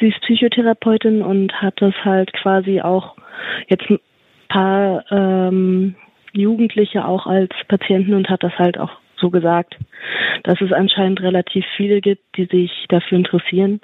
Sie 0.00 0.08
ist 0.08 0.20
Psychotherapeutin 0.22 1.22
und 1.22 1.52
hat 1.62 1.74
das 1.80 1.94
halt 2.04 2.32
quasi 2.32 2.80
auch 2.80 3.14
jetzt 3.68 3.88
ein 3.88 4.00
paar 4.48 5.04
ähm, 5.12 5.94
Jugendliche 6.32 7.04
auch 7.04 7.26
als 7.26 7.50
Patienten 7.68 8.14
und 8.14 8.28
hat 8.28 8.42
das 8.42 8.58
halt 8.58 8.78
auch 8.78 8.90
so 9.20 9.30
gesagt, 9.30 9.76
dass 10.44 10.60
es 10.60 10.72
anscheinend 10.72 11.20
relativ 11.20 11.64
viele 11.76 12.00
gibt, 12.00 12.36
die 12.36 12.46
sich 12.46 12.70
dafür 12.88 13.18
interessieren. 13.18 13.80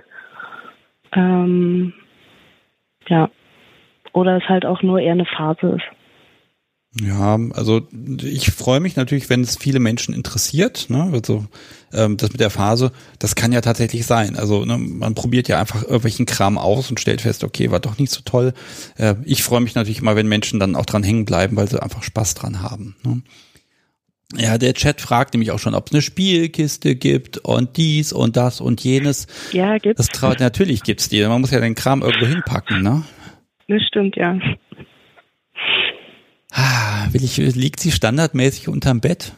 Ähm, 1.13 1.93
ja. 3.09 3.31
Oder 4.13 4.37
es 4.37 4.49
halt 4.49 4.67
auch 4.67 4.83
nur 4.83 5.01
eher 5.01 5.13
eine 5.13 5.27
Phase 5.27 5.77
ist. 5.77 5.85
Ja, 7.01 7.39
also 7.53 7.89
ich 8.23 8.51
freue 8.51 8.81
mich 8.81 8.97
natürlich, 8.97 9.31
wenn 9.31 9.41
es 9.41 9.57
viele 9.57 9.81
Menschen 9.81 10.15
interessiert. 10.15 10.91
Ne? 10.91 11.09
Also 11.11 11.47
ähm, 11.91 12.19
das 12.19 12.33
mit 12.33 12.41
der 12.41 12.51
Phase, 12.51 12.93
das 13.19 13.35
kann 13.35 13.51
ja 13.51 13.63
tatsächlich 13.63 14.05
sein. 14.05 14.37
Also 14.37 14.67
ne, 14.67 14.77
man 14.77 15.15
probiert 15.15 15.49
ja 15.49 15.59
einfach 15.59 15.83
irgendwelchen 15.83 16.27
Kram 16.27 16.59
aus 16.59 16.91
und 16.91 17.01
stellt 17.01 17.23
fest, 17.23 17.45
okay, 17.45 17.71
war 17.71 17.81
doch 17.81 17.97
nicht 17.97 18.13
so 18.13 18.21
toll. 18.23 18.53
Äh, 18.99 19.15
ich 19.25 19.43
freue 19.43 19.63
mich 19.63 19.75
natürlich 19.75 20.01
immer, 20.01 20.17
wenn 20.17 20.29
Menschen 20.29 20.61
dann 20.61 20.77
auch 20.77 20.85
dran 20.85 21.03
hängen 21.03 21.25
bleiben, 21.25 21.57
weil 21.57 21.69
sie 21.69 21.83
einfach 21.83 22.03
Spaß 22.03 22.35
dran 22.35 22.61
haben. 22.61 22.95
Ne? 23.05 23.23
Ja, 24.37 24.57
der 24.59 24.75
Chat 24.75 25.01
fragt 25.01 25.35
nämlich 25.35 25.51
auch 25.51 25.59
schon, 25.59 25.75
ob 25.75 25.87
es 25.87 25.93
eine 25.93 26.03
Spielkiste 26.03 26.97
gibt 26.97 27.39
und 27.39 27.77
dies 27.77 28.13
und 28.13 28.37
das 28.37 28.61
und 28.61 28.83
jenes. 28.83 29.27
Ja, 29.53 29.79
gibt's. 29.79 29.99
Das 29.99 30.09
traut, 30.09 30.41
natürlich 30.41 30.83
gibt's 30.83 31.09
die. 31.09 31.23
Man 31.27 31.41
muss 31.41 31.51
ja 31.51 31.61
den 31.61 31.75
Kram 31.75 32.03
irgendwo 32.03 32.27
hinpacken, 32.27 32.83
ne? 32.83 33.05
Das 33.69 33.83
stimmt, 33.83 34.17
ja. 34.17 34.39
Ah, 36.53 37.09
will 37.13 37.25
ich, 37.25 37.37
liegt 37.37 37.81
sie 37.81 37.91
standardmäßig 37.91 38.69
unterm 38.69 39.01
Bett? 39.01 39.33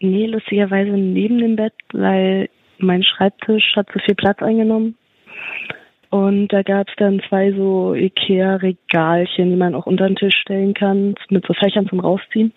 Nee, 0.00 0.26
lustigerweise 0.26 0.90
neben 0.90 1.38
dem 1.38 1.56
Bett, 1.56 1.74
weil 1.92 2.48
mein 2.78 3.04
Schreibtisch 3.04 3.76
hat 3.76 3.86
zu 3.92 4.00
viel 4.00 4.14
Platz 4.14 4.40
eingenommen. 4.40 4.96
Und 6.12 6.48
da 6.48 6.62
gab 6.62 6.90
es 6.90 6.94
dann 6.98 7.22
zwei 7.26 7.52
so 7.52 7.94
Ikea-Regalchen, 7.94 9.48
die 9.48 9.56
man 9.56 9.74
auch 9.74 9.86
unter 9.86 10.06
den 10.06 10.16
Tisch 10.16 10.36
stellen 10.42 10.74
kann, 10.74 11.14
mit 11.30 11.46
so 11.46 11.54
Fächern 11.54 11.88
zum 11.88 12.00
Rausziehen. 12.00 12.52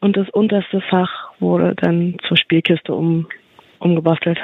Und 0.00 0.16
das 0.16 0.30
unterste 0.30 0.80
Fach 0.88 1.10
wurde 1.40 1.74
dann 1.74 2.16
zur 2.26 2.38
Spielkiste 2.38 2.94
um, 2.94 3.28
umgebastelt. 3.80 4.38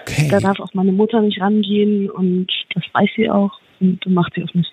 Okay. 0.00 0.28
Da 0.30 0.40
darf 0.40 0.60
auch 0.60 0.72
meine 0.72 0.92
Mutter 0.92 1.20
nicht 1.20 1.42
rangehen 1.42 2.08
und 2.08 2.46
das 2.72 2.84
weiß 2.94 3.10
sie 3.16 3.28
auch 3.28 3.60
und 3.80 4.06
macht 4.06 4.32
sie 4.34 4.44
auch 4.44 4.54
nicht. 4.54 4.72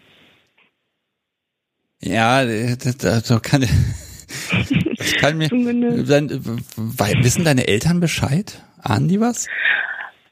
Ja, 2.02 2.46
das, 2.46 2.96
das 2.98 3.42
kann, 3.42 3.60
das 4.96 5.14
kann 5.18 5.38
mir. 5.38 5.52
Wissen 5.52 7.44
deine 7.44 7.68
Eltern 7.68 8.00
Bescheid? 8.00 8.64
Ahnen 8.82 9.10
die 9.10 9.20
was? 9.20 9.50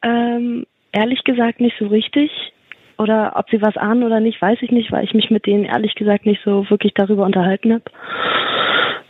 Ähm, 0.01 0.65
ehrlich 0.93 1.23
gesagt 1.23 1.59
nicht 1.59 1.75
so 1.77 1.87
richtig. 1.87 2.31
Oder 2.97 3.33
ob 3.35 3.49
sie 3.49 3.61
was 3.61 3.75
ahnen 3.75 4.03
oder 4.03 4.19
nicht, 4.19 4.41
weiß 4.41 4.59
ich 4.61 4.71
nicht, 4.71 4.91
weil 4.91 5.03
ich 5.03 5.13
mich 5.13 5.29
mit 5.29 5.45
denen 5.45 5.65
ehrlich 5.65 5.95
gesagt 5.95 6.25
nicht 6.25 6.41
so 6.45 6.69
wirklich 6.69 6.93
darüber 6.93 7.25
unterhalten 7.25 7.73
habe. 7.73 7.83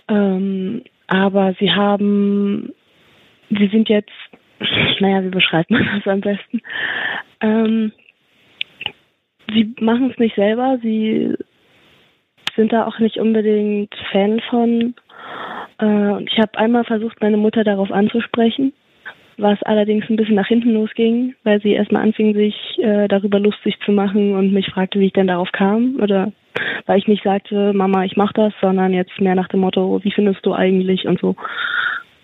Ähm, 0.08 0.84
aber 1.08 1.54
sie 1.60 1.72
haben, 1.72 2.74
sie 3.50 3.68
sind 3.68 3.90
jetzt, 3.90 4.12
naja, 5.00 5.24
wie 5.24 5.30
beschreibt 5.30 5.70
man 5.70 5.86
das 5.94 6.12
am 6.12 6.22
besten? 6.22 6.62
Ähm, 7.42 7.92
sie 9.54 9.76
machen 9.80 10.12
es 10.12 10.18
nicht 10.18 10.36
selber, 10.36 10.80
sie 10.82 11.36
sind 12.56 12.72
da 12.72 12.86
auch 12.86 13.00
nicht 13.00 13.18
unbedingt 13.18 13.94
Fan 14.12 14.40
von. 14.50 14.96
Äh, 15.82 16.24
ich 16.24 16.38
habe 16.38 16.58
einmal 16.58 16.86
versucht, 16.86 17.22
meine 17.22 17.38
Mutter 17.38 17.64
darauf 17.64 17.92
anzusprechen, 17.92 18.74
was 19.38 19.62
allerdings 19.64 20.06
ein 20.10 20.16
bisschen 20.16 20.36
nach 20.36 20.48
hinten 20.48 20.72
losging, 20.72 21.36
weil 21.44 21.62
sie 21.62 21.74
erstmal 21.74 22.04
anfing, 22.04 22.34
sich 22.34 22.56
äh, 22.78 23.08
darüber 23.08 23.40
lustig 23.40 23.76
zu 23.86 23.92
machen 23.92 24.36
und 24.36 24.54
mich 24.54 24.68
fragte, 24.68 25.00
wie 25.00 25.08
ich 25.08 25.14
denn 25.14 25.28
darauf 25.28 25.52
kam. 25.52 25.98
Oder 26.02 26.32
weil 26.86 27.00
ich 27.00 27.08
nicht 27.08 27.24
sagte, 27.24 27.74
Mama, 27.74 28.06
ich 28.06 28.16
mach 28.16 28.34
das, 28.34 28.54
sondern 28.62 28.94
jetzt 28.94 29.20
mehr 29.20 29.36
nach 29.36 29.48
dem 29.48 29.62
Motto, 29.62 30.00
wie 30.04 30.12
findest 30.12 30.46
du 30.46 30.54
eigentlich 30.54 31.08
und 31.08 31.20
so. 31.20 31.36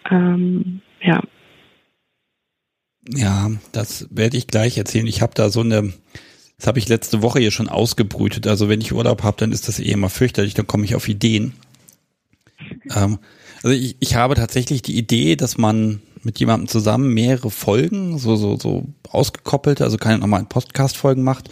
Ähm, 0.10 0.82
ja. 1.02 1.22
Ja, 3.08 3.50
das 3.74 4.08
werde 4.16 4.38
ich 4.38 4.48
gleich 4.48 4.78
erzählen. 4.78 5.08
Ich 5.08 5.22
habe 5.22 5.34
da 5.36 5.50
so 5.50 5.62
eine 5.62 5.94
das 6.60 6.68
habe 6.68 6.78
ich 6.78 6.90
letzte 6.90 7.22
Woche 7.22 7.40
hier 7.40 7.52
schon 7.52 7.70
ausgebrütet. 7.70 8.46
Also 8.46 8.68
wenn 8.68 8.82
ich 8.82 8.92
Urlaub 8.92 9.24
habe, 9.24 9.38
dann 9.40 9.54
ist 9.54 9.70
das 9.70 9.80
eh 9.80 9.92
immer 9.92 10.10
fürchterlich, 10.10 10.56
dann 10.56 10.68
komme 10.68 10.84
ich 10.84 10.94
auf 10.94 11.08
Ideen. 11.08 11.54
Ähm, 12.94 13.20
also 13.64 13.76
ich, 13.76 13.96
ich 14.02 14.16
habe 14.16 14.36
tatsächlich 14.36 14.82
die 14.82 14.98
Idee, 14.98 15.38
dass 15.38 15.58
man 15.58 16.02
mit 16.24 16.40
jemandem 16.40 16.68
zusammen 16.68 17.14
mehrere 17.14 17.50
Folgen, 17.50 18.18
so, 18.18 18.36
so, 18.36 18.58
so 18.58 18.86
ausgekoppelt, 19.10 19.82
also 19.82 19.98
keine 19.98 20.20
normalen 20.20 20.48
Podcast-Folgen 20.48 21.24
macht, 21.24 21.50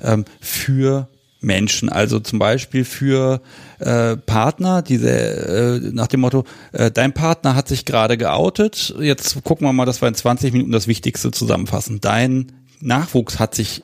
ähm, 0.00 0.24
für 0.40 1.08
Menschen, 1.40 1.88
also 1.88 2.18
zum 2.18 2.38
Beispiel 2.38 2.84
für 2.84 3.40
äh, 3.78 4.16
Partner, 4.16 4.82
diese 4.82 5.10
äh, 5.10 5.90
nach 5.92 6.08
dem 6.08 6.20
Motto, 6.20 6.44
äh, 6.72 6.90
dein 6.90 7.12
Partner 7.12 7.54
hat 7.54 7.68
sich 7.68 7.84
gerade 7.84 8.16
geoutet, 8.16 8.94
jetzt 8.98 9.42
gucken 9.44 9.66
wir 9.66 9.72
mal, 9.72 9.86
dass 9.86 10.02
wir 10.02 10.08
in 10.08 10.14
20 10.14 10.52
Minuten 10.52 10.72
das 10.72 10.88
Wichtigste 10.88 11.30
zusammenfassen. 11.30 12.00
Dein 12.00 12.52
Nachwuchs 12.80 13.38
hat 13.38 13.54
sich 13.54 13.82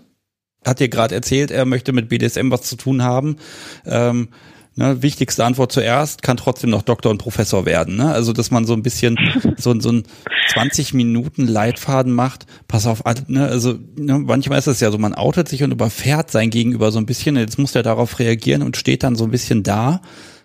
hat 0.65 0.81
dir 0.81 0.89
gerade 0.89 1.15
erzählt, 1.15 1.51
er 1.51 1.66
möchte 1.66 1.93
mit 1.93 2.09
BDSM 2.09 2.51
was 2.51 2.62
zu 2.62 2.77
tun 2.77 3.02
haben. 3.02 3.36
Ähm, 3.85 4.28
ne, 4.76 5.02
wichtigste 5.02 5.44
Antwort 5.44 5.72
zuerst, 5.72 6.22
kann 6.22 6.36
trotzdem 6.36 6.70
noch 6.70 6.82
Doktor 6.82 7.10
und 7.10 7.18
Professor 7.18 7.66
werden. 7.66 7.96
Ne? 7.96 8.10
Also, 8.10 8.32
dass 8.32 8.51
man 8.51 8.64
so 8.64 8.72
ein 8.72 8.82
bisschen 8.82 9.16
so, 9.56 9.78
so 9.80 9.92
ein 9.92 10.05
20 10.52 10.94
Minuten 10.94 11.46
Leitfaden 11.46 12.12
macht. 12.12 12.46
Pass 12.68 12.86
auf, 12.86 13.02
ne, 13.28 13.46
also 13.46 13.78
ne, 13.96 14.18
manchmal 14.18 14.59
ist 14.59 14.66
es 14.66 14.80
ja 14.80 14.90
so, 14.90 14.98
man 14.98 15.14
outet 15.14 15.48
sich 15.48 15.62
und 15.62 15.72
überfährt 15.72 16.30
sein 16.30 16.51
Gegenüber 16.51 16.92
so 16.92 16.98
ein 16.98 17.06
bisschen. 17.06 17.36
Jetzt 17.36 17.59
muss 17.59 17.72
der 17.72 17.82
darauf 17.82 18.18
reagieren 18.18 18.62
und 18.62 18.76
steht 18.76 19.02
dann 19.02 19.16
so 19.16 19.24
ein 19.24 19.30
bisschen 19.30 19.62
da 19.62 20.01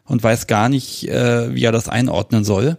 und 0.06 0.23
weiß 0.23 0.47
gar 0.47 0.69
nicht, 0.69 1.07
äh, 1.07 1.53
wie 1.53 1.64
er 1.64 1.72
das 1.72 1.89
einordnen 1.89 2.43
soll. 2.43 2.77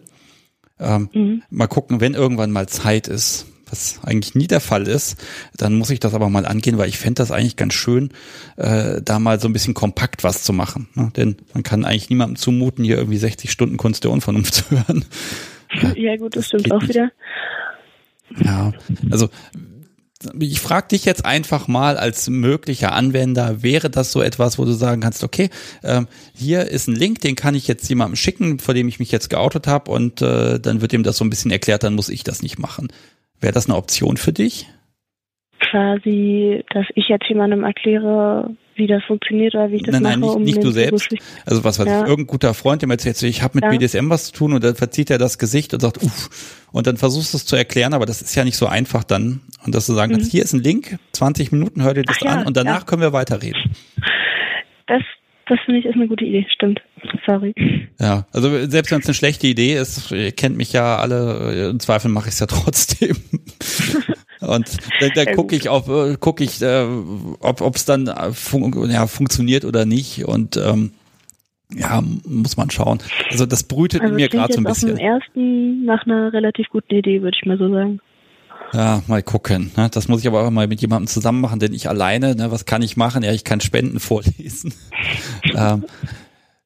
Ähm, 0.78 1.10
mhm. 1.12 1.43
Mal 1.51 1.66
gucken, 1.66 2.01
wenn 2.01 2.14
irgendwann 2.14 2.51
mal 2.51 2.68
Zeit 2.68 3.06
ist 3.06 3.47
was 3.70 4.01
eigentlich 4.05 4.34
nie 4.34 4.47
der 4.47 4.60
Fall 4.60 4.86
ist, 4.86 5.16
dann 5.56 5.74
muss 5.74 5.90
ich 5.90 6.01
das 6.01 6.14
aber 6.14 6.28
mal 6.28 6.47
angehen, 6.47 6.78
weil 6.78 6.88
ich 6.88 6.98
fände 6.98 7.14
das 7.14 7.30
eigentlich 7.30 7.56
ganz 7.56 7.74
schön, 7.74 8.10
äh, 8.56 9.01
da 9.02 9.18
mal 9.18 9.40
so 9.40 9.48
ein 9.48 9.52
bisschen 9.52 9.74
kompakt 9.74 10.24
was 10.24 10.42
zu 10.42 10.52
machen. 10.52 10.88
Ne? 10.94 11.10
Denn 11.16 11.36
man 11.55 11.62
kann 11.62 11.84
eigentlich 11.84 12.10
niemandem 12.10 12.36
zumuten, 12.36 12.84
hier 12.84 12.97
irgendwie 12.97 13.18
60 13.18 13.51
Stunden 13.51 13.76
Kunst 13.76 14.05
der 14.05 14.10
Unvernunft 14.10 14.55
zu 14.55 14.70
hören. 14.70 15.05
Ja 15.97 16.16
gut, 16.16 16.36
das, 16.36 16.48
das 16.48 16.60
stimmt 16.60 16.72
auch 16.72 16.80
nicht. 16.80 16.90
wieder. 16.90 17.12
Ja, 18.44 18.72
also 19.10 19.28
ich 20.38 20.60
frage 20.60 20.88
dich 20.88 21.05
jetzt 21.05 21.24
einfach 21.24 21.66
mal 21.66 21.97
als 21.97 22.28
möglicher 22.28 22.92
Anwender, 22.92 23.62
wäre 23.62 23.88
das 23.88 24.12
so 24.12 24.20
etwas, 24.20 24.59
wo 24.59 24.64
du 24.64 24.72
sagen 24.72 25.01
kannst, 25.01 25.24
okay, 25.24 25.48
ähm, 25.82 26.09
hier 26.34 26.66
ist 26.66 26.88
ein 26.88 26.94
Link, 26.94 27.20
den 27.22 27.36
kann 27.36 27.55
ich 27.55 27.66
jetzt 27.66 27.88
jemandem 27.88 28.16
schicken, 28.16 28.59
vor 28.59 28.74
dem 28.74 28.86
ich 28.88 28.98
mich 28.98 29.10
jetzt 29.12 29.30
geoutet 29.30 29.66
habe 29.66 29.90
und 29.90 30.20
äh, 30.20 30.60
dann 30.60 30.82
wird 30.82 30.92
ihm 30.92 31.05
das 31.05 31.16
so 31.16 31.24
ein 31.24 31.30
bisschen 31.30 31.51
erklärt, 31.51 31.84
dann 31.84 31.94
muss 31.94 32.10
ich 32.10 32.22
das 32.22 32.42
nicht 32.42 32.59
machen. 32.59 32.88
Wäre 33.41 33.53
das 33.53 33.69
eine 33.69 33.77
Option 33.77 34.17
für 34.17 34.33
dich? 34.33 34.67
Quasi, 35.71 36.65
dass 36.73 36.87
ich 36.95 37.09
jetzt 37.09 37.27
jemandem 37.29 37.65
erkläre, 37.65 38.51
wie 38.75 38.87
das 38.87 39.05
funktioniert 39.05 39.55
oder 39.55 39.71
wie 39.71 39.77
ich 39.77 39.83
das 39.83 39.93
nein, 39.93 40.03
mache. 40.03 40.12
Nein, 40.12 40.21
nicht, 40.21 40.37
um 40.37 40.43
nicht 40.43 40.65
du 40.65 40.71
selbst. 40.71 41.15
Also 41.45 41.65
was 41.65 41.79
weiß 41.79 41.87
ja. 41.87 42.01
ich, 42.01 42.09
irgendein 42.09 42.27
guter 42.27 42.55
Freund, 42.55 42.83
dem 42.83 42.91
erzählt, 42.91 43.23
ich 43.23 43.43
habe 43.43 43.59
mit 43.59 43.65
ja. 43.65 43.71
BDSM 43.71 44.09
was 44.11 44.27
zu 44.27 44.33
tun 44.33 44.53
und 44.55 44.65
dann 44.65 44.75
verzieht 44.75 45.11
er 45.11 45.19
das 45.19 45.39
Gesicht 45.39 45.75
und 45.75 45.81
sagt, 45.81 46.03
uff, 46.03 46.67
und 46.73 46.87
dann 46.87 46.97
versuchst 46.97 47.35
du 47.35 47.37
es 47.37 47.47
zu 47.47 47.57
erklären, 47.57 47.95
aber 47.95 48.07
das 48.07 48.23
ist 48.23 48.35
ja 48.35 48.45
nicht 48.45 48.57
so 48.57 48.67
einfach 48.67 49.05
dann. 49.05 49.43
Und 49.65 49.75
dass 49.75 49.87
du 49.87 49.93
sagen 49.93 50.12
kannst, 50.12 50.29
mhm. 50.29 50.31
hier 50.31 50.43
ist 50.43 50.55
ein 50.55 50.62
Link, 50.62 50.99
20 51.12 51.53
Minuten, 51.53 51.83
hör 51.83 51.95
dir 51.95 52.03
das 52.03 52.19
Ach, 52.23 52.27
an 52.27 52.41
ja, 52.41 52.47
und 52.47 52.57
danach 52.57 52.87
können 52.87 53.03
wir 53.03 53.12
weiterreden. 53.12 53.61
Das, 54.87 55.03
das 55.51 55.59
finde 55.64 55.81
ich 55.81 55.86
ist 55.86 55.97
eine 55.97 56.06
gute 56.06 56.24
Idee, 56.24 56.47
stimmt. 56.48 56.81
Sorry. 57.27 57.52
Ja, 57.98 58.24
also 58.32 58.66
selbst 58.66 58.93
wenn 58.93 59.01
es 59.01 59.06
eine 59.06 59.14
schlechte 59.14 59.48
Idee 59.48 59.74
ist, 59.74 60.12
ihr 60.12 60.31
kennt 60.31 60.56
mich 60.56 60.72
ja 60.72 60.97
alle, 60.97 61.70
im 61.70 61.81
Zweifel 61.81 62.09
mache 62.09 62.28
ich 62.28 62.35
es 62.35 62.40
ja 62.40 62.47
trotzdem. 62.48 63.16
Und 64.40 64.77
da, 65.01 65.09
da 65.09 65.32
gucke 65.32 65.56
ich 65.56 65.68
auf, 65.68 65.89
äh, 65.89 66.16
gucke 66.18 66.44
ich, 66.44 66.62
äh, 66.62 66.86
ob 67.40 67.74
es 67.74 67.85
dann 67.85 68.06
äh, 68.06 68.32
fun 68.32 68.89
ja, 68.90 69.09
funktioniert 69.09 69.64
oder 69.64 69.86
nicht. 69.86 70.24
Und 70.24 70.56
ähm, 70.56 70.93
ja, 71.74 72.01
muss 72.27 72.56
man 72.56 72.70
schauen. 72.70 73.01
Also 73.31 73.44
das 73.44 73.64
brütet 73.64 74.02
also 74.02 74.12
in 74.12 74.16
mir 74.16 74.28
gerade 74.28 74.52
so 74.52 74.60
ein 74.60 74.64
bisschen. 74.64 74.93
Auf 74.93 74.98
dem 74.98 75.05
ersten 75.05 75.85
nach 75.85 76.06
einer 76.06 76.32
relativ 76.32 76.68
guten 76.68 76.94
Idee, 76.94 77.22
würde 77.22 77.36
ich 77.40 77.47
mal 77.47 77.59
so 77.59 77.68
sagen. 77.72 78.01
Ja, 78.72 79.02
mal 79.09 79.22
gucken. 79.22 79.72
Ne? 79.76 79.88
Das 79.90 80.09
muss 80.09 80.20
ich 80.20 80.26
aber 80.26 80.47
auch 80.47 80.51
mal 80.51 80.68
mit 80.68 80.80
jemandem 80.80 81.09
zusammen 81.09 81.40
machen, 81.40 81.59
denn 81.59 81.72
ich 81.72 81.88
alleine, 81.88 82.36
ne, 82.36 82.51
was 82.51 82.66
kann 82.66 82.82
ich 82.82 82.97
machen? 82.97 83.22
Ja, 83.22 83.32
ich 83.32 83.44
kann 83.44 83.60
Spenden 83.60 84.01
vorlesen. 84.01 84.72
ähm, 85.55 85.84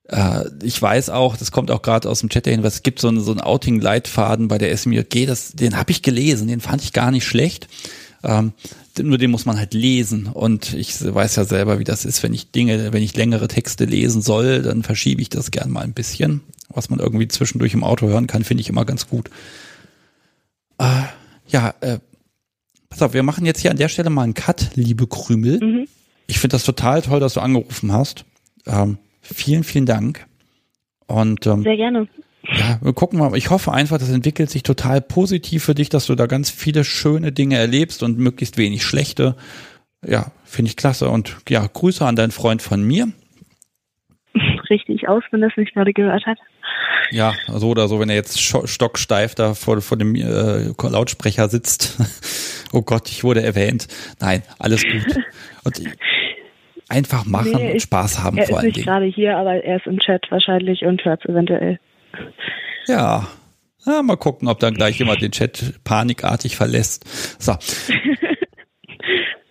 äh, 0.09 0.45
ich 0.63 0.81
weiß 0.81 1.11
auch, 1.11 1.37
das 1.37 1.51
kommt 1.51 1.71
auch 1.71 1.83
gerade 1.83 2.09
aus 2.09 2.21
dem 2.21 2.29
Chat 2.29 2.47
dahin, 2.47 2.63
es 2.65 2.83
gibt 2.83 3.01
so 3.01 3.09
einen, 3.09 3.21
so 3.21 3.31
einen 3.31 3.41
Outing-Leitfaden 3.41 4.49
bei 4.49 4.59
der 4.59 4.77
SMJG, 4.77 5.27
das, 5.27 5.53
den 5.53 5.77
habe 5.77 5.93
ich 5.93 6.03
gelesen, 6.03 6.49
den 6.49 6.61
fand 6.61 6.83
ich 6.83 6.93
gar 6.93 7.11
nicht 7.11 7.27
schlecht. 7.27 7.69
Ähm, 8.23 8.53
nur 9.03 9.19
den 9.19 9.31
muss 9.31 9.45
man 9.45 9.59
halt 9.59 9.75
lesen 9.75 10.27
und 10.27 10.73
ich 10.73 10.95
weiß 11.03 11.37
ja 11.37 11.45
selber, 11.45 11.79
wie 11.79 11.85
das 11.85 12.05
ist, 12.05 12.23
wenn 12.23 12.33
ich 12.33 12.53
Dinge, 12.53 12.93
wenn 12.93 13.03
ich 13.03 13.17
längere 13.17 13.49
Texte 13.49 13.85
lesen 13.87 14.23
soll, 14.23 14.63
dann 14.63 14.83
verschiebe 14.83 15.21
ich 15.21 15.31
das 15.31 15.51
gern 15.51 15.71
mal 15.71 15.83
ein 15.83 15.95
bisschen. 15.95 16.43
Was 16.69 16.91
man 16.91 17.01
irgendwie 17.01 17.29
zwischendurch 17.29 17.75
im 17.75 17.85
Auto 17.85 18.07
hören 18.07 18.27
kann, 18.27 18.45
finde 18.45 18.61
ich 18.61 18.69
immer 18.69 18.85
ganz 18.85 19.09
gut. 19.09 19.31
Äh, 20.79 21.03
ja, 21.47 21.75
äh, 21.81 21.99
pass 22.89 23.03
auf, 23.03 23.15
wir 23.15 23.23
machen 23.23 23.47
jetzt 23.47 23.61
hier 23.61 23.71
an 23.71 23.77
der 23.77 23.89
Stelle 23.89 24.11
mal 24.11 24.23
einen 24.23 24.35
Cut, 24.35 24.71
liebe 24.75 25.07
Krümel. 25.07 25.61
Mhm. 25.63 25.89
Ich 26.27 26.39
finde 26.39 26.55
das 26.55 26.65
total 26.65 27.03
toll, 27.03 27.21
dass 27.21 27.35
du 27.35 27.41
angerufen 27.41 27.93
hast. 27.93 28.25
Ähm, 28.67 28.99
Vielen, 29.25 29.65
vielen 29.65 29.87
Dank. 29.87 30.27
Und 31.07 31.47
ähm, 31.47 31.63
sehr 31.63 31.77
gerne. 31.77 32.09
Ja, 32.47 32.79
wir 32.83 32.93
gucken 32.93 33.19
mal. 33.19 33.35
Ich 33.37 33.49
hoffe 33.49 33.73
einfach, 33.73 33.97
das 33.97 34.11
entwickelt 34.11 34.51
sich 34.51 34.63
total 34.63 35.01
positiv 35.01 35.65
für 35.65 35.75
dich, 35.75 35.89
dass 35.89 36.07
du 36.07 36.15
da 36.15 36.27
ganz 36.27 36.51
viele 36.51 36.85
schöne 36.85 37.33
Dinge 37.33 37.57
erlebst 37.57 38.03
und 38.03 38.19
möglichst 38.19 38.59
wenig 38.59 38.85
schlechte. 38.85 39.35
Ja, 40.07 40.31
finde 40.45 40.69
ich 40.69 40.77
klasse. 40.77 41.09
Und 41.09 41.39
ja, 41.49 41.67
Grüße 41.67 42.05
an 42.05 42.17
deinen 42.17 42.33
Freund 42.33 42.61
von 42.61 42.83
mir. 42.83 43.09
Richtig 44.71 45.09
aus, 45.09 45.23
wenn 45.31 45.41
das 45.41 45.53
nicht 45.57 45.75
gerade 45.75 45.93
gehört 45.93 46.25
hat. 46.27 46.39
Ja, 47.11 47.35
so 47.49 47.69
oder 47.69 47.89
so, 47.89 48.01
wenn 48.01 48.09
er 48.09 48.17
jetzt 48.17 48.41
stocksteif 48.41 49.35
da 49.35 49.55
vor, 49.55 49.81
vor 49.81 49.99
dem 49.99 50.15
äh, 50.15 50.73
Lautsprecher 50.83 51.49
sitzt. 51.49 52.69
oh 52.73 52.83
Gott, 52.83 53.09
ich 53.09 53.25
wurde 53.25 53.43
erwähnt. 53.43 53.87
Nein, 54.21 54.43
alles 54.59 54.83
gut. 54.83 55.17
Und 55.65 55.81
Einfach 56.89 57.25
machen 57.25 57.53
nee, 57.57 57.73
und 57.73 57.83
Spaß 57.83 58.23
haben 58.23 58.37
vor 58.37 58.59
allem. 58.59 58.67
Er 58.67 58.69
ist 58.69 58.77
nicht 58.77 58.87
gerade 58.87 59.07
hier, 59.07 59.37
aber 59.39 59.65
er 59.65 59.77
ist 59.77 59.87
im 59.87 59.99
Chat 59.99 60.27
wahrscheinlich 60.31 60.85
und 60.85 61.05
hört 61.05 61.25
es 61.25 61.31
eventuell. 61.31 61.79
Ja. 62.87 63.27
ja. 63.87 64.03
Mal 64.03 64.17
gucken, 64.17 64.49
ob 64.49 64.61
dann 64.61 64.75
gleich 64.75 64.99
jemand 64.99 65.23
den 65.23 65.33
Chat 65.33 65.83
panikartig 65.85 66.57
verlässt. 66.57 67.43
So. 67.43 67.53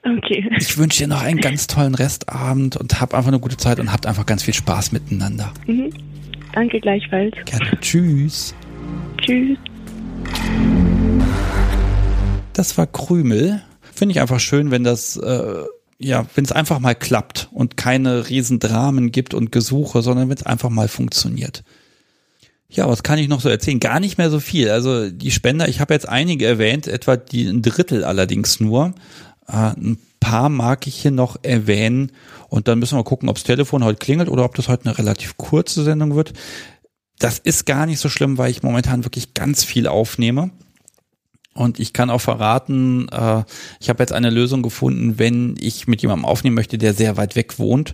okay. 0.04 0.50
Ich 0.58 0.78
wünsche 0.78 1.00
dir 1.00 1.08
noch 1.08 1.22
einen 1.22 1.40
ganz 1.40 1.68
tollen 1.68 1.96
Restabend 1.96 2.78
und 2.78 3.02
hab 3.02 3.14
einfach 3.14 3.30
eine 3.30 3.40
gute 3.40 3.58
Zeit 3.58 3.80
und 3.80 3.92
habt 3.92 4.06
einfach 4.06 4.26
ganz 4.26 4.44
viel 4.44 4.54
Spaß 4.54 4.92
miteinander. 4.92 5.54
Mhm. 5.68 5.92
Danke 6.54 6.80
gleichfalls. 6.80 7.34
Gerne. 7.46 7.80
Tschüss. 7.82 8.54
Tschüss. 9.22 9.58
Das 12.54 12.78
war 12.78 12.88
Krümel. 12.88 13.62
Finde 13.82 14.14
ich 14.14 14.22
einfach 14.22 14.40
schön, 14.40 14.70
wenn 14.70 14.84
das, 14.84 15.18
äh, 15.18 15.64
ja, 15.98 16.26
wenn 16.36 16.46
es 16.46 16.52
einfach 16.52 16.80
mal 16.80 16.96
klappt 16.96 17.50
und 17.52 17.78
keine 17.78 18.30
riesen 18.30 18.60
Dramen 18.60 19.12
gibt 19.12 19.34
und 19.34 19.52
Gesuche, 19.52 20.02
sondern 20.02 20.30
wenn 20.30 20.38
es 20.38 20.46
einfach 20.46 20.70
mal 20.70 20.88
funktioniert. 20.88 21.64
Ja, 22.70 22.88
was 22.88 23.04
kann 23.04 23.20
ich 23.20 23.28
noch 23.28 23.42
so 23.42 23.50
erzählen? 23.50 23.80
Gar 23.80 24.00
nicht 24.00 24.18
mehr 24.18 24.32
so 24.32 24.40
viel. 24.40 24.70
Also 24.70 25.10
die 25.10 25.32
Spender, 25.32 25.68
ich 25.68 25.80
habe 25.80 25.94
jetzt 25.94 26.10
einige 26.10 26.46
erwähnt, 26.46 26.88
etwa 26.88 27.18
die 27.18 27.48
ein 27.48 27.62
Drittel 27.62 28.04
allerdings 28.04 28.60
nur. 28.60 28.96
Äh, 29.48 29.74
ein 29.76 29.98
paar 30.20 30.50
mag 30.50 30.88
ich 30.88 30.96
hier 30.96 31.12
noch 31.12 31.38
erwähnen 31.44 32.12
und 32.50 32.68
dann 32.68 32.80
müssen 32.80 32.98
wir 32.98 33.04
gucken, 33.04 33.30
ob 33.30 33.36
das 33.36 33.44
Telefon 33.44 33.84
heute 33.84 34.00
klingelt 34.00 34.30
oder 34.30 34.46
ob 34.46 34.56
das 34.56 34.70
heute 34.70 34.86
eine 34.86 34.98
relativ 34.98 35.38
kurze 35.38 35.84
Sendung 35.84 36.16
wird. 36.16 36.34
Das 37.20 37.40
ist 37.40 37.66
gar 37.66 37.86
nicht 37.86 38.00
so 38.00 38.10
schlimm, 38.10 38.38
weil 38.38 38.52
ich 38.52 38.64
momentan 38.64 39.06
wirklich 39.06 39.34
ganz 39.34 39.64
viel 39.64 39.88
aufnehme. 39.88 40.52
Und 41.54 41.80
ich 41.80 41.94
kann 41.94 42.10
auch 42.10 42.22
verraten, 42.22 43.08
äh, 43.10 43.44
ich 43.80 43.90
habe 43.90 44.02
jetzt 44.02 44.14
eine 44.14 44.32
Lösung 44.32 44.64
gefunden, 44.64 45.20
wenn 45.20 45.56
ich 45.60 45.88
mit 45.88 46.02
jemandem 46.02 46.26
aufnehmen 46.26 46.56
möchte, 46.56 46.78
der 46.78 46.94
sehr 46.94 47.18
weit 47.18 47.36
weg 47.36 47.60
wohnt 47.60 47.94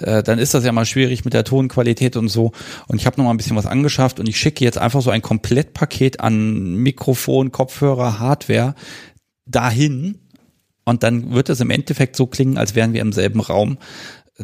äh, 0.00 0.22
dann 0.22 0.38
ist 0.38 0.54
das 0.54 0.64
ja 0.64 0.72
mal 0.72 0.86
schwierig 0.86 1.24
mit 1.24 1.34
der 1.34 1.44
Tonqualität 1.44 2.16
und 2.16 2.28
so. 2.28 2.52
Und 2.88 2.96
ich 2.96 3.06
habe 3.06 3.16
noch 3.18 3.24
mal 3.24 3.32
ein 3.32 3.36
bisschen 3.36 3.56
was 3.56 3.66
angeschafft 3.66 4.20
und 4.20 4.28
ich 4.28 4.38
schicke 4.38 4.64
jetzt 4.64 4.78
einfach 4.78 5.02
so 5.02 5.10
ein 5.10 5.22
Komplettpaket 5.22 6.20
an 6.20 6.76
Mikrofon, 6.76 7.52
Kopfhörer, 7.52 8.18
Hardware 8.18 8.74
dahin. 9.46 10.18
Und 10.90 11.04
dann 11.04 11.32
wird 11.32 11.48
es 11.48 11.60
im 11.60 11.70
Endeffekt 11.70 12.16
so 12.16 12.26
klingen, 12.26 12.58
als 12.58 12.74
wären 12.74 12.92
wir 12.92 13.00
im 13.00 13.12
selben 13.12 13.38
Raum. 13.38 13.78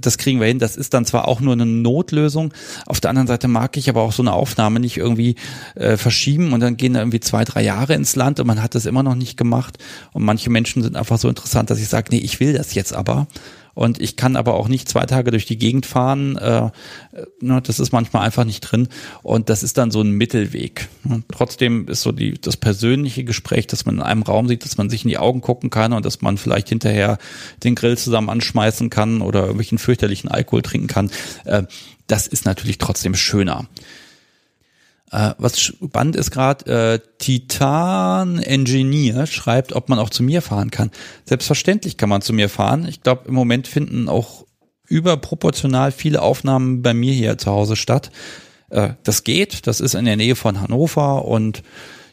Das 0.00 0.16
kriegen 0.16 0.38
wir 0.38 0.46
hin. 0.46 0.60
Das 0.60 0.76
ist 0.76 0.94
dann 0.94 1.04
zwar 1.04 1.26
auch 1.26 1.40
nur 1.40 1.54
eine 1.54 1.66
Notlösung. 1.66 2.54
Auf 2.86 3.00
der 3.00 3.10
anderen 3.10 3.26
Seite 3.26 3.48
mag 3.48 3.76
ich 3.76 3.88
aber 3.88 4.02
auch 4.02 4.12
so 4.12 4.22
eine 4.22 4.32
Aufnahme 4.32 4.78
nicht 4.78 4.96
irgendwie 4.96 5.34
äh, 5.74 5.96
verschieben 5.96 6.52
und 6.52 6.60
dann 6.60 6.76
gehen 6.76 6.92
da 6.92 7.00
irgendwie 7.00 7.18
zwei, 7.18 7.44
drei 7.44 7.62
Jahre 7.62 7.94
ins 7.94 8.14
Land 8.14 8.38
und 8.38 8.46
man 8.46 8.62
hat 8.62 8.76
das 8.76 8.86
immer 8.86 9.02
noch 9.02 9.16
nicht 9.16 9.36
gemacht. 9.36 9.78
Und 10.12 10.22
manche 10.22 10.48
Menschen 10.48 10.84
sind 10.84 10.96
einfach 10.96 11.18
so 11.18 11.28
interessant, 11.28 11.70
dass 11.70 11.80
ich 11.80 11.88
sage, 11.88 12.10
nee, 12.10 12.18
ich 12.18 12.38
will 12.38 12.52
das 12.52 12.74
jetzt 12.74 12.94
aber 12.94 13.26
und 13.76 14.00
ich 14.00 14.16
kann 14.16 14.36
aber 14.36 14.54
auch 14.54 14.68
nicht 14.68 14.88
zwei 14.88 15.04
Tage 15.04 15.30
durch 15.30 15.44
die 15.44 15.58
Gegend 15.58 15.84
fahren. 15.84 16.36
Äh, 16.38 16.70
ne, 17.40 17.60
das 17.60 17.78
ist 17.78 17.92
manchmal 17.92 18.24
einfach 18.24 18.44
nicht 18.44 18.62
drin 18.62 18.88
und 19.22 19.50
das 19.50 19.62
ist 19.62 19.76
dann 19.76 19.90
so 19.90 20.00
ein 20.00 20.12
Mittelweg. 20.12 20.88
Und 21.04 21.26
trotzdem 21.28 21.86
ist 21.86 22.00
so 22.00 22.10
die, 22.10 22.40
das 22.40 22.56
persönliche 22.56 23.22
Gespräch, 23.22 23.66
dass 23.66 23.84
man 23.84 23.96
in 23.96 24.02
einem 24.02 24.22
Raum 24.22 24.48
sieht, 24.48 24.64
dass 24.64 24.78
man 24.78 24.88
sich 24.88 25.04
in 25.04 25.10
die 25.10 25.18
Augen 25.18 25.42
gucken 25.42 25.68
kann 25.68 25.92
und 25.92 26.06
dass 26.06 26.22
man 26.22 26.38
vielleicht 26.38 26.70
hinterher 26.70 27.18
den 27.64 27.74
Grill 27.74 27.98
zusammen 27.98 28.30
anschmeißen 28.30 28.88
kann 28.88 29.20
oder 29.20 29.40
irgendwelchen 29.40 29.76
fürchterlichen 29.76 30.30
Alkohol 30.30 30.62
trinken 30.62 30.86
kann. 30.86 31.10
Äh, 31.44 31.64
das 32.06 32.26
ist 32.26 32.46
natürlich 32.46 32.78
trotzdem 32.78 33.14
schöner. 33.14 33.66
Äh, 35.12 35.34
was 35.38 35.60
spannend 35.60 36.16
ist 36.16 36.30
gerade, 36.30 36.66
äh, 36.66 36.98
Titan 37.18 38.38
Engineer 38.38 39.26
schreibt, 39.26 39.72
ob 39.72 39.88
man 39.88 39.98
auch 39.98 40.10
zu 40.10 40.22
mir 40.22 40.42
fahren 40.42 40.70
kann. 40.70 40.90
Selbstverständlich 41.24 41.96
kann 41.96 42.08
man 42.08 42.22
zu 42.22 42.32
mir 42.32 42.48
fahren. 42.48 42.86
Ich 42.88 43.02
glaube, 43.02 43.28
im 43.28 43.34
Moment 43.34 43.68
finden 43.68 44.08
auch 44.08 44.44
überproportional 44.88 45.92
viele 45.92 46.22
Aufnahmen 46.22 46.82
bei 46.82 46.94
mir 46.94 47.12
hier 47.12 47.38
zu 47.38 47.50
Hause 47.50 47.76
statt. 47.76 48.10
Äh, 48.70 48.90
das 49.04 49.24
geht, 49.24 49.66
das 49.66 49.80
ist 49.80 49.94
in 49.94 50.04
der 50.04 50.16
Nähe 50.16 50.36
von 50.36 50.60
Hannover 50.60 51.24
und 51.24 51.62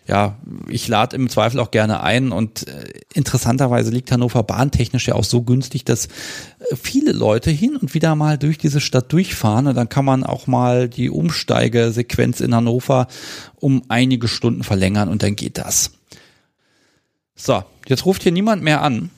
ja, 0.06 0.38
ich 0.68 0.88
lade 0.88 1.16
im 1.16 1.30
Zweifel 1.30 1.60
auch 1.60 1.72
gerne 1.72 2.02
ein 2.02 2.32
und 2.32 2.68
äh, 2.68 2.86
interessanterweise 3.14 3.90
liegt 3.92 4.12
Hannover 4.12 4.44
bahntechnisch 4.44 5.08
ja 5.08 5.16
auch 5.16 5.24
so 5.24 5.44
günstig, 5.44 5.86
dass 5.86 6.08
äh, 6.08 6.76
viele 6.76 7.14
Leute 7.14 7.52
hin 7.52 7.78
und 7.78 7.94
wieder 7.94 8.16
mal 8.16 8.38
durch 8.38 8.58
diese 8.58 8.82
Stadt 8.82 9.14
durchfahren 9.14 9.68
und 9.68 9.76
dann 9.76 9.90
kann 9.90 10.04
man 10.04 10.24
auch 10.24 10.46
mal 10.48 10.90
die 10.90 11.10
Umsteigesequenz 11.10 12.42
in 12.42 12.54
Hannover 12.54 13.08
um 13.56 13.84
einige 13.88 14.28
Stunden 14.28 14.64
verlängern 14.64 15.08
und 15.08 15.24
dann 15.24 15.36
geht 15.36 15.58
das. 15.58 15.92
So, 17.36 17.64
jetzt 17.88 18.06
ruft 18.06 18.24
hier 18.24 18.32
niemand 18.32 18.62
mehr 18.62 18.82
an 18.82 19.10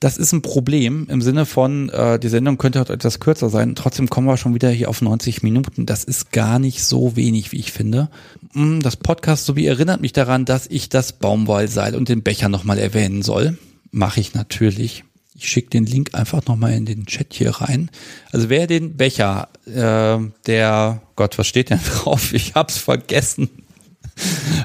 das 0.00 0.16
ist 0.16 0.32
ein 0.32 0.40
Problem 0.40 1.06
im 1.10 1.20
Sinne 1.20 1.44
von, 1.44 1.90
äh, 1.90 2.18
die 2.18 2.30
Sendung 2.30 2.56
könnte 2.56 2.78
halt 2.78 2.88
etwas 2.88 3.20
kürzer 3.20 3.50
sein. 3.50 3.74
Trotzdem 3.74 4.08
kommen 4.08 4.26
wir 4.26 4.38
schon 4.38 4.54
wieder 4.54 4.70
hier 4.70 4.88
auf 4.88 5.02
90 5.02 5.42
Minuten. 5.42 5.84
Das 5.84 6.04
ist 6.04 6.32
gar 6.32 6.58
nicht 6.58 6.82
so 6.82 7.16
wenig, 7.16 7.52
wie 7.52 7.58
ich 7.58 7.70
finde. 7.70 8.08
Mm, 8.54 8.80
das 8.80 8.96
Podcast 8.96 9.44
sowie 9.44 9.66
erinnert 9.66 10.00
mich 10.00 10.14
daran, 10.14 10.46
dass 10.46 10.66
ich 10.66 10.88
das 10.88 11.12
Baumwollseil 11.12 11.94
und 11.94 12.08
den 12.08 12.22
Becher 12.22 12.48
nochmal 12.48 12.78
erwähnen 12.78 13.20
soll. 13.20 13.58
Mache 13.90 14.20
ich 14.20 14.32
natürlich. 14.32 15.04
Ich 15.34 15.48
schicke 15.48 15.68
den 15.68 15.84
Link 15.84 16.14
einfach 16.14 16.46
nochmal 16.46 16.72
in 16.72 16.86
den 16.86 17.04
Chat 17.04 17.34
hier 17.34 17.50
rein. 17.50 17.90
Also 18.32 18.48
wer 18.48 18.66
den 18.66 18.96
Becher, 18.96 19.48
äh, 19.66 20.18
der, 20.46 21.02
Gott, 21.14 21.36
was 21.36 21.46
steht 21.46 21.68
denn 21.68 21.80
drauf? 22.02 22.32
Ich 22.32 22.54
hab's 22.54 22.78
vergessen. 22.78 23.50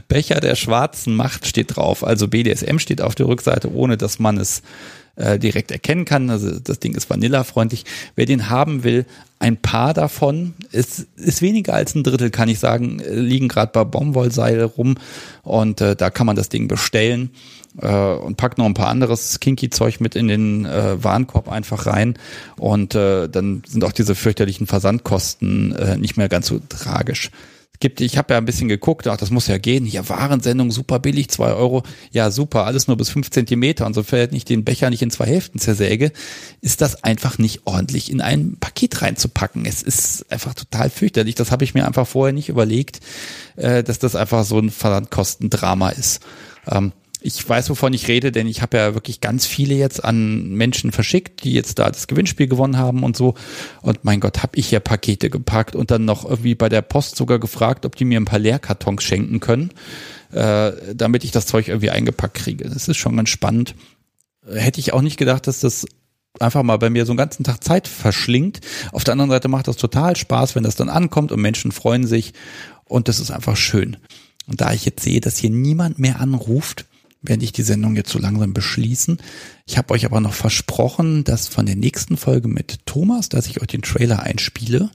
Becher 0.07 0.39
der 0.39 0.55
schwarzen 0.55 1.13
Macht 1.13 1.45
steht 1.45 1.75
drauf. 1.75 2.05
Also 2.05 2.29
BDSM 2.29 2.77
steht 2.77 3.01
auf 3.01 3.15
der 3.15 3.27
Rückseite, 3.27 3.73
ohne 3.73 3.97
dass 3.97 4.19
man 4.19 4.37
es 4.37 4.61
äh, 5.15 5.39
direkt 5.39 5.71
erkennen 5.71 6.05
kann. 6.05 6.29
Also 6.29 6.59
das 6.59 6.79
Ding 6.79 6.95
ist 6.95 7.09
vanillafreundlich. 7.09 7.85
Wer 8.15 8.25
den 8.25 8.49
haben 8.49 8.83
will, 8.83 9.05
ein 9.39 9.57
paar 9.57 9.93
davon, 9.93 10.53
ist, 10.71 11.07
ist 11.17 11.41
weniger 11.41 11.73
als 11.73 11.93
ein 11.93 12.03
Drittel, 12.03 12.29
kann 12.29 12.49
ich 12.49 12.59
sagen, 12.59 13.01
liegen 13.05 13.47
gerade 13.47 13.71
bei 13.73 13.83
Baumwollseil 13.83 14.63
rum 14.63 14.95
und 15.43 15.81
äh, 15.81 15.95
da 15.95 16.09
kann 16.09 16.25
man 16.25 16.35
das 16.35 16.49
Ding 16.49 16.67
bestellen 16.67 17.31
äh, 17.81 17.87
und 17.87 18.37
packt 18.37 18.57
noch 18.57 18.65
ein 18.65 18.73
paar 18.73 18.87
anderes 18.87 19.41
Kinky-Zeug 19.41 19.99
mit 19.99 20.15
in 20.15 20.29
den 20.29 20.65
äh, 20.65 21.03
Warenkorb 21.03 21.51
einfach 21.51 21.85
rein 21.85 22.17
und 22.57 22.95
äh, 22.95 23.27
dann 23.27 23.61
sind 23.67 23.83
auch 23.83 23.91
diese 23.91 24.15
fürchterlichen 24.15 24.67
Versandkosten 24.67 25.75
äh, 25.75 25.97
nicht 25.97 26.15
mehr 26.15 26.29
ganz 26.29 26.47
so 26.47 26.59
tragisch 26.69 27.29
gibt, 27.85 28.01
ich 28.01 28.17
habe 28.17 28.33
ja 28.33 28.39
ein 28.39 28.45
bisschen 28.45 28.67
geguckt, 28.67 29.07
ach, 29.07 29.17
das 29.17 29.29
muss 29.29 29.45
ja 29.45 29.59
gehen. 29.59 29.85
Hier 29.85 30.09
Warensendung, 30.09 30.71
super 30.71 30.97
billig, 30.97 31.29
zwei 31.29 31.53
Euro. 31.53 31.83
Ja, 32.11 32.31
super, 32.31 32.65
alles 32.65 32.87
nur 32.87 32.97
bis 32.97 33.09
fünf 33.09 33.29
Zentimeter. 33.29 33.85
Und 33.85 33.93
sofern 33.93 34.33
ich 34.33 34.43
den 34.43 34.63
Becher 34.63 34.89
nicht 34.89 35.03
in 35.03 35.11
zwei 35.11 35.27
Hälften 35.27 35.59
zersäge, 35.59 36.11
ist 36.61 36.81
das 36.81 37.03
einfach 37.03 37.37
nicht 37.37 37.61
ordentlich 37.65 38.11
in 38.11 38.21
ein 38.21 38.57
Paket 38.59 39.03
reinzupacken. 39.03 39.67
Es 39.67 39.83
ist 39.83 40.25
einfach 40.31 40.55
total 40.55 40.89
fürchterlich. 40.89 41.35
Das 41.35 41.51
habe 41.51 41.63
ich 41.63 41.75
mir 41.75 41.85
einfach 41.85 42.07
vorher 42.07 42.33
nicht 42.33 42.49
überlegt, 42.49 43.01
äh, 43.55 43.83
dass 43.83 43.99
das 43.99 44.15
einfach 44.15 44.45
so 44.45 44.57
ein 44.57 44.71
Versandkostendrama 44.71 45.89
ist. 45.89 46.21
Ähm, 46.67 46.91
ich 47.25 47.49
weiß, 47.49 47.71
wovon 47.71 47.91
ich 47.93 48.07
rede, 48.07 48.31
denn 48.31 48.45
ich 48.45 48.61
habe 48.61 48.77
ja 48.77 48.93
wirklich 48.93 49.19
ganz 49.19 49.47
viele 49.47 49.73
jetzt 49.73 50.03
an 50.03 50.49
Menschen 50.51 50.91
verschickt, 50.91 51.43
die 51.43 51.53
jetzt 51.53 51.79
da 51.79 51.89
das 51.89 52.05
Gewinnspiel 52.05 52.47
gewonnen 52.47 52.77
haben 52.77 53.03
und 53.03 53.17
so. 53.17 53.33
Und 53.81 54.05
mein 54.05 54.19
Gott, 54.19 54.43
habe 54.43 54.55
ich 54.57 54.69
ja 54.69 54.79
Pakete 54.79 55.31
gepackt 55.31 55.75
und 55.75 55.89
dann 55.89 56.05
noch 56.05 56.23
irgendwie 56.23 56.53
bei 56.53 56.69
der 56.69 56.83
Post 56.83 57.15
sogar 57.15 57.39
gefragt, 57.39 57.83
ob 57.87 57.95
die 57.95 58.05
mir 58.05 58.19
ein 58.19 58.25
paar 58.25 58.37
Leerkartons 58.37 59.01
schenken 59.01 59.39
können, 59.39 59.71
äh, 60.33 60.71
damit 60.93 61.23
ich 61.23 61.31
das 61.31 61.47
Zeug 61.47 61.67
irgendwie 61.67 61.89
eingepackt 61.89 62.35
kriege. 62.35 62.69
Das 62.69 62.87
ist 62.87 62.97
schon 62.97 63.17
ganz 63.17 63.29
spannend. 63.29 63.73
Hätte 64.47 64.79
ich 64.79 64.93
auch 64.93 65.01
nicht 65.01 65.17
gedacht, 65.17 65.47
dass 65.47 65.61
das 65.61 65.87
einfach 66.39 66.61
mal 66.61 66.77
bei 66.77 66.91
mir 66.91 67.07
so 67.07 67.13
einen 67.13 67.17
ganzen 67.17 67.43
Tag 67.43 67.63
Zeit 67.63 67.87
verschlingt. 67.87 68.61
Auf 68.91 69.03
der 69.03 69.13
anderen 69.13 69.31
Seite 69.31 69.47
macht 69.47 69.67
das 69.67 69.77
total 69.77 70.15
Spaß, 70.15 70.53
wenn 70.53 70.63
das 70.63 70.75
dann 70.75 70.89
ankommt 70.89 71.31
und 71.31 71.41
Menschen 71.41 71.71
freuen 71.71 72.05
sich 72.05 72.33
und 72.83 73.07
das 73.07 73.19
ist 73.19 73.31
einfach 73.31 73.57
schön. 73.57 73.97
Und 74.45 74.61
da 74.61 74.73
ich 74.73 74.85
jetzt 74.85 75.03
sehe, 75.03 75.21
dass 75.21 75.37
hier 75.37 75.49
niemand 75.49 75.97
mehr 75.97 76.19
anruft, 76.19 76.85
werde 77.27 77.43
ich 77.43 77.51
die 77.51 77.63
Sendung 77.63 77.95
jetzt 77.95 78.11
so 78.11 78.19
langsam 78.19 78.53
beschließen. 78.53 79.17
Ich 79.65 79.77
habe 79.77 79.93
euch 79.93 80.05
aber 80.05 80.19
noch 80.19 80.33
versprochen, 80.33 81.23
dass 81.23 81.47
von 81.47 81.65
der 81.65 81.75
nächsten 81.75 82.17
Folge 82.17 82.47
mit 82.47 82.85
Thomas, 82.85 83.29
dass 83.29 83.47
ich 83.47 83.61
euch 83.61 83.67
den 83.67 83.81
Trailer 83.81 84.23
einspiele. 84.23 84.89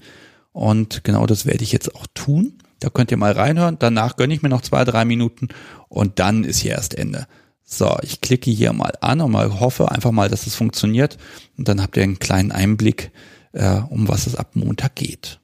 Und 0.53 1.05
genau 1.05 1.27
das 1.27 1.47
werde 1.47 1.65
ich 1.65 1.73
jetzt 1.73 1.95
auch 1.95 2.07
tun. 2.15 2.59
Da 2.81 2.89
könnt 2.91 3.11
ihr 3.11 3.17
mal 3.17 3.33
reinhören. 3.33 3.77
Danach 3.79 4.17
gönne 4.17 4.35
ich 4.35 4.43
mir 4.43 4.49
noch 4.49 4.63
zwei, 4.63 4.85
drei 4.85 5.05
Minuten 5.05 5.49
und 5.89 6.19
dann 6.19 6.45
ist 6.45 6.59
hier 6.59 6.73
erst 6.73 6.95
Ende. 6.95 7.27
So, 7.63 7.97
ich 8.03 8.21
klicke 8.21 8.51
hier 8.51 8.73
mal 8.73 8.93
an 9.01 9.21
und 9.21 9.31
mal 9.31 9.61
hoffe 9.61 9.93
einfach 9.93 10.11
mal, 10.11 10.29
dass 10.29 10.47
es 10.47 10.57
funktioniert. 10.57 11.19
Und 11.57 11.69
dann 11.69 11.81
habt 11.81 11.97
ihr 11.97 12.03
einen 12.03 12.19
kleinen 12.19 12.51
Einblick, 12.51 13.13
äh, 13.53 13.77
um 13.91 14.09
was 14.09 14.27
es 14.27 14.35
ab 14.35 14.57
Montag 14.57 14.97
geht. 14.97 15.41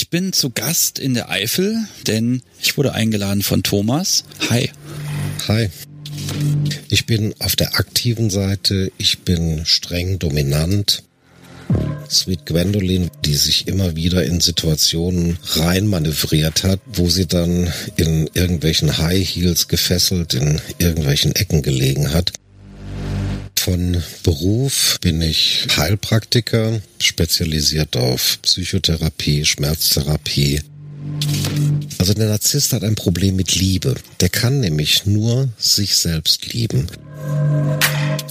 Ich 0.00 0.10
bin 0.10 0.32
zu 0.32 0.50
Gast 0.50 1.00
in 1.00 1.14
der 1.14 1.28
Eifel, 1.28 1.76
denn 2.06 2.42
ich 2.62 2.76
wurde 2.76 2.94
eingeladen 2.94 3.42
von 3.42 3.64
Thomas. 3.64 4.22
Hi. 4.48 4.70
Hi. 5.48 5.70
Ich 6.88 7.04
bin 7.04 7.34
auf 7.40 7.56
der 7.56 7.74
aktiven 7.80 8.30
Seite, 8.30 8.92
ich 8.96 9.18
bin 9.22 9.66
streng 9.66 10.20
dominant. 10.20 11.02
Sweet 12.08 12.46
Gwendolyn, 12.46 13.10
die 13.24 13.34
sich 13.34 13.66
immer 13.66 13.96
wieder 13.96 14.22
in 14.24 14.40
Situationen 14.40 15.36
reinmanövriert 15.42 16.62
hat, 16.62 16.78
wo 16.86 17.10
sie 17.10 17.26
dann 17.26 17.72
in 17.96 18.30
irgendwelchen 18.34 18.98
High 18.98 19.28
Heels 19.28 19.66
gefesselt 19.66 20.32
in 20.32 20.60
irgendwelchen 20.78 21.34
Ecken 21.34 21.62
gelegen 21.62 22.12
hat. 22.12 22.32
Von 23.58 24.02
Beruf 24.22 24.98
bin 25.00 25.20
ich 25.20 25.66
Heilpraktiker, 25.76 26.80
spezialisiert 27.00 27.96
auf 27.96 28.38
Psychotherapie, 28.42 29.44
Schmerztherapie. 29.44 30.60
Also 31.98 32.14
der 32.14 32.28
Narzisst 32.28 32.72
hat 32.72 32.84
ein 32.84 32.94
Problem 32.94 33.36
mit 33.36 33.56
Liebe. 33.56 33.96
Der 34.20 34.28
kann 34.28 34.60
nämlich 34.60 35.06
nur 35.06 35.48
sich 35.58 35.96
selbst 35.96 36.52
lieben. 36.52 36.86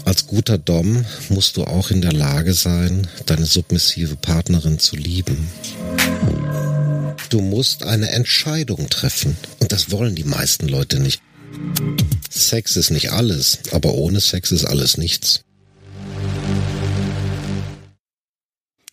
Als 0.06 0.28
guter 0.28 0.58
Dom 0.58 1.06
musst 1.30 1.58
du 1.58 1.66
auch 1.66 1.92
in 1.92 2.02
der 2.02 2.14
Lage 2.14 2.54
sein, 2.54 3.08
deine 3.26 3.46
submissive 3.46 4.16
Partnerin 4.16 4.80
zu 4.80 4.96
lieben. 4.96 5.50
Du 7.30 7.42
musst 7.42 7.84
eine 7.84 8.12
Entscheidung 8.12 8.90
treffen. 8.90 9.36
Und 9.60 9.74
das 9.74 9.92
wollen 9.92 10.16
die 10.16 10.24
meisten 10.24 10.68
Leute 10.70 11.00
nicht. 11.00 11.22
Sex 12.30 12.76
ist 12.76 12.92
nicht 12.92 13.12
alles, 13.12 13.60
aber 13.72 13.94
ohne 13.94 14.20
Sex 14.20 14.52
ist 14.52 14.66
alles 14.66 14.98
nichts. 14.98 15.42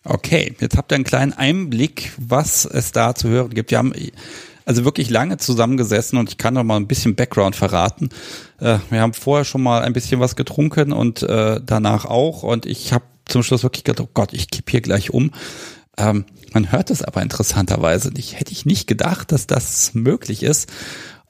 Okay, 0.04 0.54
jetzt 0.60 0.76
habt 0.76 0.92
ihr 0.92 0.96
einen 0.96 1.04
kleinen 1.04 1.32
Einblick, 1.32 2.12
was 2.18 2.66
es 2.66 2.92
da 2.92 3.14
zu 3.14 3.28
hören 3.28 3.50
gibt. 3.50 3.70
Wir 3.70 3.78
haben 3.78 3.94
also 4.66 4.84
wirklich 4.84 5.10
lange 5.10 5.38
zusammengesessen 5.38 6.18
und 6.18 6.28
ich 6.28 6.38
kann 6.38 6.54
noch 6.54 6.64
mal 6.64 6.76
ein 6.76 6.86
bisschen 6.86 7.14
Background 7.14 7.56
verraten. 7.56 8.10
Äh, 8.60 8.78
wir 8.90 9.00
haben 9.00 9.14
vorher 9.14 9.44
schon 9.44 9.62
mal 9.62 9.82
ein 9.82 9.92
bisschen 9.92 10.20
was 10.20 10.36
getrunken 10.36 10.92
und 10.92 11.22
äh, 11.22 11.60
danach 11.64 12.04
auch 12.04 12.42
und 12.42 12.66
ich 12.66 12.92
habe 12.92 13.04
zum 13.26 13.42
Schluss 13.42 13.62
wirklich 13.62 13.84
gedacht, 13.84 14.06
oh 14.06 14.10
Gott, 14.12 14.32
ich 14.32 14.50
kipp 14.50 14.70
hier 14.70 14.80
gleich 14.80 15.10
um. 15.10 15.30
Ähm, 15.96 16.24
man 16.52 16.70
hört 16.70 16.90
es 16.90 17.02
aber 17.02 17.22
interessanterweise 17.22 18.10
nicht. 18.10 18.38
Hätte 18.38 18.52
ich 18.52 18.66
nicht 18.66 18.86
gedacht, 18.86 19.32
dass 19.32 19.46
das 19.46 19.94
möglich 19.94 20.42
ist. 20.42 20.68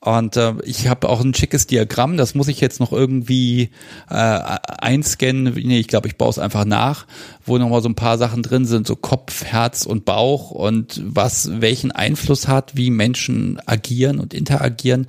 Und 0.05 0.37
äh, 0.37 0.53
ich 0.65 0.87
habe 0.87 1.09
auch 1.09 1.23
ein 1.23 1.33
schickes 1.33 1.67
Diagramm, 1.67 2.19
das 2.19 2.35
muss 2.35 2.49
ich 2.49 2.61
jetzt 2.61 2.79
noch 2.79 2.93
irgendwie 2.93 3.71
äh, 4.11 4.15
einscannen. 4.15 5.55
Nee, 5.55 5.79
ich 5.79 5.89
glaube, 5.89 6.09
ich 6.09 6.19
baue 6.19 6.29
es 6.29 6.39
einfach 6.39 6.67
nach, 6.67 7.07
wo 7.47 7.57
nochmal 7.57 7.81
so 7.81 7.89
ein 7.89 7.95
paar 7.95 8.19
Sachen 8.19 8.43
drin 8.43 8.67
sind, 8.67 8.87
so 8.87 8.97
Kopf, 8.97 9.45
Herz 9.45 9.87
und 9.87 10.05
Bauch 10.05 10.51
und 10.51 11.01
was 11.03 11.59
welchen 11.63 11.91
Einfluss 11.91 12.49
hat, 12.49 12.77
wie 12.77 12.91
Menschen 12.91 13.59
agieren 13.65 14.21
und 14.21 14.35
interagieren. 14.35 15.07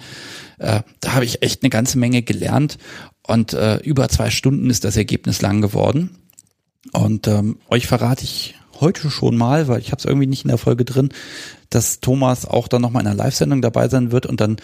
Äh, 0.59 0.79
da 1.01 1.13
habe 1.13 1.25
ich 1.25 1.43
echt 1.43 1.63
eine 1.63 1.69
ganze 1.69 1.97
Menge 1.97 2.21
gelernt. 2.21 2.77
Und 3.27 3.51
äh, 3.51 3.77
über 3.79 4.07
zwei 4.07 4.29
Stunden 4.29 4.69
ist 4.69 4.85
das 4.85 4.95
Ergebnis 4.95 5.41
lang 5.41 5.59
geworden. 5.59 6.11
Und 6.93 7.27
ähm, 7.27 7.57
euch 7.69 7.85
verrate 7.85 8.23
ich 8.23 8.55
heute 8.79 9.09
schon 9.09 9.35
mal, 9.35 9.67
weil 9.67 9.81
ich 9.81 9.91
habe 9.91 9.99
es 9.99 10.05
irgendwie 10.05 10.27
nicht 10.27 10.45
in 10.45 10.49
der 10.49 10.57
Folge 10.57 10.85
drin, 10.85 11.09
dass 11.69 11.99
Thomas 11.99 12.45
auch 12.45 12.67
dann 12.67 12.81
nochmal 12.81 13.03
in 13.03 13.07
einer 13.07 13.17
Live-Sendung 13.17 13.61
dabei 13.61 13.87
sein 13.87 14.11
wird 14.11 14.25
und 14.25 14.41
dann 14.41 14.57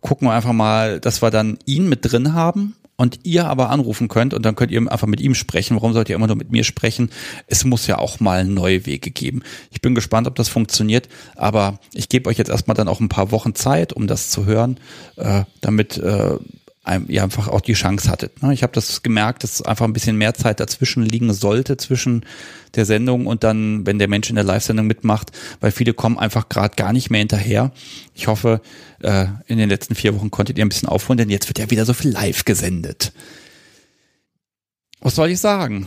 gucken 0.00 0.28
wir 0.28 0.32
einfach 0.32 0.52
mal, 0.52 1.00
dass 1.00 1.22
wir 1.22 1.30
dann 1.30 1.58
ihn 1.64 1.88
mit 1.88 2.10
drin 2.10 2.34
haben 2.34 2.74
und 2.96 3.20
ihr 3.24 3.46
aber 3.46 3.70
anrufen 3.70 4.08
könnt 4.08 4.34
und 4.34 4.44
dann 4.44 4.54
könnt 4.54 4.70
ihr 4.70 4.80
einfach 4.80 5.06
mit 5.06 5.20
ihm 5.20 5.34
sprechen. 5.34 5.76
Warum 5.76 5.92
sollt 5.92 6.08
ihr 6.08 6.16
immer 6.16 6.26
nur 6.26 6.36
mit 6.36 6.52
mir 6.52 6.64
sprechen? 6.64 7.10
Es 7.46 7.64
muss 7.64 7.86
ja 7.86 7.98
auch 7.98 8.20
mal 8.20 8.44
neue 8.44 8.86
Wege 8.86 9.10
geben. 9.10 9.42
Ich 9.70 9.80
bin 9.80 9.94
gespannt, 9.94 10.26
ob 10.26 10.34
das 10.34 10.48
funktioniert, 10.48 11.08
aber 11.34 11.78
ich 11.94 12.08
gebe 12.08 12.28
euch 12.28 12.38
jetzt 12.38 12.50
erstmal 12.50 12.76
dann 12.76 12.88
auch 12.88 13.00
ein 13.00 13.08
paar 13.08 13.30
Wochen 13.30 13.54
Zeit, 13.54 13.92
um 13.92 14.06
das 14.06 14.30
zu 14.30 14.44
hören, 14.46 14.78
äh, 15.16 15.44
damit 15.60 15.98
äh, 15.98 16.36
ihr 17.06 17.22
einfach 17.22 17.48
auch 17.48 17.60
die 17.60 17.74
Chance 17.74 18.10
hattet. 18.10 18.42
Ne? 18.42 18.52
Ich 18.52 18.62
habe 18.62 18.72
das 18.72 19.02
gemerkt, 19.02 19.44
dass 19.44 19.62
einfach 19.62 19.84
ein 19.84 19.92
bisschen 19.92 20.16
mehr 20.16 20.34
Zeit 20.34 20.58
dazwischen 20.58 21.04
liegen 21.04 21.32
sollte, 21.32 21.76
zwischen 21.76 22.24
der 22.74 22.86
Sendung 22.86 23.26
und 23.26 23.44
dann, 23.44 23.86
wenn 23.86 23.98
der 23.98 24.08
Mensch 24.08 24.30
in 24.30 24.34
der 24.34 24.44
Live-Sendung 24.44 24.86
mitmacht, 24.86 25.30
weil 25.60 25.70
viele 25.70 25.94
kommen 25.94 26.18
einfach 26.18 26.48
gerade 26.48 26.74
gar 26.74 26.92
nicht 26.92 27.10
mehr 27.10 27.20
hinterher. 27.20 27.70
Ich 28.14 28.26
hoffe, 28.26 28.60
äh, 29.00 29.26
in 29.46 29.58
den 29.58 29.68
letzten 29.68 29.94
vier 29.94 30.14
Wochen 30.16 30.30
konntet 30.30 30.58
ihr 30.58 30.64
ein 30.64 30.70
bisschen 30.70 30.88
aufholen, 30.88 31.18
denn 31.18 31.30
jetzt 31.30 31.48
wird 31.48 31.58
ja 31.58 31.70
wieder 31.70 31.84
so 31.84 31.94
viel 31.94 32.10
live 32.10 32.44
gesendet. 32.44 33.12
Was 35.00 35.14
soll 35.14 35.30
ich 35.30 35.40
sagen? 35.40 35.86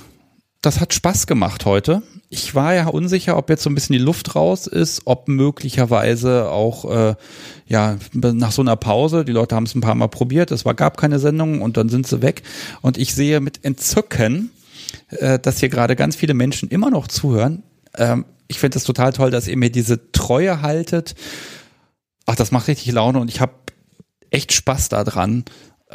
das 0.66 0.80
hat 0.80 0.94
Spaß 0.94 1.28
gemacht 1.28 1.66
heute. 1.66 2.02
Ich 2.30 2.56
war 2.56 2.74
ja 2.74 2.88
unsicher, 2.88 3.38
ob 3.38 3.50
jetzt 3.50 3.64
so 3.64 3.70
ein 3.70 3.76
bisschen 3.76 3.94
die 3.94 4.04
Luft 4.04 4.36
raus 4.36 4.68
ist, 4.68 5.04
ob 5.06 5.28
möglicherweise 5.28 6.50
auch 6.50 6.86
äh, 6.92 7.16
ja 7.68 7.98
nach 8.14 8.52
so 8.52 8.62
einer 8.62 8.76
Pause, 8.76 9.26
die 9.26 9.32
Leute 9.32 9.56
haben 9.56 9.66
es 9.66 9.76
ein 9.76 9.82
paar 9.82 9.96
Mal 9.96 10.08
probiert, 10.08 10.52
es 10.52 10.66
war 10.66 10.74
gab 10.74 10.98
keine 10.98 11.20
Sendung 11.20 11.62
und 11.62 11.78
dann 11.78 11.90
sind 11.90 12.08
sie 12.08 12.22
weg. 12.22 12.44
Und 12.82 12.98
ich 12.98 13.14
sehe 13.14 13.40
mit 13.42 13.64
Entzücken, 13.64 14.52
äh, 15.10 15.40
dass 15.40 15.60
hier 15.60 15.70
gerade 15.70 15.96
ganz 15.96 16.16
viele 16.16 16.34
Menschen 16.34 16.70
immer 16.70 16.90
noch 16.90 17.08
zuhören. 17.08 17.64
Ähm, 17.96 18.26
ich 18.48 18.60
finde 18.60 18.78
es 18.78 18.84
total 18.84 19.14
toll, 19.14 19.32
dass 19.32 19.48
ihr 19.48 19.58
mir 19.58 19.72
diese 19.72 20.12
Treue 20.12 20.62
haltet. 20.62 21.16
Ach, 22.26 22.36
das 22.36 22.52
macht 22.52 22.68
richtig 22.68 22.92
Laune 22.92 23.20
und 23.20 23.30
ich 23.30 23.40
habe 23.40 23.54
echt 24.30 24.54
Spaß 24.54 24.90
daran. 24.90 25.46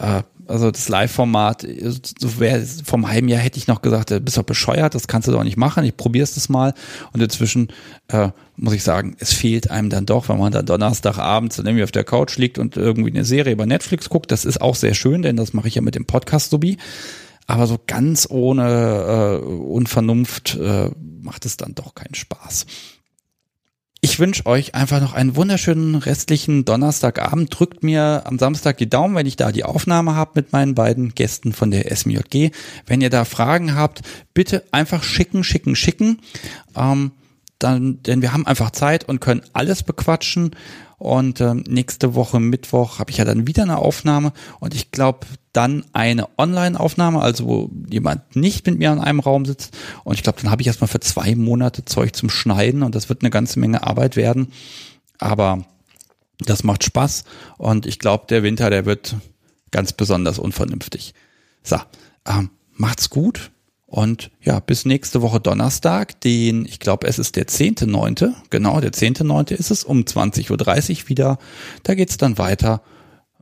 Äh, 0.01 0.23
also 0.49 0.73
das 0.73 0.89
Live-Format, 0.89 1.63
so 1.63 2.41
wäre 2.41 2.67
vom 2.85 3.09
halben 3.09 3.29
Jahr 3.29 3.41
hätte 3.41 3.59
ich 3.59 3.69
noch 3.69 3.83
gesagt, 3.83 4.11
du 4.11 4.21
bist 4.21 4.37
doch 4.37 4.43
bescheuert, 4.43 4.97
das 4.97 5.07
kannst 5.07 5.29
du 5.29 5.33
doch 5.33 5.45
nicht 5.45 5.57
machen, 5.57 5.85
ich 5.85 5.97
probier's 5.97 6.35
das 6.35 6.49
mal. 6.49 6.75
Und 7.13 7.23
inzwischen 7.23 7.69
äh, 8.09 8.31
muss 8.57 8.75
ich 8.75 8.83
sagen, 8.83 9.15
es 9.21 9.33
fehlt 9.33 9.71
einem 9.71 9.91
dann 9.91 10.07
doch, 10.07 10.29
wenn 10.29 10.39
man 10.39 10.51
dann 10.51 10.67
Donnerstagabends 10.67 11.57
dann 11.57 11.67
irgendwie 11.67 11.85
auf 11.85 11.93
der 11.93 12.03
Couch 12.03 12.37
liegt 12.37 12.59
und 12.59 12.77
irgendwie 12.77 13.11
eine 13.11 13.25
Serie 13.25 13.53
über 13.53 13.65
Netflix 13.65 14.09
guckt. 14.09 14.33
Das 14.33 14.45
ist 14.45 14.61
auch 14.61 14.75
sehr 14.75 14.95
schön, 14.95 15.23
denn 15.23 15.37
das 15.37 15.53
mache 15.53 15.69
ich 15.69 15.77
ja 15.77 15.83
mit 15.83 15.95
dem 15.95 16.07
Podcast 16.07 16.51
sowie. 16.51 16.79
Aber 17.47 17.69
so 17.69 17.79
ganz 17.87 18.27
ohne 18.29 19.41
äh, 19.41 19.45
Unvernunft 19.45 20.57
äh, 20.57 20.91
macht 21.23 21.47
es 21.47 21.57
dann 21.57 21.77
doch 21.77 21.95
keinen 21.95 22.15
Spaß. 22.15 22.67
Ich 24.03 24.19
wünsche 24.19 24.47
euch 24.47 24.75
einfach 24.75 24.99
noch 25.03 25.13
einen 25.13 25.37
wunderschönen 25.37 25.95
restlichen 25.95 26.65
Donnerstagabend. 26.65 27.51
Drückt 27.51 27.83
mir 27.83 28.23
am 28.25 28.39
Samstag 28.39 28.79
die 28.79 28.89
Daumen, 28.89 29.15
wenn 29.15 29.27
ich 29.27 29.37
da 29.37 29.53
die 29.53 29.65
Aufnahme 29.65 30.15
habe 30.15 30.33
mit 30.37 30.53
meinen 30.53 30.75
beiden 30.75 31.15
Gästen 31.15 31.53
von 31.53 31.71
der 31.71 31.95
SMJG. 31.95 32.51
Wenn 32.87 33.03
ihr 33.03 33.11
da 33.11 33.27
Fragen 33.27 33.75
habt, 33.75 34.01
bitte 34.33 34.65
einfach 34.73 35.03
schicken, 35.03 35.45
schicken, 35.45 35.77
schicken. 35.77 36.21
Ähm, 36.75 37.13
dann, 37.59 38.03
denn 38.03 38.23
wir 38.23 38.33
haben 38.33 38.47
einfach 38.47 38.71
Zeit 38.71 39.07
und 39.07 39.21
können 39.21 39.43
alles 39.53 39.83
bequatschen. 39.83 40.57
Und 41.01 41.41
ähm, 41.41 41.65
nächste 41.67 42.15
Woche 42.15 42.39
Mittwoch 42.41 42.99
habe 42.99 43.11
ich 43.11 43.17
ja 43.17 43.25
dann 43.25 43.47
wieder 43.47 43.63
eine 43.63 43.79
Aufnahme 43.79 44.35
und 44.61 44.75
ich 44.75 44.91
glaube 44.91 45.27
dann 45.55 45.83
eine 45.95 46.29
Online-Aufnahme, 46.37 47.23
also 47.23 47.47
wo 47.47 47.71
jemand 47.89 48.37
nicht 48.37 48.67
mit 48.67 48.79
mir 48.79 48.93
in 48.93 48.99
einem 48.99 49.21
Raum 49.21 49.47
sitzt. 49.47 49.75
Und 50.05 50.17
ich 50.17 50.23
glaube, 50.23 50.43
dann 50.43 50.51
habe 50.51 50.61
ich 50.61 50.67
erstmal 50.69 50.89
für 50.89 51.01
zwei 51.01 51.35
Monate 51.35 51.87
Zeug 51.87 52.15
zum 52.15 52.29
Schneiden 52.29 52.83
und 52.83 52.95
das 52.95 53.09
wird 53.09 53.23
eine 53.23 53.31
ganze 53.31 53.59
Menge 53.59 53.83
Arbeit 53.83 54.15
werden. 54.15 54.53
Aber 55.17 55.65
das 56.39 56.65
macht 56.65 56.85
Spaß 56.85 57.25
und 57.57 57.87
ich 57.87 57.99
glaube, 57.99 58.27
der 58.29 58.43
Winter, 58.43 58.69
der 58.69 58.85
wird 58.85 59.17
ganz 59.71 59.95
besonders 59.95 60.39
unvernünftig. 60.39 61.15
So, 61.63 61.79
ähm, 62.27 62.51
macht's 62.75 63.09
gut 63.09 63.51
und 63.91 64.31
ja, 64.41 64.61
bis 64.61 64.85
nächste 64.85 65.21
Woche 65.21 65.41
Donnerstag, 65.41 66.21
den, 66.21 66.65
ich 66.65 66.79
glaube, 66.79 67.09
es 67.09 67.19
ist 67.19 67.35
der 67.35 67.49
10.9., 67.49 68.33
genau, 68.49 68.81
der 68.81 68.93
10.9. 68.93 69.53
ist 69.53 69.73
es, 69.73 69.83
um 69.83 70.03
20.30 70.03 70.53
Uhr 71.03 71.09
wieder. 71.09 71.39
Da 71.83 71.97
geht's 71.97 72.17
dann 72.17 72.39
weiter 72.39 72.83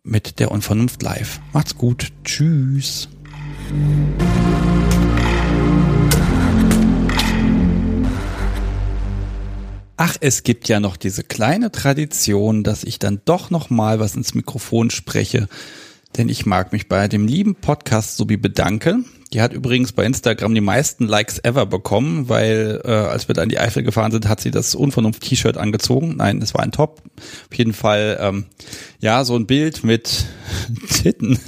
mit 0.05 0.39
der 0.39 0.51
Unvernunft 0.51 1.03
live. 1.03 1.41
Macht's 1.53 1.77
gut. 1.77 2.13
Tschüss. 2.25 3.11
Ach, 9.99 10.17
es 10.21 10.45
gibt 10.45 10.67
ja 10.69 10.81
noch 10.81 10.97
diese 10.97 11.25
kleine 11.25 11.71
Tradition, 11.71 12.65
dass 12.65 12.85
ich 12.85 12.99
dann 12.99 13.21
doch 13.27 13.51
noch 13.51 13.69
mal 13.69 14.01
was 14.01 14.17
ins 14.17 14.35
Mikrofon 14.35 14.89
spreche, 14.89 15.47
denn 16.17 16.31
ich 16.31 16.47
mag 16.47 16.73
mich 16.73 16.89
bei 16.89 17.07
dem 17.07 17.27
lieben 17.27 17.55
Podcast 17.55 18.17
sowie 18.17 18.39
bedanken. 18.39 19.05
Die 19.33 19.43
hat 19.43 19.53
übrigens 19.53 19.93
bei 19.93 20.05
Instagram 20.05 20.55
die 20.55 20.63
meisten 20.63 21.07
Likes 21.07 21.39
ever 21.45 21.67
bekommen, 21.67 22.29
weil 22.29 22.81
äh, 22.85 22.91
als 22.91 23.29
wir 23.29 23.35
da 23.35 23.43
in 23.43 23.51
die 23.51 23.59
Eifel 23.59 23.83
gefahren 23.83 24.11
sind, 24.11 24.27
hat 24.27 24.41
sie 24.41 24.51
das 24.51 24.75
Unvernunft-T-Shirt 24.75 25.59
angezogen. 25.59 26.17
Nein, 26.17 26.41
es 26.41 26.55
war 26.55 26.63
ein 26.63 26.73
Top. 26.73 27.03
Auf 27.51 27.57
jeden 27.57 27.75
Fall, 27.75 28.19
ähm, 28.21 28.47
ja, 29.01 29.25
so 29.25 29.37
ein 29.37 29.47
Bild 29.47 29.85
mit 29.85 30.25
Titten. 31.03 31.39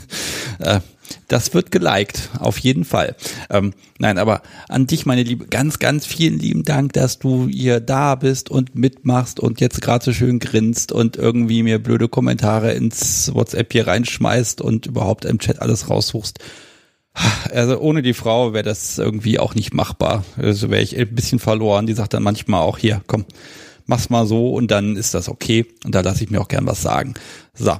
Äh, 0.59 0.81
das 1.29 1.55
wird 1.55 1.71
geliked, 1.71 2.29
auf 2.39 2.59
jeden 2.59 2.85
Fall. 2.85 3.17
Ähm, 3.49 3.73
nein, 3.99 4.19
aber 4.19 4.43
an 4.69 4.87
dich, 4.87 5.07
meine 5.07 5.23
Liebe, 5.23 5.47
ganz, 5.47 5.79
ganz 5.79 6.05
vielen 6.05 6.39
lieben 6.39 6.65
Dank, 6.65 6.93
dass 6.93 7.19
du 7.19 7.49
hier 7.49 7.81
da 7.81 8.15
bist 8.15 8.51
und 8.51 8.75
mitmachst 8.75 9.41
und 9.41 9.61
jetzt 9.61 9.81
gerade 9.81 10.05
so 10.05 10.13
schön 10.13 10.39
grinst 10.39 10.93
und 10.93 11.17
irgendwie 11.17 11.63
mir 11.63 11.83
blöde 11.83 12.09
Kommentare 12.09 12.73
ins 12.73 13.33
WhatsApp 13.35 13.73
hier 13.73 13.87
reinschmeißt 13.87 14.61
und 14.61 14.87
überhaupt 14.87 15.25
im 15.25 15.39
Chat 15.39 15.63
alles 15.63 15.89
raussuchst. 15.89 16.41
Also 17.51 17.79
ohne 17.79 18.03
die 18.03 18.15
Frau 18.15 18.53
wäre 18.53 18.63
das 18.63 18.99
irgendwie 18.99 19.39
auch 19.39 19.55
nicht 19.55 19.75
machbar. 19.75 20.25
Also 20.37 20.71
wäre 20.71 20.83
ich 20.83 20.97
ein 20.97 21.15
bisschen 21.15 21.39
verloren. 21.39 21.87
Die 21.87 21.95
sagt 21.95 22.15
dann 22.15 22.23
manchmal 22.23 22.63
auch 22.63 22.79
hier, 22.79 23.03
komm, 23.07 23.25
mach's 23.87 24.11
mal 24.11 24.27
so 24.27 24.55
und 24.55 24.71
dann 24.71 24.97
ist 24.97 25.15
das 25.15 25.29
okay. 25.29 25.67
Und 25.85 25.95
da 25.95 26.01
lasse 26.01 26.25
ich 26.25 26.31
mir 26.31 26.41
auch 26.41 26.49
gern 26.49 26.67
was 26.67 26.83
sagen. 26.83 27.15
So. 27.55 27.77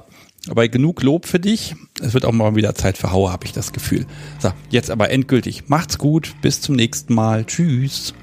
Aber 0.49 0.67
genug 0.67 1.03
Lob 1.03 1.27
für 1.27 1.39
dich. 1.39 1.75
Es 2.01 2.15
wird 2.15 2.25
auch 2.25 2.31
mal 2.31 2.55
wieder 2.55 2.73
Zeit 2.73 2.97
für 2.97 3.11
Hauer, 3.11 3.31
habe 3.31 3.45
ich 3.45 3.51
das 3.51 3.73
Gefühl. 3.73 4.07
So, 4.39 4.51
jetzt 4.69 4.89
aber 4.89 5.11
endgültig. 5.11 5.69
Macht's 5.69 5.99
gut. 5.99 6.33
Bis 6.41 6.61
zum 6.61 6.75
nächsten 6.75 7.13
Mal. 7.13 7.45
Tschüss. 7.45 8.15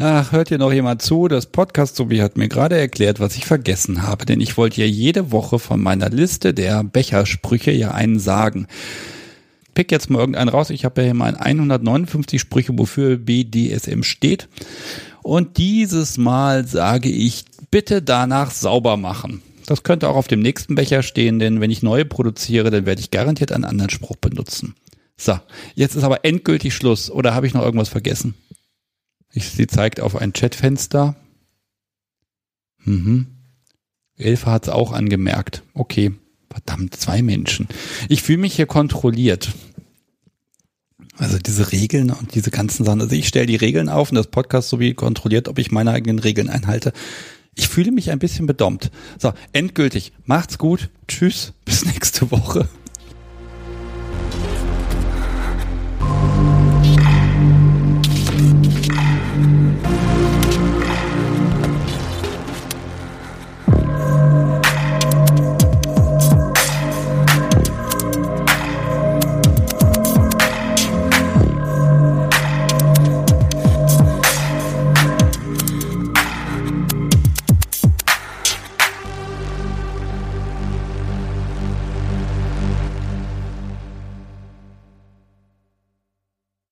Ach, 0.00 0.30
hört 0.30 0.48
hier 0.48 0.58
noch 0.58 0.72
jemand 0.72 1.02
zu? 1.02 1.26
Das 1.26 1.46
Podcast 1.46 1.96
Sobi 1.96 2.18
hat 2.18 2.36
mir 2.36 2.48
gerade 2.48 2.78
erklärt, 2.78 3.18
was 3.18 3.34
ich 3.34 3.46
vergessen 3.46 4.04
habe, 4.04 4.26
denn 4.26 4.40
ich 4.40 4.56
wollte 4.56 4.80
ja 4.80 4.86
jede 4.86 5.32
Woche 5.32 5.58
von 5.58 5.82
meiner 5.82 6.08
Liste 6.08 6.54
der 6.54 6.84
Bechersprüche 6.84 7.72
ja 7.72 7.90
einen 7.90 8.20
sagen. 8.20 8.68
Pick 9.74 9.90
jetzt 9.90 10.08
mal 10.08 10.20
irgendeinen 10.20 10.50
raus. 10.50 10.70
Ich 10.70 10.84
habe 10.84 11.00
ja 11.00 11.06
hier 11.06 11.14
mal 11.14 11.34
159 11.34 12.40
Sprüche, 12.40 12.78
wofür 12.78 13.16
BDSM 13.16 14.04
steht. 14.04 14.48
Und 15.24 15.56
dieses 15.56 16.16
Mal 16.16 16.64
sage 16.68 17.08
ich, 17.08 17.44
bitte 17.72 18.00
danach 18.00 18.52
sauber 18.52 18.96
machen. 18.96 19.42
Das 19.66 19.82
könnte 19.82 20.08
auch 20.08 20.16
auf 20.16 20.28
dem 20.28 20.38
nächsten 20.38 20.76
Becher 20.76 21.02
stehen, 21.02 21.40
denn 21.40 21.60
wenn 21.60 21.72
ich 21.72 21.82
neue 21.82 22.04
produziere, 22.04 22.70
dann 22.70 22.86
werde 22.86 23.00
ich 23.00 23.10
garantiert 23.10 23.50
einen 23.50 23.64
anderen 23.64 23.90
Spruch 23.90 24.14
benutzen. 24.14 24.76
So, 25.16 25.40
jetzt 25.74 25.96
ist 25.96 26.04
aber 26.04 26.24
endgültig 26.24 26.72
Schluss. 26.72 27.10
Oder 27.10 27.34
habe 27.34 27.48
ich 27.48 27.54
noch 27.54 27.62
irgendwas 27.62 27.88
vergessen? 27.88 28.36
Ich, 29.32 29.50
sie 29.50 29.66
zeigt 29.66 30.00
auf 30.00 30.16
ein 30.16 30.32
Chatfenster. 30.32 31.16
Mhm. 32.84 33.26
Elfe 34.16 34.50
hat 34.50 34.64
es 34.64 34.68
auch 34.68 34.92
angemerkt. 34.92 35.62
Okay, 35.74 36.12
verdammt, 36.50 36.96
zwei 36.96 37.22
Menschen. 37.22 37.68
Ich 38.08 38.22
fühle 38.22 38.38
mich 38.38 38.56
hier 38.56 38.66
kontrolliert. 38.66 39.52
Also 41.16 41.38
diese 41.38 41.72
Regeln 41.72 42.10
und 42.10 42.34
diese 42.34 42.50
ganzen 42.50 42.84
Sachen. 42.84 43.00
Also 43.00 43.14
ich 43.14 43.28
stelle 43.28 43.46
die 43.46 43.56
Regeln 43.56 43.88
auf 43.88 44.10
und 44.10 44.16
das 44.16 44.28
Podcast 44.28 44.68
sowie 44.68 44.94
kontrolliert, 44.94 45.48
ob 45.48 45.58
ich 45.58 45.70
meine 45.72 45.90
eigenen 45.90 46.20
Regeln 46.20 46.48
einhalte. 46.48 46.92
Ich 47.56 47.68
fühle 47.68 47.90
mich 47.90 48.12
ein 48.12 48.20
bisschen 48.20 48.46
bedommt. 48.46 48.92
So, 49.18 49.32
endgültig. 49.52 50.12
Macht's 50.24 50.58
gut. 50.58 50.90
Tschüss. 51.08 51.52
Bis 51.64 51.84
nächste 51.92 52.30
Woche. 52.30 52.68